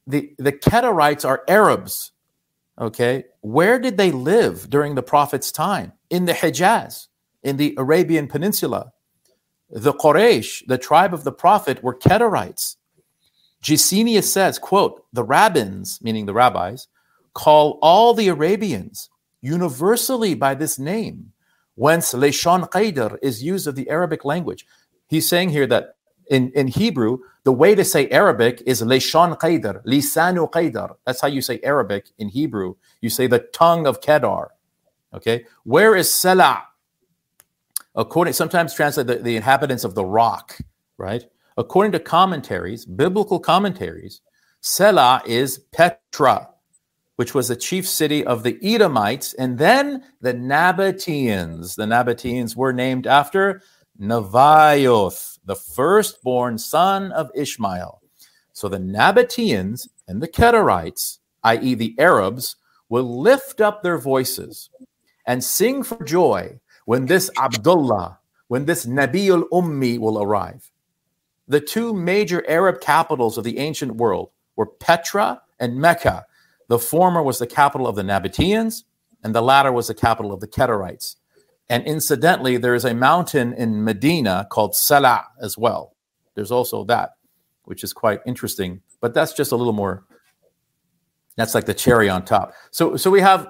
The, 0.05 0.33
the 0.37 0.51
Kedarites 0.51 1.25
are 1.27 1.43
Arabs. 1.47 2.11
Okay, 2.79 3.25
where 3.41 3.77
did 3.77 3.97
they 3.97 4.11
live 4.11 4.69
during 4.69 4.95
the 4.95 5.03
Prophet's 5.03 5.51
time? 5.51 5.91
In 6.09 6.25
the 6.25 6.33
Hijaz, 6.33 7.07
in 7.43 7.57
the 7.57 7.75
Arabian 7.77 8.27
Peninsula. 8.27 8.93
The 9.69 9.93
Quraysh, 9.93 10.65
the 10.67 10.77
tribe 10.77 11.13
of 11.13 11.25
the 11.25 11.31
Prophet, 11.31 11.83
were 11.83 11.93
Kedarites. 11.93 12.77
Gesenius 13.61 14.23
says, 14.23 14.57
quote, 14.57 15.03
the 15.11 15.23
rabbins, 15.23 15.99
meaning 16.01 16.25
the 16.25 16.33
rabbis, 16.33 16.87
call 17.33 17.77
all 17.81 18.13
the 18.13 18.29
Arabians 18.29 19.09
universally 19.41 20.33
by 20.33 20.55
this 20.55 20.79
name, 20.79 21.33
whence 21.75 22.13
Leshan 22.13 22.69
Qaidar 22.69 23.17
is 23.21 23.43
used 23.43 23.67
of 23.67 23.75
the 23.75 23.89
Arabic 23.89 24.23
language. 24.23 24.65
He's 25.07 25.27
saying 25.27 25.49
here 25.49 25.67
that 25.67 25.95
in, 26.29 26.51
in 26.51 26.67
Hebrew, 26.67 27.19
the 27.43 27.51
way 27.51 27.75
to 27.75 27.83
say 27.83 28.07
Arabic 28.09 28.61
is 28.65 28.81
Leshan 28.81 29.37
Qaidar, 29.39 29.83
Lisanu 29.85 30.49
Qaidar. 30.49 30.95
That's 31.05 31.21
how 31.21 31.27
you 31.27 31.41
say 31.41 31.59
Arabic 31.63 32.09
in 32.17 32.29
Hebrew. 32.29 32.75
You 33.01 33.09
say 33.09 33.27
the 33.27 33.39
tongue 33.39 33.87
of 33.87 34.01
Kedar. 34.01 34.51
Okay. 35.13 35.45
Where 35.63 35.95
is 35.95 36.13
Salah? 36.13 36.63
According, 37.95 38.33
sometimes 38.33 38.73
translate 38.73 39.07
the, 39.07 39.15
the 39.15 39.35
inhabitants 39.35 39.83
of 39.83 39.95
the 39.95 40.05
rock, 40.05 40.57
right? 40.97 41.25
According 41.57 41.91
to 41.93 41.99
commentaries, 41.99 42.85
biblical 42.85 43.39
commentaries, 43.39 44.21
Selah 44.61 45.21
is 45.25 45.59
Petra, 45.73 46.49
which 47.15 47.33
was 47.33 47.47
the 47.47 47.55
chief 47.55 47.87
city 47.87 48.25
of 48.25 48.43
the 48.43 48.57
Edomites, 48.61 49.33
and 49.33 49.57
then 49.57 50.03
the 50.21 50.33
Nabateans. 50.33 51.75
The 51.75 51.85
Nabateans 51.85 52.55
were 52.55 52.71
named 52.71 53.07
after 53.07 53.61
Nebaioth, 53.99 55.28
the 55.49 55.55
firstborn 55.55 56.59
son 56.59 57.11
of 57.11 57.31
Ishmael. 57.33 58.03
So 58.53 58.69
the 58.69 58.77
Nabateans 58.77 59.89
and 60.07 60.21
the 60.21 60.27
Kedarites, 60.27 61.17
i.e., 61.43 61.73
the 61.73 61.95
Arabs, 61.97 62.55
will 62.87 63.19
lift 63.19 63.59
up 63.59 63.81
their 63.81 63.97
voices 63.97 64.69
and 65.25 65.43
sing 65.43 65.81
for 65.81 66.03
joy 66.03 66.59
when 66.85 67.07
this 67.07 67.31
Abdullah, 67.35 68.19
when 68.47 68.65
this 68.65 68.85
Nabiul 68.85 69.49
Ummi 69.51 69.97
will 69.97 70.21
arrive. 70.21 70.69
The 71.47 71.59
two 71.59 71.95
major 71.95 72.47
Arab 72.47 72.79
capitals 72.79 73.39
of 73.39 73.43
the 73.43 73.57
ancient 73.57 73.95
world 73.95 74.29
were 74.55 74.67
Petra 74.67 75.41
and 75.59 75.77
Mecca. 75.77 76.27
The 76.67 76.77
former 76.77 77.23
was 77.23 77.39
the 77.39 77.47
capital 77.47 77.87
of 77.87 77.95
the 77.95 78.03
Nabateans, 78.03 78.83
and 79.23 79.33
the 79.33 79.41
latter 79.41 79.71
was 79.71 79.87
the 79.87 79.95
capital 79.95 80.31
of 80.31 80.41
the 80.41 80.47
Kedarites. 80.47 81.15
And 81.69 81.83
incidentally, 81.85 82.57
there 82.57 82.73
is 82.73 82.85
a 82.85 82.93
mountain 82.93 83.53
in 83.53 83.83
Medina 83.83 84.47
called 84.49 84.75
Salah 84.75 85.27
as 85.41 85.57
well. 85.57 85.95
There's 86.35 86.51
also 86.51 86.83
that, 86.85 87.11
which 87.65 87.83
is 87.83 87.93
quite 87.93 88.21
interesting. 88.25 88.81
But 89.01 89.13
that's 89.13 89.33
just 89.33 89.51
a 89.51 89.55
little 89.55 89.73
more. 89.73 90.05
That's 91.37 91.53
like 91.55 91.65
the 91.65 91.73
cherry 91.73 92.09
on 92.09 92.25
top. 92.25 92.53
So, 92.71 92.97
so 92.97 93.09
we 93.09 93.21
have 93.21 93.47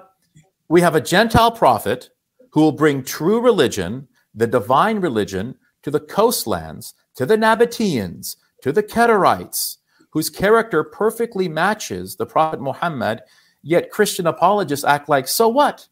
we 0.68 0.80
have 0.82 0.94
a 0.94 1.00
Gentile 1.00 1.50
prophet 1.50 2.10
who 2.52 2.60
will 2.60 2.72
bring 2.72 3.02
true 3.02 3.40
religion, 3.40 4.06
the 4.34 4.46
divine 4.46 5.00
religion, 5.00 5.56
to 5.82 5.90
the 5.90 5.98
coastlands 5.98 6.94
to 7.16 7.26
the 7.26 7.36
Nabateans, 7.36 8.36
to 8.62 8.72
the 8.72 8.82
Kedarites, 8.82 9.76
whose 10.12 10.30
character 10.30 10.82
perfectly 10.82 11.48
matches 11.48 12.16
the 12.16 12.26
Prophet 12.26 12.60
Muhammad, 12.60 13.20
yet 13.62 13.90
Christian 13.90 14.26
apologists 14.26 14.84
act 14.84 15.08
like, 15.08 15.28
so 15.28 15.48
what? 15.48 15.86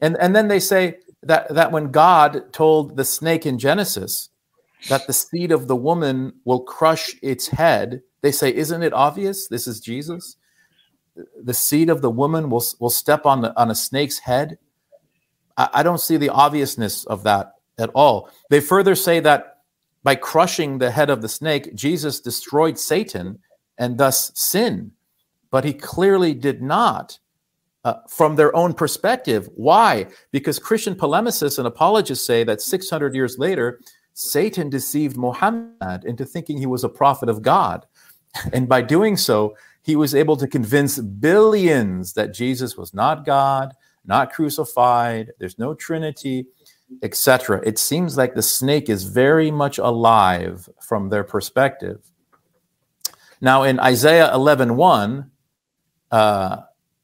And, 0.00 0.16
and 0.18 0.34
then 0.34 0.48
they 0.48 0.60
say 0.60 0.98
that, 1.22 1.54
that 1.54 1.72
when 1.72 1.90
God 1.90 2.52
told 2.52 2.96
the 2.96 3.04
snake 3.04 3.46
in 3.46 3.58
Genesis 3.58 4.30
that 4.88 5.06
the 5.06 5.12
seed 5.12 5.52
of 5.52 5.68
the 5.68 5.76
woman 5.76 6.32
will 6.44 6.60
crush 6.60 7.14
its 7.22 7.48
head, 7.48 8.02
they 8.22 8.32
say, 8.32 8.54
isn't 8.54 8.82
it 8.82 8.92
obvious? 8.92 9.48
This 9.48 9.66
is 9.66 9.80
Jesus. 9.80 10.36
The 11.42 11.54
seed 11.54 11.90
of 11.90 12.00
the 12.00 12.10
woman 12.10 12.48
will, 12.48 12.64
will 12.78 12.90
step 12.90 13.26
on, 13.26 13.42
the, 13.42 13.58
on 13.60 13.70
a 13.70 13.74
snake's 13.74 14.18
head. 14.18 14.58
I, 15.56 15.68
I 15.74 15.82
don't 15.82 16.00
see 16.00 16.16
the 16.16 16.30
obviousness 16.30 17.04
of 17.04 17.22
that 17.24 17.54
at 17.78 17.90
all. 17.94 18.30
They 18.48 18.60
further 18.60 18.94
say 18.94 19.20
that 19.20 19.58
by 20.02 20.14
crushing 20.14 20.78
the 20.78 20.90
head 20.90 21.10
of 21.10 21.20
the 21.20 21.28
snake, 21.28 21.74
Jesus 21.74 22.20
destroyed 22.20 22.78
Satan 22.78 23.38
and 23.76 23.98
thus 23.98 24.32
sin. 24.34 24.92
But 25.50 25.64
he 25.64 25.74
clearly 25.74 26.32
did 26.32 26.62
not 26.62 27.18
uh, 27.84 27.94
from 28.08 28.36
their 28.36 28.54
own 28.54 28.74
perspective. 28.74 29.48
Why? 29.54 30.06
Because 30.30 30.58
Christian 30.58 30.94
polemicists 30.94 31.58
and 31.58 31.66
apologists 31.66 32.26
say 32.26 32.44
that 32.44 32.60
600 32.60 33.14
years 33.14 33.38
later, 33.38 33.80
Satan 34.14 34.68
deceived 34.68 35.16
Muhammad 35.16 36.04
into 36.04 36.24
thinking 36.24 36.58
he 36.58 36.66
was 36.66 36.84
a 36.84 36.88
prophet 36.88 37.28
of 37.28 37.42
God. 37.42 37.86
And 38.52 38.68
by 38.68 38.80
doing 38.80 39.16
so, 39.16 39.56
he 39.82 39.96
was 39.96 40.14
able 40.14 40.36
to 40.36 40.46
convince 40.46 41.00
billions 41.00 42.12
that 42.12 42.32
Jesus 42.32 42.76
was 42.76 42.94
not 42.94 43.24
God, 43.24 43.74
not 44.04 44.32
crucified, 44.32 45.32
there's 45.38 45.58
no 45.58 45.74
Trinity 45.74 46.46
etc. 47.02 47.60
It 47.64 47.78
seems 47.78 48.16
like 48.16 48.34
the 48.34 48.42
snake 48.42 48.88
is 48.88 49.04
very 49.04 49.50
much 49.50 49.78
alive 49.78 50.68
from 50.80 51.08
their 51.08 51.24
perspective. 51.24 52.00
Now, 53.40 53.62
in 53.62 53.80
Isaiah 53.80 54.32
11 54.34 54.76
1, 54.76 55.30
uh, 56.10 56.56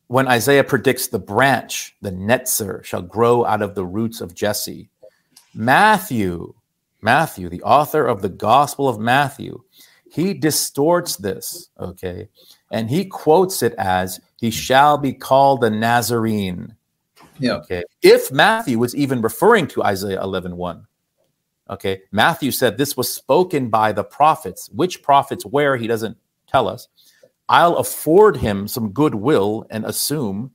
when 0.09 0.29
Isaiah 0.29 0.65
predicts 0.65 1.09
the 1.09 1.19
branch, 1.19 1.97
the 2.01 2.11
netzer, 2.11 2.85
shall 2.85 3.03
grow 3.03 3.45
out 3.45 3.63
of 3.63 3.75
the 3.75 3.85
roots 3.85 4.21
of 4.21 4.35
Jesse, 4.35 4.89
Matthew, 5.55 6.55
Matthew, 7.03 7.49
the 7.49 7.63
author 7.63 8.07
of 8.07 8.23
the 8.23 8.29
Gospel 8.29 8.89
of 8.89 8.99
Matthew, 8.99 9.63
he 10.11 10.33
distorts 10.33 11.17
this, 11.17 11.71
okay, 11.79 12.29
and 12.71 12.89
he 12.89 13.05
quotes 13.05 13.63
it 13.63 13.75
as, 13.79 14.21
He 14.41 14.51
shall 14.51 14.99
be 14.99 15.13
called 15.13 15.61
the 15.61 15.71
Nazarene. 15.71 16.75
Yeah. 17.39 17.55
Okay. 17.55 17.85
If 18.03 18.33
Matthew 18.33 18.79
was 18.79 18.95
even 18.95 19.21
referring 19.21 19.67
to 19.69 19.85
Isaiah 19.85 20.23
11 20.23 20.57
1. 20.57 20.87
Okay. 21.69 22.03
Matthew 22.13 22.51
said 22.51 22.79
this 22.79 22.97
was 22.97 23.13
spoken 23.13 23.69
by 23.69 23.93
the 23.93 24.05
prophets. 24.05 24.71
Which 24.71 25.03
prophets, 25.03 25.45
where, 25.45 25.77
he 25.77 25.87
doesn't 25.87 26.17
tell 26.47 26.69
us. 26.69 26.89
I'll 27.49 27.77
afford 27.77 28.39
him 28.39 28.67
some 28.69 28.93
goodwill 28.93 29.67
and 29.71 29.85
assume 29.85 30.53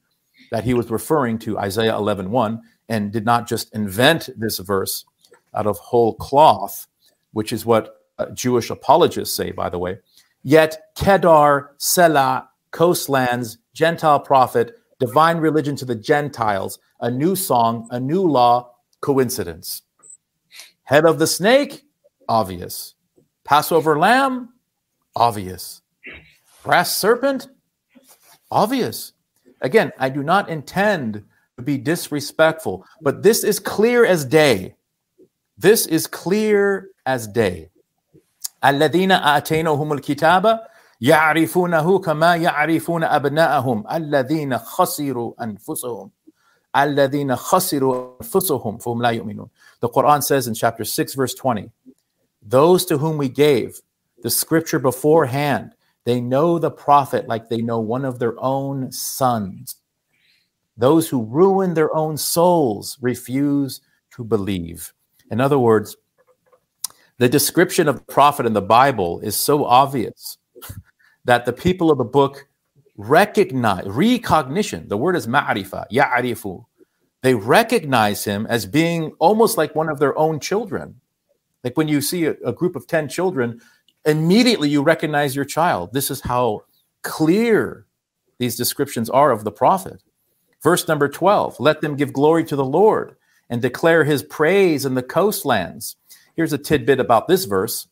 that 0.52 0.64
he 0.64 0.74
was 0.74 0.92
referring 0.92 1.40
to 1.40 1.58
Isaiah 1.58 1.96
11 1.96 2.32
1 2.32 2.62
and 2.90 3.12
did 3.12 3.26
not 3.26 3.48
just 3.48 3.74
invent 3.74 4.30
this 4.38 4.60
verse 4.60 5.06
out 5.54 5.68
of 5.68 5.78
whole 5.78 6.16
cloth, 6.16 6.88
which 7.32 7.54
is 7.54 7.66
what 7.66 8.02
uh, 8.18 8.28
Jewish 8.32 8.70
apologists 8.70 9.36
say, 9.36 9.52
by 9.52 9.70
the 9.70 9.80
way. 9.80 10.00
Yet 10.44 10.82
Kedar, 10.96 11.72
Selah, 11.78 12.50
coastlands, 12.72 13.58
Gentile 13.74 14.20
prophet, 14.20 14.76
divine 15.00 15.38
religion 15.38 15.76
to 15.78 15.86
the 15.86 15.96
Gentiles, 15.96 16.80
a 17.00 17.10
new 17.10 17.36
song, 17.36 17.88
a 17.92 18.00
new 18.00 18.24
law, 18.24 18.76
coincidence. 19.02 19.84
Head 20.84 21.06
of 21.06 21.20
the 21.20 21.28
snake, 21.28 21.84
obvious. 22.28 22.96
Passover 23.44 23.98
lamb, 23.98 24.50
obvious. 25.16 25.82
Brass 26.63 26.95
serpent, 26.97 27.49
obvious. 28.51 29.13
Again, 29.61 29.93
I 29.99 30.09
do 30.09 30.23
not 30.23 30.49
intend 30.49 31.25
to 31.57 31.63
be 31.63 31.79
disrespectful, 31.79 32.85
but 33.01 33.23
this 33.23 33.45
is 33.45 33.59
clear 33.59 34.05
as 34.05 34.25
day. 34.25 34.75
This 35.57 35.87
is 35.87 36.07
clear 36.07 36.89
as 37.07 37.27
day. 37.27 37.71
الذين 38.65 39.13
آتيناهم 39.13 39.93
الكتاب 39.93 40.61
يعرفونه 41.01 41.99
كما 41.99 42.37
يعرفون 42.37 43.05
أبناءهم 43.05 43.85
الذين 43.93 44.59
خسروا 44.59 45.45
أنفسهم 45.45 46.11
الذين 46.77 47.37
خسروا 47.37 48.17
أنفسهم 48.23 48.79
فهم 48.79 49.03
لا 49.03 49.11
يؤمنون 49.11 49.49
The 49.81 49.89
Quran 49.89 50.23
says 50.23 50.47
in 50.49 50.55
chapter 50.55 50.85
6 50.85 51.15
verse 51.15 51.35
20 51.35 51.71
Those 52.43 52.85
to 52.87 52.99
whom 52.99 53.19
we 53.19 53.29
gave 53.29 53.81
the 54.23 54.31
scripture 54.31 54.79
beforehand 54.79 55.73
they 56.06 56.20
know 56.20 56.60
the 56.60 56.72
prophet 56.72 57.28
like 57.28 57.50
they 57.50 57.62
know 57.62 57.80
one 57.80 58.06
of 58.06 58.20
their 58.20 58.36
own 58.40 58.92
sons 58.92 59.76
Those 60.78 61.10
who 61.10 61.24
ruin 61.26 61.74
their 61.74 61.96
own 61.96 62.18
souls 62.18 62.98
refuse 63.02 63.82
to 64.16 64.24
believe 64.24 64.94
In 65.30 65.42
other 65.42 65.60
words 65.60 65.96
the 67.22 67.30
description 67.30 67.88
of 67.88 67.98
the 67.98 68.14
prophet 68.14 68.48
in 68.48 68.54
the 68.54 68.64
Bible 68.64 69.20
is 69.20 69.36
so 69.36 69.64
obvious 69.64 70.40
that 71.26 71.46
the 71.46 71.54
people 71.54 71.92
of 71.92 72.00
the 72.00 72.04
book 72.04 72.48
recognize 72.98 73.86
recognition. 73.86 74.88
The 74.88 74.98
word 74.98 75.16
is 75.16 75.28
ma'rifa, 75.28 75.86
ya'rifu. 75.92 76.66
They 77.22 77.36
recognize 77.36 78.24
him 78.24 78.48
as 78.48 78.66
being 78.66 79.12
almost 79.20 79.56
like 79.56 79.76
one 79.76 79.88
of 79.88 80.00
their 80.00 80.18
own 80.18 80.40
children. 80.40 81.00
Like 81.64 81.78
when 81.78 81.88
you 81.88 82.02
see 82.02 82.26
a, 82.26 82.34
a 82.44 82.54
group 82.54 82.76
of 82.76 82.88
10 82.88 83.08
children, 83.08 83.62
immediately 84.06 84.70
you 84.70 84.82
recognize 84.82 85.36
your 85.36 85.46
child. 85.46 85.94
This 85.94 86.12
is 86.12 86.22
how 86.22 86.64
clear 87.04 87.86
these 88.40 88.56
descriptions 88.56 89.10
are 89.10 89.32
of 89.32 89.44
the 89.44 89.52
prophet. 89.52 90.04
Verse 90.64 90.88
number 90.88 91.08
12 91.08 91.60
let 91.60 91.82
them 91.82 91.96
give 91.96 92.14
glory 92.14 92.44
to 92.46 92.56
the 92.56 92.66
Lord 92.66 93.16
and 93.50 93.62
declare 93.62 94.04
his 94.04 94.24
praise 94.24 94.86
in 94.86 94.96
the 94.96 95.04
coastlands. 95.04 95.96
Here's 96.36 96.54
a 96.54 96.58
tidbit 96.58 97.00
about 97.00 97.28
this 97.28 97.46
verse. 97.46 97.88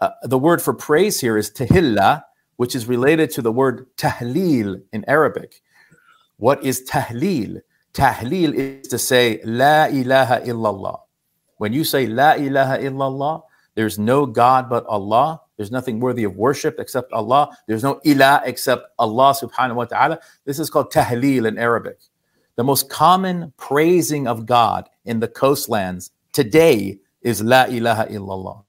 Uh, 0.00 0.10
the 0.22 0.38
word 0.38 0.62
for 0.62 0.74
praise 0.74 1.20
here 1.20 1.36
is 1.36 1.50
tahilla, 1.50 2.22
which 2.56 2.74
is 2.74 2.86
related 2.86 3.30
to 3.30 3.42
the 3.42 3.52
word 3.52 3.86
tahleel 3.96 4.82
in 4.92 5.04
Arabic. 5.08 5.62
What 6.36 6.64
is 6.64 6.88
tahleel? 6.88 7.62
Tahleel 7.92 8.54
is 8.54 8.88
to 8.88 8.98
say 8.98 9.40
La 9.44 9.86
ilaha 9.86 10.40
illallah. 10.40 11.00
When 11.58 11.72
you 11.72 11.84
say 11.84 12.06
La 12.06 12.32
ilaha 12.32 12.78
illallah, 12.78 13.42
there's 13.74 13.98
no 13.98 14.26
God 14.26 14.68
but 14.68 14.86
Allah. 14.86 15.40
There's 15.56 15.70
nothing 15.70 16.00
worthy 16.00 16.24
of 16.24 16.36
worship 16.36 16.76
except 16.78 17.12
Allah. 17.12 17.56
There's 17.66 17.82
no 17.82 18.00
ilah 18.06 18.42
except 18.44 18.88
Allah 18.98 19.34
subhanahu 19.34 19.76
wa 19.76 19.84
ta'ala. 19.84 20.20
This 20.44 20.58
is 20.58 20.70
called 20.70 20.92
tahleel 20.92 21.46
in 21.46 21.58
Arabic. 21.58 21.98
The 22.56 22.64
most 22.64 22.88
common 22.88 23.52
praising 23.56 24.26
of 24.26 24.46
God 24.46 24.88
in 25.04 25.20
the 25.20 25.28
coastlands 25.28 26.12
today 26.32 26.98
is 27.22 27.42
La 27.42 27.64
ilaha 27.64 28.06
illallah. 28.06 28.64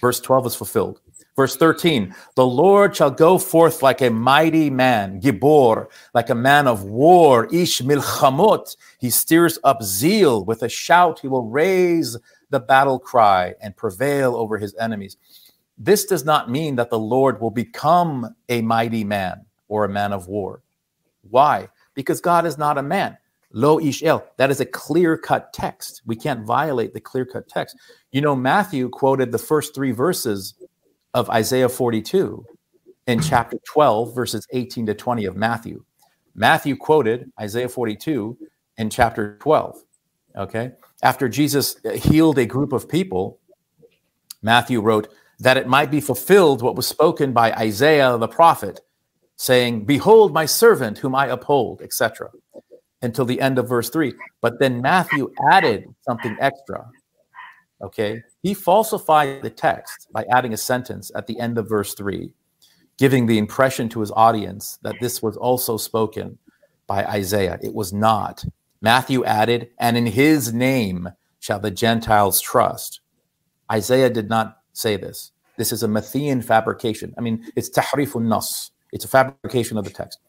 Verse 0.00 0.20
12 0.20 0.46
is 0.46 0.54
fulfilled. 0.54 1.00
Verse 1.34 1.54
13, 1.54 2.12
the 2.34 2.44
Lord 2.46 2.96
shall 2.96 3.12
go 3.12 3.38
forth 3.38 3.80
like 3.80 4.00
a 4.00 4.10
mighty 4.10 4.70
man, 4.70 5.20
Gibor, 5.20 5.86
like 6.12 6.30
a 6.30 6.34
man 6.34 6.66
of 6.66 6.82
war, 6.82 7.46
Ish 7.52 7.80
milchamot. 7.80 8.76
He 8.98 9.08
stirs 9.08 9.56
up 9.62 9.80
zeal. 9.80 10.44
With 10.44 10.64
a 10.64 10.68
shout, 10.68 11.20
he 11.20 11.28
will 11.28 11.44
raise 11.44 12.16
the 12.50 12.60
battle 12.60 12.98
cry 12.98 13.54
and 13.60 13.76
prevail 13.76 14.36
over 14.36 14.58
his 14.58 14.74
enemies. 14.76 15.16
This 15.76 16.04
does 16.06 16.24
not 16.24 16.50
mean 16.50 16.76
that 16.76 16.90
the 16.90 16.98
Lord 16.98 17.40
will 17.40 17.50
become 17.50 18.34
a 18.48 18.62
mighty 18.62 19.04
man 19.04 19.44
or 19.68 19.84
a 19.84 19.88
man 19.88 20.12
of 20.12 20.26
war. 20.26 20.62
Why? 21.22 21.68
Because 21.94 22.20
God 22.20 22.46
is 22.46 22.58
not 22.58 22.78
a 22.78 22.82
man. 22.82 23.16
Lo 23.52 23.78
ish 23.78 24.02
el. 24.02 24.26
That 24.36 24.50
is 24.50 24.60
a 24.60 24.66
clear 24.66 25.16
cut 25.16 25.52
text. 25.52 26.02
We 26.04 26.16
can't 26.16 26.44
violate 26.44 26.92
the 26.92 27.00
clear 27.00 27.24
cut 27.24 27.48
text. 27.48 27.76
You 28.12 28.20
know, 28.20 28.36
Matthew 28.36 28.88
quoted 28.88 29.32
the 29.32 29.38
first 29.38 29.74
three 29.74 29.92
verses 29.92 30.54
of 31.14 31.30
Isaiah 31.30 31.68
42 31.68 32.44
in 33.06 33.20
chapter 33.20 33.58
12, 33.64 34.14
verses 34.14 34.46
18 34.52 34.86
to 34.86 34.94
20 34.94 35.24
of 35.24 35.36
Matthew. 35.36 35.84
Matthew 36.34 36.76
quoted 36.76 37.32
Isaiah 37.40 37.68
42 37.68 38.36
in 38.76 38.90
chapter 38.90 39.38
12. 39.40 39.82
Okay. 40.38 40.72
After 41.02 41.28
Jesus 41.28 41.76
healed 41.94 42.38
a 42.38 42.46
group 42.46 42.72
of 42.72 42.88
people, 42.88 43.40
Matthew 44.40 44.80
wrote, 44.80 45.08
that 45.40 45.56
it 45.56 45.68
might 45.68 45.90
be 45.90 46.00
fulfilled 46.00 46.62
what 46.62 46.76
was 46.76 46.86
spoken 46.86 47.32
by 47.32 47.52
Isaiah 47.52 48.16
the 48.18 48.28
prophet, 48.28 48.80
saying, 49.36 49.84
Behold 49.84 50.32
my 50.32 50.46
servant 50.46 50.98
whom 50.98 51.14
I 51.14 51.26
uphold, 51.26 51.82
etc., 51.82 52.30
until 53.02 53.24
the 53.24 53.40
end 53.40 53.58
of 53.58 53.68
verse 53.68 53.90
3. 53.90 54.12
But 54.40 54.58
then 54.58 54.80
Matthew 54.80 55.32
added 55.50 55.84
something 56.02 56.36
extra. 56.40 56.88
Okay. 57.82 58.22
He 58.42 58.54
falsified 58.54 59.42
the 59.42 59.50
text 59.50 60.08
by 60.12 60.24
adding 60.30 60.52
a 60.52 60.56
sentence 60.56 61.12
at 61.14 61.26
the 61.28 61.38
end 61.38 61.58
of 61.58 61.68
verse 61.68 61.94
3, 61.94 62.32
giving 62.96 63.26
the 63.26 63.38
impression 63.38 63.88
to 63.90 64.00
his 64.00 64.10
audience 64.12 64.78
that 64.82 64.96
this 65.00 65.22
was 65.22 65.36
also 65.36 65.76
spoken 65.76 66.38
by 66.88 67.04
Isaiah. 67.04 67.58
It 67.62 67.74
was 67.74 67.92
not. 67.92 68.44
Matthew 68.80 69.24
added, 69.24 69.70
And 69.78 69.96
in 69.96 70.06
his 70.06 70.52
name 70.52 71.10
shall 71.40 71.58
the 71.58 71.70
Gentiles 71.70 72.40
trust. 72.40 73.00
Isaiah 73.70 74.10
did 74.10 74.28
not 74.28 74.58
say 74.72 74.96
this. 74.96 75.32
This 75.56 75.72
is 75.72 75.82
a 75.82 75.88
Matthean 75.88 76.42
fabrication. 76.42 77.14
I 77.18 77.20
mean, 77.20 77.44
it's 77.56 77.68
tahrifun 77.68 78.28
nas. 78.28 78.70
It's 78.92 79.04
a 79.04 79.08
fabrication 79.08 79.76
of 79.76 79.84
the 79.84 79.90
text. 79.90 80.20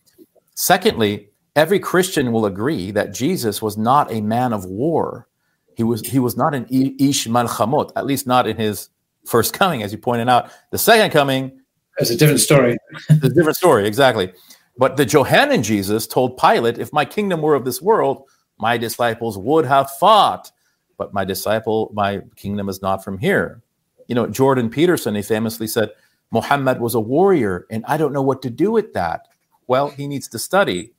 Secondly, 0.56 1.30
every 1.56 1.80
Christian 1.80 2.32
will 2.32 2.46
agree 2.46 2.92
that 2.92 3.14
Jesus 3.14 3.62
was 3.62 3.78
not 3.78 4.12
a 4.12 4.22
man 4.22 4.52
of 4.54 4.66
war. 4.66 5.28
He 5.76 5.84
was 5.84 6.02
he 6.02 6.20
was 6.20 6.36
not 6.36 6.54
an 6.54 6.66
ish 6.70 7.28
malchamot, 7.28 7.92
at 7.96 8.06
least 8.06 8.28
not 8.28 8.48
in 8.48 8.58
his 8.58 8.90
first 9.26 9.54
coming, 9.54 9.84
as 9.84 9.92
you 9.92 9.98
pointed 9.98 10.28
out. 10.28 10.52
The 10.72 10.78
second 10.78 11.12
coming 11.12 11.60
is 12.00 12.12
a 12.12 12.18
different 12.18 12.42
story. 12.42 12.78
it's 13.10 13.24
a 13.24 13.30
different 13.30 13.56
story, 13.56 13.88
exactly. 13.88 14.34
But 14.78 14.98
the 14.98 15.06
Johannine 15.06 15.64
Jesus 15.64 16.08
told 16.08 16.38
Pilate, 16.38 16.78
"If 16.78 16.92
my 16.92 17.06
kingdom 17.06 17.42
were 17.42 17.56
of 17.56 17.64
this 17.64 17.82
world, 17.82 18.24
my 18.60 18.78
disciples 18.78 19.38
would 19.38 19.66
have 19.66 19.90
fought, 19.92 20.52
but 20.98 21.14
my 21.14 21.26
disciple, 21.26 21.90
my 21.94 22.22
kingdom 22.36 22.70
is 22.70 22.82
not 22.82 23.04
from 23.04 23.18
here." 23.18 23.62
You 24.08 24.16
know, 24.16 24.28
Jordan 24.28 24.70
Peterson, 24.70 25.16
he 25.16 25.22
famously 25.22 25.68
said, 25.68 25.92
"Muhammad 26.32 26.80
was 26.80 26.96
a 26.96 27.00
warrior, 27.00 27.66
and 27.72 27.84
I 27.88 27.98
don't 27.98 28.14
know 28.14 28.22
what 28.22 28.42
to 28.44 28.50
do 28.50 28.72
with 28.72 28.94
that." 28.94 29.28
Well, 29.68 29.90
he 29.90 30.08
needs 30.08 30.28
to 30.30 30.40
study. 30.40 30.94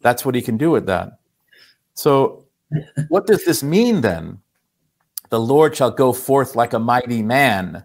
That's 0.00 0.24
what 0.24 0.34
he 0.34 0.42
can 0.42 0.56
do 0.56 0.70
with 0.70 0.86
that. 0.86 1.18
So 1.94 2.44
what 3.08 3.26
does 3.26 3.44
this 3.44 3.62
mean 3.62 4.00
then? 4.00 4.40
The 5.30 5.40
Lord 5.40 5.76
shall 5.76 5.90
go 5.90 6.12
forth 6.12 6.54
like 6.54 6.72
a 6.72 6.78
mighty 6.78 7.22
man. 7.22 7.84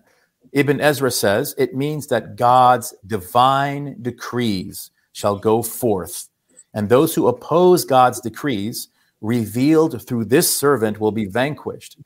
Ibn 0.51 0.79
Ezra 0.79 1.11
says 1.11 1.53
it 1.57 1.75
means 1.75 2.07
that 2.07 2.35
God's 2.35 2.93
divine 3.05 4.01
decrees 4.01 4.91
shall 5.11 5.37
go 5.37 5.61
forth, 5.61 6.29
and 6.73 6.87
those 6.87 7.15
who 7.15 7.27
oppose 7.27 7.85
God's 7.85 8.19
decrees, 8.21 8.89
revealed 9.21 10.05
through 10.05 10.25
this 10.25 10.55
servant, 10.55 10.99
will 10.99 11.11
be 11.11 11.25
vanquished. 11.25 11.97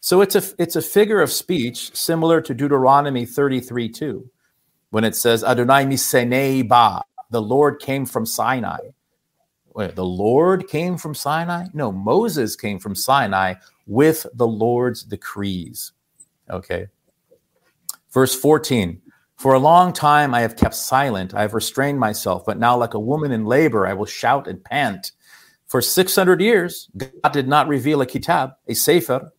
So 0.00 0.20
it's 0.20 0.36
a 0.36 0.42
it's 0.58 0.76
a 0.76 0.82
figure 0.82 1.20
of 1.20 1.32
speech 1.32 1.94
similar 1.96 2.40
to 2.42 2.54
Deuteronomy 2.54 3.24
33 3.24 3.88
2, 3.88 4.30
when 4.90 5.04
it 5.04 5.16
says 5.16 5.42
Adonai 5.42 5.84
misenei 5.84 6.66
ba, 6.68 7.02
the 7.30 7.42
Lord 7.42 7.80
came 7.80 8.06
from 8.06 8.26
Sinai. 8.26 8.78
Wait, 9.74 9.96
the 9.96 10.04
Lord 10.04 10.68
came 10.68 10.96
from 10.96 11.14
Sinai? 11.14 11.66
No, 11.74 11.90
Moses 11.90 12.54
came 12.54 12.78
from 12.78 12.94
Sinai 12.94 13.54
with 13.86 14.24
the 14.34 14.46
Lord's 14.46 15.02
decrees. 15.02 15.92
Okay. 16.48 16.86
Verse 18.12 18.34
14 18.36 19.02
For 19.36 19.54
a 19.54 19.58
long 19.58 19.92
time 19.92 20.32
I 20.32 20.42
have 20.42 20.56
kept 20.56 20.76
silent, 20.76 21.34
I 21.34 21.42
have 21.42 21.54
restrained 21.54 21.98
myself, 21.98 22.44
but 22.46 22.58
now, 22.58 22.76
like 22.76 22.94
a 22.94 23.00
woman 23.00 23.32
in 23.32 23.46
labor, 23.46 23.86
I 23.86 23.94
will 23.94 24.06
shout 24.06 24.46
and 24.46 24.62
pant. 24.62 25.12
For 25.74 25.82
600 25.82 26.40
years, 26.40 26.88
God 26.96 27.32
did 27.32 27.48
not 27.48 27.66
reveal 27.66 28.00
a 28.00 28.06
kitab, 28.06 28.52
a 28.68 28.74
sefer, 28.74 29.32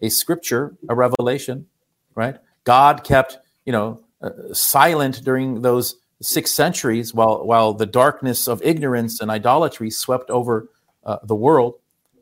a 0.00 0.08
scripture, 0.08 0.74
a 0.88 0.94
revelation, 0.94 1.66
right? 2.14 2.38
God 2.64 3.04
kept, 3.04 3.36
you 3.66 3.74
know, 3.74 4.00
uh, 4.22 4.30
silent 4.54 5.22
during 5.22 5.60
those 5.60 5.96
six 6.22 6.50
centuries 6.50 7.12
while, 7.12 7.44
while 7.44 7.74
the 7.74 7.84
darkness 7.84 8.48
of 8.48 8.62
ignorance 8.62 9.20
and 9.20 9.30
idolatry 9.30 9.90
swept 9.90 10.30
over 10.30 10.70
uh, 11.04 11.18
the 11.24 11.34
world, 11.34 11.74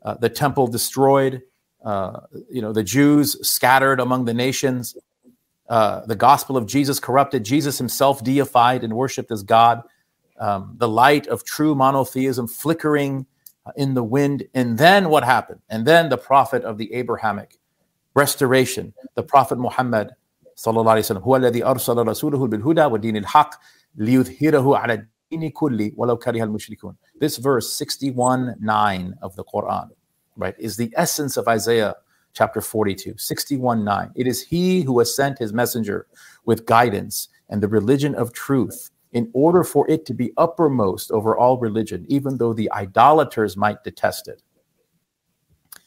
uh, 0.03 0.15
the 0.15 0.27
temple 0.27 0.67
destroyed, 0.67 1.41
uh, 1.85 2.19
you 2.49 2.61
know, 2.61 2.73
the 2.73 2.83
Jews 2.83 3.37
scattered 3.47 4.01
among 4.01 4.25
the 4.25 4.33
nations, 4.33 4.97
uh, 5.69 6.05
the 6.07 6.15
gospel 6.17 6.57
of 6.57 6.65
Jesus 6.65 6.99
corrupted, 6.99 7.45
Jesus 7.45 7.77
himself 7.77 8.21
deified 8.21 8.83
and 8.83 8.91
worshiped 8.97 9.31
as 9.31 9.43
God, 9.43 9.81
um, 10.41 10.73
the 10.77 10.89
light 10.89 11.27
of 11.27 11.45
true 11.45 11.73
monotheism 11.73 12.49
flickering 12.49 13.25
in 13.76 13.94
the 13.94 14.02
wind. 14.02 14.44
And 14.54 14.78
then 14.78 15.08
what 15.08 15.24
happened? 15.24 15.60
And 15.68 15.86
then 15.86 16.08
the 16.08 16.18
prophet 16.18 16.62
of 16.64 16.78
the 16.78 16.92
Abrahamic 16.94 17.58
restoration, 18.14 18.94
the 19.14 19.22
prophet 19.22 19.58
Muhammad 19.58 20.14
sallallahu 20.56 20.96
alaihi 20.96 21.16
wasallam, 21.16 21.22
هو 21.22 21.36
الذي 21.36 21.64
أرسل 21.64 22.06
رسوله 22.06 22.46
بالهدى 22.46 22.84
ودين 22.84 23.16
الحق 23.16 23.54
ليظهره 23.96 24.78
على 24.78 24.94
الدين 25.32 25.50
كله 25.50 25.92
ولو 25.96 26.16
كره 26.16 26.42
المشركون. 26.42 26.96
This 27.20 27.36
verse 27.36 27.72
61 27.72 28.56
9 28.60 29.14
of 29.22 29.36
the 29.36 29.44
Quran, 29.44 29.90
right, 30.36 30.54
is 30.58 30.76
the 30.76 30.92
essence 30.96 31.36
of 31.36 31.48
Isaiah 31.48 31.94
chapter 32.32 32.60
42, 32.60 33.14
61 33.18 33.84
9. 33.84 34.12
It 34.14 34.26
is 34.26 34.42
he 34.42 34.82
who 34.82 34.98
has 34.98 35.14
sent 35.14 35.38
his 35.38 35.52
messenger 35.52 36.06
with 36.44 36.66
guidance 36.66 37.28
and 37.48 37.62
the 37.62 37.68
religion 37.68 38.14
of 38.14 38.32
truth 38.32 38.90
in 39.13 39.29
order 39.33 39.63
for 39.63 39.89
it 39.89 40.05
to 40.05 40.13
be 40.13 40.31
uppermost 40.37 41.11
over 41.11 41.37
all 41.37 41.57
religion, 41.57 42.05
even 42.07 42.37
though 42.37 42.53
the 42.53 42.71
idolaters 42.71 43.57
might 43.57 43.83
detest 43.83 44.27
it. 44.27 44.41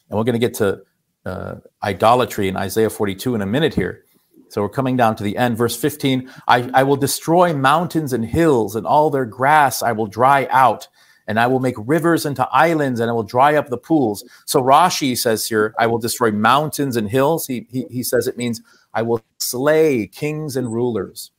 And 0.08 0.18
we're 0.18 0.24
going 0.24 0.38
to 0.40 0.46
get 0.46 0.54
to 0.54 0.82
uh, 1.24 1.56
idolatry 1.82 2.48
in 2.48 2.56
Isaiah 2.56 2.90
42 2.90 3.34
in 3.34 3.42
a 3.42 3.46
minute 3.46 3.74
here. 3.74 4.04
So 4.50 4.62
we're 4.62 4.68
coming 4.68 4.96
down 4.96 5.16
to 5.16 5.24
the 5.24 5.36
end. 5.36 5.56
Verse 5.56 5.74
15 5.76 6.30
I, 6.46 6.70
I 6.74 6.82
will 6.82 6.96
destroy 6.96 7.54
mountains 7.54 8.12
and 8.12 8.24
hills, 8.24 8.76
and 8.76 8.86
all 8.86 9.10
their 9.10 9.24
grass 9.24 9.82
I 9.82 9.92
will 9.92 10.06
dry 10.06 10.46
out, 10.50 10.86
and 11.26 11.40
I 11.40 11.46
will 11.46 11.60
make 11.60 11.74
rivers 11.78 12.26
into 12.26 12.46
islands, 12.50 13.00
and 13.00 13.10
I 13.10 13.14
will 13.14 13.24
dry 13.24 13.56
up 13.56 13.68
the 13.68 13.78
pools. 13.78 14.22
So 14.44 14.62
Rashi 14.62 15.16
says 15.16 15.48
here, 15.48 15.74
I 15.78 15.86
will 15.86 15.98
destroy 15.98 16.30
mountains 16.30 16.96
and 16.96 17.08
hills. 17.08 17.46
He, 17.46 17.66
he, 17.70 17.86
he 17.90 18.02
says 18.02 18.28
it 18.28 18.36
means 18.36 18.60
I 18.92 19.02
will 19.02 19.24
slay 19.38 20.06
kings 20.06 20.56
and 20.56 20.72
rulers. 20.72 21.32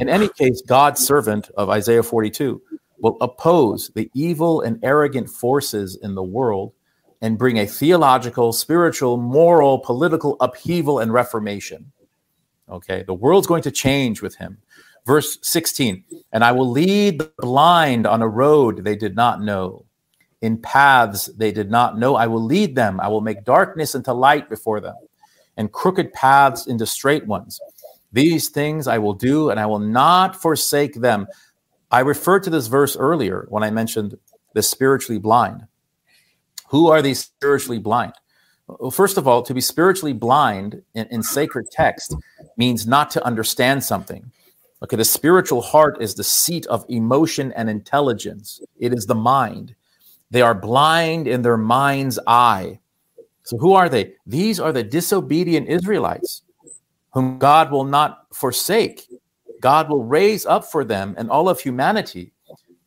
In 0.00 0.08
any 0.08 0.28
case, 0.28 0.62
God's 0.62 1.04
servant 1.04 1.50
of 1.56 1.68
Isaiah 1.70 2.02
42 2.02 2.60
will 2.98 3.16
oppose 3.20 3.90
the 3.94 4.10
evil 4.14 4.60
and 4.60 4.78
arrogant 4.82 5.28
forces 5.28 5.96
in 6.02 6.14
the 6.14 6.22
world 6.22 6.72
and 7.20 7.38
bring 7.38 7.58
a 7.58 7.66
theological, 7.66 8.52
spiritual, 8.52 9.16
moral, 9.16 9.78
political 9.78 10.36
upheaval 10.40 11.00
and 11.00 11.12
reformation. 11.12 11.90
Okay, 12.68 13.02
the 13.06 13.14
world's 13.14 13.46
going 13.46 13.62
to 13.62 13.70
change 13.70 14.22
with 14.22 14.36
him. 14.36 14.58
Verse 15.06 15.38
16, 15.42 16.04
and 16.32 16.44
I 16.44 16.52
will 16.52 16.70
lead 16.70 17.18
the 17.18 17.32
blind 17.38 18.06
on 18.06 18.20
a 18.20 18.28
road 18.28 18.84
they 18.84 18.94
did 18.94 19.16
not 19.16 19.40
know, 19.40 19.86
in 20.42 20.58
paths 20.58 21.26
they 21.36 21.50
did 21.50 21.70
not 21.70 21.98
know. 21.98 22.14
I 22.14 22.26
will 22.26 22.44
lead 22.44 22.76
them. 22.76 23.00
I 23.00 23.08
will 23.08 23.22
make 23.22 23.44
darkness 23.44 23.94
into 23.94 24.12
light 24.12 24.50
before 24.50 24.80
them, 24.80 24.96
and 25.56 25.72
crooked 25.72 26.12
paths 26.12 26.66
into 26.66 26.84
straight 26.84 27.26
ones. 27.26 27.58
These 28.12 28.48
things 28.48 28.88
I 28.88 28.98
will 28.98 29.12
do, 29.12 29.50
and 29.50 29.60
I 29.60 29.66
will 29.66 29.78
not 29.78 30.40
forsake 30.40 30.94
them. 30.94 31.26
I 31.90 32.00
referred 32.00 32.42
to 32.44 32.50
this 32.50 32.66
verse 32.66 32.96
earlier 32.96 33.46
when 33.48 33.62
I 33.62 33.70
mentioned 33.70 34.18
the 34.54 34.62
spiritually 34.62 35.18
blind. 35.18 35.66
Who 36.68 36.88
are 36.88 37.02
these 37.02 37.20
spiritually 37.20 37.78
blind? 37.78 38.12
Well, 38.66 38.90
first 38.90 39.16
of 39.16 39.26
all, 39.26 39.42
to 39.42 39.54
be 39.54 39.60
spiritually 39.60 40.12
blind 40.12 40.82
in, 40.94 41.06
in 41.10 41.22
sacred 41.22 41.70
text 41.70 42.14
means 42.56 42.86
not 42.86 43.10
to 43.12 43.24
understand 43.24 43.82
something. 43.82 44.30
Okay, 44.82 44.96
the 44.96 45.04
spiritual 45.04 45.62
heart 45.62 46.00
is 46.00 46.14
the 46.14 46.24
seat 46.24 46.66
of 46.66 46.84
emotion 46.88 47.52
and 47.52 47.68
intelligence, 47.68 48.60
it 48.78 48.92
is 48.92 49.06
the 49.06 49.14
mind. 49.14 49.74
They 50.30 50.42
are 50.42 50.54
blind 50.54 51.26
in 51.26 51.42
their 51.42 51.56
mind's 51.56 52.18
eye. 52.26 52.80
So, 53.42 53.56
who 53.56 53.72
are 53.72 53.88
they? 53.88 54.12
These 54.26 54.60
are 54.60 54.72
the 54.72 54.82
disobedient 54.82 55.68
Israelites 55.68 56.42
whom 57.12 57.38
God 57.38 57.70
will 57.70 57.84
not 57.84 58.26
forsake. 58.32 59.06
God 59.60 59.88
will 59.88 60.04
raise 60.04 60.46
up 60.46 60.64
for 60.64 60.84
them 60.84 61.14
and 61.18 61.30
all 61.30 61.48
of 61.48 61.60
humanity 61.60 62.32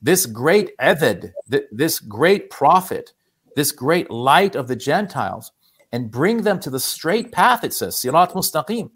this 0.02 0.26
great 0.26 0.76
Eved, 0.78 1.32
this 1.72 2.00
great 2.00 2.50
prophet, 2.50 3.14
this 3.56 3.72
great 3.72 4.10
light 4.10 4.56
of 4.56 4.68
the 4.68 4.76
Gentiles, 4.76 5.52
and 5.92 6.10
bring 6.10 6.42
them 6.42 6.60
to 6.62 6.70
the 6.70 6.80
straight 6.80 7.32
path, 7.32 7.64
it 7.64 7.74
says, 7.74 7.96
Sirat 7.96 8.32
Mustaqim. 8.32 8.90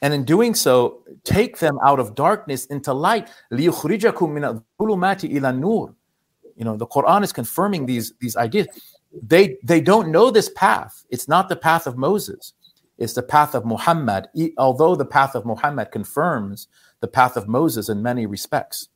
And 0.00 0.14
in 0.14 0.24
doing 0.24 0.54
so, 0.54 1.02
take 1.24 1.58
them 1.58 1.78
out 1.84 1.98
of 2.00 2.14
darkness 2.14 2.66
into 2.66 2.92
light. 2.92 3.28
You 3.50 3.72
know, 6.64 6.76
the 6.76 6.86
Quran 6.86 7.24
is 7.24 7.32
confirming 7.32 7.86
these, 7.86 8.12
these 8.20 8.36
ideas. 8.36 8.68
They, 9.22 9.56
they 9.62 9.80
don't 9.80 10.10
know 10.10 10.30
this 10.30 10.50
path. 10.50 11.04
It's 11.10 11.26
not 11.28 11.48
the 11.48 11.56
path 11.56 11.86
of 11.86 11.96
Moses. 11.96 12.52
It's 13.04 13.12
the 13.12 13.22
path 13.22 13.54
of 13.54 13.66
Muhammad, 13.66 14.28
although 14.56 14.96
the 14.96 15.04
path 15.04 15.34
of 15.34 15.44
Muhammad 15.44 15.92
confirms 15.92 16.68
the 17.00 17.06
path 17.06 17.36
of 17.36 17.46
Moses 17.46 17.90
in 17.90 18.02
many 18.02 18.24
respects. 18.24 18.88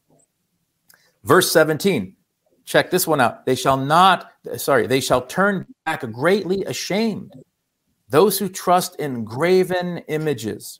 Verse 1.24 1.52
17, 1.52 2.16
check 2.64 2.90
this 2.90 3.06
one 3.06 3.20
out. 3.20 3.44
They 3.44 3.54
shall 3.54 3.76
not, 3.76 4.32
sorry, 4.56 4.86
they 4.86 5.00
shall 5.00 5.26
turn 5.26 5.66
back 5.84 6.10
greatly 6.10 6.64
ashamed. 6.64 7.34
Those 8.08 8.38
who 8.38 8.48
trust 8.48 8.96
in 8.96 9.24
graven 9.24 9.98
images, 10.08 10.78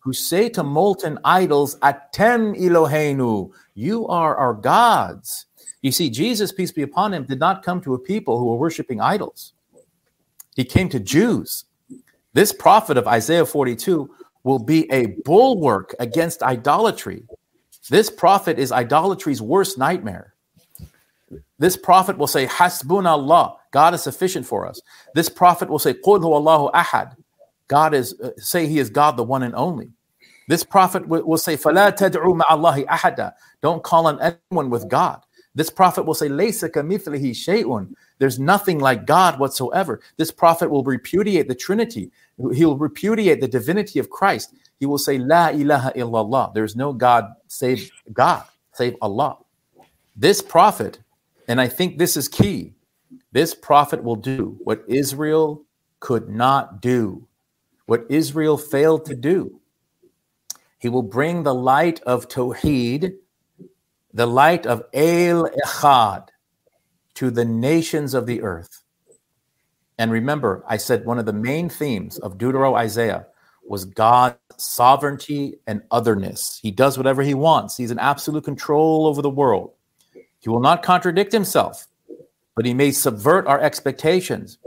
who 0.00 0.12
say 0.12 0.48
to 0.48 0.64
molten 0.64 1.20
idols, 1.24 1.78
Atem 1.78 2.58
Eloheinu, 2.58 3.52
you 3.74 4.08
are 4.08 4.34
our 4.34 4.54
gods. 4.54 5.46
You 5.80 5.92
see, 5.92 6.10
Jesus, 6.10 6.50
peace 6.50 6.72
be 6.72 6.82
upon 6.82 7.14
him, 7.14 7.24
did 7.24 7.38
not 7.38 7.62
come 7.62 7.80
to 7.82 7.94
a 7.94 8.00
people 8.00 8.36
who 8.36 8.46
were 8.46 8.56
worshiping 8.56 9.00
idols. 9.00 9.52
He 10.56 10.64
came 10.64 10.88
to 10.88 10.98
Jews. 10.98 11.66
This 12.34 12.52
prophet 12.52 12.96
of 12.98 13.08
Isaiah 13.08 13.46
42 13.46 14.10
will 14.44 14.58
be 14.58 14.90
a 14.92 15.06
bulwark 15.24 15.94
against 15.98 16.42
idolatry 16.42 17.24
this 17.90 18.10
prophet 18.10 18.58
is 18.58 18.72
idolatry's 18.72 19.42
worst 19.42 19.76
nightmare. 19.78 20.34
This 21.58 21.76
prophet 21.76 22.16
will 22.18 22.26
say, 22.26 22.46
Hasbun 22.46 23.06
Allah, 23.06 23.56
God 23.70 23.94
is 23.94 24.02
sufficient 24.02 24.46
for 24.46 24.66
us. 24.66 24.80
This 25.14 25.28
prophet 25.28 25.68
will 25.68 25.78
say, 25.78 25.94
Qul 25.94 26.22
Allahu 26.24 26.70
ahad, 26.72 27.16
God 27.68 27.94
is, 27.94 28.18
uh, 28.20 28.30
say 28.38 28.66
he 28.66 28.78
is 28.78 28.90
God, 28.90 29.16
the 29.16 29.22
one 29.22 29.42
and 29.42 29.54
only. 29.54 29.90
This 30.48 30.64
prophet 30.64 31.06
will, 31.06 31.24
will 31.24 31.38
say, 31.38 31.56
Fala 31.56 31.92
tad'u 31.92 32.40
ma'allahi 32.40 32.86
ahada, 32.86 33.32
don't 33.62 33.82
call 33.82 34.06
on 34.06 34.20
anyone 34.20 34.70
with 34.70 34.88
God. 34.88 35.20
This 35.54 35.70
prophet 35.70 36.04
will 36.04 36.14
say, 36.14 36.28
Laysa 36.28 36.68
kamithlihi 36.70 37.30
shay'un, 37.30 37.94
there's 38.18 38.38
nothing 38.38 38.78
like 38.78 39.06
God 39.06 39.38
whatsoever. 39.38 40.00
This 40.16 40.30
prophet 40.30 40.70
will 40.70 40.84
repudiate 40.84 41.48
the 41.48 41.54
Trinity. 41.54 42.10
He'll 42.52 42.76
repudiate 42.76 43.40
the 43.40 43.48
divinity 43.48 43.98
of 43.98 44.10
Christ 44.10 44.54
he 44.84 44.86
will 44.86 44.98
say, 44.98 45.18
La 45.18 45.48
ilaha 45.48 45.92
illallah. 45.92 46.52
There's 46.52 46.76
no 46.76 46.92
God 46.92 47.32
save 47.46 47.90
God, 48.12 48.44
save 48.74 48.96
Allah. 49.00 49.38
This 50.16 50.42
prophet, 50.42 50.98
and 51.48 51.60
I 51.60 51.68
think 51.68 51.98
this 51.98 52.16
is 52.16 52.28
key, 52.28 52.74
this 53.32 53.54
prophet 53.54 54.02
will 54.04 54.16
do 54.16 54.58
what 54.64 54.84
Israel 54.86 55.64
could 56.00 56.28
not 56.28 56.82
do, 56.82 57.26
what 57.86 58.04
Israel 58.08 58.58
failed 58.58 59.06
to 59.06 59.14
do. 59.14 59.60
He 60.78 60.88
will 60.88 61.02
bring 61.02 61.42
the 61.42 61.54
light 61.54 62.00
of 62.02 62.28
Tawheed, 62.28 63.14
the 64.12 64.26
light 64.26 64.66
of 64.66 64.84
El 64.92 65.48
Echad 65.64 66.28
to 67.14 67.30
the 67.30 67.44
nations 67.44 68.12
of 68.12 68.26
the 68.26 68.42
earth. 68.42 68.83
And 69.98 70.10
remember, 70.10 70.64
I 70.68 70.76
said 70.76 71.04
one 71.04 71.18
of 71.18 71.26
the 71.26 71.32
main 71.32 71.68
themes 71.68 72.18
of 72.18 72.38
Deutero 72.38 72.74
Isaiah 72.74 73.26
was 73.66 73.84
God's 73.84 74.36
sovereignty 74.56 75.58
and 75.66 75.82
otherness. 75.90 76.58
He 76.62 76.70
does 76.70 76.96
whatever 76.96 77.22
he 77.22 77.34
wants, 77.34 77.76
he's 77.76 77.90
in 77.90 77.98
absolute 77.98 78.44
control 78.44 79.06
over 79.06 79.22
the 79.22 79.30
world. 79.30 79.72
He 80.40 80.50
will 80.50 80.60
not 80.60 80.82
contradict 80.82 81.32
himself, 81.32 81.86
but 82.54 82.66
he 82.66 82.74
may 82.74 82.90
subvert 82.90 83.46
our 83.46 83.60
expectations. 83.60 84.58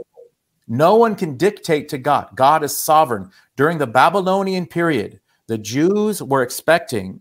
No 0.66 0.96
one 0.96 1.14
can 1.14 1.36
dictate 1.36 1.88
to 1.90 1.98
God. 1.98 2.28
God 2.34 2.62
is 2.64 2.76
sovereign. 2.76 3.30
During 3.56 3.78
the 3.78 3.86
Babylonian 3.86 4.66
period, 4.66 5.20
the 5.46 5.56
Jews 5.56 6.22
were 6.22 6.42
expecting 6.42 7.20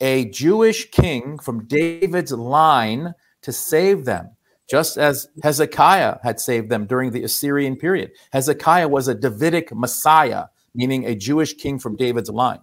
a 0.00 0.26
Jewish 0.26 0.90
king 0.90 1.38
from 1.38 1.66
David's 1.66 2.32
line 2.32 3.14
to 3.42 3.52
save 3.52 4.04
them, 4.04 4.30
just 4.68 4.98
as 4.98 5.28
Hezekiah 5.42 6.18
had 6.22 6.40
saved 6.40 6.70
them 6.70 6.86
during 6.86 7.10
the 7.10 7.24
Assyrian 7.24 7.76
period. 7.76 8.12
Hezekiah 8.32 8.88
was 8.88 9.08
a 9.08 9.14
Davidic 9.14 9.74
Messiah 9.74 10.44
meaning 10.74 11.04
a 11.04 11.14
Jewish 11.14 11.54
king 11.54 11.78
from 11.78 11.96
David's 11.96 12.30
line. 12.30 12.60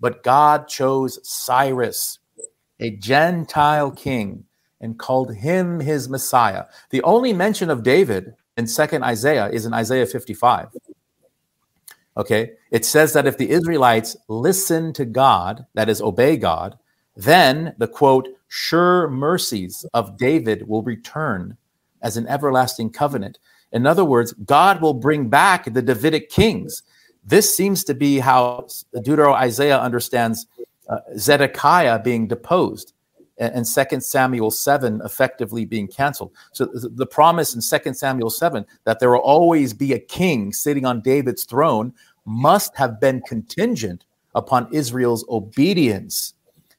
But 0.00 0.22
God 0.22 0.68
chose 0.68 1.18
Cyrus, 1.22 2.18
a 2.80 2.90
Gentile 2.96 3.90
king, 3.90 4.44
and 4.80 4.98
called 4.98 5.34
him 5.34 5.80
his 5.80 6.08
Messiah. 6.08 6.64
The 6.90 7.02
only 7.02 7.32
mention 7.32 7.70
of 7.70 7.82
David 7.82 8.34
in 8.56 8.66
2nd 8.66 9.02
Isaiah 9.02 9.48
is 9.48 9.66
in 9.66 9.74
Isaiah 9.74 10.06
55. 10.06 10.68
Okay, 12.16 12.52
it 12.70 12.84
says 12.86 13.12
that 13.12 13.26
if 13.26 13.36
the 13.36 13.50
Israelites 13.50 14.16
listen 14.28 14.94
to 14.94 15.04
God, 15.04 15.66
that 15.74 15.90
is, 15.90 16.00
obey 16.00 16.38
God, 16.38 16.78
then 17.14 17.74
the 17.76 17.88
quote, 17.88 18.28
sure 18.48 19.08
mercies 19.08 19.84
of 19.94 20.16
David 20.16 20.68
will 20.68 20.82
return 20.82 21.56
as 22.02 22.16
an 22.16 22.26
everlasting 22.28 22.90
covenant. 22.90 23.38
In 23.72 23.86
other 23.86 24.04
words, 24.04 24.32
God 24.44 24.80
will 24.80 24.94
bring 24.94 25.28
back 25.28 25.72
the 25.72 25.82
Davidic 25.82 26.30
kings. 26.30 26.82
This 27.24 27.54
seems 27.54 27.82
to 27.84 27.94
be 27.94 28.18
how 28.18 28.66
Deutero 28.94 29.34
Isaiah 29.34 29.80
understands 29.80 30.46
uh, 30.88 30.98
Zedekiah 31.16 32.02
being 32.02 32.28
deposed 32.28 32.92
and, 33.38 33.66
Second 33.66 34.02
Samuel 34.02 34.50
7 34.50 35.00
effectively 35.04 35.64
being 35.64 35.88
canceled. 35.88 36.32
So 36.52 36.66
the 36.72 37.06
promise 37.06 37.54
in 37.54 37.60
Second 37.60 37.94
Samuel 37.94 38.30
7 38.30 38.64
that 38.84 39.00
there 39.00 39.10
will 39.10 39.18
always 39.18 39.74
be 39.74 39.92
a 39.92 39.98
king 39.98 40.52
sitting 40.52 40.86
on 40.86 41.00
David's 41.00 41.44
throne 41.44 41.92
must 42.24 42.76
have 42.76 43.00
been 43.00 43.20
contingent 43.22 44.04
upon 44.34 44.72
Israel's 44.72 45.24
obedience. 45.28 46.34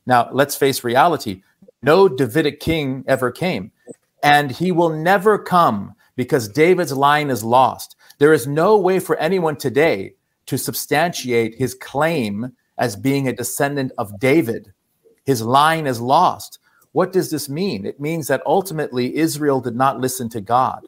Now, 0.05 0.29
let's 0.31 0.55
face 0.55 0.83
reality. 0.83 1.41
No 1.81 2.07
Davidic 2.09 2.59
king 2.59 3.03
ever 3.07 3.31
came, 3.31 3.71
and 4.23 4.51
he 4.51 4.71
will 4.71 4.89
never 4.89 5.37
come 5.37 5.93
because 6.15 6.49
David's 6.49 6.93
line 6.93 7.29
is 7.29 7.43
lost. 7.43 7.95
There 8.17 8.33
is 8.33 8.47
no 8.47 8.77
way 8.77 8.99
for 8.99 9.15
anyone 9.17 9.57
today 9.57 10.15
to 10.47 10.57
substantiate 10.57 11.55
his 11.55 11.75
claim 11.75 12.53
as 12.77 12.95
being 12.95 13.27
a 13.27 13.33
descendant 13.33 13.91
of 13.97 14.19
David. 14.19 14.73
His 15.25 15.41
line 15.41 15.85
is 15.85 16.01
lost. 16.01 16.59
What 16.93 17.13
does 17.13 17.29
this 17.29 17.47
mean? 17.47 17.85
It 17.85 17.99
means 17.99 18.27
that 18.27 18.41
ultimately 18.45 19.17
Israel 19.17 19.61
did 19.61 19.75
not 19.75 19.99
listen 19.99 20.29
to 20.29 20.41
God. 20.41 20.87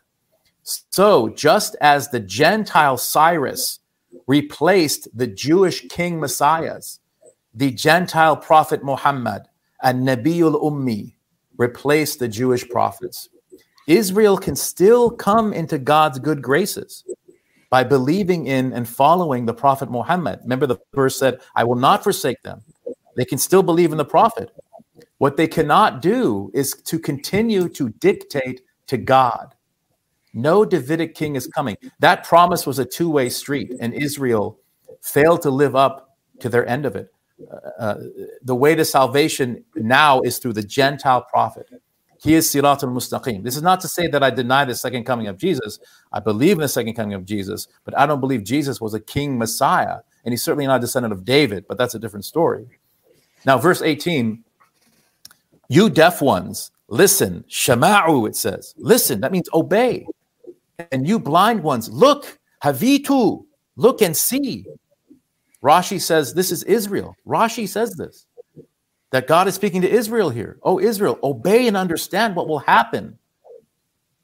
So, 0.64 1.30
just 1.30 1.76
as 1.82 2.10
the 2.10 2.20
Gentile 2.20 2.98
Cyrus 2.98 3.80
replaced 4.28 5.07
the 5.16 5.28
Jewish 5.28 5.88
king 5.88 6.20
messiahs, 6.20 6.99
the 7.53 7.72
Gentile 7.72 8.38
prophet 8.38 8.84
Muhammad 8.84 9.44
and 9.84 10.07
Nabiul 10.07 10.61
Ummi 10.61 11.15
replaced 11.57 12.19
the 12.19 12.27
Jewish 12.27 12.68
prophets. 12.69 13.30
Israel 13.88 14.38
can 14.38 14.56
still 14.56 15.10
come 15.10 15.51
into 15.53 15.77
God's 15.77 16.19
good 16.19 16.41
graces 16.41 17.03
by 17.69 17.84
believing 17.84 18.47
in 18.47 18.73
and 18.73 18.88
following 18.88 19.45
the 19.45 19.53
Prophet 19.53 19.89
Muhammad. 19.89 20.39
Remember, 20.43 20.68
the 20.68 20.77
verse 20.93 21.18
said, 21.18 21.39
I 21.56 21.64
will 21.64 21.76
not 21.76 22.03
forsake 22.03 22.41
them. 22.43 22.61
They 23.15 23.26
can 23.26 23.38
still 23.38 23.64
believe 23.64 23.91
in 23.91 23.97
the 23.97 24.06
Prophet. 24.06 24.51
What 25.18 25.38
they 25.38 25.47
cannot 25.47 26.01
do 26.01 26.49
is 26.53 26.73
to 26.84 26.97
continue 26.97 27.68
to 27.69 27.89
dictate 27.89 28.61
to 28.88 28.97
God. 28.97 29.56
No 30.34 30.64
Davidic 30.64 31.15
king 31.15 31.35
is 31.35 31.47
coming. 31.47 31.76
That 31.99 32.23
promise 32.23 32.65
was 32.65 32.80
a 32.80 32.85
two 32.85 33.10
way 33.10 33.30
street, 33.30 33.73
and 33.80 33.93
Israel 33.93 34.60
failed 35.01 35.41
to 35.41 35.49
live 35.49 35.76
up 35.76 36.15
to 36.39 36.49
their 36.49 36.68
end 36.68 36.85
of 36.85 36.95
it. 36.95 37.11
Uh, 37.52 37.84
uh 37.84 37.95
the 38.41 38.56
way 38.56 38.76
to 38.76 38.86
salvation 38.86 39.64
now 39.76 40.22
is 40.22 40.38
through 40.38 40.53
the 40.53 40.64
Gentile 40.64 41.22
prophet. 41.22 41.70
He 42.22 42.36
is 42.36 42.49
Sirat 42.49 42.84
al 42.84 42.90
Mustaqim. 42.90 43.44
This 43.44 43.56
is 43.56 43.61
not 43.61 43.80
to 43.82 43.88
say 43.88 44.07
that 44.07 44.22
I 44.22 44.30
deny 44.30 44.66
the 44.66 44.76
second 44.76 45.06
coming 45.06 45.28
of 45.28 45.38
Jesus. 45.38 45.80
I 46.11 46.20
believe 46.20 46.53
in 46.53 46.61
the 46.61 46.68
second 46.68 46.94
coming 46.95 47.14
of 47.14 47.24
Jesus, 47.24 47.68
but 47.86 47.98
I 47.98 48.06
don't 48.06 48.20
believe 48.20 48.44
Jesus 48.44 48.82
was 48.82 48.94
a 48.94 48.99
king 48.99 49.38
Messiah. 49.38 49.99
And 50.26 50.34
he's 50.34 50.44
certainly 50.44 50.68
not 50.68 50.78
a 50.78 50.80
descendant 50.82 51.14
of 51.14 51.24
David, 51.24 51.66
but 51.68 51.78
that's 51.78 51.95
a 51.95 51.99
different 51.99 52.26
story. 52.26 52.68
Now, 53.45 53.57
verse 53.57 53.82
18 53.82 54.44
you 55.70 55.90
deaf 55.90 56.20
ones, 56.22 56.72
listen. 56.88 57.45
Shama'u, 57.48 58.28
it 58.28 58.36
says. 58.36 58.74
Listen, 58.78 59.22
that 59.22 59.32
means 59.32 59.48
obey. 59.53 60.07
And 60.91 61.07
you 61.07 61.20
blind 61.20 61.64
ones, 61.64 61.90
look. 61.90 62.40
Havitu, 62.64 63.45
look 63.78 64.02
and 64.02 64.18
see. 64.18 64.66
Rashi 65.64 65.99
says 65.99 66.34
this 66.34 66.52
is 66.52 66.64
Israel. 66.64 67.15
Rashi 67.27 67.68
says 67.68 67.94
this 67.94 68.26
that 69.11 69.27
God 69.27 69.48
is 69.48 69.56
speaking 69.56 69.81
to 69.81 69.90
Israel 69.90 70.30
here. 70.30 70.60
Oh, 70.64 70.80
Israel, 70.80 71.18
obey 71.23 71.68
and 71.68 71.76
understand 71.76 72.36
what 72.36 72.48
will 72.48 72.60
happen. 72.60 73.18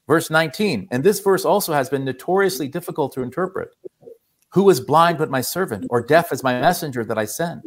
Verse 0.06 0.30
19, 0.30 0.86
and 0.92 1.02
this 1.02 1.18
verse 1.18 1.44
also 1.44 1.72
has 1.72 1.88
been 1.88 2.04
notoriously 2.04 2.68
difficult 2.68 3.12
to 3.14 3.22
interpret. 3.22 3.74
Who 4.50 4.70
is 4.70 4.80
blind 4.80 5.18
but 5.18 5.30
my 5.30 5.40
servant, 5.40 5.86
or 5.90 6.00
deaf 6.00 6.30
as 6.30 6.44
my 6.44 6.60
messenger 6.60 7.04
that 7.04 7.18
I 7.18 7.24
send? 7.24 7.62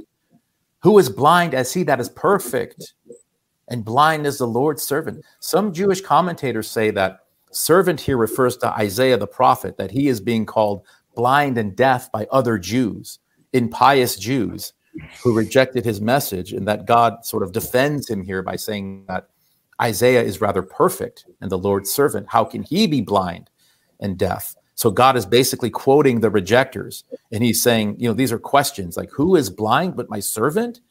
Who 0.82 0.98
is 0.98 1.10
blind 1.10 1.54
as 1.54 1.74
he 1.74 1.84
that 1.84 2.00
is 2.00 2.08
perfect, 2.08 2.94
and 3.68 3.84
blind 3.84 4.26
as 4.26 4.38
the 4.38 4.48
Lord's 4.48 4.84
servant? 4.84 5.26
Some 5.42 5.74
Jewish 5.74 6.00
commentators 6.00 6.72
say 6.72 6.90
that 6.92 7.20
servant 7.52 8.00
here 8.00 8.18
refers 8.18 8.56
to 8.58 8.72
Isaiah 8.72 9.18
the 9.18 9.28
prophet, 9.28 9.76
that 9.76 9.92
he 9.92 10.08
is 10.08 10.22
being 10.22 10.46
called 10.46 10.86
blind 11.16 11.58
and 11.58 11.76
deaf 11.76 12.10
by 12.14 12.26
other 12.32 12.58
Jews, 12.58 13.20
impious 13.54 14.16
Jews 14.16 14.74
who 15.24 15.36
rejected 15.36 15.86
his 15.86 16.02
message, 16.02 16.52
and 16.54 16.68
that 16.68 16.86
God 16.86 17.26
sort 17.26 17.44
of 17.44 17.52
defends 17.52 18.10
him 18.10 18.24
here 18.24 18.42
by 18.42 18.56
saying 18.56 19.06
that 19.08 19.30
Isaiah 19.82 20.24
is 20.24 20.42
rather 20.42 20.62
perfect 20.62 21.26
and 21.42 21.50
the 21.50 21.58
Lord's 21.58 21.92
servant. 21.92 22.28
How 22.30 22.44
can 22.44 22.64
he 22.64 22.86
be 22.88 23.02
blind 23.02 23.50
and 24.00 24.18
deaf? 24.18 24.56
So 24.76 24.92
God 24.92 25.16
is 25.16 25.26
basically 25.26 25.70
quoting 25.70 26.20
the 26.20 26.30
rejectors, 26.30 27.04
and 27.32 27.44
he's 27.44 27.62
saying, 27.62 27.96
you 28.00 28.08
know, 28.08 28.14
these 28.14 28.32
are 28.32 28.40
questions 28.40 28.98
like, 28.98 29.12
who 29.12 29.36
is 29.36 29.50
blind 29.50 29.96
but 29.96 30.10
my 30.10 30.20
servant, 30.20 30.82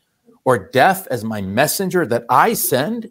or 0.44 0.70
deaf 0.70 1.06
as 1.08 1.24
my 1.24 1.42
messenger 1.42 2.06
that 2.06 2.24
I 2.30 2.54
send? 2.54 3.10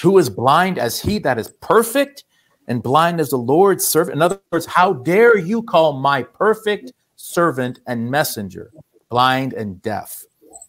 Who 0.00 0.18
is 0.18 0.28
blind 0.28 0.78
as 0.78 1.00
he 1.00 1.18
that 1.20 1.38
is 1.38 1.50
perfect, 1.60 2.24
and 2.66 2.82
blind 2.82 3.20
as 3.20 3.30
the 3.30 3.36
Lord's 3.36 3.84
servant? 3.84 4.16
In 4.16 4.22
other 4.22 4.40
words, 4.50 4.66
how 4.66 4.94
dare 4.94 5.38
you 5.38 5.62
call 5.62 6.00
my 6.00 6.22
perfect 6.22 6.92
servant 7.34 7.80
and 7.86 8.10
messenger 8.10 8.70
blind 9.10 9.52
and 9.52 9.82
deaf? 9.82 10.22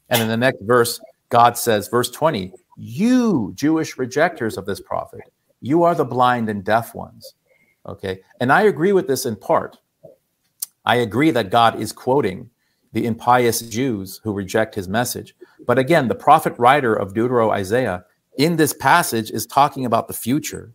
And 0.10 0.22
in 0.22 0.28
the 0.28 0.38
next 0.38 0.62
verse, 0.64 1.00
God 1.30 1.58
says, 1.58 1.88
verse 1.88 2.10
20, 2.12 2.54
you 2.78 3.52
Jewish 3.56 3.98
rejectors 3.98 4.58
of 4.58 4.66
this 4.66 4.82
prophet, 4.82 5.22
you 5.62 5.84
are 5.84 5.96
the 5.96 6.06
blind 6.06 6.50
and 6.50 6.64
deaf 6.64 6.94
ones. 6.94 7.34
Okay. 7.88 8.22
And 8.40 8.52
I 8.52 8.64
agree 8.64 8.92
with 8.92 9.08
this 9.08 9.26
in 9.26 9.36
part. 9.36 9.78
I 10.86 10.98
agree 10.98 11.32
that 11.32 11.50
God 11.50 11.80
is 11.80 11.92
quoting 11.92 12.50
the 12.94 13.06
impious 13.06 13.62
Jews 13.62 14.22
who 14.24 14.34
reject 14.34 14.76
his 14.76 14.88
message. 14.88 15.36
But 15.66 15.80
again, 15.80 16.08
the 16.08 16.16
prophet 16.16 16.54
writer 16.58 16.94
of 16.96 17.14
Deutero 17.14 17.52
Isaiah 17.52 18.06
in 18.38 18.56
this 18.56 18.74
passage 18.74 19.32
is 19.32 19.46
talking 19.46 19.86
about 19.86 20.08
the 20.08 20.14
future. 20.14 20.72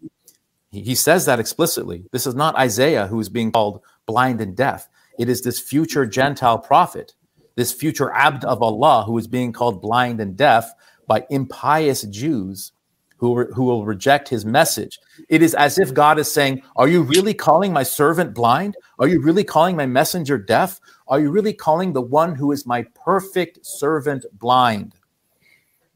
He, 0.71 0.95
says 0.95 1.27
that 1.27 1.41
explicitly. 1.41 2.05
This 2.13 2.27
is 2.27 2.35
not 2.35 2.57
Isaiah 2.57 3.07
who 3.07 3.19
is 3.19 3.29
being 3.29 3.51
called 3.51 3.81
blind 4.07 4.41
and 4.41 4.57
deaf. 4.57 4.89
It 5.21 5.29
is 5.29 5.43
this 5.43 5.61
future 5.61 6.07
Gentile 6.07 6.59
prophet 6.59 7.15
this 7.61 7.73
future 7.73 8.11
abd 8.15 8.43
of 8.47 8.63
Allah 8.63 9.05
who 9.05 9.19
is 9.19 9.27
being 9.27 9.53
called 9.53 9.83
blind 9.83 10.19
and 10.19 10.35
deaf 10.35 10.73
by 11.07 11.27
impious 11.29 12.03
Jews 12.05 12.73
who, 13.19 13.35
re- 13.37 13.53
who 13.55 13.65
will 13.65 13.85
reject 13.85 14.31
his 14.31 14.47
message. 14.47 14.99
It 15.29 15.43
is 15.43 15.55
as 15.55 15.79
if 15.79 15.93
God 15.93 16.19
is 16.19 16.33
saying, 16.33 16.63
Are 16.77 16.89
you 16.89 17.03
really 17.03 17.35
calling 17.35 17.71
my 17.71 17.83
servant 17.83 18.33
blind? 18.33 18.77
Are 18.99 19.09
you 19.09 19.21
really 19.21 19.45
calling 19.45 19.77
my 19.77 19.85
messenger 19.85 20.39
deaf? 20.39 20.81
Are 21.07 21.21
you 21.21 21.31
really 21.31 21.53
calling 21.53 21.93
the 21.93 22.01
one 22.01 22.35
who 22.35 22.51
is 22.51 22.65
my 22.65 22.85
perfect 23.05 23.67
servant 23.67 24.25
blind? 24.33 24.95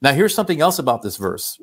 Now, 0.02 0.12
here's 0.12 0.34
something 0.34 0.60
else 0.60 0.78
about 0.78 1.00
this 1.00 1.16
verse. 1.16 1.58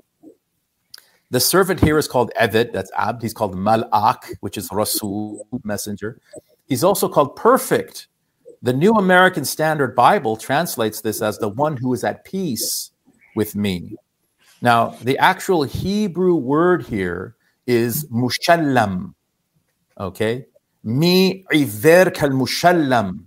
The 1.30 1.40
servant 1.40 1.80
here 1.80 2.00
is 2.00 2.08
called 2.08 2.32
Eved, 2.42 2.74
that's 2.74 2.92
Abd. 2.98 3.22
He's 3.22 3.36
called 3.36 3.56
Mal'ak, 3.56 4.34
which 4.40 4.58
is 4.58 4.68
Rasul, 4.72 5.48
messenger. 5.64 6.20
He's 6.72 6.85
also 6.85 7.10
called 7.10 7.35
perfect. 7.35 8.07
The 8.61 8.72
New 8.72 8.93
American 8.93 9.43
Standard 9.43 9.93
Bible 9.93 10.38
translates 10.38 11.02
this 11.02 11.22
as 11.22 11.38
the 11.38 11.49
one 11.49 11.76
who 11.76 11.93
is 11.93 12.06
at 12.06 12.23
peace 12.23 12.91
with 13.35 13.57
me. 13.57 13.98
Now, 14.61 14.95
the 15.02 15.18
actual 15.18 15.64
Hebrew 15.64 16.35
word 16.35 16.84
here 16.84 17.35
is 17.68 18.06
mushallam. 18.06 19.15
Okay? 19.99 20.45
Mi 20.81 21.43
iver 21.53 22.10
kal 22.10 22.30
mushallam. 22.30 23.26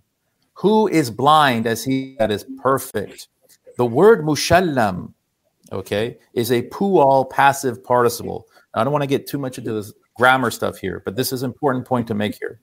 Who 0.55 0.89
is 0.89 1.11
blind 1.11 1.67
as 1.67 1.85
he 1.85 2.17
that 2.19 2.31
is 2.31 2.47
perfect? 2.63 3.29
The 3.77 3.85
word 3.85 4.25
mushallam, 4.25 5.13
okay, 5.71 6.17
is 6.33 6.51
a 6.51 6.63
pual 6.71 7.29
passive 7.29 7.85
participle. 7.85 8.47
I 8.73 8.85
don't 8.85 8.93
want 8.95 9.03
to 9.03 9.15
get 9.19 9.27
too 9.27 9.37
much 9.37 9.59
into 9.59 9.75
this 9.75 9.93
grammar 10.17 10.51
stuff 10.51 10.79
here, 10.79 11.03
but 11.05 11.15
this 11.15 11.31
is 11.31 11.43
an 11.43 11.51
important 11.51 11.85
point 11.85 12.07
to 12.07 12.15
make 12.15 12.39
here. 12.41 12.63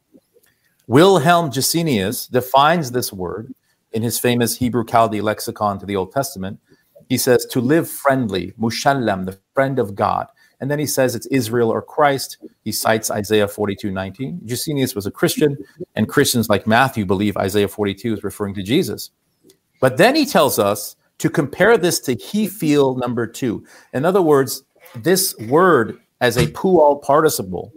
Wilhelm 0.92 1.52
Gesenius 1.52 2.30
defines 2.30 2.92
this 2.92 3.14
word 3.14 3.56
in 3.94 4.02
his 4.02 4.20
famous 4.20 4.58
Hebrew 4.58 4.84
Chaldee 4.84 5.22
lexicon 5.22 5.80
to 5.80 5.86
the 5.86 5.96
Old 5.96 6.12
Testament. 6.12 6.60
He 7.08 7.18
says 7.18 7.46
to 7.46 7.62
live 7.62 7.90
friendly, 7.90 8.52
mushallam, 8.60 9.26
the 9.26 9.40
friend 9.54 9.80
of 9.80 9.96
God. 9.96 10.28
And 10.60 10.70
then 10.70 10.80
he 10.80 10.86
says 10.86 11.16
it's 11.16 11.28
Israel 11.28 11.70
or 11.70 11.82
Christ. 11.82 12.40
He 12.66 12.74
cites 12.74 13.10
Isaiah 13.10 13.48
42, 13.48 13.90
19. 13.90 14.42
Gesenius 14.44 14.94
was 14.94 15.06
a 15.06 15.12
Christian, 15.12 15.58
and 15.96 16.10
Christians 16.10 16.50
like 16.50 16.68
Matthew 16.68 17.06
believe 17.06 17.38
Isaiah 17.38 17.70
42 17.70 18.16
is 18.16 18.24
referring 18.26 18.54
to 18.56 18.62
Jesus. 18.62 19.12
But 19.80 19.96
then 19.96 20.14
he 20.14 20.26
tells 20.26 20.60
us 20.60 20.98
to 21.20 21.30
compare 21.30 21.78
this 21.78 22.02
to 22.02 22.18
hiphil 22.18 23.00
number 23.00 23.28
two. 23.28 23.64
In 23.94 24.04
other 24.04 24.22
words, 24.22 24.64
this 24.94 25.38
word 25.48 26.02
as 26.20 26.36
a 26.36 26.48
pual 26.48 27.02
participle 27.02 27.72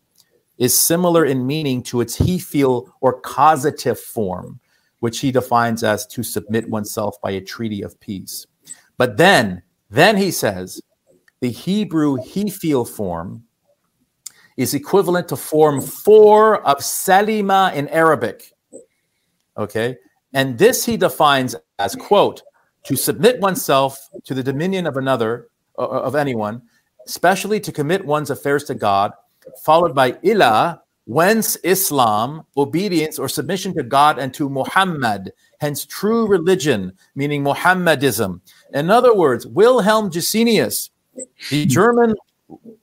is 0.59 0.79
similar 0.79 1.25
in 1.25 1.47
meaning 1.47 1.83
to 1.83 2.01
its 2.01 2.19
hiphil 2.19 2.89
or 3.01 3.21
causative 3.21 3.99
form, 3.99 4.61
which 5.01 5.21
he 5.21 5.33
defines 5.33 5.83
as 5.83 6.07
to 6.07 6.23
submit 6.23 6.69
oneself 6.69 7.21
by 7.21 7.33
a 7.33 7.41
treaty 7.41 7.83
of 7.83 7.99
peace. 8.01 8.47
But 8.97 9.17
then, 9.17 9.63
then 9.91 10.17
he 10.17 10.31
says, 10.31 10.81
the 11.41 11.51
Hebrew 11.51 12.17
hiphil 12.19 12.89
form 12.89 13.45
is 14.57 14.73
equivalent 14.73 15.29
to 15.29 15.37
form 15.37 15.81
four 15.81 16.65
of 16.67 16.79
salima 16.79 17.75
in 17.75 17.89
Arabic. 17.89 18.53
Okay. 19.57 19.97
And 20.33 20.59
this 20.59 20.85
he 20.85 20.97
defines 20.97 21.57
as, 21.79 21.95
quote, 21.97 22.43
to 22.85 22.97
submit 22.97 23.41
oneself 23.41 24.09
to 24.25 24.35
the 24.35 24.43
dominion 24.43 24.87
of 24.87 24.97
another, 24.97 25.49
uh, 25.79 25.87
of 25.87 26.15
anyone, 26.15 26.63
especially 27.07 27.61
to 27.61 27.73
commit 27.73 28.05
one's 28.05 28.31
affairs 28.31 28.65
to 28.65 28.75
God 28.75 29.13
followed 29.63 29.95
by 29.95 30.17
ila, 30.25 30.81
whence 31.07 31.57
Islam, 31.57 32.45
obedience 32.57 33.19
or 33.19 33.29
submission 33.29 33.75
to 33.75 33.83
God 33.83 34.19
and 34.19 34.33
to 34.35 34.49
Muhammad, 34.49 35.33
hence 35.61 35.85
true 35.85 36.27
religion, 36.27 36.93
meaning 37.15 37.43
Muhammadism. 37.43 38.41
In 38.73 38.91
other 38.91 39.15
words, 39.15 39.47
Wilhelm 39.47 40.11
Gesenius, 40.11 40.91
the 41.51 41.67
German 41.79 42.15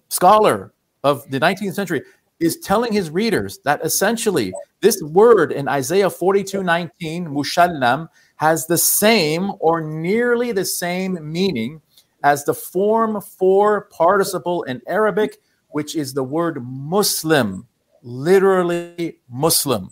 scholar 0.10 0.74
of 1.04 1.30
the 1.32 1.40
19th 1.40 1.74
century, 1.74 2.04
is 2.40 2.58
telling 2.58 2.92
his 2.92 3.10
readers 3.10 3.60
that 3.64 3.80
essentially 3.84 4.52
this 4.82 5.02
word 5.04 5.52
in 5.52 5.68
Isaiah 5.68 6.10
42 6.10 6.64
19, 6.64 7.28
mushallam, 7.28 8.10
has 8.38 8.66
the 8.66 8.78
same 8.78 9.52
or 9.60 9.82
nearly 9.82 10.52
the 10.52 10.66
same 10.66 11.20
meaning 11.22 11.82
as 12.24 12.44
the 12.44 12.54
form 12.54 13.22
four 13.22 13.90
participle 13.92 14.64
in 14.64 14.82
Arabic 14.88 15.38
which 15.72 15.96
is 15.96 16.14
the 16.14 16.24
word 16.24 16.64
Muslim, 16.64 17.68
literally 18.02 19.20
Muslim. 19.30 19.90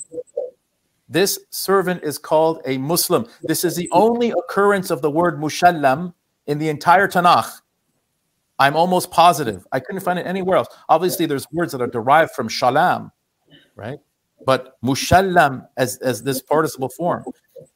This 1.07 1.39
servant 1.49 2.03
is 2.03 2.17
called 2.17 2.61
a 2.65 2.77
Muslim. 2.77 3.27
This 3.41 3.63
is 3.63 3.75
the 3.75 3.89
only 3.91 4.31
occurrence 4.31 4.91
of 4.91 5.01
the 5.01 5.09
word 5.09 5.39
mushallam 5.39 6.13
in 6.45 6.59
the 6.59 6.69
entire 6.69 7.07
Tanakh. 7.07 7.61
I'm 8.59 8.75
almost 8.75 9.09
positive. 9.09 9.65
I 9.71 9.79
couldn't 9.79 10.01
find 10.01 10.19
it 10.19 10.27
anywhere 10.27 10.57
else. 10.57 10.67
Obviously, 10.89 11.25
there's 11.25 11.47
words 11.51 11.71
that 11.71 11.81
are 11.81 11.87
derived 11.87 12.31
from 12.31 12.49
shalam, 12.49 13.11
right? 13.75 13.99
but 14.45 14.81
mushallam 14.83 15.67
as, 15.77 15.97
as 15.97 16.23
this 16.23 16.41
participle 16.41 16.89
form. 16.89 17.23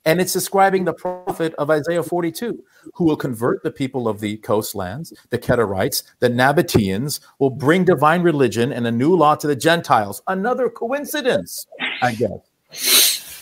And 0.06 0.20
it's 0.20 0.34
describing 0.34 0.86
the 0.86 0.94
prophet 0.94 1.54
of 1.56 1.70
Isaiah 1.70 2.04
42, 2.04 2.64
who 2.94 3.06
will 3.06 3.16
convert 3.16 3.64
the 3.64 3.72
people 3.72 4.08
of 4.08 4.20
the 4.20 4.38
coastlands, 4.38 5.14
the 5.30 5.38
Kedarites, 5.38 6.04
the 6.20 6.30
Nabateans, 6.30 7.20
will 7.40 7.50
bring 7.50 7.86
divine 7.86 8.22
religion 8.22 8.74
and 8.74 8.86
a 8.88 8.92
new 8.92 9.16
law 9.16 9.36
to 9.36 9.48
the 9.48 9.56
Gentiles. 9.56 10.22
Another 10.28 10.70
coincidence, 10.70 11.68
I 12.02 12.14
guess. 12.14 13.34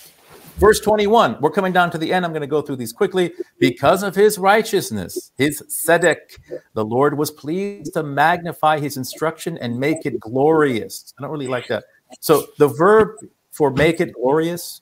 Verse 0.58 0.80
21, 0.80 1.38
we're 1.42 1.50
coming 1.50 1.74
down 1.74 1.90
to 1.90 1.98
the 1.98 2.14
end. 2.14 2.24
I'm 2.24 2.32
going 2.32 2.42
to 2.42 2.48
go 2.48 2.62
through 2.62 2.76
these 2.76 2.94
quickly. 2.94 3.34
Because 3.58 4.04
of 4.04 4.14
his 4.14 4.38
righteousness, 4.38 5.32
his 5.36 5.64
tzedek, 5.64 6.38
the 6.76 6.86
Lord 6.86 7.18
was 7.18 7.32
pleased 7.32 7.94
to 7.94 8.04
magnify 8.04 8.80
his 8.80 8.96
instruction 8.96 9.58
and 9.58 9.80
make 9.80 10.06
it 10.06 10.20
glorious. 10.20 11.16
I 11.18 11.24
don't 11.24 11.32
really 11.32 11.48
like 11.48 11.68
that. 11.70 11.86
So 12.20 12.46
the 12.60 12.68
verb 12.68 13.16
for 13.50 13.72
make 13.72 14.00
it 14.00 14.14
glorious 14.14 14.82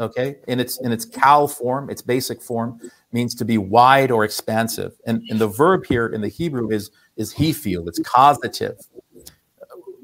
okay? 0.00 0.36
In 0.46 0.60
its 0.60 0.80
in 0.80 0.92
its 0.92 1.06
qal 1.06 1.50
form 1.50 1.90
its 1.90 2.02
basic 2.02 2.42
form 2.42 2.80
means 3.12 3.34
to 3.36 3.44
be 3.44 3.58
wide 3.58 4.10
or 4.10 4.24
expansive. 4.24 4.92
And, 5.06 5.22
and 5.30 5.38
the 5.38 5.48
verb 5.48 5.86
here 5.86 6.06
in 6.06 6.20
the 6.20 6.28
hebrew 6.28 6.70
is 6.70 6.90
is 7.16 7.34
hiphil 7.34 7.88
it's 7.88 8.00
causative 8.00 8.78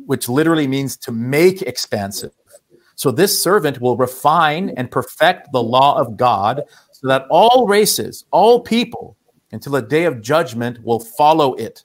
which 0.06 0.28
literally 0.28 0.66
means 0.66 0.96
to 0.98 1.12
make 1.12 1.62
expansive. 1.62 2.32
So 2.96 3.10
this 3.10 3.42
servant 3.42 3.80
will 3.80 3.96
refine 3.96 4.70
and 4.76 4.90
perfect 4.90 5.50
the 5.52 5.62
law 5.62 5.98
of 5.98 6.16
god 6.16 6.62
so 6.92 7.08
that 7.08 7.26
all 7.30 7.66
races 7.66 8.24
all 8.30 8.60
people 8.60 9.16
until 9.52 9.72
the 9.72 9.82
day 9.82 10.04
of 10.04 10.20
judgment 10.20 10.82
will 10.84 11.00
follow 11.00 11.54
it. 11.54 11.84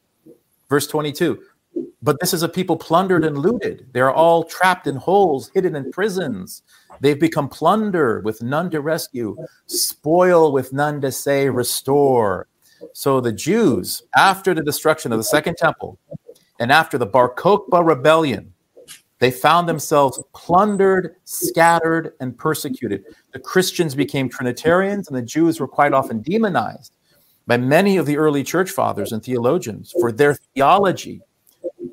Verse 0.69 0.87
22 0.87 1.39
but 2.01 2.19
this 2.19 2.33
is 2.33 2.43
a 2.43 2.49
people 2.49 2.77
plundered 2.77 3.25
and 3.25 3.37
looted 3.37 3.87
they're 3.91 4.13
all 4.13 4.43
trapped 4.43 4.87
in 4.87 4.95
holes 4.95 5.51
hidden 5.53 5.75
in 5.75 5.91
prisons 5.91 6.63
They've 7.01 7.19
become 7.19 7.47
plunder 7.47 8.21
with 8.21 8.41
none 8.41 8.69
to 8.71 8.81
rescue, 8.81 9.37
spoil 9.67 10.51
with 10.51 10.73
none 10.73 11.01
to 11.01 11.11
say, 11.11 11.49
restore. 11.49 12.47
So 12.93 13.21
the 13.21 13.31
Jews, 13.31 14.03
after 14.15 14.53
the 14.53 14.63
destruction 14.63 15.11
of 15.11 15.19
the 15.19 15.23
Second 15.23 15.57
Temple 15.57 15.97
and 16.59 16.71
after 16.71 16.97
the 16.97 17.05
Bar 17.05 17.33
Kokhba 17.33 17.85
rebellion, 17.85 18.53
they 19.19 19.31
found 19.31 19.67
themselves 19.67 20.21
plundered, 20.33 21.15
scattered, 21.25 22.13
and 22.21 22.37
persecuted. 22.37 23.03
The 23.33 23.39
Christians 23.39 23.93
became 23.93 24.29
Trinitarians, 24.29 25.09
and 25.09 25.17
the 25.17 25.21
Jews 25.21 25.59
were 25.59 25.67
quite 25.67 25.91
often 25.91 26.21
demonized 26.21 26.93
by 27.45 27.57
many 27.57 27.97
of 27.97 28.05
the 28.05 28.17
early 28.17 28.43
church 28.43 28.71
fathers 28.71 29.11
and 29.11 29.21
theologians 29.21 29.93
for 29.99 30.13
their 30.13 30.35
theology. 30.35 31.21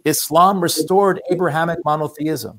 Islam 0.06 0.60
restored 0.60 1.20
Abrahamic 1.30 1.78
monotheism 1.84 2.58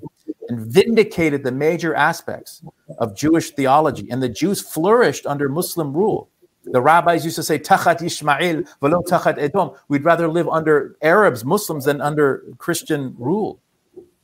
and 0.50 0.60
vindicated 0.60 1.44
the 1.44 1.52
major 1.52 1.96
aspects 1.96 2.62
of 3.00 3.16
Jewish 3.16 3.52
theology. 3.52 4.08
And 4.12 4.22
the 4.22 4.30
Jews 4.30 4.62
flourished 4.62 5.26
under 5.26 5.50
Muslim 5.50 5.94
rule. 5.94 6.30
The 6.66 6.82
rabbis 6.82 7.24
used 7.24 7.38
to 7.38 7.44
say, 7.44 7.58
Tachat 7.58 8.02
Ishmael, 8.02 8.64
velo 8.82 9.02
Tachat 9.02 9.38
Edom. 9.38 9.72
We'd 9.88 10.04
rather 10.04 10.28
live 10.28 10.50
under 10.50 10.98
Arabs, 11.02 11.46
Muslims, 11.46 11.86
than 11.86 12.02
under 12.02 12.44
Christian 12.58 13.16
rule, 13.18 13.62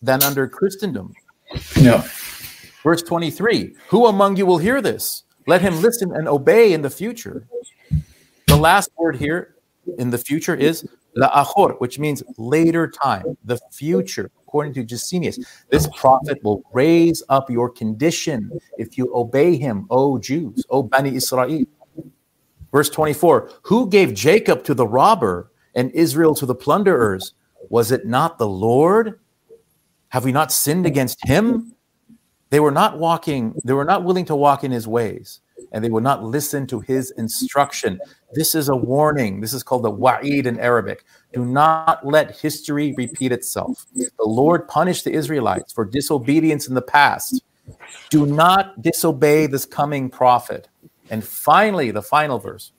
than 0.01 0.21
under 0.23 0.47
Christendom. 0.47 1.13
Yeah. 1.77 2.05
Verse 2.83 3.01
23 3.01 3.75
Who 3.87 4.07
among 4.07 4.35
you 4.35 4.45
will 4.45 4.57
hear 4.57 4.81
this? 4.81 5.23
Let 5.47 5.61
him 5.61 5.81
listen 5.81 6.13
and 6.13 6.27
obey 6.27 6.73
in 6.73 6.81
the 6.81 6.89
future. 6.89 7.47
The 8.47 8.57
last 8.57 8.91
word 8.97 9.15
here 9.15 9.55
in 9.97 10.09
the 10.09 10.17
future 10.17 10.55
is 10.55 10.85
la'achor, 11.17 11.79
which 11.79 11.99
means 11.99 12.23
later 12.37 12.87
time, 12.87 13.37
the 13.43 13.59
future 13.71 14.31
according 14.53 14.71
to 14.71 14.85
Gesenius, 14.85 15.43
this 15.71 15.87
prophet 15.95 16.37
will 16.43 16.61
raise 16.73 17.23
up 17.27 17.49
your 17.49 17.71
condition 17.71 18.51
if 18.77 18.99
you 18.99 19.11
obey 19.15 19.57
him, 19.57 19.87
O 19.89 20.19
Jews, 20.19 20.63
O 20.69 20.83
Bani 20.83 21.15
Israel. 21.15 21.63
Verse 22.71 22.89
24 22.91 23.49
Who 23.63 23.89
gave 23.89 24.13
Jacob 24.13 24.63
to 24.65 24.75
the 24.75 24.85
robber 24.85 25.51
and 25.73 25.89
Israel 25.93 26.35
to 26.35 26.45
the 26.45 26.53
plunderers? 26.53 27.33
Was 27.69 27.91
it 27.91 28.05
not 28.05 28.37
the 28.37 28.47
Lord? 28.47 29.19
Have 30.09 30.23
we 30.23 30.31
not 30.31 30.51
sinned 30.51 30.85
against 30.85 31.25
him? 31.25 31.73
They 32.51 32.59
were 32.59 32.69
not 32.69 32.99
walking, 32.99 33.55
they 33.63 33.73
were 33.73 33.85
not 33.85 34.03
willing 34.03 34.25
to 34.25 34.35
walk 34.35 34.63
in 34.63 34.69
his 34.69 34.87
ways 34.87 35.41
and 35.71 35.83
they 35.83 35.89
would 35.89 36.03
not 36.03 36.23
listen 36.23 36.67
to 36.67 36.79
his 36.79 37.11
instruction. 37.11 37.99
This 38.33 38.55
is 38.55 38.69
a 38.69 38.75
warning. 38.75 39.41
This 39.41 39.53
is 39.53 39.63
called 39.63 39.83
the 39.83 39.91
wa'id 39.91 40.45
in 40.45 40.59
Arabic. 40.59 41.05
Do 41.33 41.45
not 41.45 42.05
let 42.05 42.37
history 42.37 42.93
repeat 42.97 43.31
itself. 43.31 43.85
The 43.93 44.09
Lord 44.19 44.67
punished 44.67 45.05
the 45.05 45.13
Israelites 45.13 45.73
for 45.73 45.85
disobedience 45.85 46.67
in 46.67 46.73
the 46.73 46.81
past. 46.81 47.43
Do 48.09 48.25
not 48.25 48.81
disobey 48.81 49.47
this 49.47 49.65
coming 49.65 50.09
prophet. 50.09 50.67
And 51.09 51.23
finally, 51.23 51.91
the 51.91 52.01
final 52.01 52.39
verse, 52.39 52.71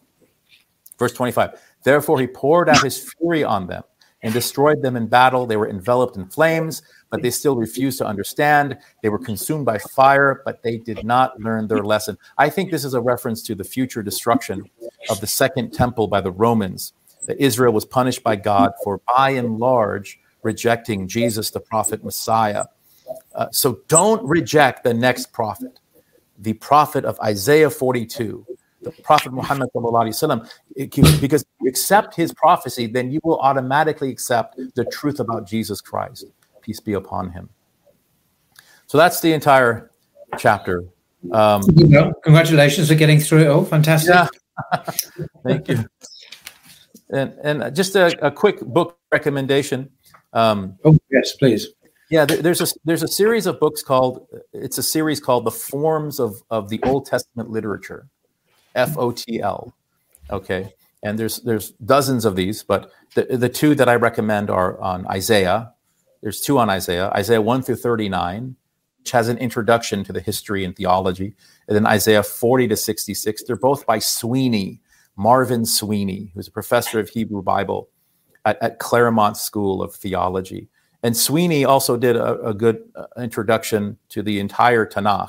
verse 0.99 1.13
25. 1.13 1.61
Therefore, 1.83 2.19
he 2.19 2.27
poured 2.27 2.69
out 2.69 2.83
his 2.83 3.13
fury 3.13 3.45
on 3.45 3.67
them 3.67 3.83
and 4.23 4.33
destroyed 4.33 4.83
them 4.83 4.97
in 4.97 5.07
battle. 5.07 5.47
They 5.47 5.57
were 5.57 5.69
enveloped 5.69 6.17
in 6.17 6.27
flames 6.27 6.83
but 7.15 7.23
they 7.23 7.31
still 7.31 7.55
refused 7.55 7.97
to 7.99 8.05
understand. 8.05 8.77
They 9.01 9.09
were 9.09 9.21
consumed 9.21 9.65
by 9.65 9.79
fire, 9.79 10.43
but 10.45 10.65
they 10.65 10.79
did 10.79 11.05
not 11.05 11.39
learn 11.39 11.69
their 11.69 11.85
lesson. 11.85 12.19
I 12.39 12.51
think 12.51 12.73
this 12.73 12.85
is 12.85 12.93
a 12.93 13.01
reference 13.01 13.41
to 13.45 13.55
the 13.55 13.63
future 13.63 14.03
destruction 14.03 14.69
of 15.09 15.21
the 15.21 15.29
second 15.29 15.73
temple 15.73 16.09
by 16.09 16.21
the 16.21 16.33
Romans, 16.33 16.93
that 17.27 17.41
Israel 17.41 17.73
was 17.73 17.85
punished 17.85 18.25
by 18.25 18.35
God 18.35 18.73
for, 18.83 19.01
by 19.07 19.31
and 19.31 19.61
large, 19.61 20.19
rejecting 20.43 21.07
Jesus, 21.07 21.53
the 21.53 21.61
prophet 21.61 22.03
Messiah. 22.03 22.65
Uh, 23.33 23.47
so 23.53 23.79
don't 23.87 24.27
reject 24.27 24.83
the 24.83 24.93
next 24.93 25.33
prophet, 25.33 25.79
the 26.37 26.55
prophet 26.55 27.05
of 27.05 27.17
Isaiah 27.21 27.71
42, 27.71 28.45
the 28.83 28.91
prophet 28.91 29.33
Muhammad 29.33 29.71
because 30.75 31.45
you 31.61 31.69
accept 31.69 32.17
his 32.17 32.35
prophecy, 32.35 32.89
then 32.89 33.13
you 33.13 33.21
will 33.23 33.39
automatically 33.39 34.11
accept 34.11 34.59
the 34.75 34.85
truth 34.87 35.21
about 35.21 35.47
Jesus 35.47 35.81
Christ 35.81 36.27
peace 36.65 36.81
be 36.81 36.95
upon 36.95 37.31
him. 37.31 37.49
So 38.87 38.99
that's 38.99 39.21
the 39.21 39.33
entire 39.33 39.91
chapter. 40.39 40.85
Um, 41.33 41.63
Congratulations 42.23 42.89
for 42.89 42.95
getting 42.95 43.21
through 43.21 43.43
it 43.43 43.49
all. 43.49 43.65
Fantastic. 43.65 44.15
Yeah. 44.15 44.29
Thank 45.45 45.69
you. 45.69 45.85
And, 47.11 47.33
and 47.43 47.77
just 47.77 47.97
a, 47.97 48.27
a 48.27 48.31
quick 48.31 48.61
book 48.61 48.99
recommendation. 49.13 49.91
Um, 50.33 50.79
oh 50.85 50.97
yes, 51.11 51.35
please. 51.37 51.69
Yeah, 52.11 52.25
there's 52.25 52.61
a 52.61 52.67
there's 52.85 53.03
a 53.03 53.09
series 53.09 53.47
of 53.47 53.59
books 53.61 53.83
called 53.83 54.27
it's 54.53 54.79
a 54.79 54.83
series 54.83 55.21
called 55.21 55.45
the 55.45 55.51
Forms 55.51 56.21
of 56.21 56.43
of 56.51 56.69
the 56.69 56.81
Old 56.85 57.07
Testament 57.07 57.51
Literature, 57.51 58.07
F 58.75 58.97
O 58.99 59.11
T 59.11 59.41
L. 59.41 59.75
Okay, 60.31 60.73
and 61.03 61.19
there's 61.19 61.41
there's 61.41 61.71
dozens 61.85 62.25
of 62.25 62.37
these, 62.37 62.63
but 62.63 62.91
the 63.15 63.25
the 63.25 63.49
two 63.49 63.75
that 63.75 63.89
I 63.89 63.95
recommend 63.95 64.51
are 64.51 64.81
on 64.81 65.07
Isaiah, 65.07 65.74
there's 66.25 66.41
two 66.41 66.59
on 66.59 66.71
Isaiah 66.71 67.11
Isaiah 67.11 67.43
1 67.43 67.63
through 67.63 67.77
39, 67.77 68.57
which 68.99 69.11
has 69.11 69.29
an 69.29 69.37
introduction 69.37 70.03
to 70.05 70.13
the 70.13 70.23
history 70.23 70.65
and 70.65 70.75
theology, 70.75 71.35
and 71.69 71.77
then 71.77 71.87
Isaiah 71.87 72.23
40 72.23 72.67
to 72.69 72.77
66. 72.77 73.45
They're 73.45 73.57
both 73.57 73.85
by 73.85 73.99
Sweeney, 73.99 74.81
Marvin 75.17 75.67
Sweeney, 75.67 76.33
who's 76.35 76.49
a 76.49 76.51
professor 76.51 76.99
of 76.99 77.11
Hebrew 77.11 77.43
Bible 77.43 77.91
at, 78.47 78.61
at 78.63 78.79
Claremont 78.79 79.37
School 79.37 79.83
of 79.83 79.95
Theology. 79.95 80.69
And 81.03 81.15
Sweeney 81.15 81.67
also 81.67 81.99
did 81.99 82.17
a, 82.17 82.41
a 82.41 82.55
good 82.55 82.83
uh, 82.97 83.05
introduction 83.19 83.99
to 84.09 84.23
the 84.23 84.41
entire 84.41 84.87
Tanakh. 84.87 85.29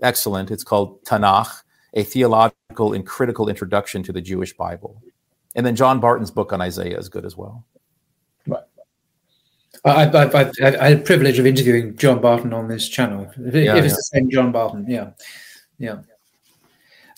Excellent. 0.00 0.52
It's 0.52 0.62
called 0.62 1.02
Tanakh, 1.04 1.64
a 1.94 2.04
theological 2.04 2.92
and 2.92 3.04
critical 3.04 3.48
introduction 3.48 4.04
to 4.04 4.12
the 4.12 4.20
Jewish 4.20 4.56
Bible. 4.56 5.02
And 5.56 5.66
then 5.66 5.74
John 5.74 5.98
Barton's 5.98 6.30
book 6.30 6.52
on 6.52 6.60
Isaiah 6.60 6.96
is 6.96 7.08
good 7.08 7.26
as 7.26 7.36
well. 7.36 7.66
I, 9.84 10.04
I, 10.04 10.24
I, 10.24 10.50
I, 10.60 10.88
had 10.90 11.00
the 11.00 11.02
privilege 11.04 11.38
of 11.38 11.46
interviewing 11.46 11.96
John 11.96 12.20
Barton 12.20 12.52
on 12.52 12.68
this 12.68 12.88
channel. 12.88 13.28
If, 13.36 13.54
yeah, 13.54 13.76
if 13.76 13.84
it's 13.84 13.92
yeah. 13.92 13.96
the 13.96 14.08
same 14.12 14.30
John 14.30 14.52
Barton, 14.52 14.86
yeah, 14.88 15.10
yeah. 15.78 15.98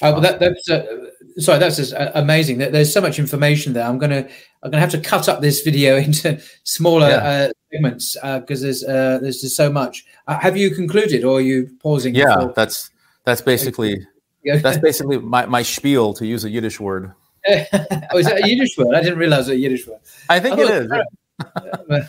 Uh, 0.00 0.12
but 0.12 0.20
that, 0.20 0.40
that's 0.40 0.70
uh, 0.70 1.10
sorry, 1.38 1.58
that's 1.58 1.76
just 1.76 1.92
uh, 1.94 2.10
amazing. 2.14 2.58
There's 2.58 2.92
so 2.92 3.00
much 3.00 3.18
information 3.18 3.72
there. 3.74 3.84
I'm 3.84 3.98
gonna 3.98 4.28
I'm 4.62 4.70
gonna 4.70 4.80
have 4.80 4.90
to 4.90 5.00
cut 5.00 5.28
up 5.28 5.40
this 5.40 5.60
video 5.60 5.96
into 6.06 6.40
smaller 6.64 7.08
yeah. 7.08 7.16
uh, 7.16 7.50
segments 7.72 8.14
because 8.14 8.62
uh, 8.62 8.64
there's 8.64 8.84
uh, 8.84 9.18
there's 9.20 9.40
just 9.40 9.56
so 9.56 9.70
much. 9.70 10.04
have 10.26 10.56
you 10.56 10.74
concluded, 10.74 11.24
or 11.24 11.38
are 11.38 11.42
you 11.42 11.70
pausing? 11.80 12.14
Yeah, 12.14 12.34
before? 12.36 12.52
that's 12.56 12.90
that's 13.24 13.42
basically 13.42 14.06
that's 14.44 14.78
basically 14.78 15.18
my, 15.18 15.46
my 15.46 15.62
spiel 15.62 16.14
to 16.14 16.26
use 16.26 16.44
a 16.44 16.50
Yiddish 16.50 16.80
word. 16.80 17.12
oh, 17.48 18.18
is 18.18 18.26
that 18.26 18.42
a 18.42 18.48
Yiddish 18.48 18.76
word? 18.78 18.94
I 18.94 19.02
didn't 19.02 19.18
realize 19.18 19.48
it 19.48 19.52
was 19.52 19.58
a 19.58 19.58
Yiddish 19.58 19.86
word. 19.86 20.00
I 20.30 20.40
think 20.40 20.58
I 20.58 20.62
it 20.62 20.70
is. 20.70 22.08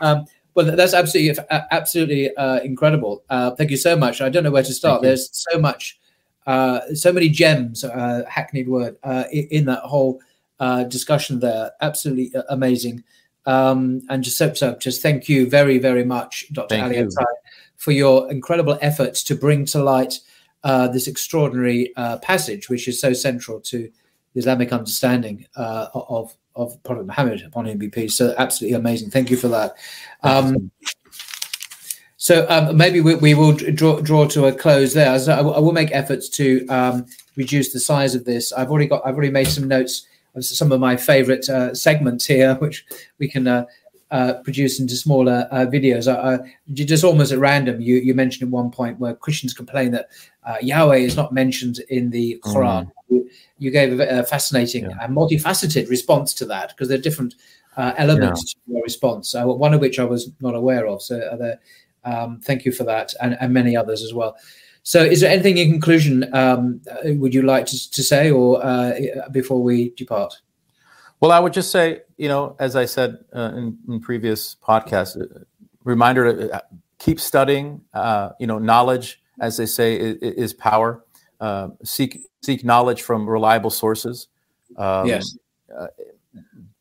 Um, 0.00 0.24
well, 0.54 0.74
that's 0.74 0.94
absolutely 0.94 1.42
absolutely 1.70 2.34
uh, 2.36 2.60
incredible. 2.60 3.22
Uh, 3.30 3.52
thank 3.52 3.70
you 3.70 3.76
so 3.76 3.96
much. 3.96 4.20
I 4.20 4.28
don't 4.28 4.42
know 4.42 4.50
where 4.50 4.62
to 4.62 4.74
start. 4.74 5.02
There's 5.02 5.30
so 5.32 5.58
much, 5.58 6.00
uh, 6.46 6.80
so 6.94 7.12
many 7.12 7.28
gems, 7.28 7.84
uh, 7.84 8.24
hackneyed 8.28 8.68
word, 8.68 8.96
uh, 9.04 9.24
in 9.30 9.66
that 9.66 9.80
whole 9.80 10.20
uh, 10.58 10.84
discussion 10.84 11.38
there. 11.38 11.72
Absolutely 11.80 12.32
amazing. 12.48 13.04
Um, 13.46 14.02
and 14.10 14.22
just 14.22 14.36
so, 14.36 14.52
so, 14.52 14.74
just 14.76 15.00
thank 15.00 15.28
you 15.28 15.48
very 15.48 15.78
very 15.78 16.04
much, 16.04 16.46
Dr. 16.52 16.82
Ali 16.82 17.06
for 17.76 17.92
your 17.92 18.30
incredible 18.30 18.76
efforts 18.82 19.22
to 19.22 19.36
bring 19.36 19.64
to 19.64 19.82
light 19.82 20.18
uh, 20.64 20.88
this 20.88 21.06
extraordinary 21.06 21.94
uh, 21.96 22.18
passage, 22.18 22.68
which 22.68 22.88
is 22.88 23.00
so 23.00 23.12
central 23.12 23.60
to 23.60 23.88
Islamic 24.34 24.72
understanding 24.72 25.46
uh, 25.56 25.86
of 25.94 26.36
of 26.58 26.82
Prophet 26.82 27.06
Muhammad 27.06 27.42
upon 27.42 27.66
him 27.66 27.78
be 27.78 27.88
peace. 27.88 28.16
So 28.16 28.34
absolutely 28.36 28.76
amazing. 28.76 29.10
Thank 29.10 29.30
you 29.30 29.36
for 29.36 29.48
that. 29.48 29.74
Um, 30.22 30.70
so 32.16 32.46
um, 32.48 32.76
maybe 32.76 33.00
we, 33.00 33.14
we, 33.14 33.34
will 33.34 33.52
draw 33.52 34.00
draw 34.00 34.26
to 34.28 34.46
a 34.46 34.52
close 34.52 34.92
there. 34.92 35.18
So 35.18 35.32
I, 35.32 35.38
I 35.38 35.60
will 35.60 35.72
make 35.72 35.90
efforts 35.92 36.28
to 36.30 36.66
um, 36.66 37.06
reduce 37.36 37.72
the 37.72 37.80
size 37.80 38.14
of 38.14 38.24
this. 38.24 38.52
I've 38.52 38.70
already 38.70 38.88
got 38.88 39.06
I've 39.06 39.14
already 39.14 39.30
made 39.30 39.48
some 39.48 39.68
notes 39.68 40.06
of 40.34 40.44
some 40.44 40.72
of 40.72 40.80
my 40.80 40.96
favorite 40.96 41.48
uh, 41.48 41.74
segments 41.74 42.26
here, 42.26 42.54
which 42.58 42.84
we 43.18 43.28
can 43.28 43.46
uh, 43.46 43.66
uh, 44.10 44.34
produce 44.44 44.80
into 44.80 44.96
smaller 44.96 45.46
uh, 45.50 45.66
videos. 45.66 46.08
Uh, 46.08 46.42
just 46.72 47.04
almost 47.04 47.32
at 47.32 47.38
random, 47.38 47.80
you, 47.80 47.96
you 47.96 48.14
mentioned 48.14 48.48
at 48.48 48.52
one 48.52 48.70
point 48.70 48.98
where 48.98 49.14
Christians 49.14 49.52
complain 49.52 49.90
that 49.92 50.08
uh, 50.44 50.56
Yahweh 50.62 50.96
is 50.96 51.16
not 51.16 51.32
mentioned 51.32 51.80
in 51.90 52.10
the 52.10 52.40
Quran. 52.42 52.86
Mm. 52.86 52.90
You, 53.08 53.30
you, 53.58 53.70
gave 53.70 54.00
a, 54.00 54.20
a 54.20 54.22
fascinating 54.22 54.84
yeah. 54.84 54.96
and 55.02 55.14
multifaceted 55.14 55.90
response 55.90 56.32
to 56.34 56.46
that 56.46 56.70
because 56.70 56.88
there 56.88 56.98
are 56.98 57.02
different 57.02 57.34
uh, 57.76 57.92
elements 57.96 58.54
yeah. 58.56 58.64
to 58.64 58.72
your 58.72 58.82
response, 58.82 59.34
uh, 59.34 59.44
one 59.44 59.74
of 59.74 59.80
which 59.80 59.98
I 59.98 60.04
was 60.04 60.30
not 60.40 60.54
aware 60.54 60.86
of. 60.86 61.02
So, 61.02 61.18
there, 61.38 61.60
um, 62.04 62.40
thank 62.42 62.64
you 62.64 62.72
for 62.72 62.84
that, 62.84 63.12
and, 63.20 63.36
and, 63.40 63.52
many 63.52 63.76
others 63.76 64.02
as 64.02 64.14
well. 64.14 64.36
So, 64.84 65.02
is 65.02 65.20
there 65.20 65.30
anything 65.30 65.58
in 65.58 65.70
conclusion 65.70 66.34
um, 66.34 66.80
would 67.04 67.34
you 67.34 67.42
like 67.42 67.66
to, 67.66 67.90
to 67.90 68.02
say, 68.02 68.30
or 68.30 68.62
before 69.32 69.62
we 69.62 69.90
depart? 69.90 70.40
Well, 71.20 71.32
I 71.32 71.40
would 71.40 71.52
just 71.52 71.72
say, 71.72 72.02
you 72.16 72.28
know, 72.28 72.56
as 72.60 72.76
I 72.76 72.84
said 72.84 73.18
uh, 73.34 73.52
in, 73.56 73.78
in, 73.88 74.00
previous 74.00 74.56
podcasts, 74.56 75.20
uh, 75.20 75.40
reminder 75.82 76.32
to 76.32 76.54
uh, 76.54 76.60
keep 76.98 77.18
studying. 77.18 77.80
Uh, 77.92 78.30
you 78.38 78.46
know, 78.46 78.58
knowledge, 78.58 79.20
as 79.40 79.56
they 79.56 79.66
say, 79.66 79.96
is, 79.96 80.16
is 80.20 80.52
power. 80.52 81.04
Uh, 81.40 81.68
seek 81.82 82.20
seek 82.42 82.64
knowledge 82.64 83.02
from 83.02 83.28
reliable 83.28 83.70
sources. 83.70 84.28
Um, 84.76 85.06
yes. 85.06 85.36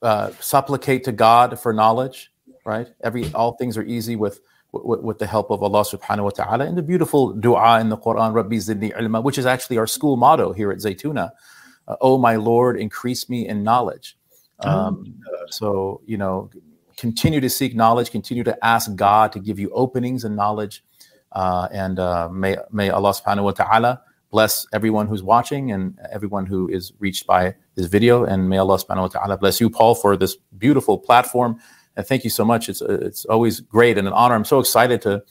Uh, 0.01 0.31
supplicate 0.39 1.03
to 1.05 1.11
God 1.11 1.59
for 1.59 1.73
knowledge. 1.73 2.31
Right. 2.63 2.87
Every 3.03 3.33
all 3.33 3.53
things 3.53 3.77
are 3.77 3.83
easy 3.83 4.15
with 4.15 4.41
with, 4.71 4.99
with, 4.99 5.19
the 5.19 5.25
help 5.25 5.49
of 5.49 5.63
Allah 5.63 5.83
subhanahu 5.83 6.25
wa 6.25 6.29
ta'ala 6.29 6.65
and 6.65 6.77
the 6.77 6.83
beautiful 6.83 7.31
dua 7.31 7.79
in 7.79 7.89
the 7.89 7.97
Quran, 7.97 8.33
Rabbi 8.33 8.57
zidni 8.57 8.91
ilma, 8.99 9.21
which 9.21 9.37
is 9.37 9.45
actually 9.45 9.77
our 9.77 9.87
school 9.87 10.17
motto 10.17 10.51
here 10.51 10.71
at 10.71 10.79
Zaytuna. 10.79 11.31
Uh, 11.87 11.95
oh 12.01 12.17
my 12.17 12.35
Lord, 12.35 12.77
increase 12.77 13.29
me 13.29 13.47
in 13.47 13.63
knowledge. 13.63 14.16
Oh, 14.61 14.69
um, 14.69 15.15
so, 15.49 16.01
you 16.05 16.17
know, 16.17 16.49
continue 16.97 17.39
to 17.39 17.49
seek 17.49 17.75
knowledge, 17.75 18.11
continue 18.11 18.43
to 18.43 18.65
ask 18.65 18.93
God 18.95 19.31
to 19.33 19.39
give 19.39 19.59
you 19.59 19.69
openings 19.69 20.23
and 20.23 20.35
knowledge. 20.35 20.83
Uh, 21.31 21.67
and 21.71 21.99
uh, 21.99 22.27
may, 22.29 22.57
may 22.71 22.89
Allah 22.89 23.11
subhanahu 23.11 23.43
wa 23.43 23.51
ta'ala 23.51 24.01
bless 24.31 24.65
everyone 24.73 25.07
who's 25.07 25.23
watching 25.23 25.71
and 25.71 25.97
everyone 26.11 26.45
who 26.45 26.67
is 26.67 26.91
reached 26.99 27.27
by 27.27 27.55
this 27.75 27.85
video. 27.85 28.23
And 28.25 28.49
may 28.49 28.57
Allah 28.57 28.77
subhanahu 28.77 29.01
wa 29.01 29.07
ta'ala 29.07 29.37
bless 29.37 29.61
you, 29.61 29.69
Paul, 29.69 29.95
for 29.95 30.17
this 30.17 30.35
beautiful 30.57 30.97
platform. 30.97 31.59
And 31.95 32.05
thank 32.05 32.23
you 32.23 32.29
so 32.29 32.43
much. 32.43 32.69
It's, 32.69 32.81
it's 32.81 33.25
always 33.25 33.59
great 33.59 33.97
and 33.97 34.07
an 34.07 34.13
honor. 34.13 34.35
I'm 34.35 34.45
so 34.45 34.59
excited 34.59 35.01
to, 35.03 35.23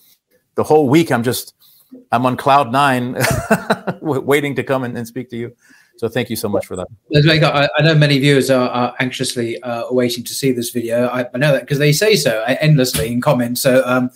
the 0.55 0.65
whole 0.65 0.89
week, 0.89 1.13
I'm 1.13 1.23
just, 1.23 1.55
I'm 2.11 2.27
on 2.27 2.37
cloud 2.37 2.73
nine 2.73 3.17
waiting 4.01 4.55
to 4.57 4.65
come 4.65 4.85
and, 4.85 4.97
and 4.97 5.07
speak 5.07 5.31
to 5.31 5.37
you. 5.37 5.55
So 5.97 6.09
thank 6.09 6.29
you 6.29 6.37
so 6.37 6.49
much 6.49 6.67
for 6.67 6.77
that. 6.77 6.89
I, 7.79 7.83
know 7.83 7.95
many 7.95 8.19
viewers 8.19 8.51
are, 8.51 8.69
are 8.69 8.95
anxiously 9.01 9.61
uh, 9.63 9.85
waiting 9.91 10.25
to 10.25 10.35
see 10.35 10.53
this 10.53 10.71
video. 10.71 11.09
I, 11.09 11.27
I 11.33 11.39
know 11.39 11.53
that 11.53 11.63
because 11.63 11.79
they 11.79 11.93
say 11.93 12.17
so 12.17 12.41
uh, 12.41 12.57
endlessly 12.61 13.11
in 13.11 13.21
comments. 13.21 13.63
So 13.63 13.83
um, 13.87 14.11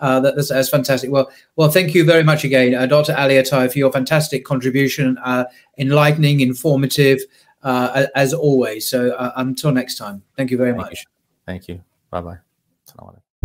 uh, 0.00 0.20
that, 0.20 0.36
that's, 0.36 0.50
that's, 0.50 0.68
fantastic. 0.68 1.10
Well, 1.10 1.30
well, 1.56 1.70
thank 1.70 1.94
you 1.94 2.04
very 2.04 2.22
much 2.22 2.44
again, 2.44 2.74
uh, 2.74 2.86
Dr. 2.86 3.14
Ali 3.16 3.34
Ataie, 3.34 3.72
for 3.72 3.78
your 3.78 3.92
fantastic 3.92 4.44
contribution, 4.44 5.16
uh, 5.24 5.44
enlightening, 5.78 6.40
informative, 6.40 7.20
uh, 7.62 8.06
as 8.14 8.34
always. 8.34 8.88
So 8.88 9.14
until 9.36 9.72
next 9.72 9.96
time, 9.96 10.22
thank 10.36 10.50
you 10.50 10.58
very 10.58 10.72
thank 10.72 10.82
much. 10.82 10.92
You. 10.92 11.10
Thank 11.46 11.68
you. 11.68 11.82
Bye 12.10 12.20
bye. 12.20 12.51